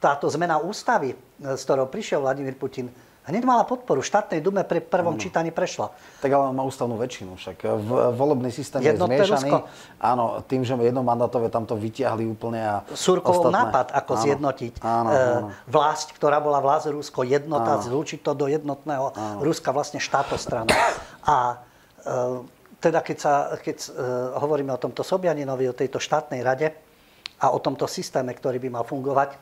Táto 0.00 0.24
zmena 0.32 0.56
ústavy, 0.56 1.12
z 1.36 1.62
ktorou 1.68 1.92
prišiel 1.92 2.24
Vladimír 2.24 2.56
Putin, 2.56 2.88
Hneď 3.30 3.46
mala 3.46 3.62
podporu. 3.62 4.02
V 4.02 4.10
štátnej 4.10 4.42
dume 4.42 4.66
pri 4.66 4.82
prvom 4.82 5.14
ano. 5.14 5.22
čítaní 5.22 5.54
prešla. 5.54 5.94
Tak 6.18 6.30
ale 6.34 6.50
má 6.50 6.66
ústavnú 6.66 6.98
väčšinu 6.98 7.38
však. 7.38 7.56
V, 7.62 7.90
volebný 8.18 8.50
systém 8.50 8.82
Jednotné 8.82 9.22
je 9.22 9.30
zmiešaný. 9.30 9.50
Rusko. 9.54 9.56
Áno, 10.02 10.24
tým, 10.50 10.66
že 10.66 10.74
jednomandátové 10.74 11.46
tam 11.46 11.62
to 11.64 11.78
vyťahli 11.78 12.26
úplne 12.26 12.60
a 12.60 12.74
Surkovou 12.90 13.46
ostatné. 13.46 13.54
nápad, 13.54 13.86
ako 13.94 14.12
áno. 14.18 14.22
zjednotiť 14.26 14.74
áno, 14.82 15.10
e, 15.10 15.14
áno. 15.14 15.48
vlastť, 15.70 16.08
ktorá 16.18 16.42
bola 16.42 16.58
vlast 16.58 16.90
Rusko, 16.90 17.22
jednota, 17.22 17.78
áno. 17.78 17.84
zlúčiť 17.86 18.20
to 18.26 18.34
do 18.34 18.50
jednotného 18.50 19.14
áno. 19.14 19.38
Ruska, 19.46 19.70
vlastne 19.70 20.02
štátostrana. 20.02 20.74
A 21.22 21.62
e, 22.02 22.58
teda 22.82 23.04
keď, 23.04 23.16
sa, 23.20 23.32
keď 23.60 23.76
e, 23.76 23.88
hovoríme 24.40 24.74
o 24.74 24.80
tomto 24.80 25.06
Sobianinovi, 25.06 25.70
o 25.70 25.76
tejto 25.76 26.02
štátnej 26.02 26.40
rade 26.42 26.72
a 27.38 27.52
o 27.52 27.58
tomto 27.62 27.86
systéme, 27.86 28.32
ktorý 28.34 28.58
by 28.58 28.68
mal 28.80 28.84
fungovať, 28.88 29.30
e, 29.36 29.38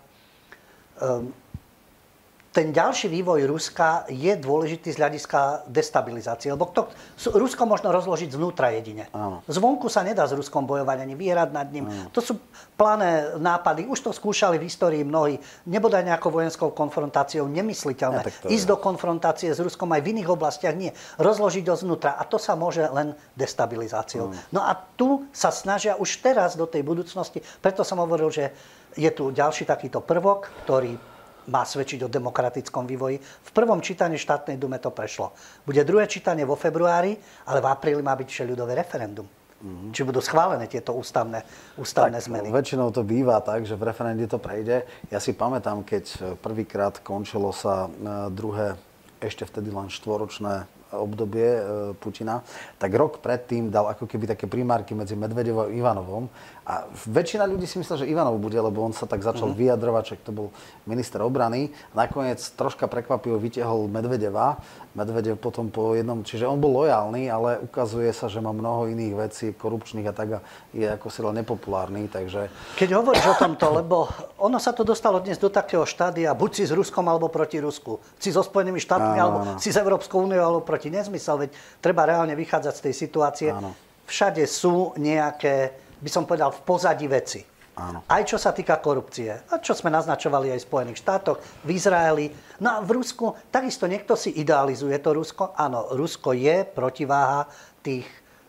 ten 2.59 2.75
ďalší 2.75 3.07
vývoj 3.07 3.47
Ruska 3.47 4.03
je 4.11 4.35
dôležitý 4.35 4.91
z 4.91 4.99
hľadiska 4.99 5.71
destabilizácie. 5.71 6.51
Lebo 6.51 6.67
to, 6.75 6.91
Rusko 7.31 7.63
možno 7.71 7.95
rozložiť 7.95 8.35
zvnútra 8.35 8.75
jedine. 8.75 9.07
Áno. 9.15 9.47
Zvonku 9.47 9.87
sa 9.87 10.03
nedá 10.03 10.27
s 10.27 10.35
Ruskom 10.35 10.67
bojovať 10.67 11.07
ani 11.07 11.15
vyhrať 11.15 11.55
nad 11.55 11.71
ním. 11.71 11.87
Áno. 11.87 12.11
To 12.11 12.19
sú 12.19 12.35
plané 12.75 13.39
nápady. 13.39 13.87
Už 13.87 14.03
to 14.03 14.11
skúšali 14.11 14.59
v 14.59 14.67
histórii 14.67 15.07
mnohí. 15.07 15.39
Nebodaj 15.71 16.03
nejakou 16.03 16.35
vojenskou 16.35 16.75
konfrontáciou 16.75 17.47
nemysliteľné. 17.47 18.27
Ja, 18.27 18.51
Ísť 18.51 18.67
je. 18.67 18.71
do 18.75 18.77
konfrontácie 18.83 19.55
s 19.55 19.63
Ruskom 19.63 19.95
aj 19.95 20.03
v 20.03 20.19
iných 20.19 20.35
oblastiach 20.35 20.75
nie. 20.75 20.91
Rozložiť 21.23 21.63
do 21.63 21.79
znútra. 21.79 22.19
A 22.19 22.27
to 22.27 22.43
sa 22.43 22.59
môže 22.59 22.83
len 22.91 23.15
destabilizáciou. 23.39 24.35
Áno. 24.35 24.43
No 24.51 24.67
a 24.67 24.75
tu 24.75 25.31
sa 25.31 25.55
snažia 25.55 25.95
už 25.95 26.11
teraz 26.27 26.59
do 26.59 26.67
tej 26.67 26.83
budúcnosti. 26.83 27.39
Preto 27.63 27.87
som 27.87 28.03
hovoril, 28.03 28.35
že 28.35 28.51
je 28.99 29.11
tu 29.15 29.31
ďalší 29.31 29.63
takýto 29.63 30.03
prvok, 30.03 30.51
ktorý 30.67 31.18
má 31.49 31.65
svedčiť 31.65 32.05
o 32.05 32.13
demokratickom 32.13 32.85
vývoji. 32.85 33.19
V 33.19 33.51
prvom 33.57 33.81
čítaní 33.81 34.21
štátnej 34.21 34.61
dume 34.61 34.77
to 34.79 34.93
prešlo. 34.93 35.33
Bude 35.65 35.81
druhé 35.83 36.05
čítanie 36.07 36.45
vo 36.45 36.55
februári, 36.55 37.17
ale 37.49 37.59
v 37.65 37.67
apríli 37.67 38.03
má 38.05 38.13
byť 38.15 38.45
ľudové 38.45 38.77
referendum. 38.77 39.27
Mm-hmm. 39.59 39.91
Či 39.91 40.07
budú 40.07 40.23
schválené 40.23 40.71
tieto 40.71 40.95
ústavné, 40.95 41.43
ústavné 41.75 42.23
tak, 42.23 42.31
zmeny? 42.31 42.47
Väčšinou 42.55 42.95
to 42.95 43.03
býva 43.03 43.43
tak, 43.43 43.67
že 43.67 43.75
v 43.75 43.91
referende 43.91 44.23
to 44.31 44.39
prejde. 44.39 44.87
Ja 45.11 45.19
si 45.19 45.35
pamätám, 45.35 45.83
keď 45.83 46.39
prvýkrát 46.39 47.03
končilo 47.03 47.51
sa 47.51 47.91
e, 47.91 48.31
druhé, 48.31 48.79
ešte 49.19 49.43
vtedy 49.43 49.75
len 49.75 49.91
štvoročné 49.91 50.78
obdobie 50.97 51.49
e, 51.49 51.63
Putina, 51.97 52.41
tak 52.81 52.95
rok 52.97 53.21
predtým 53.21 53.69
dal 53.69 53.93
ako 53.93 54.09
keby 54.09 54.25
také 54.31 54.49
primárky 54.49 54.97
medzi 54.97 55.13
Medvedevom 55.19 55.69
a 55.69 55.73
Ivanovom. 55.73 56.25
A 56.69 56.85
väčšina 56.89 57.49
ľudí 57.49 57.65
si 57.65 57.81
myslel, 57.81 58.05
že 58.05 58.11
Ivanov 58.13 58.37
bude, 58.37 58.61
lebo 58.61 58.85
on 58.85 58.93
sa 58.93 59.09
tak 59.09 59.25
začal 59.25 59.53
mm-hmm. 59.53 59.63
vyjadrovať, 59.65 60.05
že 60.05 60.15
to 60.21 60.33
bol 60.37 60.49
minister 60.85 61.25
obrany. 61.25 61.73
Nakoniec 61.97 62.41
troška 62.57 62.85
prekvapivo 62.85 63.41
vytiahol 63.41 63.89
Medvedeva. 63.89 64.61
Medvedev 64.99 65.39
potom 65.39 65.71
po 65.71 65.95
jednom, 65.95 66.27
čiže 66.27 66.51
on 66.51 66.59
bol 66.59 66.75
lojálny, 66.83 67.31
ale 67.31 67.63
ukazuje 67.63 68.11
sa, 68.11 68.27
že 68.27 68.43
má 68.43 68.51
mnoho 68.51 68.91
iných 68.91 69.15
vecí, 69.15 69.47
korupčných 69.55 70.11
a 70.11 70.15
tak 70.15 70.29
a 70.35 70.39
je 70.75 70.91
ako 70.91 71.07
si 71.07 71.23
nepopulárny, 71.23 72.11
takže... 72.11 72.51
Keď 72.75 72.99
hovoríš 72.99 73.27
o 73.31 73.39
tomto, 73.39 73.71
lebo 73.71 74.11
ono 74.43 74.59
sa 74.59 74.75
to 74.75 74.83
dostalo 74.83 75.23
dnes 75.23 75.39
do 75.39 75.47
takého 75.47 75.87
štádia, 75.87 76.35
buď 76.35 76.51
si 76.51 76.65
s 76.67 76.75
Ruskom 76.75 77.07
alebo 77.07 77.31
proti 77.31 77.63
Rusku, 77.63 78.03
si 78.19 78.35
so 78.35 78.43
Spojenými 78.43 78.83
štátmi 78.83 79.15
áno, 79.15 79.23
alebo 79.23 79.39
áno. 79.47 79.53
si 79.63 79.71
s 79.71 79.79
Európskou 79.79 80.27
úniou 80.27 80.43
alebo 80.43 80.67
proti 80.67 80.89
proti 80.89 80.97
nezmysel, 80.97 81.37
veď 81.45 81.51
treba 81.85 82.09
reálne 82.09 82.33
vychádzať 82.33 82.75
z 82.75 82.85
tej 82.89 82.95
situácie. 82.97 83.49
Áno. 83.53 83.77
Všade 84.09 84.41
sú 84.49 84.97
nejaké, 84.97 85.77
by 86.01 86.09
som 86.09 86.25
povedal, 86.25 86.49
v 86.49 86.65
pozadí 86.65 87.05
veci. 87.05 87.45
Áno. 87.79 88.03
Aj 88.11 88.23
čo 88.27 88.35
sa 88.35 88.51
týka 88.51 88.83
korupcie. 88.83 89.31
A 89.31 89.63
čo 89.63 89.71
sme 89.71 89.95
naznačovali 89.95 90.51
aj 90.51 90.59
v 90.59 90.67
Spojených 90.67 90.99
štátoch, 90.99 91.39
v 91.63 91.71
Izraeli. 91.71 92.27
No 92.59 92.75
a 92.75 92.79
v 92.83 92.99
Rusku, 92.99 93.39
takisto 93.55 93.87
niekto 93.87 94.19
si 94.19 94.35
idealizuje 94.35 94.99
to 94.99 95.15
Rusko. 95.15 95.55
Áno, 95.55 95.95
Rusko 95.95 96.35
je 96.35 96.67
protiváha 96.67 97.47
tých, 97.79 98.05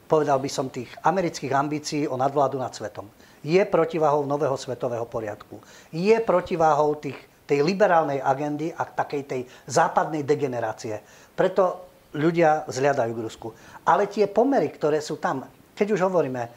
povedal 0.09 0.41
by 0.41 0.49
som, 0.49 0.73
tých 0.73 0.89
amerických 1.05 1.53
ambícií 1.53 2.03
o 2.09 2.17
nadvládu 2.17 2.57
nad 2.57 2.73
svetom. 2.73 3.05
Je 3.45 3.61
protiváhou 3.69 4.25
nového 4.25 4.57
svetového 4.57 5.05
poriadku. 5.05 5.61
Je 5.93 6.17
protiváhou 6.25 6.97
tých, 6.97 7.15
tej 7.45 7.61
liberálnej 7.61 8.19
agendy 8.25 8.73
a 8.73 8.81
takej 8.83 9.21
tej 9.29 9.41
západnej 9.69 10.25
degenerácie. 10.25 11.05
Preto 11.37 11.85
ľudia 12.17 12.65
zliadajú 12.65 13.11
k 13.13 13.23
Rusku. 13.29 13.47
Ale 13.85 14.09
tie 14.09 14.25
pomery, 14.25 14.73
ktoré 14.73 15.05
sú 15.05 15.21
tam, 15.21 15.45
keď 15.79 15.95
už 15.95 16.11
hovoríme, 16.11 16.43
e, 16.43 16.49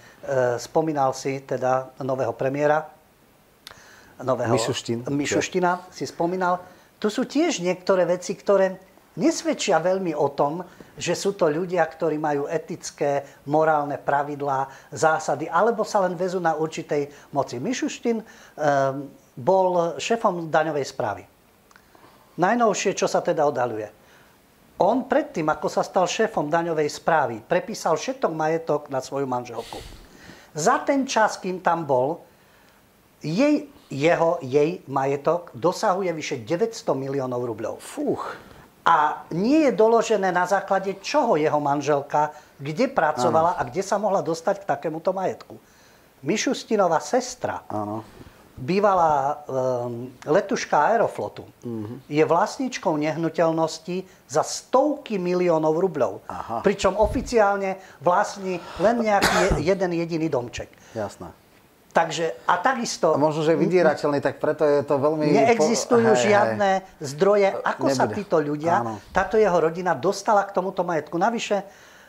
spomínal 0.59 1.15
si 1.15 1.47
teda 1.47 1.95
nového 2.03 2.35
premiéra, 2.35 2.83
nového 4.19 4.51
Mišuštin. 4.51 5.07
Mišuština 5.07 5.87
si 5.95 6.11
spomínal, 6.11 6.59
tu 6.99 7.07
sú 7.07 7.23
tiež 7.23 7.63
niektoré 7.63 8.03
veci, 8.03 8.35
ktoré 8.35 8.83
nesvedčia 9.15 9.79
veľmi 9.79 10.11
o 10.19 10.27
tom, 10.35 10.67
že 10.99 11.15
sú 11.15 11.39
to 11.39 11.47
ľudia, 11.47 11.87
ktorí 11.87 12.19
majú 12.19 12.51
etické, 12.51 13.23
morálne 13.47 13.95
pravidlá, 13.95 14.91
zásady, 14.91 15.47
alebo 15.47 15.87
sa 15.87 16.03
len 16.03 16.19
vezú 16.19 16.43
na 16.43 16.59
určitej 16.59 17.31
moci. 17.31 17.63
Mišuštin 17.63 18.19
e, 18.19 18.25
bol 19.39 20.03
šefom 20.03 20.51
daňovej 20.51 20.87
správy. 20.91 21.23
Najnovšie, 22.43 22.99
čo 22.99 23.07
sa 23.07 23.23
teda 23.23 23.47
odhaluje 23.47 24.02
on 24.83 25.07
predtým, 25.07 25.47
ako 25.47 25.71
sa 25.71 25.87
stal 25.87 26.11
šéfom 26.11 26.51
daňovej 26.51 26.91
správy, 26.91 27.39
prepísal 27.39 27.95
všetok 27.95 28.33
majetok 28.35 28.91
na 28.91 28.99
svoju 28.99 29.31
manželku. 29.31 29.79
Za 30.53 30.83
ten 30.83 31.07
čas, 31.07 31.39
kým 31.39 31.63
tam 31.63 31.87
bol, 31.87 32.27
jej, 33.23 33.71
jeho, 33.87 34.43
jej 34.43 34.83
majetok 34.91 35.55
dosahuje 35.55 36.11
vyše 36.11 36.37
900 36.43 36.99
miliónov 36.99 37.47
rubľov. 37.47 37.79
Fúch. 37.79 38.35
A 38.83 39.23
nie 39.31 39.71
je 39.71 39.73
doložené 39.79 40.35
na 40.35 40.43
základe 40.43 40.99
čoho 40.99 41.39
jeho 41.39 41.63
manželka, 41.63 42.35
kde 42.59 42.91
pracovala 42.91 43.55
ano. 43.55 43.59
a 43.63 43.69
kde 43.71 43.83
sa 43.87 43.95
mohla 44.03 44.19
dostať 44.19 44.67
k 44.67 44.69
takémuto 44.69 45.15
majetku. 45.15 45.55
Mišustinová 46.27 46.99
sestra 46.99 47.63
ano. 47.71 48.03
Bývalá 48.57 49.43
um, 49.49 50.13
letuška 50.29 50.93
Aeroflotu, 50.93 51.49
uh-huh. 51.65 52.05
je 52.05 52.25
vlastníčkou 52.25 52.93
nehnuteľnosti 53.01 54.05
za 54.29 54.43
stovky 54.45 55.17
miliónov 55.17 55.81
rubľov. 55.81 56.21
Aha. 56.29 56.61
Pričom 56.61 56.95
oficiálne 57.01 57.81
vlastní 58.05 58.61
len 58.77 58.97
nejaký 59.01 59.65
jeden 59.65 59.91
jediný 59.97 60.29
domček. 60.29 60.69
Jasné. 60.93 61.33
Takže, 61.93 62.33
a 62.49 62.57
takisto... 62.57 63.13
A 63.13 63.21
možno, 63.21 63.45
že 63.45 63.53
je 63.53 63.61
vydierateľný, 63.69 64.25
tak 64.25 64.41
preto 64.41 64.65
je 64.65 64.81
to 64.81 64.97
veľmi... 64.97 65.29
Neexistujú 65.29 66.17
po... 66.17 66.21
žiadne 66.25 66.71
hej. 66.81 67.05
zdroje, 67.05 67.53
ako 67.53 67.87
Nebude. 67.93 68.01
sa 68.01 68.05
títo 68.09 68.37
ľudia, 68.41 68.81
Áno. 68.81 68.97
táto 69.13 69.37
jeho 69.37 69.61
rodina 69.61 69.93
dostala 69.93 70.41
k 70.49 70.57
tomuto 70.57 70.89
majetku. 70.89 71.21
Navyše, 71.21 71.61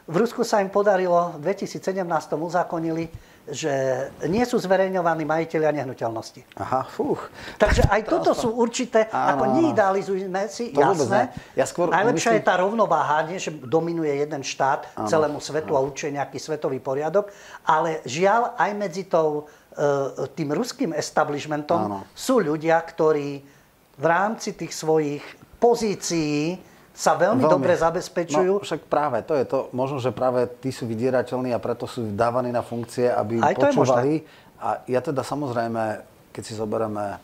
v 0.07 0.15
Rusku 0.23 0.47
sa 0.47 0.63
im 0.63 0.71
podarilo, 0.71 1.35
v 1.35 1.51
2017 1.51 1.99
uzákonili, 2.31 3.11
že 3.43 4.07
nie 4.31 4.43
sú 4.47 4.55
zverejňovaní 4.55 5.27
majiteľia 5.27 5.75
nehnuteľnosti. 5.83 6.55
Aha, 6.55 6.87
fúch. 6.87 7.27
Takže 7.59 7.87
aj 7.93 8.01
toto 8.07 8.31
sú 8.31 8.55
určité, 8.55 9.11
áno, 9.11 9.35
ako 9.35 9.43
neidealizujme 9.59 10.43
si, 10.47 10.71
to 10.71 10.79
jasné. 10.79 11.35
Ja 11.57 11.67
skôr 11.67 11.91
Najlepšia 11.91 12.39
myslím... 12.39 12.43
je 12.43 12.47
tá 12.47 12.55
rovnováha, 12.59 13.27
nie 13.27 13.39
že 13.39 13.51
dominuje 13.51 14.15
jeden 14.15 14.41
štát 14.45 14.87
áno, 14.95 15.07
celému 15.11 15.39
svetu 15.43 15.75
áno. 15.75 15.83
a 15.83 15.85
určuje 15.87 16.15
nejaký 16.15 16.39
svetový 16.39 16.79
poriadok, 16.79 17.27
ale 17.67 17.99
žiaľ 18.07 18.55
aj 18.55 18.71
medzi 18.79 19.03
tou 19.11 19.51
E, 19.73 20.27
tým 20.37 20.53
ruským 20.53 20.93
establishmentom 20.93 21.81
Áno. 21.89 21.99
sú 22.13 22.37
ľudia, 22.37 22.77
ktorí 22.77 23.41
v 23.97 24.05
rámci 24.05 24.53
tých 24.53 24.69
svojich 24.69 25.25
pozícií 25.57 26.61
sa 26.93 27.17
veľmi, 27.17 27.41
veľmi 27.41 27.53
dobre 27.57 27.73
zabezpečujú. 27.73 28.61
No, 28.61 28.63
však 28.63 28.85
práve, 28.85 29.25
to 29.25 29.33
je 29.33 29.45
to. 29.49 29.73
Možno, 29.73 29.97
že 29.97 30.13
práve 30.13 30.45
tí 30.61 30.69
sú 30.69 30.85
vydierateľní 30.85 31.49
a 31.49 31.59
preto 31.59 31.89
sú 31.89 32.13
dávaní 32.13 32.53
na 32.53 32.61
funkcie, 32.61 33.09
aby 33.09 33.41
Aj 33.41 33.57
počúvali. 33.57 34.21
A 34.61 34.85
ja 34.85 35.01
teda 35.01 35.25
samozrejme, 35.25 36.05
keď 36.29 36.43
si 36.45 36.53
zoberieme 36.53 37.17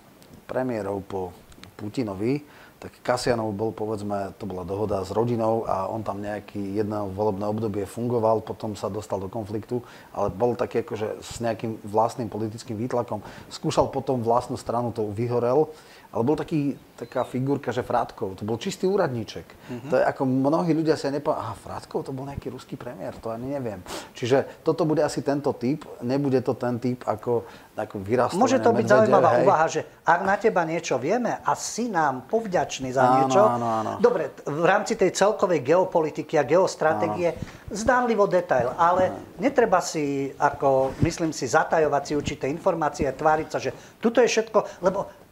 premiérov 0.50 1.06
po 1.06 1.30
Putinovi, 1.78 2.42
tak 2.80 2.96
Kasianov 3.04 3.52
bol, 3.52 3.76
povedzme, 3.76 4.32
to 4.40 4.48
bola 4.48 4.64
dohoda 4.64 5.04
s 5.04 5.12
rodinou 5.12 5.68
a 5.68 5.92
on 5.92 6.00
tam 6.00 6.24
nejaký 6.24 6.80
jedno 6.80 7.12
volebné 7.12 7.44
obdobie 7.44 7.84
fungoval, 7.84 8.40
potom 8.40 8.72
sa 8.72 8.88
dostal 8.88 9.20
do 9.20 9.28
konfliktu, 9.28 9.84
ale 10.16 10.32
bol 10.32 10.56
taký 10.56 10.88
akože 10.88 11.20
s 11.20 11.44
nejakým 11.44 11.76
vlastným 11.84 12.32
politickým 12.32 12.80
výtlakom. 12.80 13.20
Skúšal 13.52 13.92
potom 13.92 14.24
vlastnú 14.24 14.56
stranu, 14.56 14.96
to 14.96 15.12
vyhorel 15.12 15.68
ale 16.10 16.26
bol 16.26 16.34
taký, 16.34 16.74
taká 16.98 17.22
figurka, 17.22 17.70
že 17.70 17.86
Frátkov, 17.86 18.34
to 18.34 18.42
bol 18.42 18.58
čistý 18.58 18.90
úradníček. 18.90 19.46
Mm-hmm. 19.46 19.90
To 19.94 19.96
je 20.02 20.04
ako 20.10 20.22
mnohí 20.26 20.74
ľudia 20.74 20.98
si 20.98 21.06
nepovedali, 21.06 21.46
aha, 21.46 21.54
Frátkov, 21.54 22.02
to 22.02 22.10
bol 22.10 22.26
nejaký 22.26 22.50
ruský 22.50 22.82
premiér, 22.82 23.14
to 23.22 23.30
ani 23.30 23.54
neviem. 23.54 23.78
Čiže 24.18 24.66
toto 24.66 24.90
bude 24.90 25.06
asi 25.06 25.22
tento 25.22 25.54
typ, 25.54 25.86
nebude 26.02 26.42
to 26.42 26.58
ten 26.58 26.82
typ 26.82 27.06
ako, 27.06 27.46
ako 27.78 27.96
vyrastol. 28.02 28.42
Môže 28.42 28.58
to 28.58 28.74
byť 28.74 28.86
zaujímavá 28.90 29.30
hej. 29.38 29.42
úvaha, 29.46 29.66
že 29.70 29.82
ak 30.02 30.22
na 30.26 30.36
teba 30.42 30.66
niečo 30.66 30.98
vieme 30.98 31.38
a 31.46 31.52
si 31.54 31.94
nám 31.94 32.26
povďačný 32.26 32.90
za 32.90 33.06
áno, 33.06 33.14
niečo, 33.22 33.42
áno, 33.46 33.68
áno. 33.70 33.92
dobre, 34.02 34.34
v 34.50 34.66
rámci 34.66 34.98
tej 34.98 35.14
celkovej 35.14 35.62
geopolitiky 35.62 36.42
a 36.42 36.44
geostratégie, 36.44 37.38
áno. 37.38 37.42
zdánlivo 37.70 38.26
detail, 38.26 38.74
ale 38.82 39.14
áno. 39.14 39.38
netreba 39.38 39.78
si, 39.78 40.34
ako 40.42 40.98
myslím 41.06 41.30
si, 41.38 41.46
zatajovať 41.46 42.02
si 42.02 42.14
určité 42.18 42.46
informácie 42.50 43.06
a 43.06 43.14
tváriť 43.14 43.48
sa, 43.54 43.62
že 43.62 43.78
tuto 44.02 44.26
je 44.26 44.30
všetko, 44.34 44.82
lebo 44.82 45.29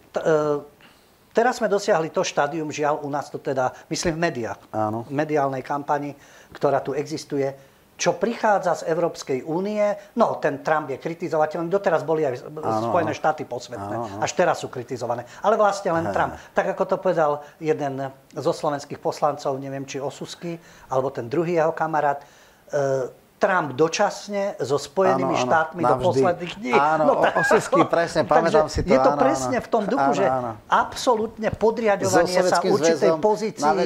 teraz 1.34 1.62
sme 1.62 1.70
dosiahli 1.70 2.10
to 2.10 2.26
štádium, 2.26 2.74
žiaľ, 2.74 3.02
u 3.06 3.10
nás 3.10 3.30
to 3.30 3.38
teda, 3.38 3.72
myslím 3.94 4.18
v 4.18 4.22
médiách, 4.30 4.60
Áno. 4.74 5.06
v 5.06 5.14
mediálnej 5.14 5.62
kampani, 5.62 6.18
ktorá 6.54 6.82
tu 6.82 6.98
existuje, 6.98 7.54
čo 7.98 8.14
prichádza 8.14 8.86
z 8.86 8.94
Európskej 8.94 9.42
únie, 9.42 9.82
no 10.22 10.38
ten 10.38 10.62
Trump 10.62 10.86
je 10.94 11.02
kritizovateľný, 11.02 11.66
doteraz 11.66 12.06
boli 12.06 12.30
aj 12.30 12.46
áno, 12.46 12.94
Spojené 12.94 13.10
áno. 13.10 13.18
štáty 13.18 13.44
posvetné, 13.50 13.96
áno, 13.98 14.06
áno. 14.06 14.22
až 14.22 14.32
teraz 14.38 14.62
sú 14.62 14.70
kritizované, 14.70 15.26
ale 15.42 15.58
vlastne 15.58 15.90
len 15.90 16.06
He. 16.06 16.14
Trump. 16.14 16.38
Tak 16.54 16.78
ako 16.78 16.84
to 16.86 16.96
povedal 17.02 17.42
jeden 17.58 17.98
zo 18.38 18.54
slovenských 18.54 19.02
poslancov, 19.02 19.58
neviem 19.58 19.90
či 19.90 19.98
Osusky, 19.98 20.62
alebo 20.94 21.10
ten 21.10 21.26
druhý 21.26 21.58
jeho 21.58 21.74
kamarát, 21.74 22.22
e, 22.70 23.10
Trump 23.38 23.78
dočasne 23.78 24.58
so 24.58 24.82
Spojenými 24.82 25.30
áno, 25.30 25.38
áno, 25.38 25.46
štátmi 25.46 25.82
navždy. 25.86 25.94
do 25.94 26.06
posledných 26.10 26.54
dní. 26.58 26.72
Áno, 26.74 27.04
no, 27.06 27.14
tak, 27.22 27.34
osesky, 27.38 27.82
presne, 27.94 28.22
pamätám 28.26 28.66
si 28.66 28.82
to. 28.82 28.90
Je 28.90 28.98
to 28.98 29.14
áno, 29.14 29.22
presne 29.22 29.58
áno. 29.62 29.66
v 29.66 29.70
tom 29.70 29.84
duchu, 29.86 30.10
áno, 30.10 30.18
že 30.18 30.26
áno. 30.26 30.52
absolútne 30.66 31.50
podriadovanie 31.54 32.40
sa 32.42 32.58
určitej 32.66 33.12
pozícii, 33.22 33.82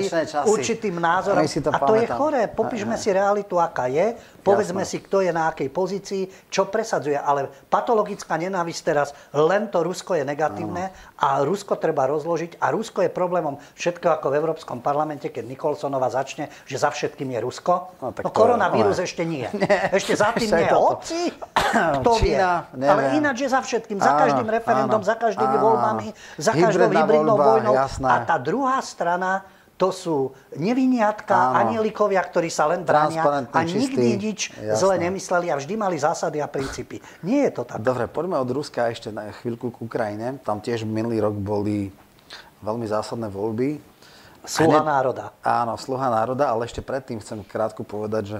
určitým 0.47 0.95
názorom. 0.95 1.43
A 1.43 1.79
to 1.83 1.93
je 1.99 2.07
choré. 2.07 2.41
Popíšme 2.47 2.95
si 2.95 3.11
realitu, 3.11 3.59
aká 3.59 3.91
je. 3.91 4.15
Povedzme 4.41 4.81
Jasné. 4.81 4.97
si, 4.97 5.05
kto 5.05 5.21
je 5.21 5.29
na 5.29 5.53
akej 5.53 5.69
pozícii, 5.69 6.23
čo 6.49 6.65
presadzuje. 6.65 7.13
Ale 7.13 7.53
patologická 7.69 8.41
nenávisť 8.41 8.81
teraz, 8.81 9.13
len 9.37 9.69
to 9.69 9.85
Rusko 9.85 10.17
je 10.17 10.25
negatívne 10.25 10.89
áno. 10.89 11.21
a 11.21 11.27
Rusko 11.45 11.77
treba 11.77 12.09
rozložiť. 12.09 12.57
A 12.57 12.73
Rusko 12.73 13.05
je 13.05 13.13
problémom 13.13 13.61
všetko 13.77 14.17
ako 14.17 14.33
v 14.33 14.37
Európskom 14.41 14.81
parlamente, 14.81 15.29
keď 15.29 15.45
Nikolsonova 15.45 16.09
začne, 16.09 16.49
že 16.65 16.81
za 16.81 16.89
všetkým 16.89 17.29
je 17.37 17.39
Rusko. 17.45 17.73
No, 18.01 18.09
no 18.09 18.29
koronavírus 18.33 18.97
ešte 18.97 19.21
nie. 19.21 19.40
Nie. 19.41 19.49
Ešte 19.97 20.13
za 20.13 20.29
tým 20.37 20.49
nie. 20.49 20.69
Hoci, 20.69 21.21
kto 22.01 22.11
vie. 22.21 22.37
Neviem. 22.37 22.91
Ale 22.91 23.01
ináč 23.17 23.37
je 23.45 23.49
za 23.49 23.61
všetkým. 23.63 23.97
Za 23.97 24.13
každým 24.17 24.47
referendum, 24.47 25.01
áno, 25.01 25.07
za 25.07 25.15
každými 25.17 25.55
áno, 25.57 25.65
voľbami, 25.65 26.07
za 26.37 26.53
každou 26.53 26.87
hybridnou 26.93 27.37
vojnou. 27.37 27.73
Jasné. 27.73 28.07
A 28.07 28.15
tá 28.25 28.35
druhá 28.37 28.77
strana 28.83 29.45
to 29.81 29.89
sú 29.89 30.17
neviniatka, 30.53 31.57
anielikovia, 31.57 32.21
ktorí 32.21 32.53
sa 32.53 32.69
len 32.69 32.85
bránia 32.85 33.25
a 33.49 33.61
nikdy 33.65 34.13
nič 34.13 34.53
jasné. 34.53 34.77
zle 34.77 34.95
nemysleli 35.01 35.49
a 35.49 35.57
vždy 35.57 35.73
mali 35.73 35.97
zásady 35.97 36.37
a 36.37 36.45
princípy. 36.45 37.01
Nie 37.25 37.49
je 37.49 37.51
to 37.57 37.63
tak. 37.65 37.81
Dobre, 37.81 38.05
poďme 38.05 38.37
od 38.37 38.45
Ruska 38.53 38.93
ešte 38.93 39.09
na 39.09 39.33
chvíľku 39.41 39.73
k 39.73 39.81
Ukrajine. 39.81 40.37
Tam 40.45 40.61
tiež 40.61 40.85
minulý 40.85 41.17
rok 41.17 41.33
boli 41.33 41.89
veľmi 42.61 42.85
zásadné 42.85 43.25
voľby. 43.33 43.81
Sluha 44.45 44.85
národa. 44.85 45.33
Áno, 45.41 45.73
sluha 45.77 46.13
národa, 46.13 46.49
ale 46.49 46.69
ešte 46.69 46.85
predtým 46.85 47.17
chcem 47.21 47.41
krátko 47.45 47.81
povedať, 47.81 48.37
že 48.37 48.39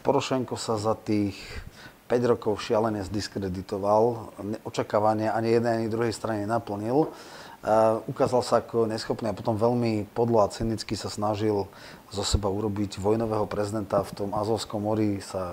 Porošenko 0.00 0.56
sa 0.56 0.80
za 0.80 0.96
tých 0.96 1.36
5 2.10 2.32
rokov 2.36 2.58
šialene 2.58 3.04
zdiskreditoval. 3.06 4.34
Očakávania 4.66 5.36
ani 5.36 5.54
jednej, 5.54 5.72
ani 5.84 5.92
druhej 5.92 6.10
strane 6.10 6.48
naplnil. 6.48 7.12
Uh, 7.60 8.00
ukázal 8.08 8.40
sa 8.40 8.64
ako 8.64 8.88
neschopný 8.88 9.28
a 9.28 9.36
potom 9.36 9.52
veľmi 9.52 10.08
podlo 10.16 10.40
a 10.40 10.48
cynicky 10.48 10.96
sa 10.96 11.12
snažil 11.12 11.68
zo 12.08 12.24
seba 12.24 12.48
urobiť 12.48 12.96
vojnového 12.96 13.44
prezidenta 13.44 14.00
v 14.00 14.16
tom 14.16 14.30
Azovskom 14.32 14.80
mori, 14.80 15.20
sa 15.20 15.52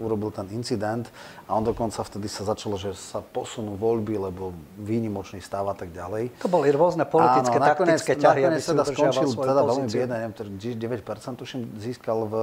urobil 0.00 0.32
ten 0.32 0.48
incident 0.56 1.12
a 1.44 1.52
on 1.52 1.62
dokonca 1.62 2.00
vtedy 2.00 2.26
sa 2.26 2.48
začalo, 2.48 2.80
že 2.80 2.96
sa 2.96 3.20
posunú 3.20 3.76
voľby, 3.76 4.16
lebo 4.16 4.56
výnimočný 4.80 5.44
stav 5.44 5.68
a 5.68 5.76
tak 5.76 5.92
ďalej. 5.92 6.40
To 6.40 6.48
boli 6.48 6.72
rôzne 6.72 7.04
politické, 7.04 7.60
Áno, 7.60 7.68
nakoniec, 7.68 8.00
taktické 8.00 8.16
ťahy, 8.16 8.42
nakoniec 8.48 8.64
teda 8.64 8.82
skončil 8.88 9.28
teda 9.36 9.62
veľmi 9.62 9.88
biedne, 9.92 10.16
neviem, 10.16 10.34
9% 10.34 11.36
tuším 11.36 11.60
získal 11.76 12.18
v 12.24 12.34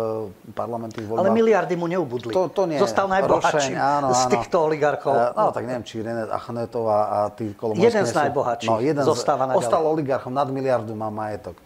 parlamentných 0.54 1.06
voľbách. 1.10 1.26
Ale 1.26 1.34
miliardy 1.34 1.74
mu 1.74 1.90
neubudli. 1.90 2.32
To, 2.32 2.54
to 2.54 2.70
nie. 2.70 2.78
Zostal 2.78 3.10
najbohatší 3.10 3.74
z 4.14 4.24
týchto 4.30 4.70
oligarchov. 4.70 5.34
No, 5.34 5.50
tak 5.50 5.66
neviem, 5.66 5.82
či 5.82 6.06
René 6.06 6.30
Achnetová 6.30 7.00
a 7.10 7.18
tí 7.34 7.58
kolomorské 7.58 7.90
Jeden 7.90 8.06
z 8.06 8.14
najbohatších 8.14 8.70
no, 8.70 8.84
jeden 8.84 9.02
zostáva 9.02 9.50
naďalej. 9.50 9.66
Ostal 9.66 9.82
oligarchom, 9.90 10.32
nad 10.32 10.50
miliardu 10.54 10.94
má 10.94 11.10
majetok. 11.10 11.58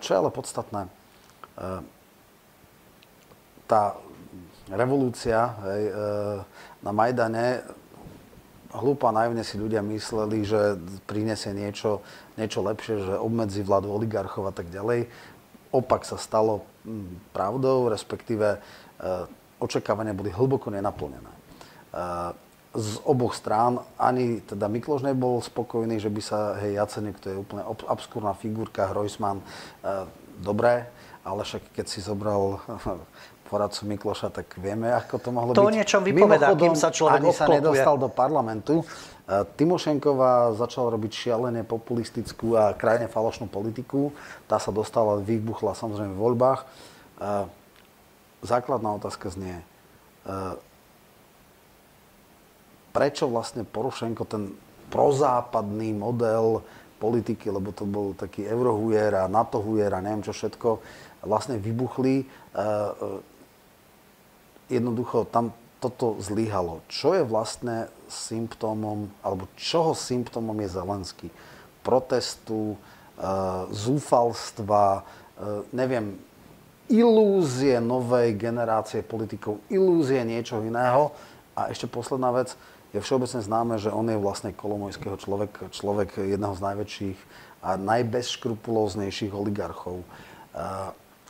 Čo 0.00 0.08
je 0.08 0.16
ale 0.16 0.30
podstatné, 0.32 0.88
tá 3.66 3.82
revolúcia 4.70 5.58
hej, 5.66 5.82
e, 5.88 5.92
na 6.84 6.92
Majdane, 6.94 7.66
hlúpa 8.72 9.10
naivne 9.10 9.42
si 9.42 9.58
ľudia 9.58 9.82
mysleli, 9.82 10.46
že 10.46 10.78
prinesie 11.04 11.50
niečo, 11.52 12.00
niečo 12.38 12.62
lepšie, 12.62 12.94
že 13.02 13.14
obmedzi 13.18 13.66
vládu 13.66 13.90
oligarchov 13.90 14.48
a 14.48 14.54
tak 14.54 14.70
ďalej. 14.70 15.10
Opak 15.72 16.04
sa 16.06 16.20
stalo 16.20 16.62
pravdou, 17.34 17.90
respektíve 17.90 18.56
e, 18.56 18.58
očakávania 19.58 20.14
boli 20.14 20.30
hlboko 20.30 20.70
nenaplnené. 20.70 21.32
E, 21.32 21.40
z 22.72 23.04
oboch 23.04 23.36
strán 23.36 23.84
ani 24.00 24.40
teda 24.40 24.64
Mikloš 24.64 25.04
nebol 25.04 25.44
spokojný, 25.44 26.00
že 26.00 26.08
by 26.08 26.22
sa, 26.24 26.56
hej, 26.64 26.80
Jacenek, 26.80 27.20
to 27.20 27.28
je 27.28 27.36
úplne 27.36 27.60
obskúrna 27.68 28.32
figurka, 28.32 28.88
Hrojsman, 28.88 29.44
dobré, 30.40 30.88
ale 31.20 31.44
však 31.46 31.76
keď 31.76 31.86
si 31.86 32.00
zobral 32.02 32.64
poradcu 33.52 33.84
Mikloša, 33.84 34.32
tak 34.32 34.56
vieme, 34.56 34.88
ako 34.88 35.14
to 35.20 35.28
mohlo 35.28 35.50
to 35.52 35.60
byť. 35.60 35.68
To 35.68 35.76
niečo 35.76 35.98
vypovedá, 36.00 36.56
kým 36.56 36.72
sa 36.72 36.88
človek 36.88 37.20
ani 37.20 37.32
sa 37.36 37.44
nedostal 37.44 38.00
do 38.00 38.08
parlamentu. 38.08 38.80
E, 38.80 38.84
Timošenková 39.60 40.56
začala 40.56 40.88
robiť 40.96 41.12
šialene 41.12 41.60
populistickú 41.68 42.56
a 42.56 42.72
krajne 42.72 43.12
falošnú 43.12 43.52
politiku. 43.52 44.16
Tá 44.48 44.56
sa 44.56 44.72
dostala, 44.72 45.20
vybuchla 45.20 45.76
samozrejme 45.76 46.16
v 46.16 46.22
voľbách. 46.24 46.60
E, 46.64 46.66
základná 48.40 48.96
otázka 48.96 49.28
znie, 49.28 49.60
e, 49.60 49.64
prečo 52.96 53.28
vlastne 53.28 53.68
Porošenko 53.68 54.24
ten 54.24 54.56
prozápadný 54.88 55.92
model 55.92 56.64
politiky, 56.96 57.52
lebo 57.52 57.74
to 57.76 57.84
bol 57.84 58.16
taký 58.16 58.48
eurohujer 58.48 59.12
a 59.12 59.28
NATO 59.28 59.60
hujer 59.60 59.92
a 59.92 60.00
neviem 60.00 60.22
čo 60.22 60.30
všetko, 60.30 60.68
vlastne 61.26 61.58
vybuchli 61.58 62.22
jednoducho 64.72 65.28
tam 65.28 65.52
toto 65.82 66.14
zlyhalo. 66.22 66.80
Čo 66.86 67.18
je 67.18 67.26
vlastne 67.26 67.90
symptómom, 68.06 69.10
alebo 69.20 69.50
čoho 69.58 69.98
symptómom 69.98 70.54
je 70.62 70.68
Zelenský? 70.70 71.28
Protestu, 71.82 72.74
e, 72.74 72.76
zúfalstva, 73.74 75.02
e, 75.02 75.02
neviem, 75.74 76.14
ilúzie 76.86 77.82
novej 77.82 78.38
generácie 78.38 79.02
politikov, 79.02 79.58
ilúzie 79.66 80.22
niečo 80.22 80.62
iného. 80.62 81.10
A 81.58 81.68
ešte 81.68 81.90
posledná 81.90 82.30
vec, 82.30 82.54
je 82.92 83.00
všeobecne 83.00 83.40
známe, 83.40 83.74
že 83.80 83.88
on 83.88 84.04
je 84.06 84.20
vlastne 84.20 84.52
kolomojského 84.52 85.16
človek, 85.16 85.72
človek 85.72 86.20
jedného 86.20 86.52
z 86.52 86.60
najväčších 86.60 87.18
a 87.64 87.80
najbezškrupulóznejších 87.80 89.32
oligarchov. 89.32 90.04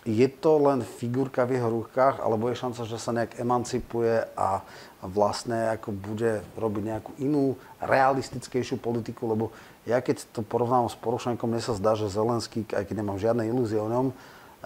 Je 0.03 0.27
to 0.27 0.59
len 0.59 0.83
figurka 0.83 1.47
v 1.47 1.63
jeho 1.63 1.71
rukách, 1.71 2.19
alebo 2.19 2.51
je 2.51 2.59
šanca, 2.59 2.83
že 2.91 2.99
sa 2.99 3.15
nejak 3.15 3.39
emancipuje 3.39 4.27
a 4.35 4.67
vlastne 4.99 5.71
ako 5.79 5.95
bude 5.95 6.43
robiť 6.59 6.83
nejakú 6.83 7.13
inú, 7.23 7.55
realistickejšiu 7.79 8.83
politiku, 8.83 9.31
lebo 9.31 9.55
ja 9.87 10.03
keď 10.03 10.27
to 10.35 10.43
porovnám 10.43 10.91
s 10.91 10.99
Porošenkom, 10.99 11.47
mne 11.47 11.63
sa 11.63 11.79
zdá, 11.79 11.95
že 11.95 12.11
Zelenský, 12.11 12.67
aj 12.75 12.87
keď 12.87 12.95
nemám 12.99 13.19
žiadne 13.19 13.47
ilúzie 13.47 13.79
o 13.79 13.87
ňom, 13.87 14.11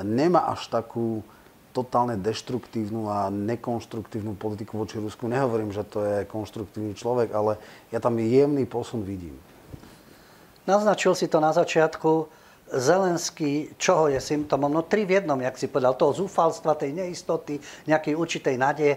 nemá 0.01 0.49
až 0.53 0.69
takú 0.73 1.21
totálne 1.77 2.17
deštruktívnu 2.17 3.13
a 3.13 3.29
nekonštruktívnu 3.29 4.41
politiku 4.41 4.81
voči 4.81 4.97
Rusku. 4.97 5.29
Nehovorím, 5.29 5.69
že 5.77 5.85
to 5.85 6.01
je 6.01 6.25
konštruktívny 6.25 6.97
človek, 6.97 7.37
ale 7.37 7.61
ja 7.93 8.01
tam 8.01 8.17
jemný 8.17 8.65
posun 8.65 9.05
vidím. 9.05 9.37
Naznačil 10.65 11.13
si 11.13 11.29
to 11.29 11.37
na 11.37 11.53
začiatku. 11.53 12.33
Zelenský, 12.67 13.79
čoho 13.79 14.11
je 14.11 14.19
symptómom? 14.19 14.67
No 14.67 14.83
tri 14.83 15.07
v 15.07 15.23
jednom, 15.23 15.39
jak 15.39 15.55
si 15.55 15.71
povedal, 15.71 15.95
toho 15.95 16.11
zúfalstva, 16.13 16.75
tej 16.75 16.91
neistoty, 16.99 17.63
nejakej 17.87 18.15
určitej 18.19 18.57
nádeje. 18.59 18.95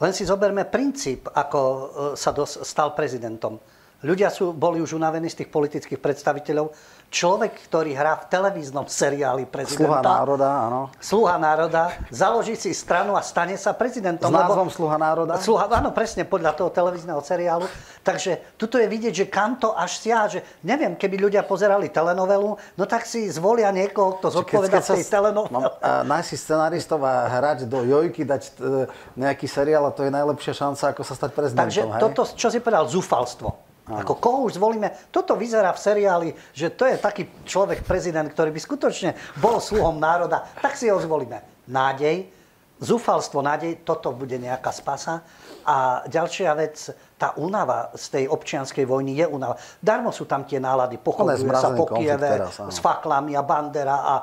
Len 0.00 0.12
si 0.16 0.24
zoberme 0.24 0.64
princíp, 0.64 1.28
ako 1.28 1.60
e, 1.60 1.82
sa 2.16 2.32
dos- 2.32 2.64
stal 2.64 2.96
prezidentom. 2.96 3.60
Ľudia 4.02 4.34
sú, 4.34 4.50
boli 4.50 4.82
už 4.82 4.98
unavení 4.98 5.30
z 5.30 5.44
tých 5.44 5.50
politických 5.54 6.02
predstaviteľov 6.02 6.74
človek, 7.12 7.68
ktorý 7.68 7.92
hrá 7.92 8.16
v 8.24 8.32
televíznom 8.32 8.88
seriáli 8.88 9.44
prezidenta. 9.44 9.84
Sluha 9.84 10.00
národa, 10.00 10.48
áno. 10.48 10.80
Sluha 10.96 11.36
národa, 11.36 11.82
založí 12.08 12.56
si 12.56 12.72
stranu 12.72 13.12
a 13.12 13.20
stane 13.20 13.60
sa 13.60 13.76
prezidentom. 13.76 14.32
S 14.32 14.32
názvom 14.32 14.72
Sluha 14.72 14.96
národa? 14.96 15.36
Sluha, 15.36 15.68
áno, 15.68 15.92
presne, 15.92 16.24
podľa 16.24 16.56
toho 16.56 16.72
televízneho 16.72 17.20
seriálu. 17.20 17.68
Takže 18.00 18.56
tuto 18.56 18.80
je 18.80 18.88
vidieť, 18.88 19.12
že 19.12 19.26
kam 19.28 19.60
to 19.60 19.76
až 19.76 20.00
siaha, 20.00 20.26
že 20.32 20.40
neviem, 20.64 20.96
keby 20.96 21.20
ľudia 21.20 21.44
pozerali 21.44 21.92
telenovelu, 21.92 22.56
no 22.56 22.84
tak 22.88 23.04
si 23.04 23.28
zvolia 23.28 23.68
niekoho, 23.68 24.16
kto 24.16 24.32
zodpoveda 24.32 24.80
z 24.80 25.04
tej 25.04 25.04
telenovely. 25.12 25.68
Nájsť 26.08 26.28
si 26.32 26.36
scenaristov 26.40 27.04
a 27.04 27.28
hrať 27.28 27.68
do 27.68 27.84
jojky, 27.84 28.24
dať 28.24 28.42
e, 28.42 28.50
nejaký 29.20 29.44
seriál 29.44 29.84
a 29.84 29.92
to 29.92 30.08
je 30.08 30.10
najlepšia 30.10 30.56
šanca, 30.56 30.96
ako 30.96 31.02
sa 31.04 31.12
stať 31.12 31.30
prezidentom. 31.36 31.68
Takže 31.68 31.82
hej? 31.84 32.00
toto, 32.00 32.22
čo 32.32 32.48
si 32.48 32.58
povedal, 32.58 32.88
zúfalstvo. 32.88 33.71
Ako 33.82 34.14
koho 34.22 34.38
už 34.46 34.62
zvolíme? 34.62 34.94
Toto 35.10 35.34
vyzerá 35.34 35.74
v 35.74 35.82
seriáli, 35.82 36.30
že 36.54 36.70
to 36.70 36.86
je 36.86 36.94
taký 37.02 37.26
človek, 37.42 37.82
prezident, 37.82 38.30
ktorý 38.30 38.54
by 38.54 38.60
skutočne 38.62 39.18
bol 39.42 39.58
sluhom 39.58 39.98
národa, 39.98 40.46
tak 40.62 40.78
si 40.78 40.86
ho 40.86 41.02
zvolíme. 41.02 41.42
Nádej, 41.66 42.30
zúfalstvo, 42.82 43.42
nádej, 43.42 43.82
toto 43.82 44.14
bude 44.14 44.38
nejaká 44.38 44.70
spasa. 44.70 45.22
A 45.62 46.02
ďalšia 46.06 46.50
vec, 46.58 46.94
tá 47.14 47.34
únava 47.38 47.94
z 47.94 48.04
tej 48.18 48.24
občianskej 48.26 48.82
vojny 48.82 49.18
je 49.18 49.26
únava. 49.30 49.54
Darmo 49.78 50.10
sú 50.10 50.26
tam 50.26 50.42
tie 50.42 50.58
nálady, 50.58 50.98
pochodujú 50.98 51.46
sa 51.54 51.70
po 51.74 51.86
Kieve 51.94 52.18
teraz, 52.18 52.58
s 52.58 52.78
faklami 52.82 53.38
a 53.38 53.46
Bandera 53.46 53.98
a 54.02 54.14
e, 54.18 54.22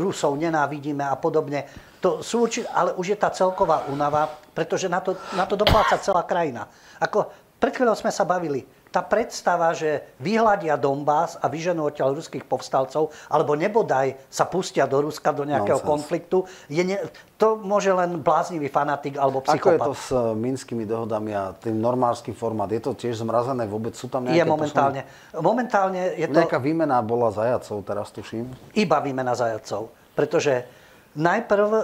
Rusov 0.00 0.40
nenávidíme 0.40 1.04
a 1.04 1.16
podobne. 1.20 1.68
To 2.00 2.24
sú 2.24 2.48
ale 2.72 2.96
už 2.96 3.12
je 3.12 3.18
tá 3.20 3.28
celková 3.28 3.84
únava, 3.92 4.28
pretože 4.56 4.88
na 4.88 5.04
to, 5.04 5.12
na 5.36 5.44
to 5.44 5.60
dopláca 5.60 6.00
celá 6.00 6.24
krajina. 6.24 6.66
Ako 6.98 7.28
pred 7.60 7.76
chvíľou 7.76 7.94
sme 7.94 8.10
sa 8.10 8.24
bavili, 8.24 8.64
tá 8.92 9.00
predstava, 9.00 9.72
že 9.72 10.04
vyhľadia 10.20 10.76
Donbass 10.76 11.40
a 11.40 11.48
vyženú 11.48 11.88
odtiaľ 11.88 12.12
ruských 12.12 12.44
povstalcov, 12.44 13.08
alebo 13.32 13.56
nebodaj 13.56 14.20
sa 14.28 14.44
pustia 14.44 14.84
do 14.84 15.00
Ruska, 15.00 15.32
do 15.32 15.48
nejakého 15.48 15.80
Nonsense. 15.80 15.88
konfliktu, 15.88 16.44
je 16.68 16.84
ne, 16.84 17.00
to 17.40 17.56
môže 17.56 17.88
len 17.88 18.20
bláznivý 18.20 18.68
fanatik 18.68 19.16
alebo 19.16 19.40
psychopat. 19.40 19.58
Ako 19.58 19.68
je 19.72 19.80
to 19.80 19.94
s 19.96 20.08
eh, 20.12 20.20
minskými 20.36 20.84
dohodami 20.84 21.32
a 21.32 21.56
tým 21.56 21.80
normálským 21.80 22.36
formát? 22.36 22.68
Je 22.68 22.84
to 22.84 22.92
tiež 22.92 23.24
zmrazené 23.24 23.64
vôbec? 23.64 23.96
Sú 23.96 24.12
tam 24.12 24.28
nejaké 24.28 24.44
Je 24.44 24.44
momentálne. 24.44 25.00
Posuny? 25.08 25.40
Momentálne 25.40 26.02
je 26.20 26.26
to... 26.28 26.38
Nejaká 26.44 26.60
výmena 26.60 27.00
bola 27.00 27.32
zajacov, 27.32 27.80
teraz 27.88 28.12
tuším. 28.12 28.52
Iba 28.76 29.00
výmena 29.00 29.32
zajacov. 29.32 29.88
Pretože 30.12 30.68
najprv 31.16 31.68
e, 31.72 31.82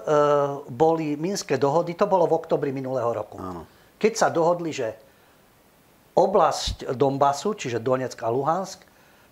boli 0.68 1.16
minské 1.16 1.56
dohody, 1.56 1.97
to 1.97 2.05
bolo 2.05 2.28
v 2.28 2.36
oktobri 2.36 2.70
minulého 2.76 3.09
roku. 3.09 3.40
Áno. 3.40 3.64
Keď 3.97 4.12
sa 4.14 4.28
dohodli, 4.28 4.70
že 4.70 5.07
oblasť 6.19 6.99
Donbasu, 6.99 7.55
čiže 7.55 7.78
Donetsk 7.78 8.19
a 8.27 8.28
Luhansk, 8.35 8.82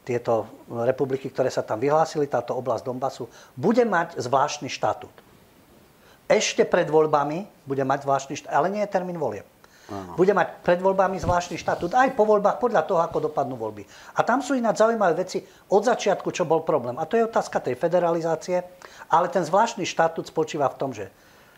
tieto 0.06 0.46
republiky, 0.70 1.26
ktoré 1.34 1.50
sa 1.50 1.66
tam 1.66 1.82
vyhlásili, 1.82 2.30
táto 2.30 2.54
oblasť 2.54 2.86
Donbasu, 2.86 3.26
bude 3.58 3.82
mať 3.82 4.22
zvláštny 4.22 4.70
štatút. 4.70 5.10
Ešte 6.30 6.62
pred 6.62 6.86
voľbami 6.86 7.66
bude 7.66 7.82
mať 7.82 8.06
zvláštny 8.06 8.34
štatút, 8.38 8.54
ale 8.54 8.70
nie 8.70 8.82
je 8.86 8.94
termín 8.94 9.18
volieb. 9.18 9.46
Bude 10.18 10.34
mať 10.34 10.66
pred 10.66 10.82
voľbami 10.82 11.14
zvláštny 11.22 11.62
štatút, 11.62 11.94
aj 11.94 12.18
po 12.18 12.26
voľbách, 12.26 12.58
podľa 12.58 12.82
toho, 12.90 12.98
ako 12.98 13.30
dopadnú 13.30 13.54
voľby. 13.54 13.86
A 14.18 14.26
tam 14.26 14.42
sú 14.42 14.58
ináč 14.58 14.82
zaujímavé 14.82 15.14
veci 15.14 15.46
od 15.70 15.82
začiatku, 15.86 16.34
čo 16.34 16.42
bol 16.42 16.66
problém. 16.66 16.98
A 16.98 17.06
to 17.06 17.14
je 17.14 17.22
otázka 17.22 17.62
tej 17.62 17.78
federalizácie, 17.78 18.66
ale 19.06 19.30
ten 19.30 19.46
zvláštny 19.46 19.86
štatút 19.86 20.26
spočíva 20.26 20.66
v 20.74 20.78
tom, 20.78 20.90
že 20.90 21.06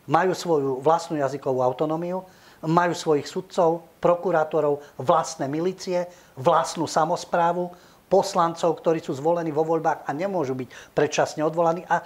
majú 0.04 0.36
svoju 0.36 0.70
vlastnú 0.84 1.16
jazykovú 1.16 1.64
autonómiu, 1.64 2.24
majú 2.64 2.92
svojich 2.94 3.26
sudcov, 3.28 3.86
prokurátorov, 4.02 4.82
vlastné 4.98 5.46
milície, 5.46 6.06
vlastnú 6.38 6.86
samozprávu, 6.86 7.70
poslancov, 8.08 8.72
ktorí 8.80 9.04
sú 9.04 9.12
zvolení 9.14 9.52
vo 9.52 9.62
voľbách 9.68 10.08
a 10.08 10.10
nemôžu 10.16 10.56
byť 10.56 10.68
predčasne 10.96 11.44
odvolaní. 11.44 11.84
A 11.86 12.00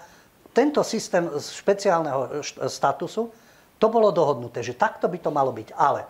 tento 0.53 0.83
systém 0.83 1.31
špeciálneho 1.39 2.43
statusu, 2.69 3.31
to 3.79 3.87
bolo 3.89 4.11
dohodnuté, 4.11 4.61
že 4.61 4.77
takto 4.77 5.07
by 5.07 5.19
to 5.23 5.31
malo 5.31 5.55
byť. 5.55 5.75
Ale 5.79 6.05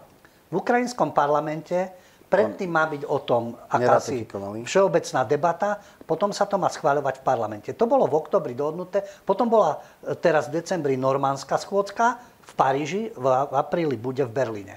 v 0.49 0.55
ukrajinskom 0.59 1.13
parlamente 1.13 1.93
predtým 2.33 2.73
má 2.73 2.89
byť 2.89 3.03
o 3.05 3.19
tom 3.21 3.53
akási 3.69 4.25
všeobecná 4.65 5.21
debata, 5.29 5.77
potom 6.09 6.33
sa 6.33 6.49
to 6.49 6.57
má 6.57 6.73
schváľovať 6.73 7.21
v 7.21 7.25
parlamente. 7.25 7.71
To 7.77 7.85
bolo 7.85 8.09
v 8.09 8.17
oktobri 8.17 8.57
dohodnuté, 8.57 9.05
potom 9.29 9.53
bola 9.53 9.77
e, 10.01 10.17
teraz 10.17 10.49
v 10.49 10.65
decembri 10.65 10.97
normánska 10.97 11.61
schôdzka, 11.61 12.32
v 12.43 12.53
Paríži, 12.59 13.03
v 13.15 13.27
apríli 13.55 13.97
bude 13.97 14.27
v 14.27 14.33
Berlíne. 14.33 14.77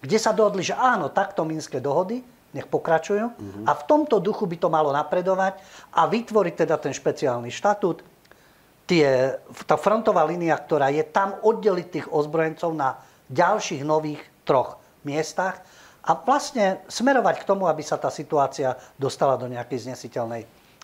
Kde 0.00 0.16
sa 0.16 0.32
dohodli, 0.32 0.64
že 0.64 0.76
áno, 0.76 1.12
takto 1.12 1.44
minské 1.44 1.80
dohody, 1.80 2.24
nech 2.50 2.66
pokračujú. 2.66 3.26
Mm-hmm. 3.30 3.64
A 3.68 3.72
v 3.76 3.82
tomto 3.86 4.18
duchu 4.18 4.48
by 4.48 4.56
to 4.58 4.68
malo 4.72 4.90
napredovať 4.90 5.60
a 5.94 6.08
vytvoriť 6.08 6.54
teda 6.66 6.76
ten 6.80 6.90
špeciálny 6.90 7.50
štatút. 7.52 8.02
Tie, 8.90 9.06
tá 9.70 9.76
frontová 9.78 10.26
línia, 10.26 10.58
ktorá 10.58 10.90
je 10.90 11.06
tam, 11.06 11.38
oddeliť 11.46 11.86
tých 11.86 12.06
ozbrojencov 12.10 12.74
na 12.74 12.98
ďalších 13.30 13.86
nových 13.86 14.18
troch 14.42 14.82
miestach 15.06 15.62
a 16.02 16.18
vlastne 16.18 16.82
smerovať 16.90 17.44
k 17.44 17.46
tomu, 17.46 17.70
aby 17.70 17.86
sa 17.86 18.00
tá 18.00 18.10
situácia 18.10 18.74
dostala 18.98 19.38
do 19.38 19.46
nejakých 19.46 19.94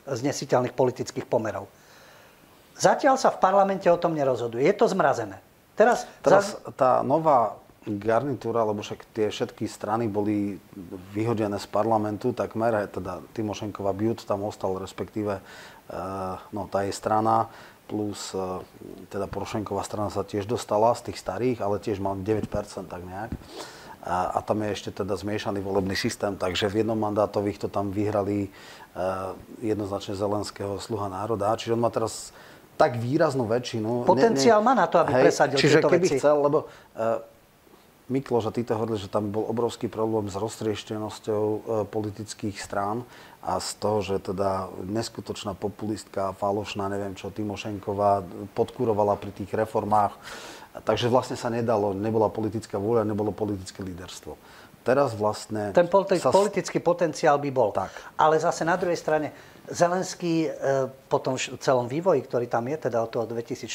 znesiteľných 0.07 0.75
politických 0.77 1.27
pomerov. 1.27 1.67
Zatiaľ 2.79 3.19
sa 3.19 3.33
v 3.33 3.41
parlamente 3.43 3.89
o 3.91 3.99
tom 3.99 4.15
nerozhoduje. 4.15 4.63
Je 4.63 4.77
to 4.77 4.87
zmrazené. 4.87 5.41
Teraz, 5.77 6.09
Teraz 6.25 6.57
tá 6.75 7.05
nová 7.05 7.61
garnitúra, 7.87 8.67
lebo 8.67 8.83
však 8.83 9.07
tie 9.15 9.31
všetky 9.31 9.71
strany 9.71 10.11
boli 10.11 10.59
vyhodené 11.15 11.55
z 11.63 11.69
parlamentu, 11.71 12.35
tak 12.35 12.59
mere, 12.59 12.91
teda 12.91 13.23
Timošenková 13.31 13.95
Biut 13.95 14.27
tam 14.27 14.43
ostal, 14.43 14.75
respektíve 14.83 15.39
uh, 15.39 16.35
no, 16.51 16.67
tá 16.67 16.83
je 16.83 16.91
strana, 16.91 17.47
plus 17.87 18.35
uh, 18.35 18.59
teda 19.07 19.31
Porošenková 19.31 19.87
strana 19.87 20.11
sa 20.11 20.27
tiež 20.27 20.51
dostala 20.51 20.91
z 20.99 21.13
tých 21.13 21.23
starých, 21.23 21.63
ale 21.63 21.79
tiež 21.79 22.03
mal 22.03 22.19
9% 22.19 22.51
tak 22.91 23.03
nejak. 23.07 23.31
A, 24.07 24.35
a 24.35 24.43
tam 24.43 24.63
je 24.63 24.71
ešte 24.71 24.91
teda 25.03 25.19
zmiešaný 25.19 25.63
volebný 25.63 25.95
systém, 25.95 26.35
takže 26.35 26.71
v 26.71 26.83
jednom 26.83 26.99
mandátových 26.99 27.63
to 27.63 27.69
tam 27.71 27.95
vyhrali 27.95 28.51
uh, 28.51 29.35
jednoznačne 29.63 30.19
Zelenského 30.19 30.79
sluha 30.83 31.07
národa. 31.07 31.55
Čiže 31.55 31.79
on 31.79 31.83
má 31.87 31.91
teraz 31.91 32.35
tak 32.77 33.01
výraznú 33.01 33.49
väčšinu. 33.49 34.05
Potenciál 34.05 34.61
ne, 34.61 34.65
ne, 34.65 34.69
má 34.69 34.73
na 34.77 34.87
to, 34.87 35.01
aby 35.01 35.13
hej, 35.17 35.23
presadil 35.29 35.57
čiže 35.57 35.81
tieto 35.81 35.89
keby 35.89 36.07
veci. 36.07 36.17
chcel, 36.21 36.37
lebo 36.45 36.59
uh, 36.69 37.25
Mikloš 38.07 38.47
a 38.47 38.53
títo 38.55 38.77
hovorili, 38.79 39.03
že 39.03 39.11
tam 39.11 39.35
bol 39.35 39.49
obrovský 39.51 39.91
problém 39.91 40.31
s 40.31 40.37
roztrieštenosťou 40.39 41.43
uh, 41.43 41.61
politických 41.89 42.55
strán 42.61 43.03
a 43.43 43.59
z 43.59 43.71
toho, 43.81 43.99
že 44.05 44.23
teda 44.23 44.71
neskutočná 44.87 45.57
populistka, 45.57 46.37
falošná, 46.37 46.87
neviem 46.93 47.17
čo, 47.19 47.33
Timošenková 47.33 48.23
podkurovala 48.55 49.19
pri 49.19 49.31
tých 49.35 49.51
reformách. 49.55 50.15
Takže 50.77 51.09
vlastne 51.09 51.41
sa 51.41 51.49
nedalo, 51.49 51.97
nebola 51.97 52.29
politická 52.29 52.77
vôľa, 52.77 53.09
nebolo 53.09 53.33
politické 53.33 53.81
líderstvo. 53.81 54.37
Teraz 54.87 55.19
vlastne... 55.19 55.75
Ten 55.75 55.91
politi- 55.91 56.23
sa... 56.23 56.31
politický 56.31 56.79
potenciál 56.79 57.43
by 57.43 57.51
bol. 57.51 57.75
Tak. 57.75 57.91
Ale 58.15 58.39
zase 58.39 58.63
na 58.63 58.79
druhej 58.79 58.95
strane, 58.95 59.35
Zelenský 59.71 60.47
e, 60.47 60.89
po 61.11 61.19
tom 61.19 61.35
celom 61.39 61.87
vývoji, 61.91 62.23
ktorý 62.23 62.47
tam 62.47 62.67
je, 62.71 62.77
teda 62.91 63.03
od 63.03 63.11
toho 63.11 63.25
2014 63.27 63.67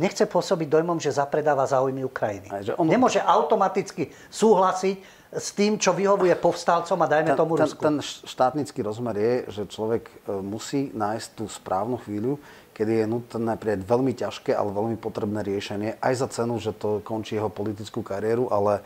nechce 0.00 0.24
pôsobiť 0.24 0.68
dojmom, 0.70 0.96
že 0.96 1.12
zapredáva 1.12 1.68
záujmy 1.68 2.00
Ukrajiny. 2.08 2.48
On- 2.80 2.88
Nemôže 2.88 3.20
automaticky 3.20 4.08
súhlasiť 4.32 4.96
s 5.30 5.54
tým, 5.54 5.78
čo 5.78 5.94
vyhovuje 5.94 6.34
povstalcom 6.34 6.98
a 7.02 7.06
dajme 7.06 7.38
tomu 7.38 7.54
ten, 7.54 7.68
Rusku. 7.70 7.82
ten 7.82 7.96
štátnický 8.02 8.82
rozmer 8.82 9.14
je, 9.14 9.34
že 9.60 9.62
človek 9.70 10.02
e, 10.08 10.12
musí 10.42 10.90
nájsť 10.90 11.28
tú 11.38 11.44
správnu 11.46 12.02
chvíľu, 12.02 12.40
kedy 12.74 13.04
je 13.04 13.06
nutné 13.06 13.54
prijať 13.60 13.80
veľmi 13.84 14.12
ťažké, 14.16 14.50
ale 14.56 14.74
veľmi 14.74 14.96
potrebné 14.98 15.44
riešenie, 15.44 16.00
aj 16.00 16.14
za 16.16 16.28
cenu, 16.32 16.56
že 16.58 16.72
to 16.74 17.04
končí 17.04 17.36
jeho 17.36 17.52
politickú 17.52 18.00
kariéru, 18.02 18.50
ale 18.50 18.82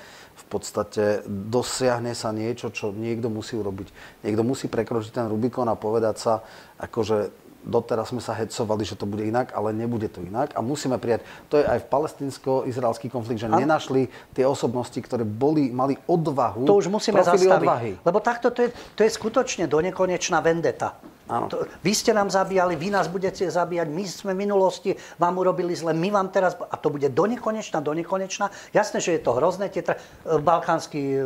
podstate 0.55 1.27
dosiahne 1.27 2.15
sa 2.15 2.31
niečo, 2.31 2.71
čo 2.71 2.95
niekto 2.95 3.27
musí 3.27 3.59
urobiť. 3.59 3.91
Niekto 4.23 4.43
musí 4.47 4.71
prekročiť 4.71 5.11
ten 5.11 5.27
Rubikon 5.27 5.67
a 5.67 5.75
povedať 5.75 6.17
sa, 6.23 6.33
akože 6.79 7.45
doteraz 7.65 8.13
sme 8.13 8.21
sa 8.21 8.37
hecovali, 8.37 8.85
že 8.85 8.95
to 8.95 9.09
bude 9.09 9.25
inak, 9.25 9.57
ale 9.57 9.73
nebude 9.73 10.07
to 10.13 10.21
inak 10.21 10.53
a 10.53 10.61
musíme 10.61 11.01
prijať. 11.01 11.25
To 11.49 11.57
je 11.59 11.65
aj 11.65 11.81
v 11.81 11.87
palestinsko-izraelský 11.89 13.09
konflikt, 13.09 13.41
že 13.41 13.49
nenašli 13.49 14.13
tie 14.37 14.45
osobnosti, 14.45 15.01
ktoré 15.01 15.25
boli, 15.25 15.73
mali 15.73 15.97
odvahu, 16.05 16.69
To 16.69 16.77
už 16.77 16.93
musíme 16.93 17.25
zastaviť. 17.25 17.49
odvahy. 17.51 17.91
Lebo 18.05 18.21
takto 18.21 18.53
to 18.53 18.69
je, 18.69 18.71
to 18.95 19.01
je 19.03 19.11
skutočne 19.11 19.65
donekonečná 19.65 20.45
vendeta. 20.45 21.01
Áno. 21.25 21.49
To, 21.49 21.65
vy 21.81 21.93
ste 21.97 22.13
nám 22.13 22.29
zabíjali, 22.29 22.77
vy 22.77 22.93
nás 22.93 23.09
budete 23.09 23.49
zabíjať, 23.49 23.89
my 23.89 24.05
sme 24.05 24.33
v 24.37 24.45
minulosti 24.45 24.91
vám 25.17 25.41
urobili 25.41 25.73
zle, 25.73 25.97
my 25.97 26.13
vám 26.13 26.29
teraz... 26.29 26.53
A 26.69 26.77
to 26.77 26.93
bude 26.93 27.09
donekonečná, 27.09 27.81
donekonečná. 27.81 28.53
Jasné, 28.77 29.01
že 29.01 29.17
je 29.17 29.21
to 29.25 29.33
hrozné. 29.33 29.73
Tie 29.73 29.81
tra... 29.81 29.97
Balkánsky, 30.25 31.25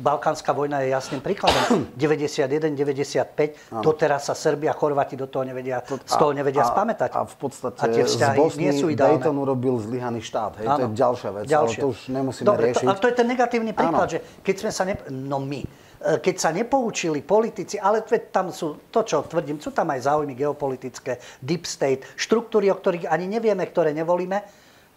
Balkánska 0.00 0.56
vojna 0.56 0.80
je 0.80 0.96
jasným 0.96 1.20
príkladom. 1.20 1.92
91, 1.92 2.72
95, 2.72 3.84
doteraz 3.84 4.32
sa 4.32 4.34
Serbia, 4.34 4.72
Chorváti 4.72 5.12
do 5.12 5.28
toho 5.28 5.44
nevedia, 5.44 5.84
z 5.84 6.14
toho 6.16 6.32
nevedia 6.32 6.64
spamätať. 6.64 7.12
A 7.12 7.28
v 7.28 7.36
podstate 7.36 7.80
a 7.80 7.86
tie 7.92 8.04
z 8.08 8.16
Bosny 8.32 8.68
nie 8.68 8.72
sú 8.72 8.88
ideálne. 8.88 9.20
Dayton 9.20 9.36
urobil 9.36 9.76
zlyhaný 9.76 10.24
štát. 10.24 10.56
Hej, 10.64 10.66
to 10.72 10.80
je 10.80 10.88
Áno. 10.88 10.96
ďalšia 10.96 11.30
vec, 11.36 11.44
Ďalšie. 11.44 11.80
ale 11.80 11.84
to 11.84 11.86
už 11.92 11.98
nemusíme 12.08 12.46
Dobre, 12.48 12.64
riešiť. 12.72 12.84
To, 12.84 12.88
ale 12.88 12.98
to 12.98 13.08
je 13.12 13.14
ten 13.14 13.26
negatívny 13.28 13.72
príklad, 13.76 14.08
Áno. 14.08 14.12
že 14.16 14.18
keď 14.40 14.54
sme 14.56 14.70
sa... 14.72 14.82
Ne, 14.88 14.94
no 15.12 15.36
my. 15.36 15.83
E, 16.04 16.20
Keď 16.20 16.36
sa 16.36 16.52
nepoučili 16.52 17.24
politici, 17.24 17.80
ale 17.80 18.04
tam 18.28 18.52
sú, 18.52 18.92
to 18.92 19.00
čo 19.00 19.24
tvrdím, 19.24 19.56
sú 19.56 19.72
tam 19.72 19.88
aj 19.88 20.04
záujmy 20.04 20.36
geopolitické, 20.36 21.16
deep 21.40 21.64
state, 21.64 22.04
štruktúry, 22.20 22.68
o 22.68 22.76
ktorých 22.76 23.08
ani 23.08 23.24
nevieme, 23.24 23.64
ktoré 23.64 23.96
nevolíme. 23.96 24.44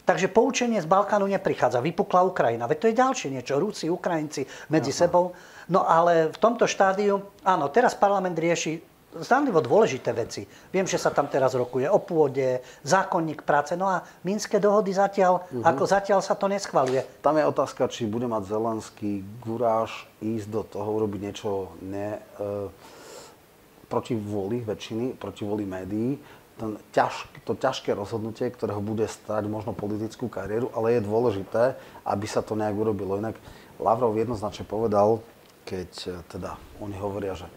Takže 0.07 0.31
poučenie 0.31 0.79
z 0.79 0.87
Balkánu 0.87 1.27
neprichádza. 1.27 1.83
Vypukla 1.83 2.23
Ukrajina. 2.23 2.63
Veď 2.63 2.77
to 2.79 2.87
je 2.87 2.95
ďalšie 2.95 3.27
niečo. 3.27 3.59
Rusi, 3.59 3.91
Ukrajinci 3.91 4.47
medzi 4.71 4.95
sebou. 4.95 5.35
No 5.67 5.83
ale 5.83 6.31
v 6.31 6.37
tomto 6.39 6.63
štádiu, 6.63 7.19
áno, 7.43 7.67
teraz 7.67 7.91
parlament 7.91 8.39
rieši 8.39 8.79
zdanlivo 9.15 9.63
dôležité 9.63 10.11
veci. 10.11 10.43
Viem, 10.69 10.83
že 10.83 10.99
sa 10.99 11.15
tam 11.15 11.31
teraz 11.31 11.55
rokuje 11.55 11.87
o 11.87 11.99
pôde, 12.03 12.59
zákonník 12.83 13.47
práce, 13.47 13.73
no 13.79 13.87
a 13.87 14.03
Minské 14.27 14.59
dohody 14.59 14.91
zatiaľ, 14.91 15.47
ako 15.63 15.83
zatiaľ 15.87 16.19
sa 16.19 16.35
to 16.35 16.51
neschvaluje. 16.51 17.01
Tam 17.23 17.39
je 17.39 17.47
otázka, 17.47 17.87
či 17.87 18.09
bude 18.09 18.27
mať 18.27 18.51
Zelenský 18.51 19.23
guráž 19.39 20.05
ísť 20.19 20.47
do 20.51 20.61
toho, 20.67 20.89
urobiť 20.99 21.19
niečo 21.23 21.71
ne, 21.87 22.19
e, 22.19 22.19
proti 23.87 24.13
vôli 24.19 24.59
väčšiny, 24.61 25.15
proti 25.15 25.47
vôli 25.47 25.63
médií. 25.63 26.19
Ten 26.57 26.75
ťaž, 26.89 27.29
to 27.45 27.53
ťažké 27.53 27.93
rozhodnutie, 27.93 28.49
ktorého 28.49 28.81
bude 28.81 29.05
stať 29.05 29.45
možno 29.45 29.77
politickú 29.77 30.25
kariéru, 30.25 30.73
ale 30.73 30.97
je 30.97 31.05
dôležité, 31.05 31.77
aby 32.01 32.25
sa 32.25 32.41
to 32.41 32.57
nejak 32.57 32.73
urobilo. 32.73 33.15
Inak 33.15 33.37
Lavrov 33.77 34.17
jednoznačne 34.17 34.65
povedal, 34.65 35.21
keď 35.63 35.91
e, 36.05 36.09
teda 36.27 36.59
oni 36.83 36.97
hovoria, 36.99 37.37
že 37.37 37.47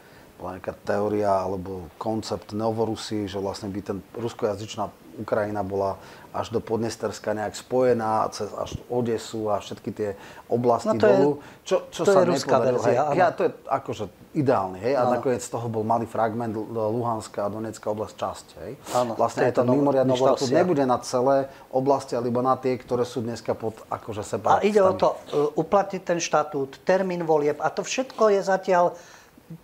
bola 0.41 0.57
nejaká 0.57 0.73
teória 0.81 1.29
alebo 1.29 1.93
koncept 2.01 2.57
Novorusy, 2.57 3.29
že 3.29 3.37
vlastne 3.37 3.69
by 3.69 3.81
ten 3.85 3.99
ruskojazyčná 4.17 4.89
Ukrajina 5.21 5.61
bola 5.61 6.01
až 6.33 6.49
do 6.49 6.63
Podnesterska 6.63 7.35
nejak 7.35 7.53
spojená, 7.53 8.25
cez 8.31 8.49
až 8.55 8.79
Odesu 8.89 9.51
a 9.51 9.59
všetky 9.59 9.91
tie 9.91 10.11
oblasti 10.49 10.89
No 10.89 10.97
to 10.97 11.05
je- 11.05 11.19
dolu. 11.19 11.33
čo, 11.61 11.77
čo 11.91 12.03
to 12.07 12.13
sa 12.15 12.21
je 12.23 12.27
ruská 12.31 12.57
verzia, 12.57 13.03
hej. 13.11 13.19
Ja, 13.19 13.29
to 13.35 13.43
je 13.45 13.51
akože 13.67 14.05
ideálny, 14.31 14.79
hej, 14.79 14.95
a 14.95 15.11
nakoniec 15.11 15.43
z 15.43 15.51
toho 15.51 15.67
bol 15.67 15.83
malý 15.83 16.07
fragment 16.07 16.55
Luhanská 16.71 17.45
a 17.45 17.51
Donetská 17.51 17.91
oblasť 17.91 18.15
časť, 18.15 18.47
hej. 18.63 18.73
Áno, 18.95 19.19
Vlastne 19.19 19.43
je 19.45 19.51
je 19.51 19.59
to 19.59 19.67
mimoriadný 19.67 20.15
štatút 20.15 20.49
nebude 20.55 20.85
na 20.87 21.03
celé 21.03 21.37
oblasti, 21.69 22.15
alebo 22.15 22.39
na 22.41 22.55
tie, 22.55 22.79
ktoré 22.79 23.03
sú 23.03 23.21
dneska 23.21 23.53
pod 23.53 23.75
akože 23.91 24.23
A 24.23 24.27
separatistami. 24.31 24.71
ide 24.71 24.81
o 24.81 24.95
to 24.95 25.09
e, 25.11 25.17
uplatniť 25.59 26.03
ten 26.07 26.23
štatút, 26.23 26.87
termín 26.87 27.27
volieb 27.27 27.59
a 27.59 27.69
to 27.69 27.83
všetko 27.83 28.31
je 28.31 28.41
zatiaľ, 28.41 28.95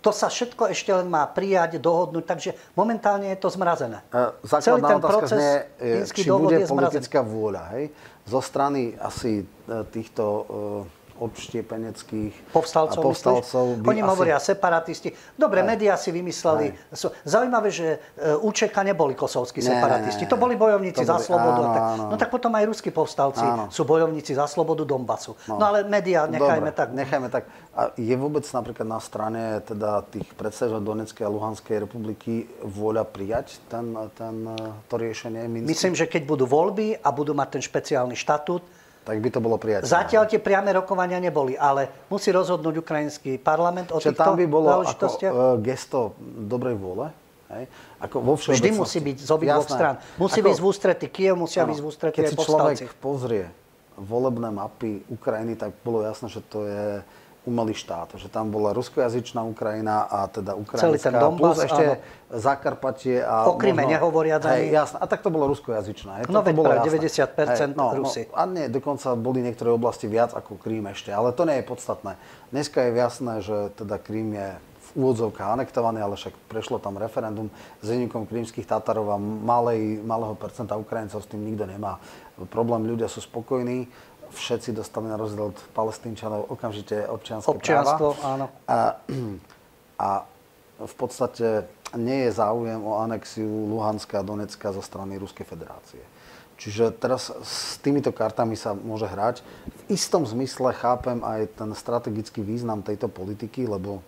to 0.03 0.11
sa 0.11 0.27
všetko 0.27 0.67
ešte 0.67 0.91
len 0.91 1.07
má 1.07 1.23
prijať, 1.31 1.79
dohodnúť, 1.79 2.25
takže 2.27 2.51
momentálne 2.75 3.31
je 3.31 3.39
to 3.39 3.47
zmrazené. 3.47 4.03
E, 4.11 4.35
Celý 4.59 4.83
Základná 4.83 4.87
ten 4.87 4.99
otázka 4.99 5.07
proces 5.07 5.39
znie, 5.39 5.55
e, 5.79 5.95
či 6.11 6.27
bude 6.27 6.55
je 6.59 6.67
zmrazený. 6.67 6.71
politická 6.75 7.19
vôľa, 7.23 7.63
hej? 7.79 7.85
Zo 8.27 8.41
strany 8.43 8.91
asi 8.99 9.41
e, 9.41 9.45
týchto 9.87 10.23
e, 11.17 11.23
odštiepeneckých 11.25 12.53
Povstalcov, 12.53 13.01
a 13.01 13.05
povstalcov 13.09 13.65
by 13.81 13.87
Oni 13.89 14.01
asi... 14.01 14.09
hovoria 14.09 14.37
separatisti. 14.37 15.09
Dobre, 15.33 15.65
médiá 15.65 15.97
si 15.97 16.13
vymysleli. 16.13 16.71
Sú- 16.93 17.09
Zaujímavé, 17.25 17.73
že 17.73 17.97
e, 18.15 18.37
UČK 18.37 18.77
neboli 18.85 19.17
kosovskí 19.17 19.59
separatisti. 19.59 20.29
To 20.29 20.37
boli 20.37 20.53
bojovníci 20.53 21.01
To 21.01 21.09
za 21.09 21.17
boli- 21.17 21.25
slobodu. 21.25 21.61
a 21.61 21.65
áno, 21.65 21.73
tak. 21.73 21.81
áno. 21.81 22.03
No 22.13 22.15
tak 22.17 22.29
potom 22.29 22.51
aj 22.53 22.63
ruskí 22.69 22.89
povstalci 22.93 23.41
Áno. 23.41 23.73
sú 23.73 23.83
bojovníci 23.83 24.37
za 24.37 24.45
slobodu 24.45 24.85
Donbasu. 24.85 25.33
No, 25.49 25.57
ale 25.59 25.81
médiá 25.83 26.29
nechajme 26.29 26.69
Dobre, 26.69 26.77
tak. 26.77 26.87
Nechajme 26.93 27.27
tak. 27.33 27.43
A 27.77 27.93
je 27.93 28.15
vôbec 28.17 28.45
napríklad 28.49 28.87
na 28.89 28.97
strane 28.97 29.61
teda 29.61 30.01
tých 30.09 30.25
predstaviteľov 30.33 30.81
Donetskej 30.83 31.23
a 31.25 31.29
Luhanskej 31.29 31.77
republiky 31.85 32.45
vôľa 32.61 33.05
prijať 33.05 33.61
ten, 33.69 33.93
ten, 34.17 34.49
to 34.89 34.95
riešenie 34.97 35.45
Minsk? 35.45 35.69
Myslím, 35.69 35.93
že 35.93 36.09
keď 36.09 36.25
budú 36.25 36.49
voľby 36.49 36.97
a 36.97 37.09
budú 37.13 37.37
mať 37.37 37.57
ten 37.57 37.63
špeciálny 37.63 38.17
štatút, 38.17 38.65
Tak 39.07 39.23
by 39.23 39.29
to 39.31 39.39
bolo 39.39 39.55
prijateľné. 39.55 39.87
Zatiaľ 39.87 40.27
tie 40.27 40.35
priame 40.35 40.75
rokovania 40.75 41.15
neboli, 41.23 41.55
ale 41.55 41.87
musí 42.11 42.27
rozhodnúť 42.27 42.83
ukrajinský 42.83 43.39
parlament 43.39 43.95
o 43.95 44.03
Čiže 44.03 44.11
týchto 44.11 44.19
tam 44.19 44.35
by 44.35 44.45
bolo 44.51 44.83
ako 44.83 45.07
e, 45.15 45.31
gesto 45.63 46.11
dobrej 46.19 46.75
vôle. 46.75 47.07
Hej? 47.47 47.71
Ako 48.03 48.19
vo 48.19 48.35
Vždy 48.35 48.75
musí 48.75 48.99
byť 48.99 49.17
z 49.23 49.29
obidvoch 49.31 49.63
strán. 49.63 49.95
Musí 50.19 50.43
Ako- 50.43 50.47
byť 50.51 50.57
v 50.59 50.65
ústrety 50.67 51.07
Kiev, 51.07 51.39
musia 51.39 51.63
Áno. 51.63 51.71
byť 51.71 51.79
v 51.79 51.85
ústrety 51.87 52.17
Keď 52.19 52.25
si 52.27 52.35
človek 52.35 52.77
povstalci. 52.83 52.99
pozrie 52.99 53.45
volebné 53.95 54.51
mapy 54.51 55.01
Ukrajiny, 55.07 55.55
tak 55.55 55.71
bolo 55.81 56.03
jasné, 56.03 56.27
že 56.27 56.43
to 56.43 56.67
je 56.67 57.01
umelý 57.47 57.71
štát. 57.71 58.19
Že 58.19 58.27
tam 58.27 58.51
bola 58.51 58.75
ruskojazyčná 58.75 59.39
Ukrajina 59.47 60.03
a 60.03 60.27
teda 60.27 60.59
Celý 60.75 60.99
ten 60.99 61.15
ukrajinská, 61.15 61.15
Donbas, 61.15 61.39
plus 61.39 61.57
ešte 61.63 61.85
áno. 61.87 62.03
Zakarpatie 62.27 63.23
a 63.23 63.47
O 63.47 63.55
Kryme 63.55 63.87
nehovoriac 63.87 64.43
hej, 64.51 64.67
ani. 64.67 64.75
jasné. 64.75 64.97
A 64.99 65.05
tak 65.07 65.23
to 65.23 65.31
bolo 65.31 65.47
ruskojazyčná. 65.47 66.11
Hej, 66.19 66.23
No 66.27 66.43
veď 66.43 66.53
bolo 66.59 66.67
práve 66.75 66.91
jasné. 66.91 67.71
90% 67.71 67.95
Rusi. 67.95 68.21
No, 68.27 68.35
a 68.35 68.41
nie, 68.51 68.67
dokonca 68.67 69.15
boli 69.15 69.39
niektoré 69.39 69.71
oblasti 69.71 70.11
viac 70.11 70.35
ako 70.35 70.59
Krím 70.59 70.91
ešte, 70.91 71.15
ale 71.15 71.31
to 71.31 71.47
nie 71.47 71.63
je 71.63 71.65
podstatné. 71.65 72.19
Dneska 72.51 72.83
je 72.83 72.89
jasné, 72.99 73.33
že 73.39 73.71
teda 73.79 73.95
Krím 73.95 74.35
je 74.35 74.49
v 74.87 74.89
úvodzovkách 75.03 75.59
anektovaný, 75.59 75.99
ale 75.99 76.15
však 76.15 76.35
prešlo 76.47 76.79
tam 76.79 76.95
referendum 76.95 77.51
s 77.83 77.87
výnikom 77.91 78.23
krímskych 78.23 78.63
Tatarov 78.63 79.11
a 79.11 79.17
malej, 79.19 79.99
malého 80.03 80.35
percenta 80.35 80.79
Ukrajincov 80.79 81.23
s 81.23 81.27
tým 81.27 81.43
nikto 81.43 81.67
nemá. 81.67 81.99
Problém, 82.51 82.87
ľudia 82.87 83.11
sú 83.11 83.19
spokojní, 83.19 83.89
všetci 84.33 84.75
dostali 84.75 85.07
na 85.07 85.15
rozdiel 85.15 85.51
od 85.51 85.59
palestínčanov 85.75 86.51
okamžite 86.51 87.07
občianske 87.07 87.51
Občianstvo, 87.51 88.15
práva. 88.15 88.31
áno. 88.33 88.45
A, 88.67 88.77
a 90.07 90.09
v 90.77 90.93
podstate 90.97 91.65
nie 91.95 92.27
je 92.27 92.31
záujem 92.35 92.81
o 92.83 92.99
anexiu 92.99 93.47
Luhanska 93.47 94.19
a 94.19 94.27
Donecka 94.27 94.75
zo 94.75 94.83
strany 94.83 95.15
Ruskej 95.17 95.47
federácie. 95.47 96.03
Čiže 96.57 96.89
teraz 96.97 97.29
s 97.29 97.77
týmito 97.85 98.09
kartami 98.09 98.57
sa 98.57 98.73
môže 98.73 99.05
hrať. 99.05 99.45
V 99.69 99.81
istom 99.93 100.25
zmysle 100.25 100.73
chápem 100.73 101.21
aj 101.21 101.53
ten 101.53 101.69
strategický 101.77 102.41
význam 102.41 102.81
tejto 102.81 103.05
politiky, 103.07 103.69
lebo 103.69 104.01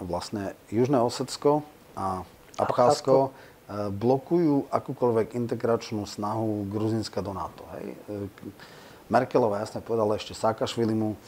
vlastne 0.00 0.56
Južné 0.72 0.96
Osecko 0.96 1.60
a 1.92 2.24
Abcházsko 2.56 3.28
eh, 3.28 3.49
blokujú 3.70 4.66
akúkoľvek 4.66 5.38
integračnú 5.38 6.02
snahu 6.02 6.66
Gruzinska 6.66 7.22
do 7.22 7.30
NATO. 7.30 7.62
Hej. 7.78 7.94
Eh, 8.10 8.26
Merkelová 9.10 9.62
jasne 9.62 9.82
povedala 9.82 10.14
ešte 10.14 10.34
Sákašvilimu, 10.34 11.18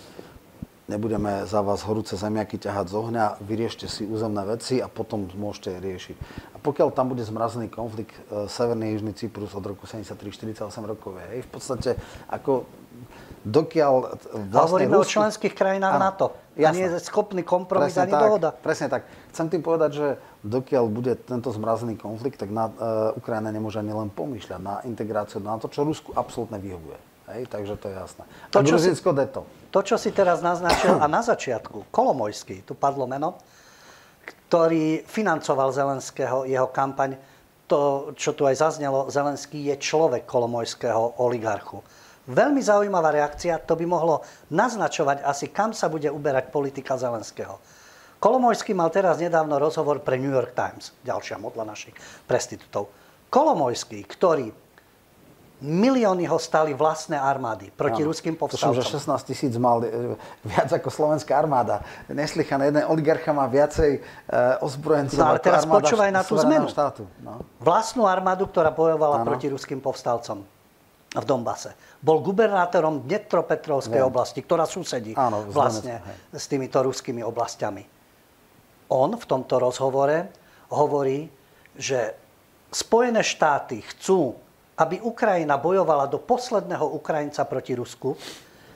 nebudeme 0.86 1.46
za 1.46 1.62
vás 1.62 1.82
horúce 1.82 2.14
zemiaky 2.14 2.58
ťahať 2.58 2.86
z 2.90 2.94
ohňa, 2.94 3.24
vyriešte 3.42 3.86
si 3.86 4.06
územné 4.06 4.42
veci 4.46 4.78
a 4.82 4.86
potom 4.86 5.26
môžete 5.34 5.78
riešiť. 5.82 6.16
A 6.54 6.56
pokiaľ 6.62 6.94
tam 6.94 7.10
bude 7.10 7.22
zmrazený 7.22 7.70
konflikt 7.70 8.14
e, 8.30 8.46
Severný 8.46 8.94
Južný 8.94 9.14
Cyprus 9.14 9.54
od 9.54 9.66
roku 9.66 9.86
73-48 9.86 10.62
rokov, 10.82 11.18
hej, 11.30 11.42
v 11.42 11.50
podstate 11.50 11.90
ako 12.30 12.66
dokiaľ 13.42 13.94
vlastne 14.50 14.86
Hovoríme 14.86 14.94
o 14.94 15.02
Rusko- 15.02 15.14
členských 15.18 15.54
krajinách 15.54 15.94
Áno, 15.98 16.06
NATO. 16.06 16.26
A 16.54 16.70
jasné. 16.70 16.74
nie 16.78 16.86
je 16.86 16.98
schopný 17.02 17.42
kompromis 17.42 17.90
Presne 17.90 18.06
ani 18.06 18.12
tak, 18.14 18.22
dohoda. 18.22 18.48
Presne 18.54 18.86
tak. 18.86 19.02
Chcem 19.34 19.46
tým 19.50 19.62
povedať, 19.64 19.90
že 19.96 20.06
dokiaľ 20.42 20.84
bude 20.90 21.14
tento 21.14 21.54
zmrazený 21.54 21.98
konflikt, 21.98 22.42
tak 22.42 22.50
na, 22.50 22.66
uh, 22.68 23.14
Ukrajina 23.14 23.54
nemôže 23.54 23.78
ani 23.78 23.94
len 23.94 24.10
pomýšľať 24.10 24.60
na 24.60 24.82
integráciu 24.82 25.38
na 25.38 25.58
to, 25.58 25.70
čo 25.70 25.86
Rusku 25.86 26.10
absolútne 26.14 26.58
vyhovuje. 26.58 26.98
Hej, 27.32 27.48
takže 27.48 27.78
to 27.78 27.86
je 27.88 27.94
jasné. 27.94 28.24
To, 28.50 28.60
a 28.60 28.78
si- 28.78 28.92
deto. 28.92 29.40
To, 29.72 29.80
čo 29.80 29.96
si 29.96 30.10
teraz 30.10 30.42
naznačil, 30.44 30.98
a 30.98 31.06
na 31.06 31.22
začiatku, 31.22 31.88
Kolomojský, 31.88 32.66
tu 32.66 32.74
padlo 32.74 33.06
meno, 33.06 33.40
ktorý 34.22 35.06
financoval 35.08 35.72
Zelenského, 35.72 36.44
jeho 36.44 36.68
kampaň, 36.68 37.16
to, 37.64 38.12
čo 38.12 38.36
tu 38.36 38.44
aj 38.44 38.60
zaznelo, 38.60 39.08
Zelenský 39.08 39.72
je 39.72 39.80
človek 39.80 40.28
kolomojského 40.28 41.24
oligarchu. 41.24 41.80
Veľmi 42.28 42.60
zaujímavá 42.60 43.10
reakcia, 43.16 43.64
to 43.64 43.74
by 43.74 43.88
mohlo 43.88 44.20
naznačovať 44.52 45.24
asi, 45.24 45.48
kam 45.48 45.72
sa 45.72 45.88
bude 45.88 46.12
uberať 46.12 46.52
politika 46.52 47.00
Zelenského. 47.00 47.56
Kolomojský 48.22 48.70
mal 48.70 48.86
teraz 48.94 49.18
nedávno 49.18 49.58
rozhovor 49.58 49.98
pre 49.98 50.14
New 50.14 50.30
York 50.30 50.54
Times, 50.54 50.94
ďalšia 51.02 51.42
modla 51.42 51.66
našich 51.66 51.90
prestitutov. 52.30 52.86
Kolomojský, 53.26 53.98
ktorý 54.06 54.54
milióny 55.62 56.26
ho 56.30 56.38
stali 56.38 56.74
vlastné 56.74 57.18
armády 57.18 57.70
proti 57.74 58.02
ano. 58.02 58.10
ruským 58.10 58.34
povstalcom. 58.34 58.78
Tuším, 58.78 58.94
že 58.94 58.98
16 58.98 59.30
tisíc 59.30 59.54
mal 59.58 59.82
e, 59.82 60.14
viac 60.42 60.70
ako 60.70 60.90
slovenská 60.90 61.34
armáda. 61.34 61.86
Neslychané, 62.10 62.70
jeden 62.70 62.82
oligarcha 62.90 63.30
má 63.30 63.46
viacej 63.46 63.90
e, 63.98 64.00
ozbrojencov 64.58 65.18
no, 65.22 65.26
ale 65.26 65.38
teraz 65.38 65.62
počúvaj 65.66 66.10
na 66.10 66.22
tú 66.26 66.34
zmenu. 66.42 66.66
Štátu. 66.66 67.06
No. 67.22 67.46
Vlastnú 67.62 68.10
armádu, 68.10 68.50
ktorá 68.50 68.74
bojovala 68.74 69.22
ano. 69.22 69.26
proti 69.26 69.50
ruským 69.50 69.78
povstalcom 69.78 70.42
v 71.14 71.24
Dombase. 71.26 71.78
Bol 72.02 72.22
gubernátorom 72.22 73.06
Dnetropetrovskej 73.06 74.02
oblasti, 74.02 74.42
ktorá 74.42 74.66
susedí 74.66 75.14
ano, 75.14 75.46
vlastne 75.46 76.02
s 76.34 76.50
týmito 76.50 76.82
ruskými 76.82 77.22
oblastiami. 77.22 78.01
On 78.92 79.08
v 79.16 79.24
tomto 79.24 79.56
rozhovore 79.56 80.28
hovorí, 80.68 81.32
že 81.72 82.12
Spojené 82.72 83.24
štáty 83.24 83.80
chcú 83.84 84.36
aby 84.82 84.98
Ukrajina 85.04 85.60
bojovala 85.60 86.08
do 86.08 86.18
posledného 86.18 86.96
Ukrajinca 86.96 87.44
proti 87.44 87.76
Rusku, 87.76 88.16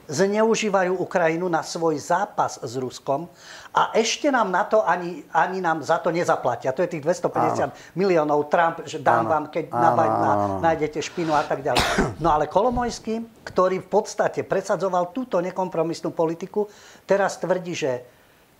zneužívajú 0.06 1.02
Ukrajinu 1.02 1.50
na 1.50 1.66
svoj 1.66 1.98
zápas 1.98 2.62
s 2.62 2.78
Ruskom 2.78 3.26
a 3.74 3.90
ešte 3.90 4.30
nám 4.30 4.54
na 4.54 4.62
to 4.62 4.86
ani, 4.86 5.26
ani 5.34 5.58
nám 5.58 5.82
za 5.82 5.98
to 5.98 6.14
nezaplatia. 6.14 6.70
To 6.70 6.86
je 6.86 6.94
tých 6.94 7.02
250 7.02 7.26
áno. 7.26 7.74
miliónov 7.98 8.46
Trump, 8.46 8.86
že 8.86 9.02
dám 9.02 9.26
áno. 9.26 9.30
vám, 9.34 9.44
keď 9.50 9.64
áno, 9.66 9.82
na 9.82 9.90
Bidena 9.98 10.32
nájdete 10.62 11.02
špinu 11.02 11.34
a 11.34 11.42
tak 11.42 11.66
ďalej. 11.66 11.82
No 12.22 12.30
ale 12.30 12.46
Kolomojský, 12.46 13.26
ktorý 13.42 13.82
v 13.82 13.88
podstate 13.90 14.46
presadzoval 14.46 15.10
túto 15.10 15.42
nekompromisnú 15.42 16.14
politiku, 16.14 16.70
teraz 17.02 17.42
tvrdí, 17.42 17.74
že 17.74 18.06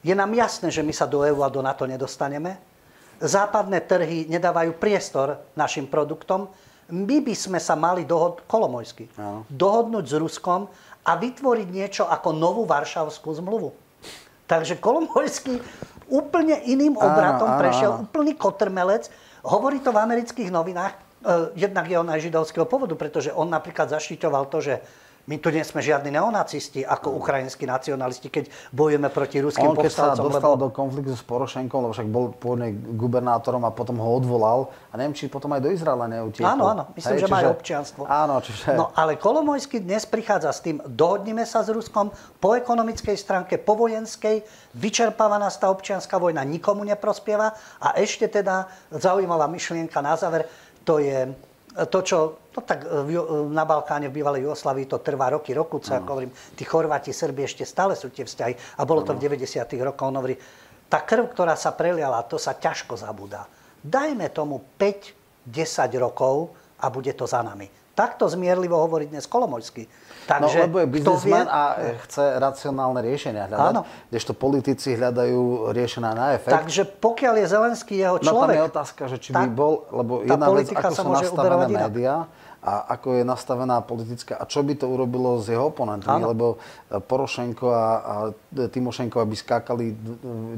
je 0.05 0.15
nám 0.15 0.33
jasné, 0.35 0.69
že 0.73 0.85
my 0.85 0.93
sa 0.93 1.09
do 1.09 1.25
EU 1.25 1.41
a 1.45 1.53
do 1.53 1.65
NATO 1.65 1.87
nedostaneme. 1.89 2.59
Západné 3.17 3.81
trhy 3.85 4.29
nedávajú 4.29 4.77
priestor 4.77 5.41
našim 5.57 5.89
produktom 5.89 6.53
my 6.91 7.19
by 7.19 7.35
sme 7.35 7.59
sa 7.59 7.75
mali 7.75 8.07
dohod- 8.07 8.47
Kolomojsky, 8.47 9.11
no. 9.19 9.43
dohodnúť 9.51 10.07
s 10.07 10.15
Ruskom 10.15 10.71
a 11.03 11.13
vytvoriť 11.19 11.69
niečo 11.71 12.05
ako 12.07 12.31
novú 12.31 12.63
Varšavskú 12.63 13.35
zmluvu. 13.43 13.75
Takže 14.47 14.79
Kolomojský 14.79 15.59
úplne 16.07 16.63
iným 16.71 16.95
obratom 16.95 17.51
áno, 17.51 17.59
áno, 17.59 17.63
prešiel, 17.63 17.91
áno. 17.91 18.03
úplný 18.07 18.39
kotrmelec. 18.39 19.11
Hovorí 19.43 19.83
to 19.83 19.91
v 19.91 19.99
amerických 19.99 20.55
novinách, 20.55 20.95
e, 20.95 20.99
jednak 21.59 21.91
je 21.91 21.99
on 21.99 22.07
aj 22.07 22.23
židovského 22.23 22.67
povodu, 22.71 22.95
pretože 22.95 23.35
on 23.35 23.51
napríklad 23.51 23.91
zaštiťoval 23.91 24.47
to, 24.47 24.59
že 24.63 24.75
my 25.27 25.37
tu 25.43 25.51
nie 25.51 25.63
sme 25.67 25.83
žiadni 25.83 26.15
neonacisti 26.15 26.87
ako 26.87 27.19
ukrajinskí 27.19 27.67
nacionalisti, 27.67 28.31
keď 28.31 28.47
bojujeme 28.71 29.11
proti 29.11 29.43
ruským 29.43 29.75
On 29.75 29.77
keď 29.77 29.93
sa 29.93 30.15
dostal 30.15 30.55
lebo... 30.55 30.67
do 30.67 30.69
konfliktu 30.71 31.19
s 31.19 31.23
Porošenkom, 31.27 31.87
lebo 31.87 31.93
však 31.93 32.09
bol 32.09 32.31
pôvodne 32.31 32.71
gubernátorom 32.73 33.67
a 33.67 33.75
potom 33.75 33.99
ho 33.99 34.09
odvolal 34.15 34.71
a 34.91 34.95
neviem, 34.95 35.19
či 35.19 35.27
potom 35.27 35.51
aj 35.51 35.61
do 35.67 35.71
Izraela 35.75 36.07
neutiekol. 36.07 36.47
Áno, 36.47 36.65
áno, 36.71 36.83
myslím, 36.95 37.19
Hej, 37.19 37.21
že 37.21 37.27
čiže... 37.27 37.35
má 37.35 37.39
aj 37.43 37.49
občianstvo. 37.59 38.03
Áno, 38.07 38.35
čiže... 38.39 38.71
No 38.79 38.95
ale 38.95 39.19
Kolomojský 39.19 39.83
dnes 39.83 40.07
prichádza 40.07 40.55
s 40.55 40.63
tým, 40.63 40.79
dohodnime 40.87 41.43
sa 41.43 41.67
s 41.67 41.69
Ruskom 41.75 42.15
po 42.39 42.55
ekonomickej 42.55 43.17
stránke, 43.19 43.59
po 43.59 43.75
vojenskej, 43.75 44.47
vyčerpávaná 44.79 45.51
tá 45.51 45.73
občianská 45.73 46.23
vojna 46.23 46.47
nikomu 46.47 46.87
neprospieva 46.87 47.57
a 47.83 47.97
ešte 47.99 48.29
teda 48.31 48.71
zaujímavá 48.93 49.51
myšlienka 49.51 49.99
na 50.05 50.15
záver, 50.15 50.47
to 50.87 51.03
je 51.03 51.33
to, 51.85 52.01
čo 52.01 52.19
no 52.57 52.65
tak 52.65 52.89
na 53.53 53.69
Balkáne 53.69 54.09
v 54.09 54.17
bývalej 54.17 54.49
Jugoslavii 54.49 54.89
to 54.89 55.05
trvá 55.05 55.29
roky, 55.29 55.53
roku, 55.53 55.77
co, 55.77 55.93
ako 55.93 56.09
hovorím, 56.09 56.33
tí 56.57 56.65
Chorváti, 56.65 57.13
Srbi 57.13 57.45
ešte 57.45 57.69
stále 57.69 57.93
sú 57.93 58.09
tie 58.09 58.25
vzťahy 58.25 58.81
a 58.81 58.83
bolo 58.89 59.05
to 59.05 59.13
v 59.13 59.29
90. 59.29 59.69
rokoch. 59.85 60.09
On 60.09 60.17
hovorí, 60.17 60.41
tá 60.89 61.05
krv, 61.05 61.37
ktorá 61.37 61.53
sa 61.59 61.77
preliala, 61.77 62.25
to 62.25 62.41
sa 62.41 62.57
ťažko 62.57 62.97
zabúda. 62.97 63.45
Dajme 63.85 64.33
tomu 64.33 64.65
5-10 64.81 65.53
rokov 66.01 66.57
a 66.81 66.89
bude 66.89 67.13
to 67.13 67.29
za 67.29 67.45
nami. 67.45 67.69
Takto 67.97 68.29
zmierlivo 68.29 68.77
hovorí 68.77 69.09
dnes 69.09 69.25
Kolomojský. 69.25 69.89
Takže, 70.29 70.59
no, 70.59 70.65
lebo 70.69 70.77
je 70.85 70.89
biznismen 70.91 71.49
a 71.49 71.81
chce 72.05 72.37
racionálne 72.37 73.01
riešenia 73.01 73.49
hľadať, 73.49 73.73
Áno. 73.73 73.83
kdežto 74.13 74.37
politici 74.37 74.93
hľadajú 74.99 75.73
riešenia 75.73 76.13
na 76.13 76.37
efekt. 76.37 76.53
Takže 76.53 76.83
pokiaľ 76.99 77.35
je 77.41 77.47
Zelenský 77.47 77.95
jeho 77.97 78.21
človek... 78.21 78.37
No 78.37 78.43
tam 78.45 78.53
je 78.53 78.65
otázka, 78.69 79.03
že 79.09 79.17
či 79.17 79.31
by 79.33 79.49
bol, 79.49 79.89
lebo 79.95 80.13
jedna 80.29 80.49
vec, 80.53 80.69
ako 80.77 80.93
sú 80.93 81.09
nastavené 81.09 81.67
médiá, 81.73 82.29
a 82.67 82.99
ako 82.99 83.23
je 83.23 83.23
nastavená 83.23 83.79
politická 83.79 84.35
a 84.35 84.43
čo 84.43 84.67
by 84.67 84.75
to 84.75 84.91
urobilo 84.91 85.39
s 85.39 85.47
jeho 85.47 85.71
oponentmi, 85.71 86.19
Áno. 86.19 86.35
lebo 86.35 86.47
e, 86.91 86.99
Porošenko 86.99 87.67
a, 87.71 87.87
a 88.03 88.15
Timošenko 88.67 89.23
by 89.23 89.37
skákali 89.39 89.95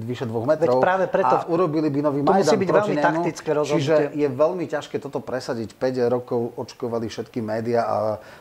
vyše 0.01 0.25
dvoch 0.25 0.49
metrov 0.49 0.81
práve 0.81 1.05
preto, 1.05 1.37
a 1.37 1.45
urobili 1.53 1.93
by 1.93 2.01
nový 2.01 2.25
Majdan 2.25 2.49
musí 2.49 2.57
byť 2.57 2.71
veľmi 2.73 2.97
nemu, 2.97 3.05
taktické 3.05 3.51
rozhodnutie. 3.53 3.85
Čiže 3.85 3.95
je 4.17 4.29
veľmi 4.33 4.65
ťažké 4.65 4.97
toto 5.05 5.21
presadiť. 5.21 5.77
5 5.77 6.09
rokov 6.09 6.57
očkovali 6.57 7.13
všetky 7.13 7.45
médiá 7.45 7.85
a 7.85 7.97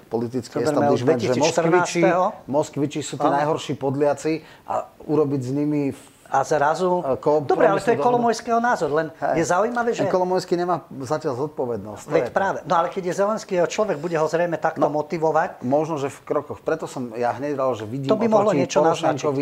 politický 0.08 0.64
establishment, 0.64 1.20
že 1.20 1.36
Moskviči, 1.36 2.02
Moskviči 2.48 3.02
sú 3.04 3.20
tí 3.20 3.28
najhorší 3.28 3.76
podliaci 3.76 4.48
a 4.64 4.88
urobiť 5.04 5.42
s 5.44 5.52
nimi 5.52 5.92
a 6.28 6.44
zrazu... 6.44 7.04
Dobre, 7.48 7.66
ale 7.68 7.80
to 7.80 7.96
je 7.96 8.00
Kolomojského 8.00 8.60
názor, 8.60 8.92
len 8.92 9.08
Hej. 9.20 9.44
je 9.44 9.46
zaujímavé, 9.48 9.90
že... 9.96 10.06
Kolomojský 10.12 10.60
nemá 10.60 10.84
zatiaľ 11.04 11.48
zodpovednosť. 11.48 12.06
Veď 12.12 12.26
práve. 12.36 12.60
No 12.68 12.74
ale 12.84 12.88
keď 12.92 13.12
je 13.12 13.14
Zelenský 13.16 13.54
človek, 13.68 13.98
bude 14.00 14.16
ho 14.20 14.28
zrejme 14.28 14.60
takto 14.60 14.88
no, 14.88 14.94
motivovať. 14.94 15.64
Možno, 15.64 15.96
že 15.96 16.12
v 16.12 16.20
krokoch. 16.28 16.60
Preto 16.60 16.86
som 16.86 17.16
ja 17.16 17.32
hneď 17.36 17.56
dal, 17.56 17.72
že 17.76 17.88
vidím 17.88 18.12
to 18.12 18.20
by 18.20 18.28
mohlo 18.28 18.52
niečo 18.52 18.84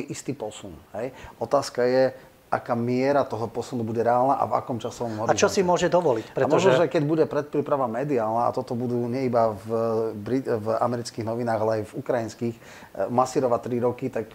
istý 0.07 0.37
posun. 0.37 0.73
Hej. 0.93 1.13
Otázka 1.41 1.85
je, 1.85 2.13
aká 2.55 2.77
miera 2.77 3.25
toho 3.27 3.49
posunu 3.49 3.83
bude 3.83 3.99
reálna 3.99 4.37
a 4.39 4.45
v 4.47 4.53
akom 4.55 4.77
časovom 4.79 5.25
horizonte. 5.25 5.35
A 5.35 5.41
čo 5.41 5.49
si 5.51 5.65
môže 5.65 5.91
dovoliť? 5.91 6.31
Pretože... 6.31 6.47
A 6.47 6.53
možno, 6.53 6.71
že 6.77 6.85
keď 6.87 7.03
bude 7.03 7.25
predpríprava 7.27 7.89
mediálna, 7.89 8.47
a 8.47 8.55
toto 8.55 8.77
budú 8.77 9.09
nie 9.09 9.27
iba 9.27 9.51
v, 9.51 9.67
v 10.45 10.67
amerických 10.79 11.25
novinách, 11.25 11.59
ale 11.59 11.71
aj 11.81 11.83
v 11.89 11.93
ukrajinských, 11.99 12.55
eh, 12.55 13.09
masírovať 13.11 13.59
3 13.67 13.87
roky, 13.87 14.07
tak 14.07 14.31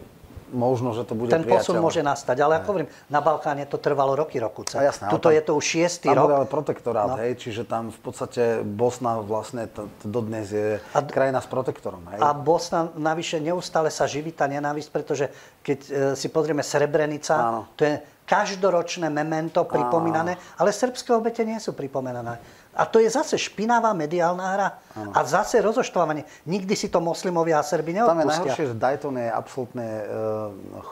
možno, 0.51 0.93
že 0.93 1.06
to 1.06 1.14
bude 1.14 1.31
Ten 1.31 1.47
posun 1.47 1.78
môže 1.78 2.02
nastať, 2.02 2.36
ale 2.43 2.60
ako 2.60 2.66
hovorím, 2.74 2.90
na 3.09 3.20
Balkáne 3.22 3.64
to 3.66 3.78
trvalo 3.78 4.14
roky, 4.18 4.36
roku. 4.36 4.66
Tuto 4.66 5.28
je 5.31 5.43
to 5.43 5.56
už 5.56 5.64
šiestý 5.64 6.10
rok. 6.10 6.31
ale 6.31 6.47
protektorát, 6.47 7.14
no. 7.14 7.22
hej, 7.22 7.39
čiže 7.39 7.64
tam 7.64 7.94
v 7.94 8.01
podstate 8.02 8.60
Bosna 8.66 9.22
vlastne 9.22 9.70
t- 9.70 9.82
t- 9.82 10.06
dodnes 10.06 10.47
je 10.51 10.78
a, 10.78 11.01
krajina 11.06 11.40
s 11.40 11.48
protektorom. 11.48 12.02
Hej. 12.14 12.20
A 12.20 12.28
Bosna 12.35 12.90
navyše 12.94 13.39
neustále 13.40 13.89
sa 13.89 14.05
živí 14.05 14.35
tá 14.35 14.51
nenávisť, 14.51 14.89
pretože 14.90 15.27
keď 15.62 15.78
e, 15.86 15.90
si 16.18 16.28
pozrieme 16.28 16.62
Srebrenica, 16.66 17.35
Áno. 17.39 17.60
to 17.78 17.86
je 17.86 17.94
každoročné 18.27 19.10
memento 19.10 19.66
pripomínané, 19.66 20.39
Áno. 20.39 20.59
ale 20.62 20.70
srbské 20.70 21.10
obete 21.10 21.43
nie 21.43 21.59
sú 21.59 21.74
pripomínané. 21.74 22.39
A 22.70 22.86
to 22.86 23.02
je 23.02 23.10
zase 23.10 23.34
špinavá 23.34 23.90
mediálna 23.90 24.47
hra. 24.55 24.68
Ano. 24.94 25.10
A 25.10 25.26
zase 25.26 25.59
rozoštvávanie. 25.59 26.22
Nikdy 26.47 26.74
si 26.78 26.86
to 26.86 27.02
moslimovia 27.02 27.59
a 27.59 27.66
Serbi 27.66 27.90
neodpustia. 27.90 28.14
Tam 28.14 28.22
je 28.22 28.30
najhoršie, 28.30 28.66
že 28.70 28.76
Dayton 28.78 29.16
je 29.18 29.28
absolútne 29.28 29.88
e, 29.90 30.05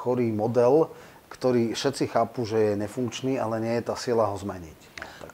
chorý 0.02 0.28
model, 0.34 0.90
ktorý 1.30 1.78
všetci 1.78 2.05
chápu, 2.10 2.42
že 2.42 2.72
je 2.72 2.72
nefunkčný, 2.82 3.38
ale 3.38 3.62
nie 3.62 3.74
je 3.78 3.84
tá 3.86 3.94
sila 3.94 4.26
ho 4.26 4.34
zmeniť. 4.34 4.78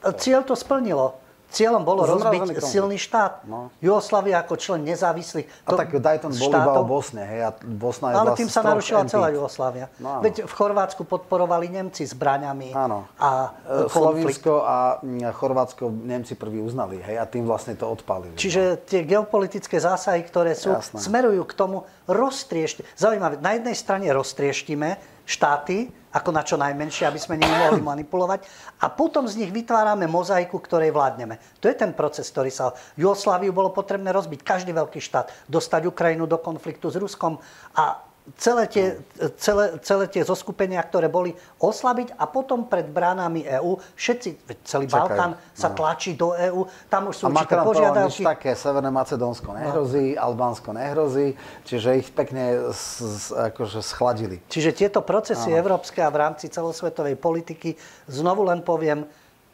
No, 0.05 0.13
to... 0.13 0.21
Cieľ 0.21 0.45
to 0.45 0.53
splnilo. 0.53 1.17
Cieľom 1.55 1.87
bolo 1.87 2.03
rozbiť 2.03 2.39
konflikt. 2.51 2.67
silný 2.67 2.99
štát. 2.99 3.47
No. 3.47 3.71
Jugoslávia 3.79 4.43
ako 4.43 4.59
člen 4.59 4.83
nezávislých 4.83 5.47
A 5.63 5.79
tak 5.79 5.95
Dayton 5.95 6.35
bol 6.35 6.51
iba 6.51 6.71
o 6.75 6.83
Bosne, 6.83 7.23
hej, 7.23 7.41
a 7.47 7.49
Bosna 7.63 8.11
je 8.11 8.15
Ale 8.19 8.29
tým 8.35 8.49
sa 8.51 8.59
narušila 8.59 9.07
celá 9.07 9.31
Jugoslávia. 9.31 9.87
No, 10.03 10.19
Veď 10.19 10.43
v 10.43 10.53
Chorvátsku 10.53 11.07
podporovali 11.07 11.71
Nemci 11.71 12.03
zbraňami 12.03 12.75
áno. 12.75 13.07
a 13.15 13.55
e, 13.63 13.87
Slovinsko 13.87 14.67
a 14.67 14.99
Chorvátsko 15.31 15.87
Nemci 15.87 16.35
prvý 16.35 16.59
uznali, 16.59 16.99
hej, 16.99 17.15
a 17.15 17.23
tým 17.23 17.47
vlastne 17.47 17.79
to 17.79 17.87
odpalili. 17.87 18.35
Čiže 18.35 18.83
tie 18.83 19.07
geopolitické 19.07 19.79
zásahy, 19.79 20.27
ktoré 20.27 20.51
sú, 20.59 20.75
Jasné. 20.75 20.99
smerujú 20.99 21.47
k 21.47 21.53
tomu 21.55 21.77
roztriešť. 22.11 22.83
Zaujímavé, 22.99 23.39
na 23.39 23.55
jednej 23.55 23.75
strane 23.79 24.11
roztrieštime 24.11 24.99
štáty, 25.23 25.89
ako 26.15 26.29
na 26.31 26.47
čo 26.47 26.55
najmenšie, 26.55 27.03
aby 27.11 27.19
sme 27.19 27.35
nimi 27.35 27.51
mohli 27.51 27.83
manipulovať. 27.91 28.47
A 28.79 28.87
potom 28.87 29.27
z 29.27 29.43
nich 29.43 29.51
vytvárame 29.51 30.07
mozaiku, 30.07 30.63
ktorej 30.63 30.95
vládneme. 30.95 31.35
To 31.59 31.67
je 31.67 31.75
ten 31.75 31.91
proces, 31.91 32.31
ktorý 32.31 32.47
sa... 32.47 32.71
Jugosláviu 32.95 33.51
bolo 33.51 33.75
potrebné 33.75 34.15
rozbiť, 34.15 34.39
každý 34.39 34.71
veľký 34.71 35.03
štát, 35.03 35.51
dostať 35.51 35.91
Ukrajinu 35.91 36.23
do 36.23 36.39
konfliktu 36.39 36.87
s 36.87 36.95
Ruskom 36.95 37.35
a 37.75 38.04
celé 38.33 38.65
tie, 38.65 38.85
celé, 39.37 39.77
celé 39.85 40.05
tie 40.09 40.25
zoskupenia, 40.25 40.81
ktoré 40.81 41.05
boli 41.05 41.37
oslabiť 41.61 42.17
a 42.17 42.25
potom 42.25 42.65
pred 42.65 42.89
bránami 42.89 43.45
EÚ, 43.45 43.77
všetci, 43.93 44.29
celý 44.65 44.89
Čakajú. 44.89 44.97
Balkán 44.97 45.31
sa 45.53 45.69
no. 45.69 45.75
tlačí 45.77 46.17
do 46.17 46.33
EÚ, 46.33 46.65
tam 46.89 47.13
už 47.13 47.15
sú 47.21 47.23
a 47.25 47.29
určité 47.29 47.55
požiadavky. 47.61 48.23
A 48.25 48.33
také, 48.33 48.51
Severné 48.57 48.89
Macedónsko 48.89 49.49
nehrozí, 49.53 50.17
no. 50.17 50.25
Albánsko 50.25 50.69
nehrozí, 50.73 51.37
čiže 51.69 52.01
ich 52.01 52.09
pekne 52.09 52.73
s, 52.73 52.97
s, 52.97 53.23
akože 53.29 53.85
schladili. 53.85 54.41
Čiže 54.49 54.73
tieto 54.73 55.05
procesy 55.05 55.53
no. 55.53 55.61
európske 55.61 56.01
a 56.01 56.09
v 56.09 56.17
rámci 56.17 56.49
celosvetovej 56.49 57.21
politiky, 57.21 57.77
znovu 58.09 58.41
len 58.49 58.65
poviem, 58.65 59.05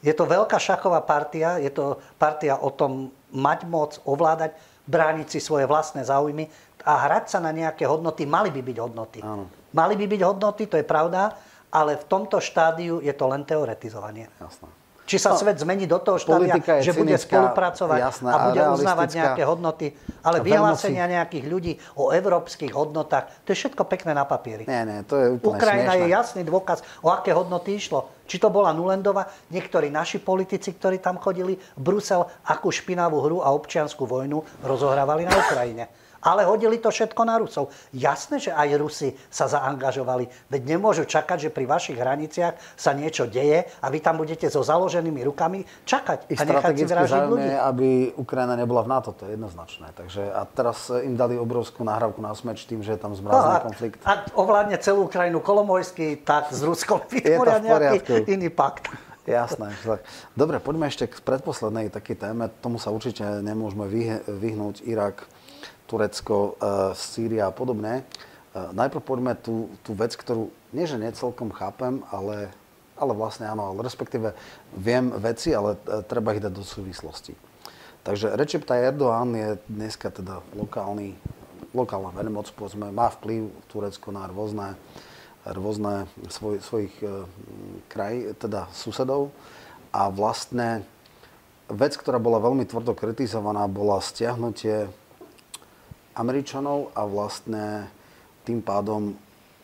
Je 0.01 0.17
to 0.17 0.25
veľká 0.25 0.57
šachová 0.57 0.97
partia, 1.05 1.61
je 1.61 1.69
to 1.69 2.01
partia 2.17 2.57
o 2.57 2.73
tom 2.73 3.13
mať 3.29 3.69
moc, 3.69 4.01
ovládať, 4.01 4.57
brániť 4.89 5.27
si 5.29 5.39
svoje 5.39 5.69
vlastné 5.69 6.01
záujmy 6.01 6.49
a 6.85 7.07
hrať 7.07 7.25
sa 7.31 7.39
na 7.39 7.51
nejaké 7.53 7.85
hodnoty. 7.85 8.25
Mali 8.25 8.49
by 8.49 8.61
byť 8.61 8.77
hodnoty. 8.77 9.19
Áno. 9.21 9.45
Mali 9.71 9.95
by 9.95 10.05
byť 10.07 10.21
hodnoty, 10.25 10.63
to 10.67 10.75
je 10.75 10.85
pravda, 10.85 11.33
ale 11.71 11.95
v 11.95 12.05
tomto 12.05 12.43
štádiu 12.43 12.99
je 12.99 13.13
to 13.15 13.25
len 13.31 13.47
teoretizovanie. 13.47 14.27
Jasné. 14.37 14.67
Či 15.01 15.17
sa 15.19 15.35
No, 15.35 15.43
svet 15.43 15.59
zmení 15.59 15.91
do 15.91 15.99
toho 15.99 16.15
štádia, 16.15 16.55
že 16.79 16.95
bude 16.95 17.11
cynická, 17.19 17.27
spolupracovať 17.27 17.99
jasná 17.99 18.31
a 18.31 18.37
a 18.37 18.43
bude 18.47 18.61
uznávať 18.79 19.09
nejaké 19.19 19.43
hodnoty, 19.43 19.91
ale 20.23 20.39
vyhlásenia 20.39 21.03
nejakých 21.03 21.45
ľudí 21.51 21.73
o 21.99 22.15
európskych 22.15 22.71
hodnotách, 22.71 23.27
to 23.43 23.51
je 23.51 23.59
všetko 23.59 23.83
pekné 23.91 24.15
na 24.15 24.23
papieri. 24.23 24.63
Nie, 24.63 24.87
nie, 24.87 25.03
to 25.03 25.19
je 25.19 25.27
úplne 25.35 25.51
Ukrajina 25.51 25.91
smiešné. 25.91 26.07
je 26.07 26.15
jasný 26.15 26.41
dôkaz, 26.47 26.79
o 27.03 27.11
aké 27.11 27.35
hodnoty 27.35 27.75
išlo. 27.75 28.07
Či 28.23 28.39
to 28.39 28.47
bola 28.47 28.71
Nulendova, 28.71 29.27
niektorí 29.51 29.91
naši 29.91 30.23
politici, 30.23 30.71
ktorí 30.71 31.03
tam 31.03 31.19
chodili, 31.19 31.59
Brusel, 31.75 32.23
akú 32.47 32.71
špinavú 32.71 33.19
hru 33.19 33.37
a 33.43 33.51
občianskú 33.51 34.07
vojnu 34.07 34.63
rozohrávali 34.63 35.27
na 35.27 35.35
Ukrajine. 35.35 35.91
Ale 36.21 36.43
hodili 36.43 36.77
to 36.77 36.87
všetko 36.87 37.21
na 37.21 37.35
Rusov. 37.35 37.69
Jasné, 37.89 38.37
že 38.39 38.51
aj 38.51 38.69
Rusi 38.75 39.09
sa 39.27 39.45
zaangažovali. 39.45 40.25
Veď 40.47 40.61
nemôžu 40.67 41.03
čakať, 41.03 41.37
že 41.39 41.49
pri 41.49 41.65
vašich 41.65 41.95
hraniciach 41.95 42.57
sa 42.73 42.91
niečo 42.91 43.25
deje 43.25 43.63
a 43.75 43.87
vy 43.87 43.99
tam 43.99 44.15
budete 44.15 44.45
so 44.45 44.61
založenými 44.61 45.21
rukami 45.23 45.61
čakať 45.81 46.27
Ich 46.27 46.37
a 46.37 46.45
nechať 46.45 46.73
si 46.73 46.85
vražiť 46.85 47.21
ľudí. 47.23 47.49
aby 47.49 47.87
Ukrajina 48.15 48.53
nebola 48.53 48.81
v 48.81 48.89
NATO, 48.91 49.11
to 49.11 49.25
je 49.25 49.33
jednoznačné. 49.33 49.89
Takže, 49.91 50.23
a 50.27 50.45
teraz 50.45 50.87
im 50.91 51.13
dali 51.13 51.35
obrovskú 51.35 51.81
nahrávku 51.81 52.19
na 52.19 52.31
smeč 52.31 52.63
tým, 52.63 52.79
že 52.79 52.93
je 52.93 52.99
tam 52.99 53.11
No, 53.11 53.17
zmrazený 53.17 53.51
ak, 53.51 53.63
konflikt. 53.63 53.97
ak 54.01 54.21
ovládne 54.33 54.77
celú 54.77 55.03
Ukrajinu 55.03 55.39
Kolomojský, 55.39 56.15
tak 56.17 56.47
s 56.47 56.61
Ruskom 56.61 57.01
vytvoria 57.11 57.59
nejaký 57.59 58.23
iný 58.25 58.47
pakt. 58.47 58.87
Jasné. 59.21 59.69
tak. 59.77 60.01
Dobre, 60.31 60.57
poďme 60.57 60.85
ešte 60.85 61.05
k 61.05 61.19
predposlednej 61.19 61.89
takej 61.89 62.15
téme. 62.19 62.49
Tomu 62.57 62.77
sa 62.77 62.89
určite 62.89 63.21
nemôžeme 63.39 63.83
vyh- 63.83 64.23
vyhnúť. 64.23 64.81
Irak, 64.83 65.27
Turecko, 65.91 66.55
e, 66.55 66.95
Sýria 66.95 67.51
a 67.51 67.55
podobne. 67.55 68.07
Najprv 68.51 69.03
poďme 69.03 69.33
tú, 69.39 69.71
tú 69.79 69.95
vec, 69.95 70.11
ktorú 70.11 70.51
nie, 70.75 70.87
že 70.87 70.99
necelkom 70.99 71.51
chápem, 71.55 72.03
ale, 72.11 72.51
ale 72.95 73.11
vlastne 73.15 73.47
áno, 73.47 73.71
ale 73.71 73.83
respektíve 73.83 74.35
viem 74.75 75.11
veci, 75.19 75.51
ale 75.51 75.75
e, 75.75 76.03
treba 76.07 76.35
ich 76.35 76.43
dať 76.43 76.53
do 76.55 76.63
súvislosti. 76.63 77.35
Takže 78.01 78.33
Recep 78.33 78.65
Tayyip 78.65 78.97
Erdoğan 78.97 79.29
je 79.35 79.49
dneska 79.69 80.09
teda 80.09 80.41
lokálny, 80.57 81.15
lokálna 81.75 82.11
veľmoc, 82.11 82.49
povedzme, 82.55 82.89
má 82.89 83.07
vplyv 83.13 83.51
Turecko 83.69 84.09
na 84.09 84.25
rôzne, 84.27 84.75
rôzne 85.47 86.07
svoj, 86.27 86.59
svojich 86.59 86.95
e, 87.03 87.23
kraj, 87.87 88.35
teda 88.39 88.67
susedov. 88.75 89.31
A 89.91 90.07
vlastne 90.07 90.87
vec, 91.67 91.95
ktorá 91.99 92.19
bola 92.19 92.39
veľmi 92.39 92.63
tvrdo 92.63 92.95
kritizovaná, 92.95 93.67
bola 93.67 93.99
stiahnutie 93.99 94.87
Američanov 96.15 96.91
a 96.95 97.07
vlastne 97.07 97.87
tým 98.43 98.59
pádom 98.59 99.15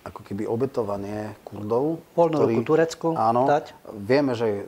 ako 0.07 0.21
keby 0.23 0.47
obetovanie 0.47 1.35
Kurdov. 1.43 1.99
Voľnú 2.15 2.37
ruku 2.47 2.63
Turecku 2.63 3.07
áno, 3.11 3.43
dať. 3.43 3.75
Vieme, 3.91 4.31
že 4.37 4.63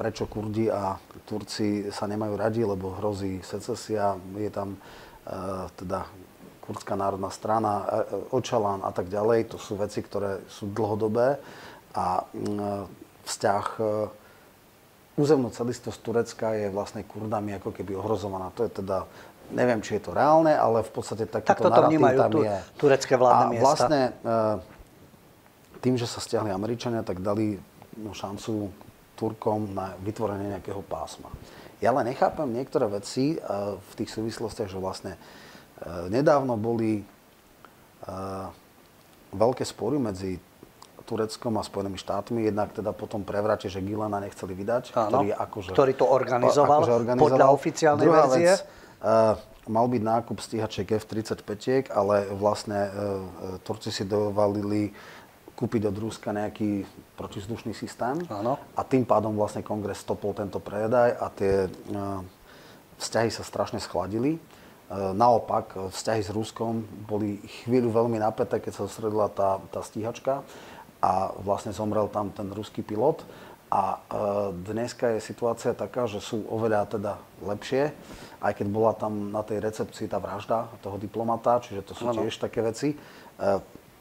prečo 0.00 0.24
Kurdi 0.24 0.72
a 0.72 0.96
Turci 1.28 1.92
sa 1.92 2.08
nemajú 2.08 2.34
radi, 2.40 2.64
lebo 2.64 2.96
hrozí 2.96 3.44
secesia, 3.44 4.16
je 4.32 4.48
tam 4.48 4.72
e, 4.72 4.78
teda 5.76 6.08
kurdská 6.64 6.96
národná 6.96 7.28
strana, 7.28 7.84
e, 7.84 7.86
Očalan 8.32 8.80
a 8.80 8.96
tak 8.96 9.12
ďalej. 9.12 9.52
To 9.52 9.58
sú 9.60 9.76
veci, 9.76 10.00
ktoré 10.00 10.40
sú 10.48 10.72
dlhodobé 10.72 11.36
a 11.92 12.24
mm, 12.32 12.88
vzťah 13.28 13.66
e, 13.76 13.82
územnú 15.20 15.52
celistvosť 15.52 16.00
Turecka 16.00 16.56
je 16.56 16.72
vlastne 16.72 17.04
Kurdami 17.04 17.60
ako 17.60 17.76
keby 17.76 17.92
ohrozovaná. 17.92 18.48
To 18.56 18.64
je 18.64 18.72
teda, 18.72 19.04
neviem, 19.52 19.80
či 19.84 19.98
je 19.98 20.02
to 20.08 20.12
reálne, 20.14 20.50
ale 20.54 20.82
v 20.82 20.90
podstate 20.90 21.26
takýto 21.26 21.66
to 21.66 21.70
narratív 21.70 22.00
tam 22.16 22.32
tu, 22.32 22.40
je. 22.42 22.56
turecké 22.78 23.14
vládne 23.14 23.44
a 23.44 23.50
miesta. 23.50 23.64
vlastne 23.66 24.00
e, 24.00 24.12
tým, 25.82 25.94
že 25.98 26.06
sa 26.06 26.18
stiahli 26.22 26.50
Američania, 26.50 27.04
tak 27.04 27.22
dali 27.22 27.58
no, 28.00 28.10
šancu 28.14 28.70
Turkom 29.14 29.76
na 29.76 29.94
vytvorenie 30.00 30.56
nejakého 30.56 30.80
pásma. 30.86 31.28
Ja 31.80 31.92
len 31.92 32.08
nechápem 32.08 32.48
niektoré 32.48 32.88
veci 32.88 33.36
e, 33.36 33.38
v 33.76 33.92
tých 33.98 34.10
súvislostiach, 34.10 34.68
že 34.70 34.78
vlastne 34.80 35.12
e, 35.14 36.10
nedávno 36.10 36.56
boli 36.56 37.04
veľké 39.30 39.60
spory 39.60 40.00
medzi 40.00 40.40
Tureckom 41.10 41.58
a 41.58 41.62
Spojenými 41.66 41.98
štátmi. 41.98 42.46
Jednak 42.46 42.70
teda 42.70 42.94
po 42.94 43.10
tom 43.10 43.26
prevrate, 43.26 43.66
že 43.66 43.82
Gilana 43.82 44.22
nechceli 44.22 44.54
vydať, 44.54 44.94
Áno, 44.94 45.26
ktorý, 45.26 45.28
akože, 45.34 45.70
ktorý 45.74 45.92
to 45.98 46.06
organizoval 46.06 46.80
podľa 47.18 47.46
oficiálnej 47.50 48.06
Druhá 48.06 48.30
verzie. 48.30 48.54
Vec, 48.54 48.79
mal 49.68 49.86
byť 49.88 50.02
nákup 50.02 50.36
stíhačiek 50.40 51.00
F-35, 51.00 51.88
ale 51.92 52.28
vlastne 52.36 52.80
uh, 52.86 52.92
Turci 53.64 53.88
si 53.92 54.04
dovalili 54.04 54.92
kúpiť 55.60 55.92
od 55.92 55.96
Ruska 56.00 56.32
nejaký 56.32 56.88
protizdušný 57.20 57.76
systém. 57.76 58.16
Áno. 58.32 58.56
A 58.72 58.80
tým 58.80 59.04
pádom 59.04 59.36
vlastne 59.36 59.60
kongres 59.60 60.00
stopol 60.00 60.32
tento 60.32 60.56
predaj 60.56 61.12
a 61.20 61.28
tie 61.28 61.68
vzťahy 62.96 63.28
sa 63.28 63.44
strašne 63.44 63.76
schladili. 63.76 64.40
Naopak, 64.90 65.92
vzťahy 65.92 66.24
s 66.24 66.32
Ruskom 66.32 66.88
boli 67.04 67.44
chvíľu 67.62 67.92
veľmi 67.92 68.16
napäté, 68.16 68.56
keď 68.56 68.72
sa 68.72 68.88
zostredila 68.88 69.28
tá, 69.28 69.60
tá 69.68 69.84
stíhačka 69.84 70.40
a 71.04 71.36
vlastne 71.44 71.76
zomrel 71.76 72.08
tam 72.08 72.32
ten 72.32 72.48
ruský 72.56 72.80
pilot. 72.80 73.20
A 73.70 73.82
e, 73.94 73.98
dneska 74.66 75.14
je 75.14 75.22
situácia 75.22 75.70
taká, 75.78 76.10
že 76.10 76.18
sú 76.18 76.42
oveľa 76.50 76.90
teda 76.90 77.22
lepšie, 77.38 77.94
aj 78.42 78.52
keď 78.58 78.66
bola 78.66 78.92
tam 78.98 79.30
na 79.30 79.46
tej 79.46 79.62
recepcii 79.62 80.10
tá 80.10 80.18
vražda 80.18 80.66
toho 80.82 80.98
diplomata, 80.98 81.62
čiže 81.62 81.86
to 81.86 81.94
sú 81.94 82.10
Áno. 82.10 82.26
tiež 82.26 82.34
také 82.42 82.66
veci. 82.66 82.94
E, 82.94 82.96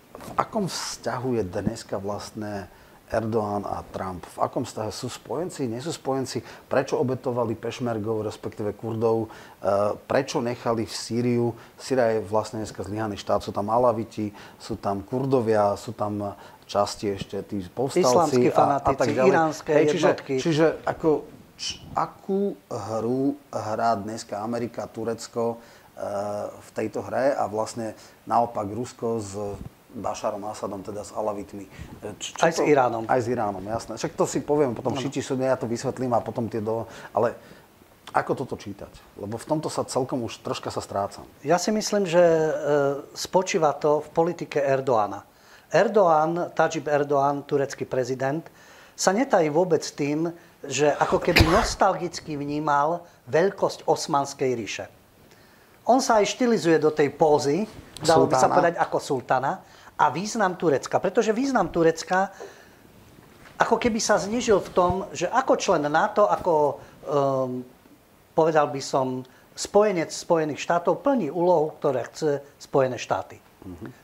v 0.09 0.31
akom 0.33 0.65
vzťahu 0.65 1.29
je 1.37 1.43
dneska 1.45 2.01
vlastne 2.01 2.65
Erdoğan 3.09 3.65
a 3.65 3.81
Trump? 3.89 4.25
V 4.25 4.37
akom 4.41 4.65
vzťahu 4.65 4.89
sú 4.93 5.09
spojenci, 5.09 5.65
nie 5.65 5.81
sú 5.81 5.93
spojenci? 5.93 6.41
Prečo 6.69 6.97
obetovali 6.97 7.57
Pešmergov, 7.57 8.25
respektíve 8.25 8.73
Kurdov? 8.73 9.25
E, 9.25 9.97
prečo 10.09 10.41
nechali 10.41 10.85
v 10.85 10.93
Sýriu? 10.93 11.45
Sýria 11.77 12.17
je 12.17 12.25
vlastne 12.25 12.65
dneska 12.65 12.81
zlyhaný 12.81 13.21
štát. 13.21 13.45
Sú 13.45 13.53
tam 13.53 13.69
Alaviti, 13.69 14.33
sú 14.57 14.81
tam 14.81 15.05
Kurdovia, 15.05 15.77
sú 15.77 15.93
tam 15.93 16.33
časti 16.69 17.17
ešte 17.17 17.41
tí 17.41 17.65
povstalci 17.73 18.53
a, 18.53 18.77
a 18.77 18.91
tak 18.93 19.09
ďalej. 19.09 19.29
iránske 19.33 19.71
čiže, 19.73 19.89
jednotky. 19.89 20.33
čiže 20.37 20.65
ako, 20.85 21.25
č, 21.57 21.81
akú 21.97 22.53
hru 22.69 23.33
hrá 23.49 23.97
dneska 23.97 24.37
Amerika, 24.37 24.85
Turecko 24.85 25.57
e, 25.57 26.05
v 26.53 26.69
tejto 26.77 27.01
hre 27.01 27.33
a 27.33 27.49
vlastne 27.49 27.97
naopak 28.29 28.69
Rusko 28.69 29.17
s 29.17 29.33
Bašarom 29.89 30.45
Asadom, 30.45 30.85
teda 30.85 31.01
s 31.01 31.09
Alavitmi. 31.17 31.65
E, 31.65 32.13
Č, 32.21 32.37
Aj 32.37 32.53
s 32.53 32.61
Iránom. 32.61 33.09
Aj 33.09 33.17
s 33.17 33.25
Iránom, 33.25 33.65
jasné. 33.65 33.97
Však 33.97 34.13
to 34.13 34.29
si 34.29 34.45
poviem 34.45 34.77
potom 34.77 34.93
v 34.93 35.01
šiti 35.01 35.25
ja 35.25 35.57
to 35.57 35.65
vysvetlím 35.65 36.13
a 36.13 36.21
potom 36.21 36.45
tie 36.45 36.61
do... 36.61 36.85
Ale 37.09 37.33
ako 38.13 38.45
toto 38.45 38.57
čítať? 38.57 39.17
Lebo 39.17 39.41
v 39.41 39.45
tomto 39.45 39.69
sa 39.69 39.85
celkom 39.85 40.25
už 40.25 40.41
troška 40.45 40.69
sa 40.69 40.81
strácam. 40.81 41.25
Ja 41.41 41.57
si 41.57 41.73
myslím, 41.73 42.05
že 42.05 42.21
e, 42.21 42.51
spočíva 43.17 43.73
to 43.73 44.05
v 44.05 44.09
politike 44.13 44.61
Erdoána. 44.61 45.28
Erdoğan, 45.69 46.49
Tajib 46.57 46.89
Erdoğan, 46.89 47.45
turecký 47.45 47.85
prezident, 47.85 48.45
sa 48.99 49.15
netají 49.15 49.47
vôbec 49.53 49.85
tým, 49.95 50.33
že 50.65 50.91
ako 50.91 51.23
keby 51.23 51.47
nostalgicky 51.47 52.35
vnímal 52.35 53.05
veľkosť 53.31 53.87
Osmanskej 53.87 54.51
ríše. 54.59 54.85
On 55.87 56.03
sa 56.03 56.19
aj 56.19 56.35
štilizuje 56.35 56.77
do 56.77 56.91
tej 56.91 57.15
pózy, 57.15 57.63
dalo 58.03 58.27
by 58.27 58.35
sa 58.35 58.51
povedať 58.51 58.75
ako 58.75 58.97
sultana, 58.99 59.63
a 59.99 60.05
význam 60.11 60.55
Turecka. 60.55 60.99
Pretože 60.99 61.35
význam 61.35 61.67
Turecka 61.67 62.31
ako 63.59 63.75
keby 63.75 63.99
sa 63.99 64.15
znižil 64.15 64.63
v 64.63 64.69
tom, 64.71 64.93
že 65.11 65.27
ako 65.27 65.59
člen 65.59 65.83
NATO, 65.91 66.23
ako 66.31 66.53
um, 67.03 67.59
povedal 68.31 68.71
by 68.71 68.79
som, 68.79 69.27
spojenec 69.51 70.07
Spojených 70.15 70.63
štátov 70.63 71.03
plní 71.03 71.27
úlohu, 71.27 71.75
ktoré 71.75 72.07
chce 72.07 72.39
Spojené 72.55 72.95
štáty. 72.95 73.35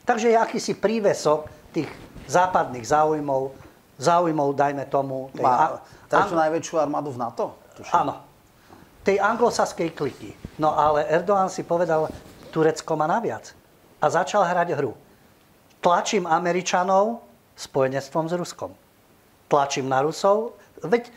Takže 0.04 0.28
je 0.30 0.38
akýsi 0.38 0.72
prívesok 0.74 1.46
tých 1.72 1.88
západných 2.26 2.84
záujmov, 2.84 3.52
záujmov, 3.96 4.48
dajme 4.54 4.84
tomu, 4.86 5.30
tej, 5.32 5.44
Má 5.44 5.54
a- 5.56 5.80
tretiu 6.08 6.36
najväčšiu 6.36 6.74
armádu 6.78 7.10
v 7.12 7.18
NATO? 7.18 7.44
Tuším. 7.76 7.92
áno, 7.92 8.14
tej 9.04 9.20
anglosaskej 9.20 9.92
kliky. 9.92 10.32
No 10.58 10.72
ale 10.72 11.04
Erdoğan 11.06 11.52
si 11.52 11.62
povedal, 11.62 12.08
Turecko 12.50 12.96
má 12.96 13.04
naviac. 13.04 13.52
A 14.00 14.08
začal 14.08 14.44
hrať 14.44 14.76
hru. 14.76 14.92
Tlačím 15.80 16.24
Američanov 16.26 17.20
spojenectvom 17.56 18.28
s 18.28 18.34
Ruskom. 18.36 18.72
Tlačím 19.48 19.88
na 19.88 20.02
Rusov. 20.02 20.56
Veď 20.84 21.08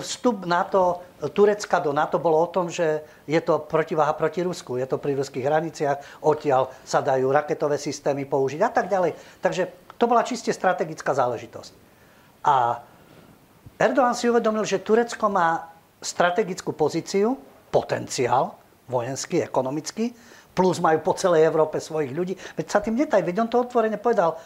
vstup 0.00 0.46
NATO, 0.46 1.02
Turecka 1.34 1.82
do 1.82 1.90
NATO 1.90 2.22
bolo 2.22 2.38
o 2.38 2.52
tom, 2.52 2.70
že 2.70 3.02
je 3.26 3.40
to 3.42 3.66
protiváha 3.66 4.14
proti 4.14 4.44
Rusku. 4.46 4.78
Je 4.78 4.86
to 4.86 5.02
pri 5.02 5.18
ruských 5.18 5.42
hraniciach, 5.42 6.22
odtiaľ 6.22 6.70
sa 6.86 7.02
dajú 7.02 7.30
raketové 7.32 7.80
systémy 7.80 8.28
použiť 8.28 8.60
a 8.62 8.70
tak 8.70 8.86
ďalej. 8.86 9.18
Takže 9.42 9.94
to 9.98 10.04
bola 10.06 10.22
čiste 10.22 10.54
strategická 10.54 11.14
záležitosť. 11.14 11.72
A 12.44 12.78
Erdoğan 13.74 14.14
si 14.14 14.30
uvedomil, 14.30 14.62
že 14.62 14.84
Turecko 14.84 15.26
má 15.26 15.74
strategickú 15.98 16.76
pozíciu, 16.76 17.34
potenciál 17.72 18.54
vojenský, 18.86 19.42
ekonomický, 19.42 20.14
plus 20.54 20.78
majú 20.78 21.02
po 21.02 21.18
celej 21.18 21.50
Európe 21.50 21.82
svojich 21.82 22.14
ľudí. 22.14 22.34
Veď 22.54 22.66
sa 22.70 22.78
tým 22.78 22.94
netaj, 22.94 23.24
veď 23.26 23.42
on 23.42 23.50
to 23.50 23.58
otvorene 23.58 23.98
povedal, 23.98 24.38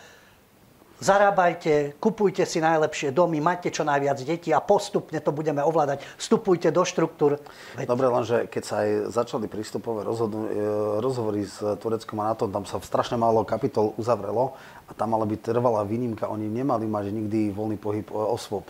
zarábajte, 0.98 1.98
kupujte 2.02 2.42
si 2.42 2.58
najlepšie 2.58 3.14
domy, 3.14 3.38
majte 3.38 3.70
čo 3.70 3.86
najviac 3.86 4.18
detí 4.22 4.50
a 4.50 4.62
postupne 4.62 5.18
to 5.22 5.30
budeme 5.30 5.62
ovládať. 5.62 6.02
Vstupujte 6.18 6.74
do 6.74 6.82
štruktúr. 6.82 7.38
Dobre, 7.78 8.06
lenže 8.10 8.50
keď 8.50 8.62
sa 8.62 8.74
aj 8.82 8.90
začali 9.14 9.46
prístupové 9.46 10.02
rozhodnu, 10.02 10.40
e, 10.46 10.50
rozhovory 11.02 11.46
s 11.46 11.58
Tureckom 11.78 12.18
a 12.22 12.34
NATO, 12.34 12.50
tam 12.50 12.66
sa 12.66 12.82
strašne 12.82 13.14
málo 13.14 13.46
kapitol 13.46 13.94
uzavrelo 13.94 14.58
a 14.86 14.92
tam 14.94 15.14
mala 15.14 15.26
byť 15.26 15.54
trvalá 15.54 15.86
výnimka. 15.86 16.30
Oni 16.30 16.50
nemali 16.50 16.90
mať 16.90 17.14
nikdy 17.14 17.54
voľný 17.54 17.78
pohyb 17.78 18.06
e, 18.10 18.14
osôb. 18.14 18.66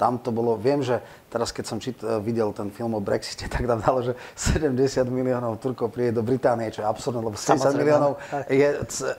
Tam 0.00 0.18
to 0.18 0.34
bolo, 0.34 0.58
viem, 0.58 0.82
že 0.82 0.98
teraz 1.32 1.48
keď 1.48 1.64
som 1.64 1.80
čit, 1.80 1.96
e, 2.04 2.20
videl 2.20 2.52
ten 2.52 2.68
film 2.68 2.92
o 2.92 3.00
Brexite, 3.00 3.48
tak 3.54 3.64
tam 3.64 3.80
dalo, 3.80 4.04
že 4.04 4.12
70 4.36 5.08
miliónov 5.08 5.56
Turkov 5.56 5.88
príde 5.88 6.20
do 6.20 6.22
Británie, 6.22 6.68
čo 6.68 6.84
je 6.84 6.86
absurdné, 6.86 7.24
lebo 7.24 7.36
70 7.40 7.72
miliónov 7.80 8.20
je 8.52 8.68
c- 8.92 9.16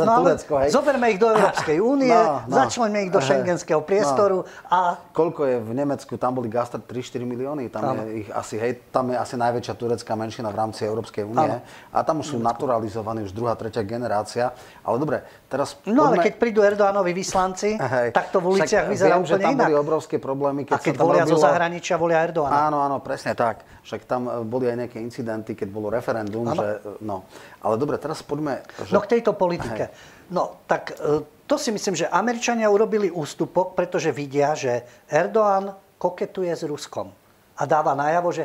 no, 0.08 0.24
Turecko. 0.24 0.52
Hej. 0.64 0.68
Zoberme 0.72 1.12
ich 1.12 1.20
do 1.20 1.28
Európskej 1.28 1.76
únie, 1.92 2.16
no, 2.16 2.48
no, 2.48 2.56
začlenme 2.64 3.04
ich 3.04 3.12
do 3.12 3.20
šengenského 3.20 3.84
priestoru 3.84 4.48
no. 4.48 4.72
a... 4.72 4.96
Koľko 5.12 5.44
je 5.44 5.56
v 5.60 5.72
Nemecku? 5.76 6.16
Tam 6.16 6.32
boli 6.32 6.48
gastať 6.48 6.88
3-4 6.88 7.28
milióny, 7.28 7.68
tam 7.68 8.00
je 8.00 8.24
ich 8.24 8.28
asi, 8.32 8.56
hej, 8.56 8.88
tam 8.88 9.12
je 9.12 9.16
asi 9.20 9.36
najväčšia 9.36 9.74
turecká 9.76 10.16
menšina 10.16 10.48
v 10.48 10.56
rámci 10.56 10.88
Európskej 10.88 11.28
únie. 11.28 11.60
A 11.92 11.98
tam 12.00 12.24
už 12.24 12.32
sú 12.32 12.36
naturalizovaní 12.40 13.28
už 13.28 13.36
druhá, 13.36 13.52
tretia 13.58 13.84
generácia. 13.84 14.56
Ale 14.80 14.96
dobre, 14.96 15.20
teraz... 15.52 15.76
No 15.84 16.08
poďme... 16.08 16.22
ale 16.22 16.24
keď 16.30 16.34
prídu 16.40 16.60
Erdoánovi 16.64 17.12
vyslanci, 17.12 17.76
hej. 17.76 18.08
tak 18.14 18.32
to 18.32 18.40
v 18.40 18.56
uliciach 18.56 18.86
vyzerá 18.88 19.18
viem, 19.18 19.24
úplne 19.26 19.36
že 19.36 19.44
tam 19.44 19.52
inak. 19.52 19.66
boli 19.66 19.76
obrovské 19.76 20.16
problémy. 20.16 20.62
Keď 20.64 20.80
keď 20.80 20.96
volia. 20.96 21.25
Zo 21.26 21.38
zahraničia, 21.42 21.98
volia 21.98 22.22
Erdoána. 22.22 22.70
Áno, 22.70 22.78
áno, 22.78 22.96
presne 23.02 23.34
tak. 23.34 23.66
Však 23.82 24.06
tam 24.06 24.30
e, 24.30 24.46
boli 24.46 24.70
aj 24.70 24.76
nejaké 24.86 24.98
incidenty, 25.02 25.58
keď 25.58 25.68
bolo 25.74 25.90
referendum, 25.90 26.46
ano. 26.46 26.54
že... 26.56 26.66
E, 26.78 27.02
no. 27.02 27.26
Ale 27.60 27.74
dobre, 27.76 27.98
teraz 27.98 28.22
poďme... 28.22 28.62
Že... 28.86 28.92
No 28.94 29.00
k 29.02 29.18
tejto 29.18 29.34
politike. 29.34 29.90
Hej. 29.90 30.30
No, 30.30 30.62
tak 30.64 30.94
e, 30.96 31.26
to 31.46 31.56
si 31.58 31.70
myslím, 31.70 31.94
že 31.94 32.10
Američania 32.10 32.66
urobili 32.70 33.10
ústupok, 33.10 33.78
pretože 33.78 34.10
vidia, 34.10 34.54
že 34.58 34.82
Erdoğan 35.06 35.74
koketuje 35.98 36.50
s 36.50 36.66
Ruskom 36.66 37.14
a 37.56 37.62
dáva 37.64 37.94
najavo, 37.94 38.30
že 38.34 38.44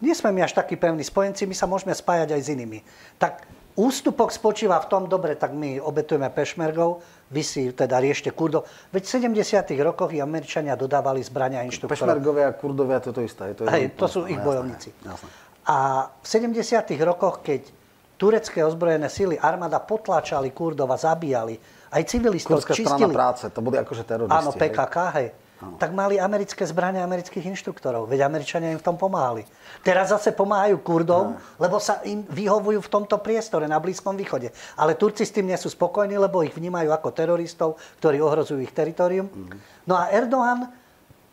nie 0.00 0.16
sme 0.16 0.32
my 0.32 0.48
až 0.48 0.56
takí 0.56 0.80
pevní 0.80 1.04
spojenci, 1.04 1.44
my 1.44 1.54
sa 1.54 1.68
môžeme 1.68 1.92
spájať 1.92 2.32
aj 2.32 2.40
s 2.40 2.48
inými. 2.52 2.80
Tak 3.20 3.59
ústupok 3.78 4.34
spočíva 4.34 4.80
v 4.82 4.86
tom, 4.90 5.02
dobre, 5.06 5.38
tak 5.38 5.54
my 5.54 5.78
obetujeme 5.78 6.30
pešmergov, 6.30 7.02
vy 7.30 7.42
si 7.46 7.70
teda 7.70 8.02
riešte 8.02 8.34
Kurdov. 8.34 8.66
Veď 8.90 9.02
v 9.06 9.10
70. 9.38 9.70
rokoch 9.84 10.10
i 10.10 10.18
Američania 10.18 10.74
dodávali 10.74 11.22
zbrania 11.22 11.62
a 11.62 11.64
inštruktorov. 11.66 11.94
Pešmergovia 11.94 12.46
a 12.50 12.54
Kurdovia, 12.54 12.98
toto 12.98 13.22
isté. 13.22 13.54
To, 13.54 13.66
je 13.66 13.70
Hej, 13.70 13.94
to 13.94 14.06
sú 14.10 14.26
ich 14.26 14.38
no, 14.38 14.46
bojovníci. 14.46 14.90
Jasné. 15.06 15.28
A 15.70 16.08
v 16.10 16.26
70. 16.26 16.58
rokoch, 17.06 17.46
keď 17.46 17.70
turecké 18.18 18.60
ozbrojené 18.66 19.06
síly, 19.06 19.38
armáda 19.38 19.78
potláčali 19.78 20.50
Kurdov 20.50 20.90
a 20.90 20.98
zabíjali, 20.98 21.56
aj 21.90 22.02
civilistov 22.06 22.62
Kurdská 22.62 22.74
čistili. 22.74 23.14
práce, 23.14 23.46
to 23.50 23.60
boli 23.62 23.78
akože 23.78 24.02
teroristi. 24.06 24.36
Áno, 24.36 24.50
PKK, 24.52 24.96
hej. 25.14 25.28
hej 25.30 25.39
tak 25.76 25.92
mali 25.92 26.16
americké 26.16 26.64
zbrania 26.64 27.04
amerických 27.04 27.52
inštruktorov. 27.52 28.08
Veď 28.08 28.24
Američania 28.24 28.72
im 28.72 28.80
v 28.80 28.86
tom 28.86 28.96
pomáhali. 28.96 29.44
Teraz 29.84 30.08
zase 30.08 30.32
pomáhajú 30.32 30.80
Kurdom, 30.80 31.36
lebo 31.60 31.76
sa 31.76 32.00
im 32.08 32.24
vyhovujú 32.24 32.80
v 32.80 32.92
tomto 32.92 33.20
priestore 33.20 33.68
na 33.68 33.76
Blízkom 33.76 34.16
východe. 34.16 34.48
Ale 34.80 34.96
Turci 34.96 35.28
s 35.28 35.32
tým 35.36 35.52
nie 35.52 35.58
sú 35.60 35.68
spokojní, 35.68 36.16
lebo 36.16 36.40
ich 36.40 36.56
vnímajú 36.56 36.88
ako 36.88 37.08
teroristov, 37.12 37.76
ktorí 38.00 38.24
ohrozujú 38.24 38.60
ich 38.64 38.72
teritorium. 38.72 39.28
Mm. 39.28 39.60
No 39.84 40.00
a 40.00 40.08
Erdoğan 40.08 40.64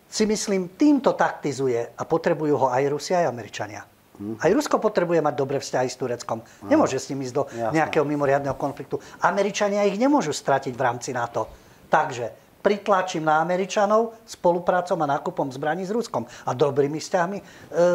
si 0.07 0.23
myslím 0.27 0.75
týmto 0.75 1.15
taktizuje 1.15 1.95
a 1.95 2.03
potrebujú 2.03 2.55
ho 2.55 2.67
aj 2.67 2.83
Rusi, 2.91 3.11
aj 3.15 3.27
Američania. 3.27 3.83
Mm. 4.19 4.39
Aj 4.43 4.51
Rusko 4.51 4.79
potrebuje 4.79 5.23
mať 5.23 5.35
dobré 5.35 5.57
vzťahy 5.59 5.87
s 5.87 5.95
Tureckom. 5.99 6.43
Nemôže 6.67 6.99
s 6.99 7.07
ním 7.13 7.23
ísť 7.23 7.35
do 7.35 7.43
Jasne. 7.47 7.79
nejakého 7.79 8.03
mimoriadného 8.03 8.55
konfliktu. 8.59 8.99
Američania 9.23 9.87
ich 9.87 9.99
nemôžu 9.99 10.35
stratiť 10.35 10.73
v 10.75 10.81
rámci 10.81 11.13
NATO. 11.13 11.47
Takže 11.87 12.46
pritlačím 12.67 13.23
na 13.23 13.39
Američanov 13.39 14.19
spoluprácom 14.27 14.99
a 14.99 15.11
nákupom 15.15 15.47
zbraní 15.55 15.87
s 15.87 15.95
Ruskom 15.95 16.27
a 16.27 16.51
dobrými 16.51 16.99
vzťahmi 16.99 17.37
e, 17.39 17.43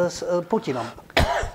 s 0.09 0.25
e, 0.25 0.41
Putinom. 0.41 0.89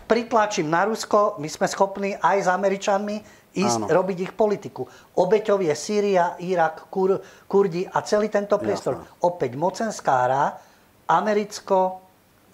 Pritlačím 0.06 0.70
na 0.70 0.86
Rusko, 0.86 1.34
my 1.42 1.50
sme 1.50 1.66
schopní 1.66 2.14
aj 2.14 2.46
s 2.46 2.48
Američanmi 2.48 3.16
ísť 3.58 3.78
Áno. 3.82 3.90
robiť 3.90 4.18
ich 4.22 4.32
politiku. 4.38 4.86
Obeťov 5.18 5.66
je 5.66 5.74
Sýria, 5.74 6.38
Irak, 6.38 6.86
Kur, 6.94 7.18
Kurdi 7.50 7.90
a 7.90 7.98
celý 8.06 8.30
tento 8.30 8.54
priestor. 8.54 9.02
Jasne. 9.02 9.26
Opäť 9.26 9.50
mocenská 9.58 10.14
hra, 10.30 10.44
americko 11.10 12.06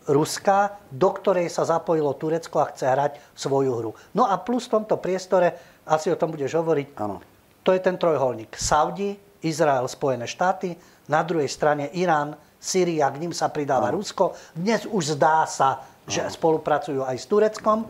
Ruska, 0.09 0.81
do 0.89 1.13
ktorej 1.13 1.53
sa 1.53 1.69
zapojilo 1.69 2.17
Turecko 2.17 2.65
a 2.65 2.73
chce 2.73 2.89
hrať 2.89 3.13
svoju 3.37 3.73
hru. 3.85 3.93
No 4.17 4.25
a 4.25 4.41
plus 4.41 4.65
v 4.69 4.81
tomto 4.81 4.97
priestore, 4.97 5.53
asi 5.85 6.09
o 6.09 6.17
tom 6.17 6.33
budeš 6.33 6.57
hovoriť, 6.57 6.89
Áno. 7.05 7.21
to 7.61 7.77
je 7.77 7.81
ten 7.85 8.01
trojholník. 8.01 8.57
Saudi, 8.57 9.17
Izrael, 9.45 9.85
Spojené 9.87 10.25
štáty, 10.25 10.75
na 11.09 11.21
druhej 11.21 11.49
strane 11.53 11.93
Irán, 11.93 12.35
Syria, 12.57 13.13
k 13.13 13.21
ním 13.21 13.37
sa 13.37 13.53
pridáva 13.53 13.93
no. 13.93 14.01
Rusko. 14.01 14.33
Dnes 14.57 14.89
už 14.89 15.21
zdá 15.21 15.45
sa, 15.45 15.85
že 16.09 16.25
no. 16.25 16.33
spolupracujú 16.33 17.05
aj 17.05 17.17
s 17.21 17.29
Tureckom. 17.29 17.85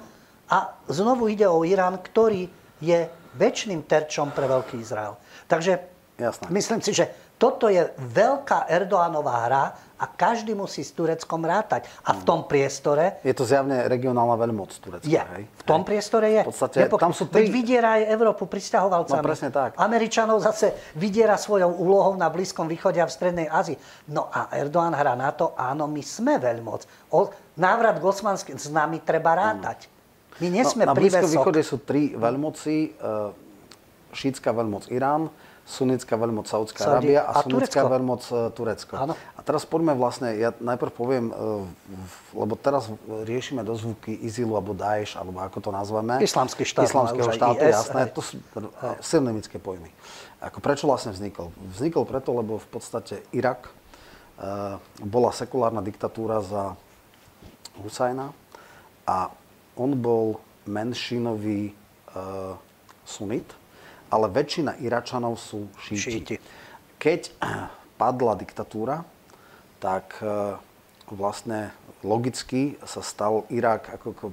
A 0.50 0.74
znovu 0.90 1.30
ide 1.30 1.46
o 1.46 1.62
Irán, 1.62 2.02
ktorý 2.02 2.50
je 2.82 3.06
väčšným 3.38 3.86
terčom 3.86 4.34
pre 4.34 4.50
Veľký 4.50 4.82
Izrael. 4.82 5.14
Takže 5.46 5.78
Jasné. 6.18 6.46
myslím 6.50 6.80
si, 6.82 6.90
že 6.90 7.34
toto 7.38 7.70
je 7.70 7.82
veľká 7.98 8.70
Erdoánová 8.70 9.46
hra 9.46 9.64
a 10.04 10.12
každý 10.12 10.52
musí 10.52 10.84
s 10.84 10.92
Tureckom 10.92 11.40
rátať. 11.40 11.88
A 12.04 12.12
v 12.12 12.22
tom 12.28 12.44
priestore... 12.44 13.24
Je 13.24 13.32
to 13.32 13.48
zjavne 13.48 13.88
regionálna 13.88 14.36
veľmoc 14.36 14.68
Turecka, 14.76 15.08
je. 15.08 15.16
hej? 15.16 15.44
V 15.48 15.64
tom 15.64 15.80
hej. 15.80 15.88
priestore 15.88 16.28
je. 16.28 16.42
V 16.44 16.52
podstate, 16.52 16.78
Nepok- 16.84 17.00
tam 17.00 17.16
sú 17.16 17.32
tri... 17.32 17.48
Veď 17.48 17.56
vydiera 17.56 17.88
aj 17.96 18.02
Európu 18.12 18.44
pristahovalcami. 18.44 19.24
No 19.24 19.24
presne 19.24 19.48
tak. 19.48 19.80
Američanov 19.80 20.44
zase 20.44 20.76
vydiera 20.92 21.40
svojou 21.40 21.72
úlohou 21.72 22.20
na 22.20 22.28
Blízkom 22.28 22.68
východe 22.68 23.00
a 23.00 23.08
v 23.08 23.12
Strednej 23.16 23.48
Ázii. 23.48 23.80
No 24.12 24.28
a 24.28 24.52
Erdoğan 24.52 24.92
hrá 24.92 25.16
na 25.16 25.32
to, 25.32 25.56
áno, 25.56 25.88
my 25.88 26.04
sme 26.04 26.36
veľmoc. 26.36 26.84
O, 27.16 27.32
návrat 27.56 27.96
k 27.96 28.04
Osmanským, 28.04 28.60
s 28.60 28.68
nami 28.68 29.00
treba 29.00 29.32
rátať. 29.32 29.88
My 30.44 30.52
nie 30.52 30.64
sme 30.68 30.84
no, 30.84 30.92
Na 30.92 30.98
Blízkom 31.00 31.32
východe 31.32 31.64
sú 31.64 31.80
tri 31.80 32.12
veľmoci. 32.12 32.76
E, 32.92 33.42
šítska 34.14 34.54
veľmoc 34.54 34.94
Irán, 34.94 35.26
sunnická 35.64 36.20
veľmoc 36.20 36.44
Saudská 36.44 36.84
Arábia 36.84 37.24
a, 37.24 37.40
a 37.40 37.42
sunnická 37.42 37.88
veľmoc 37.88 38.22
e, 38.28 38.32
Turecko. 38.52 38.94
Áno. 39.00 39.16
A 39.16 39.40
teraz 39.40 39.64
poďme 39.64 39.96
vlastne, 39.96 40.36
ja 40.36 40.52
najprv 40.60 40.92
poviem, 40.92 41.32
e, 41.32 41.34
lebo 42.36 42.52
teraz 42.60 42.92
riešime 43.24 43.64
dozvuky 43.64 44.12
Izilu 44.12 44.60
alebo 44.60 44.76
Daesh, 44.76 45.16
alebo 45.16 45.40
ako 45.40 45.58
to 45.64 45.70
nazveme. 45.72 46.20
Islamský 46.20 46.68
štát. 46.68 46.84
Islamského 46.84 47.32
štátu, 47.32 47.64
IS, 47.64 47.72
jasné. 47.80 48.00
Aj. 48.04 48.12
To 48.12 48.20
sú 48.20 48.36
silnemické 49.00 49.56
pojmy. 49.56 49.88
Ako 50.44 50.60
prečo 50.60 50.84
vlastne 50.84 51.16
vznikol? 51.16 51.48
Vznikol 51.72 52.04
preto, 52.04 52.36
lebo 52.36 52.60
v 52.60 52.68
podstate 52.68 53.24
Irak 53.32 53.72
uh, 53.72 54.76
bola 55.00 55.32
sekulárna 55.32 55.80
diktatúra 55.80 56.44
za 56.44 56.76
Husajna 57.80 58.36
a 59.08 59.32
on 59.80 59.96
bol 59.96 60.44
menšinový 60.68 61.74
sunit, 63.04 63.46
ale 64.14 64.30
väčšina 64.30 64.78
Iračanov 64.78 65.34
sú 65.42 65.66
šíti. 65.82 65.98
šíti. 65.98 66.36
Keď 67.02 67.20
padla 68.00 68.38
diktatúra, 68.38 69.02
tak 69.82 70.22
e, 70.22 70.54
vlastne 71.10 71.74
logicky 72.06 72.78
sa 72.86 73.02
stal 73.02 73.42
Irak 73.50 73.90
ako 73.90 74.30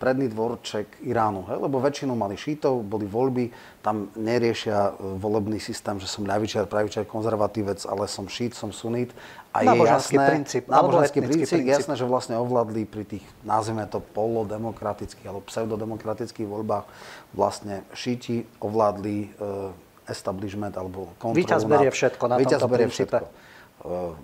predný 0.00 0.32
dvorček 0.32 1.04
Iránu, 1.04 1.44
he? 1.44 1.54
lebo 1.60 1.76
väčšinu 1.76 2.16
mali 2.16 2.40
šítov, 2.40 2.88
boli 2.88 3.04
voľby, 3.04 3.52
tam 3.84 4.08
neriešia 4.16 4.96
e, 4.96 5.20
volebný 5.20 5.60
systém, 5.60 6.00
že 6.00 6.08
som 6.08 6.24
ľavičiar, 6.24 6.64
pravičiar, 6.70 7.04
konzervatívec, 7.04 7.84
ale 7.84 8.08
som 8.08 8.24
šít, 8.24 8.56
som 8.56 8.72
sunít. 8.72 9.12
A 9.50 9.66
je 9.66 9.82
jasné, 9.82 10.26
princíp, 10.30 10.70
náboženský 10.70 11.26
princíp, 11.26 11.50
princíp, 11.50 11.66
jasné, 11.66 11.98
že 11.98 12.06
vlastne 12.06 12.38
ovládli 12.38 12.86
pri 12.86 13.02
tých, 13.02 13.24
nazvime 13.42 13.82
to, 13.90 13.98
polodemokratických 13.98 15.26
alebo 15.26 15.42
pseudodemokratických 15.42 16.46
voľbách 16.46 16.86
vlastne 17.34 17.82
šíti 17.90 18.46
ovládli 18.62 19.26
uh, 19.42 19.74
establishment 20.06 20.78
alebo 20.78 21.10
kontrolu. 21.18 21.42
Výťaz 21.42 21.66
berie 21.66 21.90
všetko 21.90 22.24
na 22.30 22.36
tomto 22.38 22.68
princípe. 22.70 23.18
Všetko. 23.18 23.26
Uh, 23.82 24.14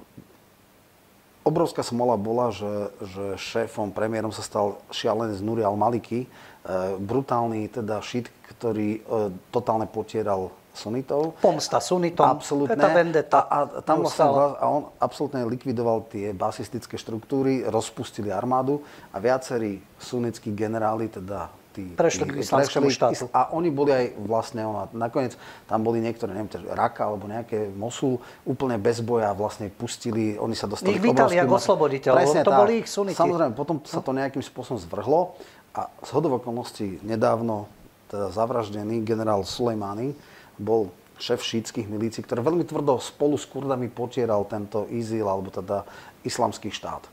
obrovská 1.43 1.83
smola 1.83 2.15
bola, 2.15 2.55
že, 2.55 2.95
že 3.03 3.25
šéfom, 3.35 3.91
premiérom 3.91 4.31
sa 4.31 4.47
stal 4.47 4.79
šialenec 4.95 5.43
Nuri 5.43 5.67
al-Maliki, 5.67 6.31
uh, 6.31 6.95
brutálny 7.03 7.67
teda 7.67 7.99
šít, 7.99 8.31
ktorý 8.55 9.03
uh, 9.03 9.35
totálne 9.51 9.91
potieral 9.91 10.55
sunitov. 10.77 11.41
Pomsta 11.41 11.81
sunitom, 11.81 12.29
absolútne. 12.29 12.77
vendeta. 12.77 13.49
A, 13.49 13.81
a, 13.81 13.81
tam 13.81 14.05
vlastne, 14.05 14.29
a 14.61 14.65
on 14.69 14.93
absolútne 15.01 15.43
likvidoval 15.49 16.05
tie 16.13 16.37
basistické 16.37 17.01
štruktúry, 17.01 17.65
rozpustili 17.65 18.29
armádu 18.29 18.85
a 19.11 19.19
viacerí 19.19 19.81
sunnickí 19.97 20.53
generáli, 20.53 21.09
teda 21.09 21.49
tí, 21.77 21.93
prešli 21.93 22.25
k 22.25 22.41
islamskému 22.41 22.89
štátu. 22.89 23.29
A 23.37 23.53
oni 23.53 23.69
boli 23.69 23.93
aj 23.93 24.05
vlastne, 24.25 24.65
ona, 24.65 24.89
nakoniec 24.97 25.37
tam 25.69 25.85
boli 25.85 26.01
niektoré, 26.01 26.33
neviem, 26.33 26.49
Raka 26.73 27.05
alebo 27.05 27.29
nejaké 27.29 27.69
Mosul, 27.77 28.17
úplne 28.49 28.81
bez 28.81 29.05
boja 29.05 29.37
vlastne 29.37 29.69
pustili, 29.69 30.41
oni 30.41 30.57
sa 30.57 30.65
dostali 30.65 30.97
ich 30.97 31.05
vítali 31.05 31.37
ako 31.37 31.61
osloboditeľov, 31.61 32.25
to 32.41 32.49
tak. 32.49 32.61
boli 32.65 32.73
ich 32.81 32.89
suniti. 32.89 33.17
Samozrejme, 33.21 33.53
potom 33.53 33.77
sa 33.85 34.01
to 34.01 34.17
nejakým 34.17 34.41
spôsobom 34.41 34.81
zvrhlo 34.81 35.37
a 35.77 35.93
z 36.01 36.11
hodov 36.17 36.41
okolností 36.41 37.05
nedávno 37.05 37.69
teda 38.07 38.31
zavraždený 38.33 39.03
generál 39.03 39.43
Sulejmani 39.43 40.15
bol 40.57 40.93
šéf 41.17 41.41
šítskych 41.41 41.89
milícií, 41.89 42.21
ktorý 42.21 42.45
veľmi 42.45 42.65
tvrdo 42.69 43.01
spolu 43.01 43.41
s 43.41 43.49
Kurdami 43.49 43.89
potieral 43.89 44.45
tento 44.45 44.85
IZIL, 44.93 45.25
alebo 45.25 45.49
teda 45.49 45.89
islamský 46.25 46.69
štát. 46.69 47.09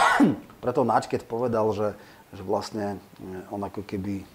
Preto 0.64 0.82
Naď, 0.82 1.22
povedal, 1.22 1.70
že, 1.70 1.88
že 2.34 2.42
vlastne 2.42 2.98
eh, 2.98 3.54
on 3.54 3.62
ako 3.62 3.86
keby, 3.86 4.26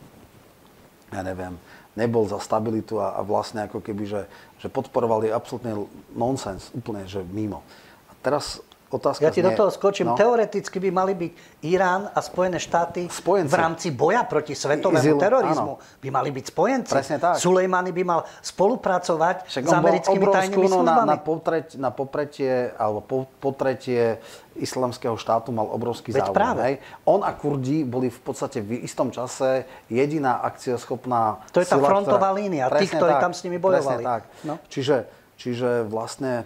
ja 1.11 1.21
neviem, 1.27 1.59
nebol 1.99 2.23
za 2.23 2.39
stabilitu 2.39 3.03
a, 3.03 3.19
a 3.19 3.21
vlastne 3.21 3.67
ako 3.67 3.83
keby, 3.83 4.03
že, 4.07 4.21
že 4.63 4.71
podporovali 4.71 5.27
absolútne 5.27 5.75
nonsens, 6.15 6.71
úplne, 6.71 7.03
že 7.03 7.19
mimo. 7.27 7.67
A 8.07 8.15
teraz 8.23 8.63
Otázka 8.91 9.23
ja 9.23 9.31
ti 9.31 9.39
znie, 9.39 9.55
do 9.55 9.55
toho 9.55 9.71
skočím. 9.71 10.11
No. 10.11 10.19
Teoreticky 10.19 10.77
by 10.83 10.89
mali 10.91 11.15
byť 11.15 11.31
Irán 11.63 12.11
a 12.11 12.19
Spojené 12.19 12.59
štáty 12.59 13.07
spojenci. 13.07 13.47
v 13.47 13.55
rámci 13.55 13.87
boja 13.87 14.27
proti 14.27 14.51
svetovému 14.51 14.99
Izil, 14.99 15.15
terorizmu. 15.15 15.73
Áno. 15.79 15.99
By 16.03 16.09
mali 16.11 16.29
byť 16.35 16.45
spojenci. 16.51 16.91
Presne 16.91 17.17
tak. 17.23 17.39
Sulejmany 17.39 17.95
by 17.95 18.03
mal 18.03 18.19
spolupracovať 18.43 19.47
Však 19.47 19.63
s 19.63 19.71
americkými 19.71 20.25
tajnými 20.27 20.67
službami. 20.67 21.07
Na, 21.07 21.07
na, 21.07 21.17
potreť, 21.23 21.79
na 21.79 21.89
popretie, 21.95 22.75
alebo 22.75 22.99
po, 22.99 23.17
potretie 23.39 24.19
islamského 24.59 25.15
štátu 25.15 25.55
mal 25.55 25.71
obrovský 25.71 26.11
Veď 26.11 26.27
záujem. 26.27 26.35
Práve. 26.35 26.61
Hej. 26.67 26.75
On 27.07 27.23
a 27.23 27.31
Kurdi 27.31 27.87
boli 27.87 28.11
v 28.11 28.19
podstate 28.19 28.59
v 28.59 28.83
istom 28.83 29.07
čase 29.07 29.63
jediná 29.87 30.43
akcioschopná 30.43 31.47
To 31.55 31.63
je 31.63 31.67
tá 31.71 31.79
frontová 31.79 32.35
ktorá... 32.35 32.39
línia, 32.43 32.67
tí, 32.75 32.91
ktorí 32.91 33.15
tak, 33.15 33.23
tam 33.23 33.31
s 33.31 33.41
nimi 33.47 33.55
bojovali. 33.55 34.03
tak. 34.03 34.27
No. 34.43 34.59
Čiže, 34.67 35.07
čiže 35.39 35.87
vlastne... 35.87 36.43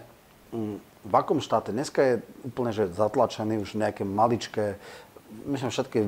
Mm, 0.54 0.85
v 1.06 1.14
akom 1.14 1.38
štáte? 1.38 1.70
Dneska 1.70 2.02
je 2.02 2.14
úplne 2.42 2.74
že 2.74 2.90
zatlačený 2.90 3.62
už 3.62 3.78
nejaké 3.78 4.02
maličké, 4.02 4.74
myslím, 5.46 5.70
všetky 5.70 5.98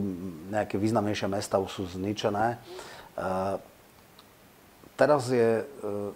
nejaké 0.51 0.75
významnejšie 0.75 1.31
mesta 1.31 1.63
už 1.63 1.71
sú 1.71 1.83
zničené. 1.95 2.59
Uh, 3.15 3.63
teraz 4.99 5.31
je, 5.31 5.63
uh, 5.63 6.11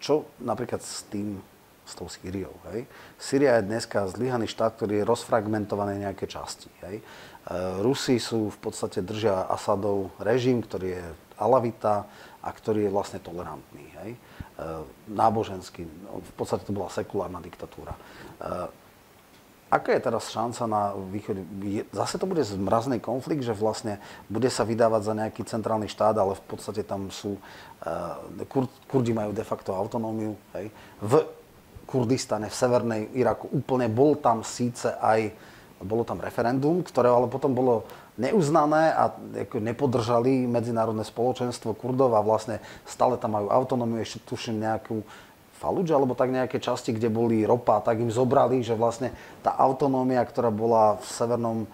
čo 0.00 0.24
napríklad 0.40 0.80
s 0.80 1.04
tým, 1.12 1.40
s 1.84 1.92
tou 1.92 2.08
Sýriou, 2.08 2.56
hej? 2.72 2.88
Sýria 3.20 3.60
je 3.60 3.68
dneska 3.68 4.08
zlyhaný 4.08 4.48
štát, 4.48 4.80
ktorý 4.80 5.04
je 5.04 5.08
rozfragmentovaný 5.08 6.00
nejaké 6.08 6.24
časti, 6.24 6.72
hej? 6.88 7.04
Uh, 7.44 7.84
Rusi 7.84 8.16
sú 8.16 8.48
v 8.48 8.58
podstate 8.58 9.04
držia 9.04 9.44
Asadov 9.52 10.16
režim, 10.16 10.64
ktorý 10.64 10.96
je 10.96 11.04
alavita 11.36 12.08
a 12.40 12.48
ktorý 12.52 12.88
je 12.88 12.94
vlastne 12.94 13.20
tolerantný. 13.20 13.84
Hej? 14.00 14.10
E, 14.54 14.86
náboženský. 15.10 15.82
V 16.14 16.32
podstate 16.38 16.62
to 16.62 16.70
bola 16.70 16.86
sekulárna 16.86 17.42
diktatúra. 17.42 17.90
E, 17.90 18.00
aká 19.66 19.98
je 19.98 20.06
teraz 20.06 20.30
šanca 20.30 20.62
na 20.70 20.94
východe? 21.10 21.42
Zase 21.90 22.22
to 22.22 22.30
bude 22.30 22.38
zmrazný 22.46 23.02
konflikt, 23.02 23.42
že 23.42 23.50
vlastne 23.50 23.98
bude 24.30 24.46
sa 24.46 24.62
vydávať 24.62 25.02
za 25.02 25.14
nejaký 25.18 25.42
centrálny 25.42 25.90
štát, 25.90 26.14
ale 26.14 26.38
v 26.38 26.44
podstate 26.46 26.86
tam 26.86 27.10
sú... 27.10 27.34
E, 27.82 28.46
Kur, 28.46 28.70
Kurdi 28.86 29.10
majú 29.10 29.34
de 29.34 29.42
facto 29.42 29.74
autonómiu. 29.74 30.38
Hej? 30.54 30.70
V 31.02 31.26
Kurdistane, 31.90 32.46
v 32.46 32.54
severnej 32.54 33.02
Iraku 33.10 33.50
úplne 33.50 33.90
bol 33.90 34.14
tam 34.14 34.46
síce 34.46 34.94
aj 35.02 35.34
bolo 35.82 36.06
tam 36.06 36.22
referendum, 36.22 36.80
ktoré 36.80 37.10
ale 37.10 37.26
potom 37.26 37.52
bolo 37.52 37.84
neuznané 38.14 38.94
a 38.94 39.10
ako 39.46 39.58
nepodržali 39.58 40.46
medzinárodné 40.46 41.02
spoločenstvo 41.02 41.74
Kurdov 41.74 42.14
a 42.14 42.22
vlastne 42.22 42.62
stále 42.86 43.18
tam 43.18 43.34
majú 43.34 43.50
autonómiu, 43.50 43.98
ešte 43.98 44.22
tuším 44.22 44.62
nejakú 44.62 45.02
Faluč, 45.54 45.88
alebo 45.94 46.18
tak 46.18 46.34
nejaké 46.34 46.58
časti, 46.58 46.92
kde 46.92 47.08
boli 47.08 47.46
ropa, 47.46 47.78
tak 47.80 48.02
im 48.02 48.10
zobrali, 48.10 48.60
že 48.60 48.74
vlastne 48.74 49.14
tá 49.40 49.54
autonómia, 49.54 50.20
ktorá 50.26 50.50
bola 50.50 50.98
v 50.98 51.06
severnom 51.06 51.58
e, 51.64 51.68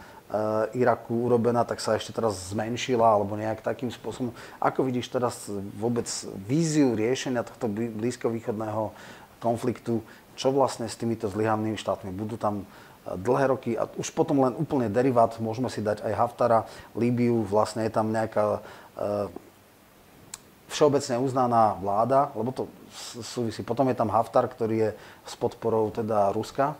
Iraku 0.79 1.27
urobená, 1.27 1.65
tak 1.65 1.81
sa 1.81 1.97
ešte 1.97 2.13
teraz 2.13 2.55
zmenšila, 2.55 3.03
alebo 3.03 3.41
nejak 3.41 3.65
takým 3.65 3.89
spôsobom. 3.89 4.37
Ako 4.61 4.85
vidíš 4.85 5.09
teraz 5.09 5.49
vôbec 5.75 6.07
víziu 6.45 6.93
riešenia 6.93 7.41
tohto 7.43 7.67
blízkovýchodného 7.73 8.93
konfliktu, 9.41 10.05
čo 10.37 10.53
vlastne 10.53 10.87
s 10.87 10.95
týmito 10.95 11.27
zlyhanými 11.27 11.81
štátmi? 11.81 12.13
Budú 12.13 12.37
tam 12.37 12.69
dlhé 13.05 13.45
roky 13.49 13.73
a 13.75 13.89
už 13.97 14.13
potom 14.13 14.45
len 14.45 14.53
úplne 14.57 14.93
derivát, 14.93 15.33
môžeme 15.41 15.73
si 15.73 15.81
dať 15.81 16.05
aj 16.05 16.13
Haftara, 16.13 16.61
Líbiu, 16.93 17.43
vlastne 17.43 17.89
je 17.89 17.93
tam 17.93 18.13
nejaká 18.13 18.45
e, 18.45 18.61
všeobecne 20.71 21.19
uznaná 21.19 21.75
vláda, 21.81 22.31
lebo 22.37 22.55
to 22.55 22.71
súvisí. 23.25 23.67
Potom 23.67 23.89
je 23.91 23.99
tam 23.99 24.13
Haftar, 24.13 24.47
ktorý 24.47 24.77
je 24.77 24.91
s 25.27 25.35
podporou 25.35 25.91
teda 25.91 26.31
Ruska, 26.31 26.79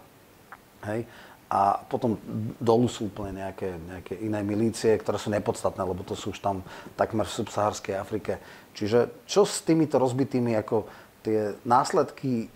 hej, 0.87 1.09
a 1.51 1.83
potom 1.83 2.15
dolu 2.63 2.87
sú 2.87 3.11
úplne 3.11 3.43
nejaké, 3.43 3.75
nejaké 3.75 4.15
iné 4.23 4.39
milície, 4.47 4.95
ktoré 4.95 5.19
sú 5.19 5.35
nepodstatné, 5.35 5.83
lebo 5.83 6.07
to 6.07 6.15
sú 6.15 6.31
už 6.31 6.39
tam 6.39 6.63
takmer 6.95 7.27
v 7.27 7.37
subsaharskej 7.43 7.99
Afrike. 7.99 8.39
Čiže 8.71 9.27
čo 9.27 9.43
s 9.43 9.59
týmito 9.67 9.99
rozbitými, 9.99 10.55
ako 10.55 10.87
tie 11.27 11.59
následky 11.67 12.47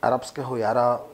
arabského 0.00 0.56
jara, 0.56 1.04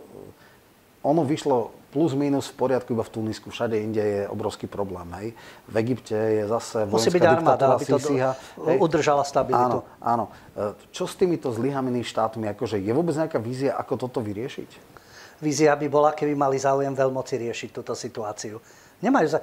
ono 1.02 1.26
vyšlo 1.26 1.74
plus 1.88 2.12
minus 2.12 2.52
v 2.52 2.68
poriadku 2.68 2.92
iba 2.92 3.04
v 3.04 3.12
Tunisku. 3.12 3.48
Všade 3.48 3.80
inde 3.80 4.02
je 4.04 4.20
obrovský 4.28 4.68
problém. 4.68 5.08
Hej. 5.16 5.28
V 5.68 5.74
Egypte 5.80 6.16
je 6.16 6.44
zase 6.44 6.84
Musí 6.84 7.08
byť 7.08 7.24
armáda, 7.24 7.80
aby 7.80 7.84
to 7.88 7.96
Sisiha, 7.96 8.36
hej. 8.36 8.76
udržala 8.76 9.24
stabilitu. 9.24 9.80
Áno, 9.80 9.88
áno. 10.00 10.24
E, 10.52 10.76
čo 10.92 11.08
s 11.08 11.16
týmito 11.16 11.48
zlyhanými 11.48 12.04
štátmi? 12.04 12.44
Akože 12.52 12.76
je 12.76 12.92
vôbec 12.92 13.16
nejaká 13.16 13.40
vízia, 13.40 13.72
ako 13.80 14.08
toto 14.08 14.20
vyriešiť? 14.20 15.00
Vízia 15.40 15.72
by 15.72 15.86
bola, 15.88 16.10
keby 16.12 16.36
mali 16.36 16.60
záujem 16.60 16.92
veľmoci 16.92 17.40
riešiť 17.40 17.68
túto 17.72 17.96
situáciu. 17.96 18.60
Nemajú 19.00 19.38
za... 19.38 19.40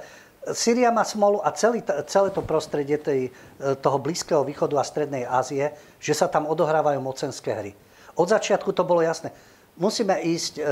Syria 0.54 0.94
má 0.94 1.02
smolu 1.02 1.42
a 1.42 1.50
celý, 1.50 1.82
celé 2.06 2.30
to 2.30 2.38
prostredie 2.46 3.02
tej, 3.02 3.20
e, 3.58 3.74
toho 3.74 3.98
Blízkeho 3.98 4.46
východu 4.46 4.78
a 4.78 4.86
Strednej 4.86 5.26
Ázie, 5.26 5.74
že 5.98 6.14
sa 6.14 6.30
tam 6.30 6.46
odohrávajú 6.46 7.02
mocenské 7.02 7.50
hry. 7.50 7.72
Od 8.14 8.30
začiatku 8.30 8.70
to 8.70 8.86
bolo 8.86 9.02
jasné 9.02 9.34
musíme 9.76 10.20
ísť 10.20 10.52
e, 10.58 10.62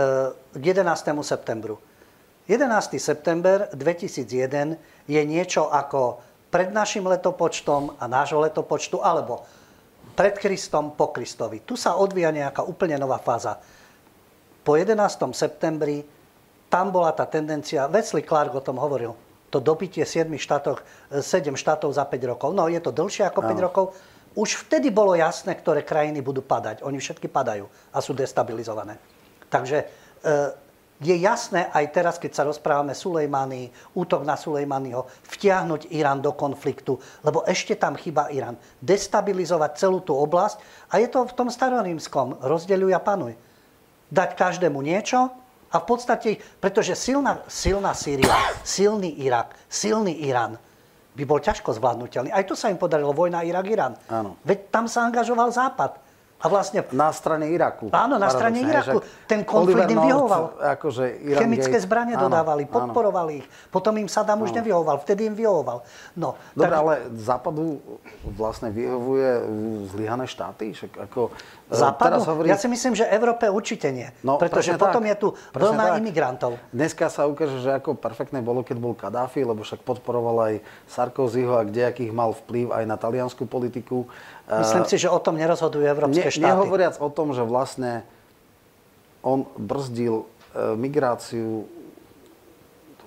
k 0.57 0.63
11. 0.63 1.13
septembru. 1.25 1.81
11. 2.45 3.01
september 3.01 3.73
2001 3.73 5.09
je 5.09 5.23
niečo 5.25 5.69
ako 5.73 6.21
pred 6.53 6.69
našim 6.71 7.09
letopočtom 7.09 7.97
a 7.97 8.05
nášho 8.05 8.39
letopočtu, 8.39 9.01
alebo 9.01 9.43
pred 10.15 10.37
Kristom, 10.39 10.95
po 10.95 11.11
Kristovi. 11.11 11.65
Tu 11.65 11.75
sa 11.75 11.97
odvíja 11.99 12.31
nejaká 12.31 12.63
úplne 12.63 12.95
nová 13.01 13.19
fáza. 13.19 13.59
Po 14.63 14.77
11. 14.79 14.97
septembri 15.35 16.05
tam 16.71 16.93
bola 16.95 17.11
tá 17.17 17.27
tendencia, 17.27 17.91
Wesley 17.91 18.23
Clark 18.23 18.55
o 18.55 18.63
tom 18.63 18.79
hovoril, 18.79 19.17
to 19.51 19.63
dobitie 19.63 20.03
7 20.03 20.27
štátov, 20.35 20.83
7 21.11 21.55
štátov 21.55 21.91
za 21.95 22.03
5 22.03 22.31
rokov. 22.35 22.51
No 22.51 22.67
je 22.67 22.83
to 22.83 22.91
dlhšie 22.91 23.23
ako 23.31 23.41
5 23.47 23.55
no. 23.55 23.63
rokov, 23.63 23.85
už 24.35 24.67
vtedy 24.67 24.91
bolo 24.91 25.15
jasné, 25.15 25.55
ktoré 25.55 25.87
krajiny 25.87 26.19
budú 26.19 26.43
padať. 26.43 26.83
Oni 26.83 26.99
všetky 26.99 27.31
padajú 27.31 27.71
a 27.95 27.99
sú 28.03 28.13
destabilizované. 28.13 28.99
Takže 29.47 29.79
e, 29.79 29.87
je 31.03 31.15
jasné 31.23 31.71
aj 31.71 31.85
teraz, 31.91 32.15
keď 32.19 32.33
sa 32.35 32.47
rozprávame 32.47 32.95
Sulejmany, 32.95 33.71
útok 33.95 34.27
na 34.27 34.35
Sulejmanyho, 34.35 35.07
vtiahnuť 35.27 35.95
Irán 35.95 36.19
do 36.19 36.35
konfliktu, 36.35 36.99
lebo 37.23 37.47
ešte 37.47 37.79
tam 37.79 37.95
chýba 37.95 38.31
Irán. 38.35 38.59
Destabilizovať 38.83 39.71
celú 39.79 40.03
tú 40.03 40.19
oblasť 40.19 40.59
a 40.91 40.99
je 40.99 41.09
to 41.11 41.27
v 41.27 41.37
tom 41.39 41.49
starorímskom 41.51 42.43
rozdeľuj 42.43 42.93
a 42.95 43.01
panuj. 43.03 43.35
Dať 44.11 44.39
každému 44.39 44.79
niečo 44.83 45.31
a 45.71 45.77
v 45.83 45.87
podstate, 45.87 46.39
pretože 46.63 46.95
silná, 46.95 47.43
silná 47.51 47.91
Sýria, 47.95 48.31
silný 48.63 49.19
Irak, 49.19 49.59
silný 49.67 50.15
Irán, 50.27 50.59
by 51.15 51.25
bol 51.25 51.41
ťažko 51.41 51.73
zvládnutelný. 51.79 52.35
Aj 52.35 52.45
to 52.45 52.59
sa 52.59 52.69
im 52.69 52.77
podarilo, 52.77 53.15
vojna 53.15 53.47
Irak-Irán. 53.47 53.97
Veď 54.45 54.59
tam 54.69 54.91
sa 54.91 55.07
angažoval 55.07 55.55
Západ. 55.55 56.04
A 56.45 56.47
vlastne... 56.53 56.85
Na 56.93 57.09
strane 57.09 57.49
Iraku. 57.49 57.89
Áno, 57.89 58.21
na 58.21 58.29
strane 58.29 58.61
Iraku. 58.61 59.01
Ten 59.25 59.49
konflikt 59.49 59.89
im 59.89 59.97
vyhovoval. 59.97 60.61
Akože 60.77 61.25
Iran 61.25 61.41
Chemické 61.41 61.81
Gate. 61.81 61.89
zbranie 61.89 62.15
áno, 62.21 62.29
dodávali, 62.29 62.69
podporovali 62.69 63.33
áno. 63.33 63.41
ich. 63.41 63.47
Potom 63.73 63.97
im 63.97 64.05
Saddam 64.13 64.45
áno. 64.45 64.45
už 64.45 64.53
nevyhovoval, 64.53 65.01
vtedy 65.01 65.25
im 65.25 65.33
vyhovoval. 65.33 65.81
No, 66.21 66.37
Dobre, 66.53 66.77
tak... 66.77 66.83
ale 66.85 66.93
Západu 67.17 67.81
vlastne 68.37 68.69
vyhovuje 68.69 69.31
zlyhané 69.89 70.29
štáty? 70.29 70.77
Však 70.77 71.09
ako, 71.09 71.33
e, 71.33 71.73
Západu? 71.73 72.21
Teraz 72.21 72.29
hovorí... 72.29 72.47
Ja 72.53 72.61
si 72.61 72.69
myslím, 72.69 72.93
že 72.93 73.09
Európe 73.09 73.49
určite 73.49 73.89
nie. 73.89 74.13
No, 74.21 74.37
pretože 74.37 74.77
potom 74.77 75.01
tak. 75.01 75.11
je 75.11 75.15
tu 75.17 75.29
vlna 75.57 75.97
imigrantov. 75.97 76.61
Dneska 76.77 77.09
sa 77.09 77.25
ukáže, 77.25 77.65
že 77.65 77.73
ako 77.73 77.97
perfektné 77.97 78.45
bolo, 78.45 78.61
keď 78.61 78.77
bol 78.77 78.93
Kadáfi, 78.93 79.49
lebo 79.49 79.65
však 79.65 79.81
podporoval 79.81 80.53
aj 80.53 80.55
Sarkozyho 80.93 81.57
a 81.57 81.65
kdejakých 81.65 82.13
mal 82.13 82.37
vplyv 82.37 82.69
aj 82.69 82.85
na 82.85 83.01
taliansku 83.01 83.49
politiku. 83.49 84.05
Myslím 84.45 84.85
si, 84.85 85.01
že 85.01 85.09
o 85.09 85.17
tom 85.17 85.41
nerozhodujú 85.41 85.85
európske 85.89 86.29
ne, 86.29 86.35
štáty. 86.35 86.45
Nehovoriac 86.45 87.01
o 87.01 87.09
tom, 87.09 87.33
že 87.33 87.41
vlastne 87.41 88.05
on 89.25 89.49
brzdil 89.57 90.21
e, 90.21 90.25
migráciu 90.77 91.65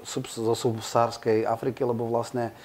zo 0.07 0.55
subsárskej 0.55 1.45
Afriky, 1.45 1.85
lebo 1.85 2.09
vlastne 2.09 2.55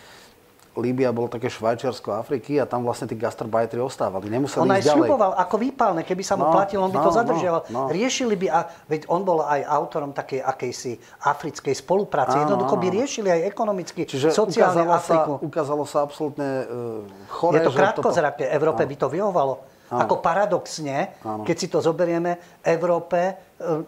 Líbia 0.72 1.12
bolo 1.12 1.28
také 1.28 1.52
Švajčiarsko 1.52 2.16
Afriky 2.16 2.56
a 2.56 2.64
tam 2.64 2.88
vlastne 2.88 3.04
tí 3.04 3.12
gastarbajteri 3.12 3.84
ostávali. 3.84 4.32
Nemuseli 4.32 4.64
on 4.64 4.72
aj 4.72 4.88
sľuboval 4.88 5.36
ako 5.36 5.56
výpalné, 5.60 6.00
keby 6.00 6.24
sa 6.24 6.40
mu 6.40 6.48
no, 6.48 6.52
platilo, 6.52 6.88
on 6.88 6.92
by 6.92 7.00
no, 7.00 7.04
to 7.04 7.12
zadržiaval. 7.12 7.60
No, 7.68 7.76
no. 7.76 7.80
Riešili 7.92 8.34
by, 8.40 8.46
a, 8.48 8.60
veď 8.88 9.04
on 9.12 9.20
bol 9.20 9.44
aj 9.44 9.60
autorom 9.68 10.16
takej 10.16 10.40
akejsi 10.40 10.96
africkej 11.28 11.76
spolupráce. 11.76 12.40
Áno, 12.40 12.48
Jednoducho 12.48 12.74
by 12.80 12.88
riešili 12.88 13.28
aj 13.28 13.40
ekonomicky, 13.52 14.08
Čiže 14.08 14.32
sociálne 14.32 14.88
Afriku. 14.88 15.36
Sa, 15.36 15.44
ukázalo 15.44 15.84
sa 15.84 16.08
absolútne 16.08 16.64
uh, 16.64 17.04
chore. 17.28 17.60
Je 17.60 17.68
to 17.68 17.72
krátkozraké. 17.76 18.48
Toto... 18.48 18.56
Európe 18.56 18.82
by 18.88 18.96
to 18.96 19.06
vyhovalo. 19.12 19.71
Áno. 19.92 20.08
Ako 20.08 20.24
paradoxne, 20.24 21.20
Áno. 21.20 21.44
keď 21.44 21.56
si 21.60 21.68
to 21.68 21.84
zoberieme, 21.84 22.40
Európe, 22.64 23.20
e, 23.20 23.32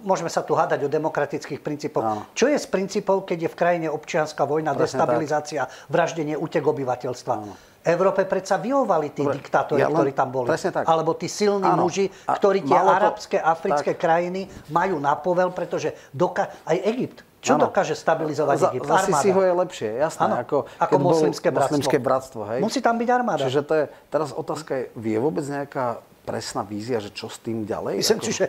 môžeme 0.05 0.28
sa 0.28 0.44
tu 0.44 0.52
hádať 0.52 0.85
o 0.85 0.89
demokratických 0.93 1.64
princípoch. 1.64 2.05
Áno. 2.05 2.28
Čo 2.36 2.52
je 2.52 2.60
z 2.60 2.68
princípov, 2.68 3.24
keď 3.24 3.48
je 3.48 3.51
v 3.51 3.56
krajine 3.56 3.86
občianská 3.89 4.44
vojna, 4.44 4.76
Presne 4.76 5.01
destabilizácia, 5.01 5.64
tak. 5.64 5.89
vraždenie, 5.89 6.36
útek 6.36 6.60
obyvateľstva? 6.60 7.35
Áno. 7.40 7.56
Európe 7.85 8.24
predsa 8.24 8.56
vyhovali 8.56 9.12
tí 9.12 9.24
Dobre, 9.24 9.40
diktátori, 9.40 9.81
ja 9.81 9.93
ktorí 9.93 10.12
tam 10.16 10.32
boli. 10.32 10.48
Tak. 10.48 10.89
Alebo 10.89 11.16
tí 11.16 11.28
silní 11.28 11.68
Áno. 11.68 11.85
muži, 11.85 12.09
ktorí 12.09 12.64
tie 12.64 12.76
arabské, 12.76 13.36
africké 13.40 13.93
tak. 13.93 14.01
krajiny 14.01 14.48
majú 14.72 14.97
na 15.01 15.12
povel, 15.16 15.52
pretože 15.52 15.93
doka- 16.12 16.48
aj 16.64 16.81
Egypt 16.85 17.24
čo 17.44 17.60
ano. 17.60 17.68
dokáže 17.68 17.92
stabilizovať 17.92 18.56
za, 18.56 18.68
Egypt? 18.72 18.88
Za 18.88 19.20
ho 19.20 19.42
je 19.44 19.52
lepšie, 19.52 19.88
jasné. 20.00 20.24
Ano. 20.24 20.34
Ako, 20.40 20.56
ako 20.80 20.94
moslimské 20.96 21.48
bratstvo. 21.52 21.76
moslimské 21.76 21.98
bratstvo. 22.00 22.40
Hej. 22.48 22.60
Musí 22.64 22.80
tam 22.80 22.96
byť 22.96 23.08
armáda. 23.12 23.44
Čiže 23.44 23.60
to 23.68 23.74
je, 23.76 23.84
teraz 24.08 24.32
otázka 24.32 24.72
je, 24.72 24.84
vie 24.96 25.20
vôbec 25.20 25.44
nejaká 25.44 26.00
presná 26.24 26.64
vízia, 26.64 27.04
že 27.04 27.12
čo 27.12 27.28
s 27.28 27.36
tým 27.44 27.68
ďalej? 27.68 28.00
Myslím 28.00 28.20
ako... 28.24 28.26
si, 28.26 28.32
že 28.32 28.46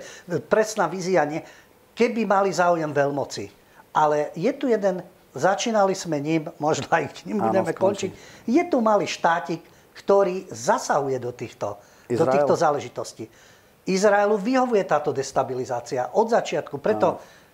presná 0.48 0.88
vízia 0.88 1.28
nie. 1.28 1.44
Keby 1.92 2.24
mali 2.24 2.56
záujem 2.56 2.88
veľmoci. 2.88 3.52
Ale 3.92 4.32
je 4.36 4.52
tu 4.56 4.72
jeden, 4.72 5.04
začínali 5.36 5.92
sme 5.92 6.24
ním, 6.24 6.48
možno 6.56 6.88
aj 6.88 7.12
k 7.12 7.28
ním 7.28 7.44
budeme 7.44 7.76
končiť. 7.76 8.12
Je 8.48 8.64
tu 8.72 8.80
malý 8.80 9.08
štátik, 9.08 9.60
ktorý 9.96 10.48
zasahuje 10.52 11.20
do 11.20 11.36
týchto, 11.36 11.80
do 12.08 12.26
týchto 12.28 12.56
záležitostí. 12.56 13.28
Izraelu 13.86 14.36
vyhovuje 14.40 14.84
táto 14.88 15.14
destabilizácia 15.14 16.10
od 16.16 16.28
začiatku. 16.32 16.82
Preto 16.82 17.20
Eh, 17.22 17.45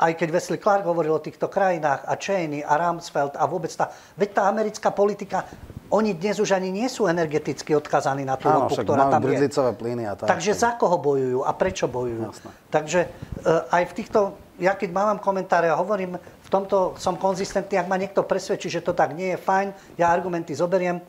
aj 0.00 0.12
keď 0.16 0.28
Wesley 0.32 0.56
Clark 0.56 0.88
hovoril 0.88 1.12
o 1.12 1.20
týchto 1.20 1.52
krajinách 1.52 2.08
a 2.08 2.16
Cheney 2.16 2.64
a 2.64 2.80
Rumsfeld 2.80 3.36
a 3.36 3.44
vôbec 3.44 3.68
tá, 3.76 3.92
veď 4.16 4.30
tá 4.40 4.42
americká 4.48 4.88
politika, 4.88 5.44
oni 5.90 6.14
dnes 6.14 6.38
už 6.38 6.54
ani 6.54 6.70
nie 6.70 6.86
sú 6.86 7.10
energeticky 7.10 7.74
odkazaní 7.74 8.22
na 8.22 8.38
tú 8.38 8.46
ropu, 8.46 8.78
ktorá 8.78 9.10
tam 9.10 9.20
je. 9.26 9.50
plyny 9.74 10.06
a 10.06 10.14
tak. 10.14 10.30
Takže 10.30 10.54
za 10.54 10.78
koho 10.78 10.96
bojujú 10.96 11.42
a 11.42 11.50
prečo 11.52 11.90
bojujú? 11.90 12.30
Jasne. 12.30 12.50
Takže 12.70 13.00
uh, 13.10 13.74
aj 13.74 13.84
v 13.90 13.92
týchto, 13.98 14.18
ja 14.62 14.78
keď 14.78 14.90
mám 14.94 15.18
komentáre 15.18 15.66
a 15.66 15.76
hovorím, 15.76 16.14
v 16.16 16.48
tomto 16.48 16.94
som 16.96 17.18
konzistentný, 17.18 17.74
ak 17.76 17.90
ma 17.90 17.98
niekto 17.98 18.22
presvedčí, 18.22 18.70
že 18.70 18.86
to 18.86 18.94
tak 18.94 19.18
nie 19.18 19.34
je, 19.34 19.38
fajn, 19.42 19.98
ja 19.98 20.14
argumenty 20.14 20.54
zoberiem. 20.54 21.02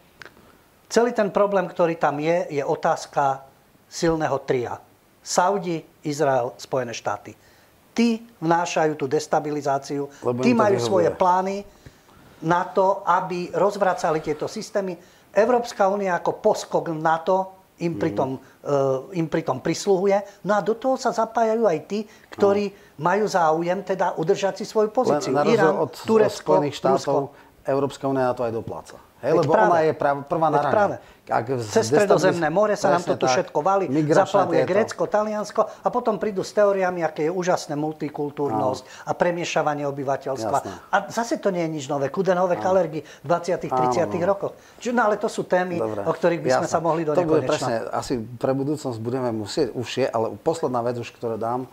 Celý 0.91 1.13
ten 1.13 1.29
problém, 1.29 1.69
ktorý 1.69 1.95
tam 1.95 2.19
je, 2.19 2.51
je 2.51 2.63
otázka 2.65 3.45
silného 3.87 4.41
tria. 4.43 4.81
Saudi, 5.21 5.85
Izrael, 6.01 6.57
Spojené 6.57 6.97
štáty. 6.97 7.37
Tí 7.91 8.23
vnášajú 8.39 8.95
tú 8.95 9.05
destabilizáciu, 9.05 10.07
Lebo 10.23 10.39
tí 10.39 10.55
majú 10.55 10.79
svoje 10.79 11.11
plány 11.11 11.67
na 12.41 12.65
to, 12.65 13.05
aby 13.05 13.51
rozvracali 13.53 14.23
tieto 14.23 14.47
systémy. 14.49 14.97
Európska 15.31 15.87
únia 15.87 16.17
ako 16.17 16.41
poskok 16.41 16.91
NATO 16.95 17.61
im 17.81 17.97
pritom, 17.97 18.37
mm. 18.37 18.41
uh, 18.67 19.17
im 19.17 19.25
pritom 19.25 19.57
prisluhuje. 19.59 20.45
No 20.45 20.57
a 20.57 20.61
do 20.61 20.77
toho 20.77 20.95
sa 20.95 21.09
zapájajú 21.09 21.65
aj 21.65 21.79
tí, 21.89 22.05
ktorí 22.29 22.69
no. 22.69 22.75
majú 23.01 23.25
záujem 23.25 23.81
teda 23.81 24.13
udržať 24.15 24.61
si 24.61 24.65
svoju 24.69 24.93
pozíciu. 24.93 25.33
Len 25.33 25.49
Irán, 25.49 25.81
od, 25.81 25.91
Turecko, 25.97 26.29
od 26.29 26.61
Spojených 26.61 26.75
štátov 26.77 27.17
Rusko. 27.27 27.65
Európska 27.65 28.03
únia 28.09 28.29
na 28.29 28.35
to 28.37 28.45
aj 28.45 28.53
dopláca. 28.53 29.10
Hej, 29.21 29.37
lebo 29.37 29.53
práve, 29.53 29.69
ona 29.69 29.79
je 29.85 29.93
prav, 29.93 30.15
prvá 30.25 30.47
na 30.49 30.61
rane. 30.65 30.97
Ak 31.31 31.47
Cez 31.63 31.87
stredozemné 31.87 32.49
more 32.49 32.73
sa 32.73 32.91
nám 32.97 33.05
to 33.05 33.15
tu 33.15 33.29
všetko 33.29 33.61
valí, 33.61 33.85
zaplavuje 34.09 34.65
Grécko, 34.65 35.05
Taliansko 35.05 35.61
a 35.63 35.87
potom 35.93 36.17
prídu 36.17 36.41
s 36.41 36.51
teóriami, 36.51 37.05
aké 37.05 37.29
je 37.29 37.31
úžasné 37.31 37.77
multikultúrnosť 37.77 38.83
no. 38.83 39.07
a 39.07 39.11
premiešavanie 39.13 39.85
obyvateľstva. 39.85 40.57
Jasné. 40.59 40.73
A 40.91 40.97
zase 41.07 41.37
to 41.37 41.53
nie 41.53 41.63
je 41.69 41.71
nič 41.77 41.85
nové. 41.87 42.09
Kudenové 42.09 42.57
no. 42.57 42.63
kalergy 42.65 43.05
v 43.05 43.25
20 43.29 43.69
30 43.69 44.09
no. 44.09 44.25
rokoch. 44.27 44.53
No 44.91 45.01
ale 45.05 45.15
to 45.21 45.29
sú 45.29 45.45
témy, 45.45 45.77
Dobre. 45.77 46.01
o 46.03 46.11
ktorých 46.11 46.41
by 46.41 46.49
Jasné. 46.51 46.59
sme 46.65 46.67
sa 46.67 46.79
mohli 46.81 47.01
do 47.05 47.13
To 47.13 47.23
bude 47.23 47.45
presne, 47.45 47.87
asi 47.93 48.19
pre 48.19 48.51
budúcnosť 48.57 48.97
budeme 48.99 49.29
musieť 49.31 49.71
už 49.77 49.87
je, 50.01 50.07
ale 50.09 50.35
posledná 50.41 50.81
vec 50.81 50.97
už, 50.99 51.13
ktoré 51.15 51.37
dám, 51.37 51.69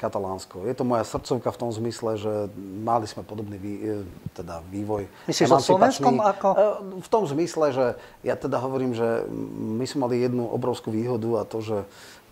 Katalánsko. 0.00 0.64
Je 0.64 0.72
to 0.72 0.80
moja 0.88 1.04
srdcovka 1.04 1.52
v 1.52 1.60
tom 1.60 1.70
zmysle, 1.76 2.16
že 2.16 2.32
mali 2.56 3.04
sme 3.04 3.20
podobný 3.20 3.60
vý, 3.60 3.74
e, 3.84 3.88
teda 4.32 4.64
vývoj. 4.72 5.04
Myslíš 5.28 5.48
so 5.52 5.76
Slovenskom 5.76 6.24
ako? 6.24 6.48
E, 6.56 6.58
v 7.04 7.08
tom 7.12 7.28
zmysle, 7.28 7.66
že 7.68 7.86
ja 8.24 8.32
teda 8.32 8.56
hovorím, 8.56 8.96
že 8.96 9.28
my 9.76 9.84
sme 9.84 10.08
mali 10.08 10.24
jednu 10.24 10.48
obrovskú 10.48 10.88
výhodu 10.88 11.44
a 11.44 11.48
to, 11.48 11.60
že 11.60 11.78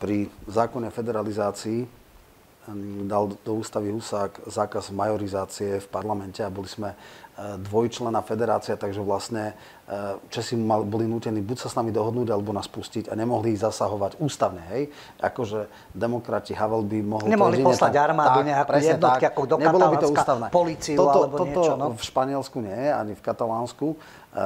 pri 0.01 0.33
zákone 0.49 0.89
federalizácii 0.89 1.85
dal 3.05 3.37
do 3.45 3.53
ústavy 3.57 3.93
Husák 3.93 4.49
zákaz 4.49 4.89
majorizácie 4.93 5.81
v 5.81 5.89
parlamente 5.93 6.41
a 6.41 6.53
boli 6.53 6.69
sme 6.69 6.97
dvojčlená 7.41 8.21
federácia, 8.21 8.77
takže 8.77 9.01
vlastne 9.01 9.57
e, 9.89 10.19
Česi 10.29 10.61
mal, 10.61 10.85
boli 10.85 11.09
nútení 11.09 11.41
buď 11.41 11.57
sa 11.67 11.69
s 11.73 11.75
nami 11.79 11.89
dohodnúť, 11.89 12.29
alebo 12.29 12.53
nás 12.53 12.69
pustiť 12.69 13.09
a 13.09 13.17
nemohli 13.17 13.57
ich 13.57 13.61
zasahovať 13.65 14.21
ústavne. 14.21 14.61
Hej? 14.69 14.93
Akože 15.25 15.67
demokrati 15.97 16.53
Havel 16.53 16.85
by 16.85 16.99
mohol... 17.01 17.27
Nemohli 17.27 17.65
poslať 17.65 17.93
tam, 17.97 18.05
armádu, 18.13 18.39
tak, 18.45 18.49
nejakú 18.49 18.73
jednotky, 18.77 19.25
tak. 19.25 19.33
ako 19.33 19.41
do 19.49 19.57
Nebolo 19.57 19.87
by 19.89 19.97
to 19.97 20.09
ústavné. 20.13 20.47
policiu 20.53 20.99
toto, 21.01 21.19
alebo 21.25 21.37
toto 21.41 21.61
niečo. 21.65 21.73
No? 21.81 21.87
v 21.97 22.03
Španielsku 22.05 22.57
nie, 22.61 22.81
ani 22.93 23.13
v 23.17 23.23
Katalánsku. 23.25 23.87
E, 23.91 23.97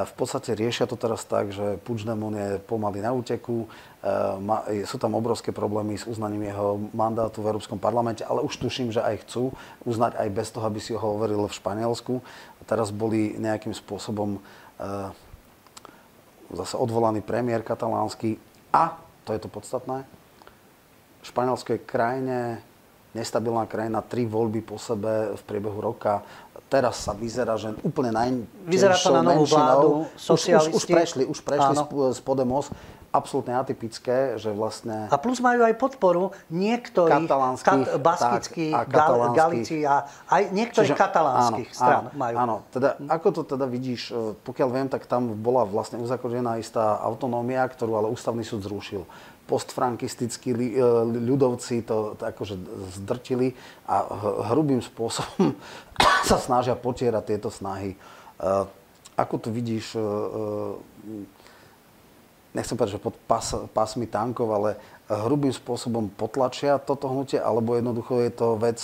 v 0.06 0.12
podstate 0.14 0.50
riešia 0.54 0.86
to 0.86 0.94
teraz 0.94 1.26
tak, 1.26 1.50
že 1.50 1.76
Puigdemont 1.82 2.36
je 2.38 2.62
pomaly 2.62 3.02
na 3.02 3.10
úteku, 3.10 3.66
e, 3.66 4.86
sú 4.86 4.96
tam 5.02 5.18
obrovské 5.18 5.50
problémy 5.50 5.98
s 5.98 6.06
uznaním 6.06 6.46
jeho 6.46 6.78
mandátu 6.94 7.42
v 7.42 7.50
Európskom 7.52 7.76
parlamente, 7.82 8.22
ale 8.22 8.40
už 8.46 8.54
tuším, 8.62 8.94
že 8.94 9.02
aj 9.02 9.26
chcú 9.26 9.50
uznať 9.82 10.14
aj 10.14 10.28
bez 10.30 10.48
toho, 10.54 10.64
aby 10.64 10.80
si 10.80 10.94
ho 10.94 11.02
hovoril 11.02 11.44
v 11.44 11.58
Španielsku 11.58 12.22
teraz 12.64 12.90
boli 12.90 13.36
nejakým 13.36 13.72
spôsobom 13.72 14.40
uh, 14.40 15.10
zase 16.52 16.74
odvolaný 16.76 17.20
premiér 17.20 17.64
katalánsky 17.64 18.36
a, 18.72 18.96
to 19.24 19.32
je 19.32 19.40
to 19.40 19.48
podstatné, 19.48 20.04
Španielsko 21.24 21.72
je 21.72 21.88
krajine, 21.88 22.60
nestabilná 23.16 23.64
krajina, 23.64 24.04
tri 24.04 24.28
voľby 24.28 24.60
po 24.60 24.76
sebe 24.76 25.32
v 25.32 25.42
priebehu 25.48 25.80
roka. 25.80 26.20
Teraz 26.74 27.06
sa 27.06 27.14
vyzerá, 27.14 27.54
že 27.54 27.70
úplne 27.86 28.10
najmenšou 28.10 28.66
Vyzerá 28.66 28.98
to 28.98 29.14
na 29.14 29.22
novú 29.22 29.46
vládu, 29.46 30.10
socialisti. 30.18 30.74
Už, 30.74 30.82
už, 30.82 30.82
už 30.82 30.90
prešli, 30.90 31.22
už 31.22 31.38
prešli 31.46 31.74
z 32.10 32.20
Podemos. 32.26 32.66
Absolútne 33.14 33.54
atypické, 33.54 34.34
že 34.42 34.50
vlastne... 34.50 35.06
A 35.06 35.14
plus 35.14 35.38
majú 35.38 35.62
aj 35.62 35.78
podporu 35.78 36.34
niektorých 36.50 37.30
kat, 37.62 38.02
baskických, 38.02 38.74
tak, 38.74 38.90
gal, 38.90 39.30
Galícií 39.30 39.86
a 39.86 40.02
aj 40.26 40.50
niektorých 40.50 40.98
Čiže, 40.98 40.98
katalánskych 40.98 41.70
áno, 41.70 41.78
strán 41.78 42.04
áno, 42.10 42.18
majú. 42.18 42.36
Áno, 42.42 42.56
teda 42.74 42.98
ako 43.06 43.28
to 43.30 43.42
teda 43.54 43.70
vidíš, 43.70 44.10
e, 44.10 44.34
pokiaľ 44.42 44.68
viem, 44.74 44.88
tak 44.90 45.06
tam 45.06 45.30
bola 45.30 45.62
vlastne 45.62 46.02
uzakorená 46.02 46.58
istá 46.58 46.98
autonómia, 47.06 47.62
ktorú 47.70 48.02
ale 48.02 48.10
ústavný 48.10 48.42
súd 48.42 48.66
zrušil 48.66 49.06
postfrankistickí 49.44 50.50
e, 50.52 50.80
ľudovci 51.04 51.84
to, 51.84 52.16
to 52.16 52.22
akože 52.24 52.56
zdrtili 53.00 53.52
a 53.84 54.04
hrubým 54.52 54.80
spôsobom 54.80 55.54
sa 56.28 56.36
snažia 56.40 56.74
potierať 56.74 57.36
tieto 57.36 57.48
snahy. 57.52 57.94
E, 57.94 57.98
ako 59.14 59.34
tu 59.38 59.48
vidíš 59.54 59.94
nechcem 62.54 62.78
povedať, 62.78 62.96
že 62.96 63.02
pod 63.02 63.18
pas, 63.26 63.42
pásmi 63.74 64.06
tankov, 64.06 64.48
ale 64.54 64.70
hrubým 65.10 65.50
spôsobom 65.50 66.08
potlačia 66.08 66.78
toto 66.78 67.10
hnutie, 67.10 67.36
alebo 67.36 67.74
jednoducho 67.74 68.22
je 68.22 68.30
to 68.32 68.56
vec, 68.56 68.78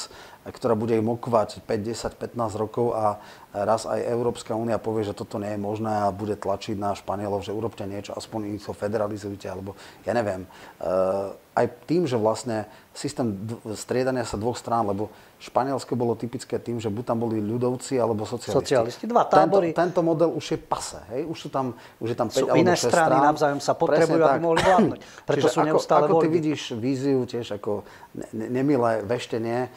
ktorá 0.44 0.74
bude 0.74 0.98
im 0.98 1.06
okvať 1.06 1.64
5, 1.64 2.18
10, 2.18 2.36
15 2.36 2.60
rokov 2.60 2.92
a 2.92 3.22
raz 3.50 3.82
aj 3.86 4.06
Európska 4.06 4.54
únia 4.54 4.78
povie, 4.78 5.02
že 5.02 5.16
toto 5.16 5.42
nie 5.42 5.50
je 5.54 5.60
možné 5.60 6.06
a 6.06 6.14
bude 6.14 6.38
tlačiť 6.38 6.78
na 6.78 6.94
Španielov, 6.94 7.42
že 7.42 7.54
urobte 7.54 7.82
niečo, 7.82 8.14
aspoň 8.14 8.56
ich 8.56 8.62
to 8.62 8.70
federalizujte, 8.70 9.50
alebo 9.50 9.74
ja 10.06 10.14
neviem. 10.14 10.46
Uh, 10.78 11.34
aj 11.58 11.66
tým, 11.90 12.06
že 12.06 12.14
vlastne 12.14 12.70
systém 12.94 13.34
striedania 13.74 14.22
sa 14.22 14.38
dvoch 14.38 14.54
strán, 14.54 14.86
lebo 14.86 15.10
Španielsko 15.40 15.96
bolo 15.96 16.12
typické 16.20 16.60
tým, 16.60 16.76
že 16.76 16.92
buď 16.92 17.16
tam 17.16 17.24
boli 17.24 17.40
ľudovci 17.40 17.96
alebo 17.96 18.28
socialisti. 18.28 18.76
Socialisti, 18.76 19.04
dva 19.08 19.24
tábory. 19.24 19.72
Tento, 19.72 19.96
tento 19.96 20.00
model 20.04 20.36
už 20.36 20.44
je 20.52 20.58
pase, 20.60 21.00
hej? 21.16 21.24
Už 21.24 21.36
sú 21.40 21.48
tam, 21.48 21.72
už 21.96 22.12
je 22.12 22.16
tam 22.20 22.28
5 22.28 22.36
sú 22.36 22.44
alebo 22.44 22.60
iné 22.60 22.76
6 22.76 22.92
strany, 22.92 23.16
strán. 23.16 23.28
navzájom 23.32 23.60
sa 23.64 23.72
potrebujú, 23.72 24.20
aby 24.20 24.36
mohli 24.44 24.60
vládnuť. 24.60 25.00
Preto 25.32 25.48
Čiže 25.48 25.56
sú 25.56 25.60
neustále 25.64 26.12
ako, 26.12 26.20
ako 26.20 26.22
ty 26.22 26.28
vidíš 26.28 26.60
víziu 26.76 27.24
tiež 27.24 27.56
ako 27.56 27.88
ne, 28.36 28.52
nemilé 28.52 29.00
veštenie, 29.00 29.58
e, 29.64 29.68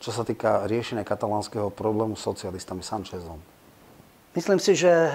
čo 0.00 0.10
sa 0.16 0.24
týka 0.24 0.64
riešenia 0.64 1.04
katalánskeho 1.04 1.68
problému 1.68 2.16
s 2.16 2.24
socialistami 2.24 2.80
Sanchezom? 2.80 3.36
Myslím 4.32 4.56
si, 4.56 4.80
že 4.80 4.88
e, 4.88 5.12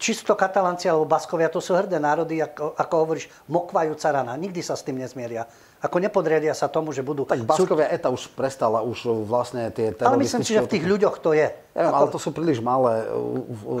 čisto 0.00 0.34
katalánci 0.34 0.90
alebo 0.90 1.06
baskovia, 1.06 1.52
to 1.52 1.62
sú 1.62 1.78
hrdé 1.78 2.02
národy, 2.02 2.42
ako, 2.42 2.74
ako 2.74 2.94
hovoríš, 2.98 3.30
mokvajúca 3.46 4.10
rana. 4.10 4.34
Nikdy 4.34 4.58
sa 4.58 4.74
s 4.74 4.82
tým 4.82 4.98
nezmieria. 4.98 5.46
Ako 5.80 5.96
nepodriadia 5.96 6.52
sa 6.52 6.68
tomu, 6.68 6.92
že 6.92 7.00
budú... 7.00 7.24
Tak 7.24 7.40
Baskovia 7.48 7.88
sú... 7.88 7.96
ETA 7.96 8.08
už 8.12 8.22
prestala, 8.36 8.84
už 8.84 9.24
vlastne 9.24 9.72
tie 9.72 9.96
Ale 9.96 10.20
myslím 10.20 10.44
si, 10.44 10.52
že 10.52 10.60
v 10.60 10.76
tých 10.76 10.84
ľuďoch 10.84 11.16
to 11.24 11.32
je. 11.32 11.48
Ja 11.72 11.88
ako... 11.88 11.96
ale 11.96 12.06
to 12.12 12.18
sú 12.20 12.30
príliš 12.36 12.60
malé. 12.60 13.08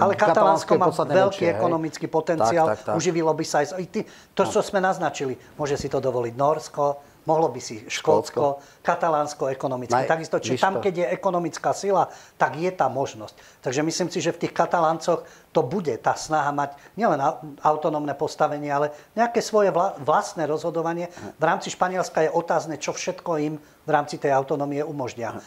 Ale 0.00 0.16
Katalánsko 0.16 0.80
má 0.80 0.88
veľký 0.88 1.44
väčšie, 1.44 1.60
ekonomický 1.60 2.06
hej? 2.08 2.12
potenciál. 2.12 2.66
Tak, 2.72 2.76
tak, 2.80 2.86
tak. 2.88 2.94
Uživilo 2.96 3.28
by 3.36 3.44
sa 3.44 3.68
aj... 3.68 3.84
To, 4.32 4.42
čo 4.48 4.60
no. 4.60 4.66
sme 4.66 4.80
naznačili, 4.80 5.36
môže 5.60 5.76
si 5.76 5.92
to 5.92 6.00
dovoliť 6.00 6.32
Norsko, 6.40 7.09
Mohlo 7.30 7.54
by 7.54 7.60
si 7.62 7.86
Škótsko, 7.86 8.58
Škótsko. 8.58 8.82
Katalánsko 8.82 9.44
ekonomicky. 9.54 9.94
Naj, 9.94 10.10
Takisto, 10.10 10.42
či 10.42 10.58
tam, 10.58 10.82
keď 10.82 10.94
je 10.98 11.06
ekonomická 11.14 11.70
sila, 11.70 12.10
tak 12.34 12.58
je 12.58 12.66
tá 12.74 12.90
možnosť. 12.90 13.38
Takže 13.62 13.86
myslím 13.86 14.10
si, 14.10 14.18
že 14.18 14.34
v 14.34 14.42
tých 14.42 14.52
Kataláncoch 14.56 15.22
to 15.54 15.60
bude 15.62 15.94
tá 16.02 16.18
snaha 16.18 16.50
mať 16.50 16.74
nielen 16.98 17.22
autonómne 17.62 18.10
postavenie, 18.18 18.66
ale 18.66 18.90
nejaké 19.14 19.38
svoje 19.38 19.70
vlastné 20.02 20.50
rozhodovanie. 20.50 21.06
V 21.38 21.44
rámci 21.46 21.70
Španielska 21.70 22.26
je 22.26 22.34
otázne, 22.34 22.74
čo 22.82 22.90
všetko 22.90 23.30
im 23.38 23.54
v 23.62 23.90
rámci 23.94 24.18
tej 24.18 24.34
autonómie 24.34 24.82
umožnia. 24.82 25.38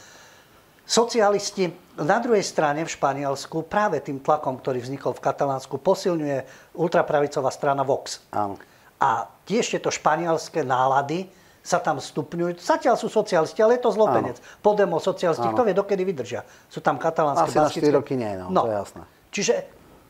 Socialisti 0.83 1.71
na 1.99 2.19
druhej 2.19 2.43
strane 2.43 2.83
v 2.83 2.91
Španielsku 2.91 3.67
práve 3.71 4.03
tým 4.03 4.19
tlakom, 4.19 4.59
ktorý 4.59 4.83
vznikol 4.83 5.15
v 5.15 5.23
Katalánsku, 5.23 5.79
posilňuje 5.79 6.71
ultrapravicová 6.75 7.47
strana 7.51 7.87
Vox. 7.87 8.19
Áno. 8.35 8.59
A 8.99 9.27
tiež 9.47 9.75
tieto 9.75 9.91
španielské 9.91 10.63
nálady 10.63 11.27
sa 11.63 11.79
tam 11.79 12.03
stupňujú. 12.03 12.59
Zatiaľ 12.59 12.99
sú 12.99 13.07
socialisti, 13.07 13.63
ale 13.63 13.79
je 13.79 13.87
to 13.87 13.95
zlobenec. 13.95 14.35
Áno. 14.35 14.59
Podemo 14.59 14.99
socialisti, 14.99 15.47
kto 15.47 15.63
vie, 15.63 15.71
dokedy 15.71 16.03
vydržia. 16.03 16.43
Sú 16.67 16.83
tam 16.83 16.99
katalánske, 16.99 17.55
Asi 17.55 17.57
na 17.57 17.71
4 17.71 17.97
roky 17.97 18.19
nie, 18.19 18.35
no, 18.35 18.51
no, 18.51 18.67
to 18.67 18.69
je 18.69 18.77
jasné. 18.83 19.03
Čiže 19.31 19.53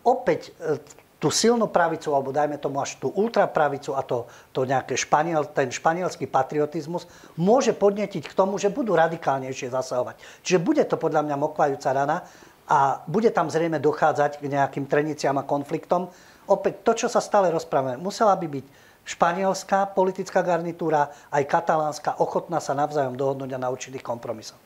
opäť 0.01 0.49
e, 0.57 0.81
tú 1.21 1.31
silnú 1.31 1.71
pravicu, 1.71 2.11
alebo 2.11 2.35
dajme 2.35 2.59
tomu 2.59 2.83
až 2.83 2.99
tú 2.99 3.07
ultrapravicu 3.13 3.95
a 3.95 4.03
to, 4.03 4.27
to 4.51 4.67
nejaké 4.67 4.99
španiel, 4.99 5.47
ten 5.47 5.71
španielský 5.71 6.27
patriotizmus 6.27 7.07
môže 7.39 7.71
podnetiť 7.71 8.27
k 8.27 8.33
tomu, 8.35 8.59
že 8.59 8.67
budú 8.73 8.97
radikálnejšie 8.97 9.71
zasahovať. 9.71 10.19
Čiže 10.43 10.59
bude 10.59 10.83
to 10.83 10.99
podľa 10.99 11.23
mňa 11.23 11.35
mokvajúca 11.39 11.89
rana 11.95 12.27
a 12.67 13.07
bude 13.07 13.31
tam 13.31 13.47
zrejme 13.47 13.79
dochádzať 13.79 14.43
k 14.43 14.51
nejakým 14.51 14.89
treniciam 14.89 15.39
a 15.39 15.47
konfliktom. 15.47 16.11
Opäť 16.43 16.83
to, 16.83 17.05
čo 17.05 17.07
sa 17.07 17.23
stále 17.23 17.47
rozprávame, 17.55 17.95
musela 17.95 18.35
by 18.35 18.47
byť 18.59 18.65
španielská 19.03 19.91
politická 19.91 20.39
garnitúra, 20.41 21.11
aj 21.29 21.43
katalánska 21.43 22.19
ochotná 22.23 22.63
sa 22.63 22.71
navzájom 22.71 23.19
dohodnúť 23.19 23.51
a 23.55 23.61
na 23.61 23.69
určitých 23.69 24.03
kompromisoch. 24.03 24.59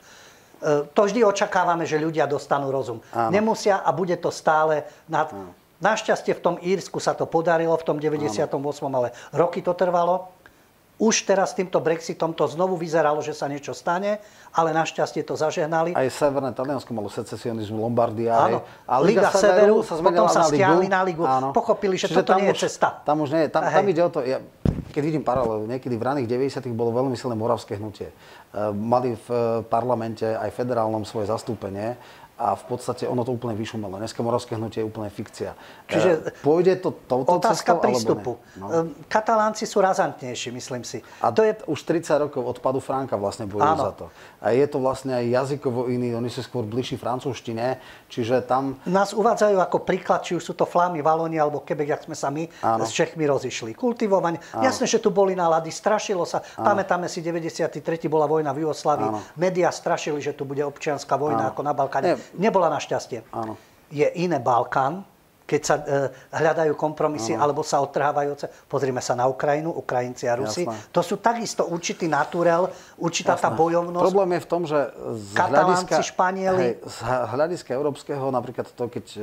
E, 0.61 0.85
to 0.93 1.01
vždy 1.05 1.25
očakávame, 1.25 1.89
že 1.89 2.01
ľudia 2.01 2.29
dostanú 2.29 2.69
rozum. 2.69 3.01
Áno. 3.13 3.33
Nemusia 3.33 3.81
a 3.81 3.89
bude 3.93 4.17
to 4.17 4.29
stále 4.29 4.85
nad... 5.09 5.29
Našťastie 5.77 6.33
v 6.33 6.41
tom 6.41 6.55
Írsku 6.57 6.97
sa 6.97 7.13
to 7.13 7.29
podarilo, 7.29 7.77
v 7.77 7.85
tom 7.85 8.01
98. 8.01 8.49
Áno. 8.49 8.97
ale 8.97 9.13
roky 9.29 9.61
to 9.61 9.77
trvalo. 9.77 10.33
Už 10.97 11.29
teraz 11.29 11.53
s 11.53 11.61
týmto 11.61 11.77
Brexitom 11.77 12.33
to 12.33 12.49
znovu 12.49 12.73
vyzeralo, 12.73 13.21
že 13.21 13.37
sa 13.37 13.45
niečo 13.45 13.69
stane, 13.77 14.17
ale 14.49 14.73
našťastie 14.73 15.21
to 15.21 15.37
zažehnali. 15.37 15.93
Aj 15.93 16.09
Severné 16.09 16.49
Taliansko 16.57 16.89
malo 16.89 17.05
secesionizmu 17.13 17.85
Lombardia. 17.85 18.33
Áno. 18.33 18.65
A 18.89 18.97
Liga, 18.97 19.29
Liga 19.29 19.37
Severu, 19.37 19.85
sa 19.85 20.01
potom 20.01 20.25
sa 20.25 20.49
stiahli 20.49 20.89
na 20.89 21.05
Ligu. 21.05 21.21
Áno. 21.21 21.53
Pochopili, 21.53 22.01
že 22.01 22.09
Čiže 22.09 22.25
toto 22.25 22.33
nie 22.41 22.49
je 22.49 22.65
cesta. 22.65 23.05
Tam 23.05 23.21
už 23.21 23.29
nie 23.29 23.41
je. 23.45 23.49
Tam, 23.53 23.61
tam 23.61 23.85
ide 23.85 24.01
o 24.01 24.09
to, 24.09 24.25
ja, 24.25 24.41
keď 24.89 25.01
vidím 25.05 25.21
paralelu, 25.21 25.69
niekedy 25.69 25.93
v 25.93 26.03
raných 26.03 26.27
90 26.57 26.73
bolo 26.73 26.89
veľmi 26.89 27.13
silné 27.13 27.37
moravské 27.37 27.77
hnutie. 27.77 28.09
E, 28.09 28.13
mali 28.73 29.13
v 29.13 29.27
e, 29.29 29.37
parlamente 29.69 30.25
aj 30.25 30.49
federálnom 30.49 31.05
svoje 31.05 31.29
zastúpenie 31.29 31.93
a 32.37 32.53
v 32.53 32.63
podstate 32.69 33.09
ono 33.09 33.25
to 33.25 33.33
úplne 33.33 33.57
vyšumelo. 33.57 33.97
Dneska 33.97 34.21
moravské 34.21 34.53
hnutie 34.61 34.85
je 34.85 34.87
úplne 34.87 35.09
fikcia. 35.09 35.57
Čiže 35.89 36.09
e, 36.29 36.45
Pôjde 36.45 36.77
to 36.77 36.93
touto 37.09 37.41
otázka 37.41 37.73
cestou, 37.73 37.81
prístupu. 37.81 38.31
No. 38.61 38.93
Katalánci 39.09 39.65
sú 39.65 39.81
razantnejší, 39.81 40.53
myslím 40.53 40.85
si. 40.85 41.01
A 41.25 41.33
to 41.33 41.41
je 41.41 41.57
už 41.65 41.79
30 41.81 42.29
rokov 42.29 42.45
od 42.45 42.57
padu 42.61 42.77
Franka 42.77 43.17
vlastne 43.17 43.49
bojujú 43.49 43.75
za 43.81 43.93
to. 43.97 44.05
A 44.37 44.53
je 44.53 44.69
to 44.69 44.77
vlastne 44.77 45.17
aj 45.17 45.25
jazykovo 45.25 45.89
iný, 45.89 46.13
oni 46.13 46.29
sú 46.29 46.45
skôr 46.45 46.61
bližší 46.61 47.01
francúzštine, 47.01 47.81
čiže 48.05 48.45
tam... 48.45 48.77
Nás 48.85 49.17
uvádzajú 49.17 49.57
ako 49.57 49.81
príklad, 49.81 50.21
či 50.21 50.37
už 50.37 50.45
sú 50.45 50.53
to 50.53 50.69
Flámy, 50.69 51.01
Valóni 51.01 51.41
alebo 51.41 51.65
Quebec, 51.65 51.89
jak 51.89 52.05
sme 52.05 52.13
sa 52.13 52.29
my 52.29 52.45
Áno. 52.61 52.85
s 52.85 52.93
Čechmi 52.93 53.25
rozišli. 53.25 53.73
Kultivovanie. 53.73 54.37
Áno. 54.53 54.61
Jasné, 54.61 54.85
že 54.85 55.01
tu 55.01 55.09
boli 55.09 55.33
nálady, 55.33 55.73
strašilo 55.73 56.21
sa. 56.21 56.45
Áno. 56.53 56.69
Pamätáme 56.69 57.09
si, 57.09 57.25
93. 57.25 57.81
bola 58.05 58.29
vojna 58.29 58.53
v 58.53 58.69
Jugoslávii. 58.69 59.09
Média 59.41 59.73
strašili, 59.73 60.21
že 60.21 60.37
tu 60.37 60.45
bude 60.45 60.61
občianská 60.61 61.17
vojna 61.17 61.49
Áno. 61.49 61.51
ako 61.57 61.61
na 61.65 61.73
Balkáne. 61.73 62.13
Nie, 62.13 62.26
Nebola 62.35 62.67
našťastie. 62.73 63.23
Áno. 63.31 63.55
Je 63.87 64.03
iné 64.19 64.41
Balkán, 64.43 65.07
keď 65.47 65.61
sa 65.63 65.75
e, 65.79 66.11
hľadajú 66.35 66.75
kompromisy 66.75 67.31
ano. 67.31 67.47
alebo 67.47 67.63
sa 67.63 67.79
odtrhávajú. 67.79 68.35
Pozrime 68.67 68.99
sa 68.99 69.15
na 69.15 69.31
Ukrajinu, 69.31 69.71
Ukrajinci 69.71 70.27
a 70.27 70.35
Rusi. 70.35 70.67
Jasné. 70.67 70.91
To 70.91 70.99
sú 70.99 71.15
takisto 71.23 71.63
určitý 71.71 72.11
naturel, 72.11 72.67
určitá 72.99 73.39
Jasné. 73.39 73.47
tá 73.47 73.49
bojovnosť. 73.55 74.03
Problém 74.03 74.29
je 74.35 74.41
v 74.43 74.49
tom, 74.51 74.61
že 74.67 74.79
z 75.15 75.31
hľadiska, 75.39 75.95
Španieli. 76.03 76.59
Hej, 76.59 76.73
z 76.83 76.97
hľadiska 77.07 77.71
európskeho, 77.71 78.27
napríklad 78.27 78.67
to, 78.75 78.91
keď 78.91 79.05
e, 79.15 79.19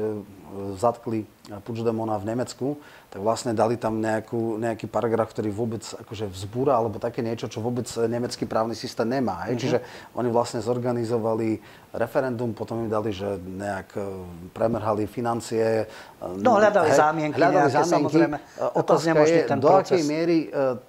zatkli 0.80 1.28
Puigdemona 1.44 2.16
v 2.16 2.24
Nemecku, 2.32 2.80
tak 3.12 3.20
vlastne 3.20 3.52
dali 3.52 3.76
tam 3.76 4.00
nejakú, 4.00 4.56
nejaký 4.56 4.88
paragraf, 4.88 5.28
ktorý 5.36 5.52
vôbec 5.52 5.84
akože 5.84 6.32
vzbúra, 6.32 6.72
alebo 6.72 6.96
také 6.96 7.20
niečo, 7.20 7.52
čo 7.52 7.60
vôbec 7.60 7.84
nemecký 8.08 8.48
právny 8.48 8.72
systém 8.72 9.04
nemá. 9.04 9.44
Mm-hmm. 9.44 9.60
Čiže 9.60 9.78
oni 10.16 10.28
vlastne 10.32 10.64
zorganizovali 10.64 11.60
referendum, 11.94 12.56
potom 12.56 12.82
im 12.82 12.90
dali, 12.90 13.14
že 13.14 13.38
nejak 13.38 13.94
e, 13.94 14.02
premerhali 14.50 15.06
financie. 15.06 15.86
No, 16.42 16.58
hľadali 16.58 16.90
hej, 16.90 16.98
zámienky 16.98 17.38
hľadali 17.38 17.60
nejaké, 17.60 17.70
zámienky. 17.70 17.94
samozrejme. 17.94 18.36
Otázka 18.74 19.22
je, 19.28 19.40
ten 19.46 19.60
do 19.60 19.68
proces. 19.70 19.84
akej 19.84 20.02
miery 20.08 20.38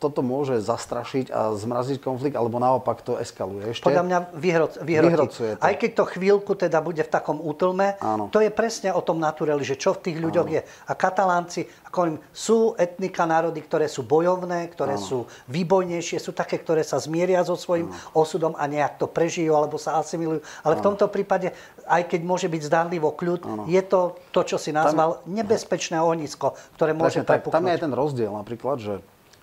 toto 0.02 0.26
môže 0.26 0.58
zastrašiť 0.64 1.30
a 1.30 1.54
zmraziť 1.54 2.02
konflikt, 2.02 2.34
alebo 2.40 2.58
naopak 2.58 3.04
to 3.06 3.20
eskaluje 3.22 3.76
ešte? 3.76 3.86
Podľa 3.86 4.04
mňa 4.08 4.18
vyhro, 4.34 4.68
vyhrotí. 4.82 5.60
Aj 5.60 5.74
keď 5.78 5.92
to 5.94 6.04
chvíľku 6.10 6.58
teda 6.58 6.82
bude 6.82 7.04
v 7.06 7.12
takom 7.12 7.38
útlme, 7.38 8.02
Áno. 8.02 8.34
to 8.34 8.42
je 8.42 8.50
presne 8.50 8.90
o 8.96 9.04
tom 9.04 9.22
natureli, 9.22 9.62
že 9.62 9.78
čo 9.78 9.94
v 9.94 10.10
tých 10.10 10.18
ľuďoch 10.18 10.45
Áno. 10.46 10.56
je. 10.56 10.62
A 10.88 10.94
Katalánci, 10.94 11.66
ako 11.90 12.22
sú 12.32 12.74
etnika, 12.78 13.26
národy, 13.26 13.62
ktoré 13.64 13.90
sú 13.90 14.06
bojovné, 14.06 14.70
ktoré 14.70 14.96
ano. 14.96 15.04
sú 15.04 15.20
výbojnejšie, 15.50 16.22
sú 16.22 16.32
také, 16.32 16.62
ktoré 16.62 16.86
sa 16.86 17.02
zmieria 17.02 17.42
so 17.42 17.58
svojím 17.58 17.90
ano. 17.90 17.98
osudom 18.14 18.54
a 18.56 18.64
nejak 18.70 19.02
to 19.02 19.10
prežijú 19.10 19.56
alebo 19.56 19.80
sa 19.82 19.98
asimilujú. 19.98 20.44
Ale 20.62 20.78
ano. 20.78 20.82
v 20.82 20.86
tomto 20.92 21.06
prípade, 21.10 21.56
aj 21.88 22.06
keď 22.12 22.22
môže 22.22 22.48
byť 22.52 22.62
zdánlivo 22.68 23.16
kľud, 23.16 23.42
ano. 23.46 23.64
je 23.66 23.82
to 23.86 24.20
to, 24.30 24.42
čo 24.44 24.58
si 24.60 24.76
nazval 24.76 25.24
tam, 25.24 25.32
nebezpečné 25.32 25.98
ohnisko, 25.98 26.54
ktoré 26.76 26.92
môže 26.94 27.24
tak, 27.24 27.48
Tam 27.48 27.66
je 27.66 27.74
aj 27.74 27.82
ten 27.82 27.94
rozdiel 27.94 28.32
napríklad, 28.36 28.78
že 28.84 28.94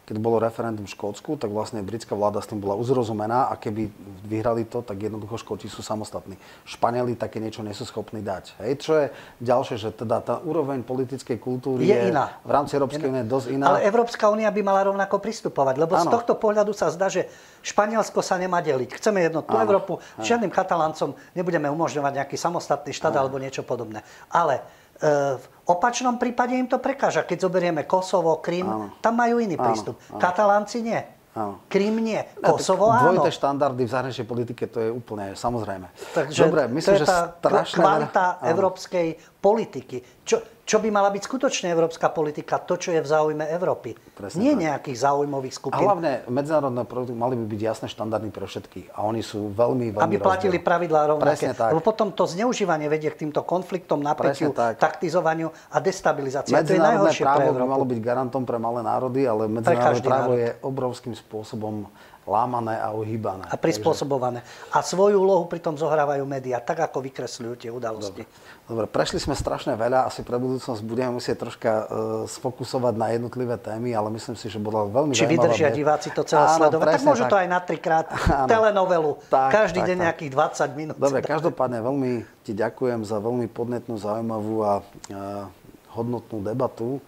keď 0.02 0.16
bolo 0.18 0.42
referendum 0.42 0.82
v 0.82 0.90
Škótsku, 0.90 1.38
tak 1.38 1.54
vlastne 1.54 1.78
britská 1.78 2.18
vláda 2.18 2.42
s 2.42 2.50
tým 2.50 2.58
bola 2.58 2.74
uzrozumená 2.74 3.46
a 3.46 3.54
keby 3.54 3.86
vyhrali 4.26 4.66
to, 4.66 4.82
tak 4.82 4.98
jednoducho 4.98 5.38
Škóti 5.38 5.70
sú 5.70 5.78
samostatní. 5.78 6.34
Španieli 6.66 7.14
také 7.14 7.38
niečo 7.38 7.62
nie 7.62 7.70
sú 7.70 7.86
schopní 7.86 8.18
dať. 8.18 8.58
Hej, 8.66 8.72
čo 8.82 8.92
je 8.98 9.06
ďalšie, 9.38 9.78
že 9.78 9.94
teda 9.94 10.18
tá 10.18 10.34
úroveň 10.42 10.82
politickej 10.82 11.38
kultúry 11.38 11.86
je, 11.86 11.94
je 11.94 12.10
iná. 12.10 12.34
v 12.42 12.50
rámci 12.50 12.74
Európskej 12.74 13.06
únie 13.06 13.22
dosť 13.22 13.46
iná. 13.54 13.78
Ale 13.78 13.86
Európska 13.86 14.26
únia 14.26 14.50
by 14.50 14.60
mala 14.66 14.90
rovnako 14.90 15.22
pristupovať, 15.22 15.78
lebo 15.78 15.94
ano. 15.94 16.02
z 16.02 16.06
tohto 16.10 16.34
pohľadu 16.34 16.74
sa 16.74 16.90
zdá, 16.90 17.06
že 17.06 17.30
Španielsko 17.62 18.26
sa 18.26 18.34
nemá 18.42 18.58
deliť. 18.58 18.98
Chceme 18.98 19.22
jednotnú 19.22 19.54
Európu, 19.54 20.02
žiadnym 20.18 20.50
kataláncom 20.50 21.14
nebudeme 21.38 21.70
umožňovať 21.70 22.12
nejaký 22.18 22.34
samostatný 22.34 22.90
štát 22.90 23.14
ano. 23.14 23.30
alebo 23.30 23.38
niečo 23.38 23.62
podobné. 23.62 24.02
Ale 24.34 24.81
v 25.02 25.46
opačnom 25.66 26.14
prípade 26.14 26.54
im 26.54 26.70
to 26.70 26.78
prekáža. 26.78 27.26
Keď 27.26 27.50
zoberieme 27.50 27.82
Kosovo, 27.82 28.38
Krym, 28.38 28.66
áno. 28.70 28.86
tam 29.02 29.18
majú 29.18 29.42
iný 29.42 29.58
áno, 29.58 29.64
prístup. 29.66 29.96
Áno. 30.10 30.22
Katalánci 30.22 30.78
nie. 30.86 31.00
Áno. 31.32 31.64
Krym 31.66 31.96
nie. 31.98 32.20
Kosovo 32.38 32.92
áno. 32.92 33.10
Dvojité 33.10 33.32
štandardy 33.34 33.82
v 33.82 33.90
zahraničnej 33.90 34.28
politike, 34.28 34.62
to 34.68 34.78
je 34.78 34.90
úplne 34.92 35.32
samozrejme. 35.32 35.90
Takže 36.12 36.40
Dobre, 36.46 36.62
myslím, 36.70 36.92
to 36.92 37.02
je 37.02 37.08
tá 37.08 37.50
že 37.64 37.74
kvalita 37.74 38.24
európskej 38.46 39.08
politiky. 39.40 40.22
Čo, 40.22 40.51
čo 40.62 40.78
by 40.78 40.88
mala 40.94 41.10
byť 41.10 41.22
skutočne 41.26 41.74
európska 41.74 42.06
politika, 42.14 42.62
to, 42.62 42.78
čo 42.78 42.94
je 42.94 43.02
v 43.02 43.08
záujme 43.08 43.44
Európy. 43.50 43.98
Presne 44.14 44.38
Nie 44.38 44.54
tak. 44.54 44.62
nejakých 44.62 44.98
záujmových 45.02 45.54
skupín. 45.58 45.82
A 45.82 45.90
hlavne 45.90 46.12
medzinárodné 46.30 46.82
produkty 46.86 47.18
mali 47.18 47.34
by 47.34 47.44
byť 47.50 47.60
jasné 47.60 47.86
štandardy 47.90 48.30
pre 48.30 48.46
všetkých. 48.46 48.94
A 48.94 49.02
oni 49.02 49.26
sú 49.26 49.50
veľmi, 49.50 49.90
veľmi 49.90 50.06
Aby 50.06 50.16
platili 50.22 50.62
pravidlá 50.62 51.10
rovnaké. 51.10 51.34
Presne 51.34 51.52
tak. 51.58 51.74
Lebo 51.74 51.82
potom 51.82 52.14
to 52.14 52.30
zneužívanie 52.30 52.86
vedie 52.86 53.10
k 53.10 53.26
týmto 53.26 53.42
konfliktom, 53.42 53.98
napätiu, 54.06 54.54
tak. 54.54 54.78
taktizovaniu 54.78 55.50
a 55.50 55.76
destabilizácii. 55.82 56.54
Medzinárodné 56.54 57.10
to 57.10 57.18
je 57.18 57.26
právo 57.26 57.50
by 57.50 57.66
malo 57.66 57.84
byť 57.84 57.98
garantom 57.98 58.42
pre 58.46 58.58
malé 58.62 58.86
národy, 58.86 59.26
ale 59.26 59.50
medzinárodné 59.50 59.98
právo 60.06 60.32
národ. 60.38 60.42
je 60.46 60.48
obrovským 60.62 61.14
spôsobom 61.18 61.90
lámané 62.28 62.78
a 62.78 62.94
ohýbané. 62.94 63.48
A 63.50 63.56
prispôsobované. 63.56 64.44
Takže... 64.44 64.74
A 64.74 64.78
svoju 64.84 65.16
úlohu 65.18 65.48
pritom 65.48 65.74
zohrávajú 65.74 66.22
médiá, 66.28 66.60
tak 66.60 66.84
ako 66.84 67.02
vykresľujú 67.02 67.54
tie 67.56 67.70
udalosti. 67.72 68.22
Dobre. 68.22 68.60
Dobre, 68.62 68.86
prešli 68.86 69.18
sme 69.18 69.34
strašne 69.34 69.74
veľa, 69.74 70.06
asi 70.06 70.22
pre 70.22 70.38
budúcnosť 70.38 70.80
budeme 70.86 71.18
musieť 71.18 71.48
troška 71.48 71.70
uh, 71.70 71.84
sfokusovať 72.30 72.94
na 72.94 73.10
jednotlivé 73.10 73.58
témy, 73.58 73.90
ale 73.90 74.14
myslím 74.14 74.38
si, 74.38 74.46
že 74.46 74.62
bola 74.62 74.86
veľmi 74.86 75.12
Či 75.18 75.26
vydržia 75.26 75.52
vydržia 75.52 75.70
diváci 75.70 76.08
to 76.10 76.22
celé 76.24 76.46
Áno, 76.46 76.56
sledovať, 76.58 76.86
tak 76.98 77.02
môžu 77.04 77.24
tak. 77.26 77.32
to 77.32 77.36
aj 77.38 77.48
na 77.48 77.60
trikrát 77.60 78.06
telenovelu, 78.52 79.12
tak, 79.28 79.50
každý 79.52 79.80
tak, 79.82 79.88
deň 79.92 79.96
tak. 79.96 80.04
nejakých 80.08 80.30
20 80.32 80.78
minút. 80.78 80.94
Dobre, 80.98 81.20
každopádne 81.20 81.78
veľmi 81.84 82.10
ti 82.42 82.52
ďakujem 82.56 83.00
za 83.06 83.18
veľmi 83.22 83.46
podnetnú, 83.50 83.94
zaujímavú 83.98 84.56
a 84.64 84.72
uh, 84.80 85.46
hodnotnú 85.92 86.40
debatu. 86.42 86.98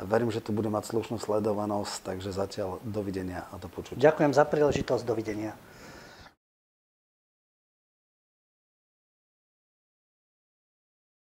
Verím, 0.00 0.32
že 0.32 0.40
to 0.40 0.56
bude 0.56 0.72
mať 0.72 0.96
slušnú 0.96 1.20
sledovanosť, 1.20 2.14
takže 2.14 2.32
zatiaľ 2.32 2.80
dovidenia 2.80 3.44
a 3.52 3.60
do 3.60 3.68
počutia. 3.68 4.00
Ďakujem 4.00 4.32
za 4.32 4.44
príležitosť, 4.48 5.02
dovidenia. 5.04 5.52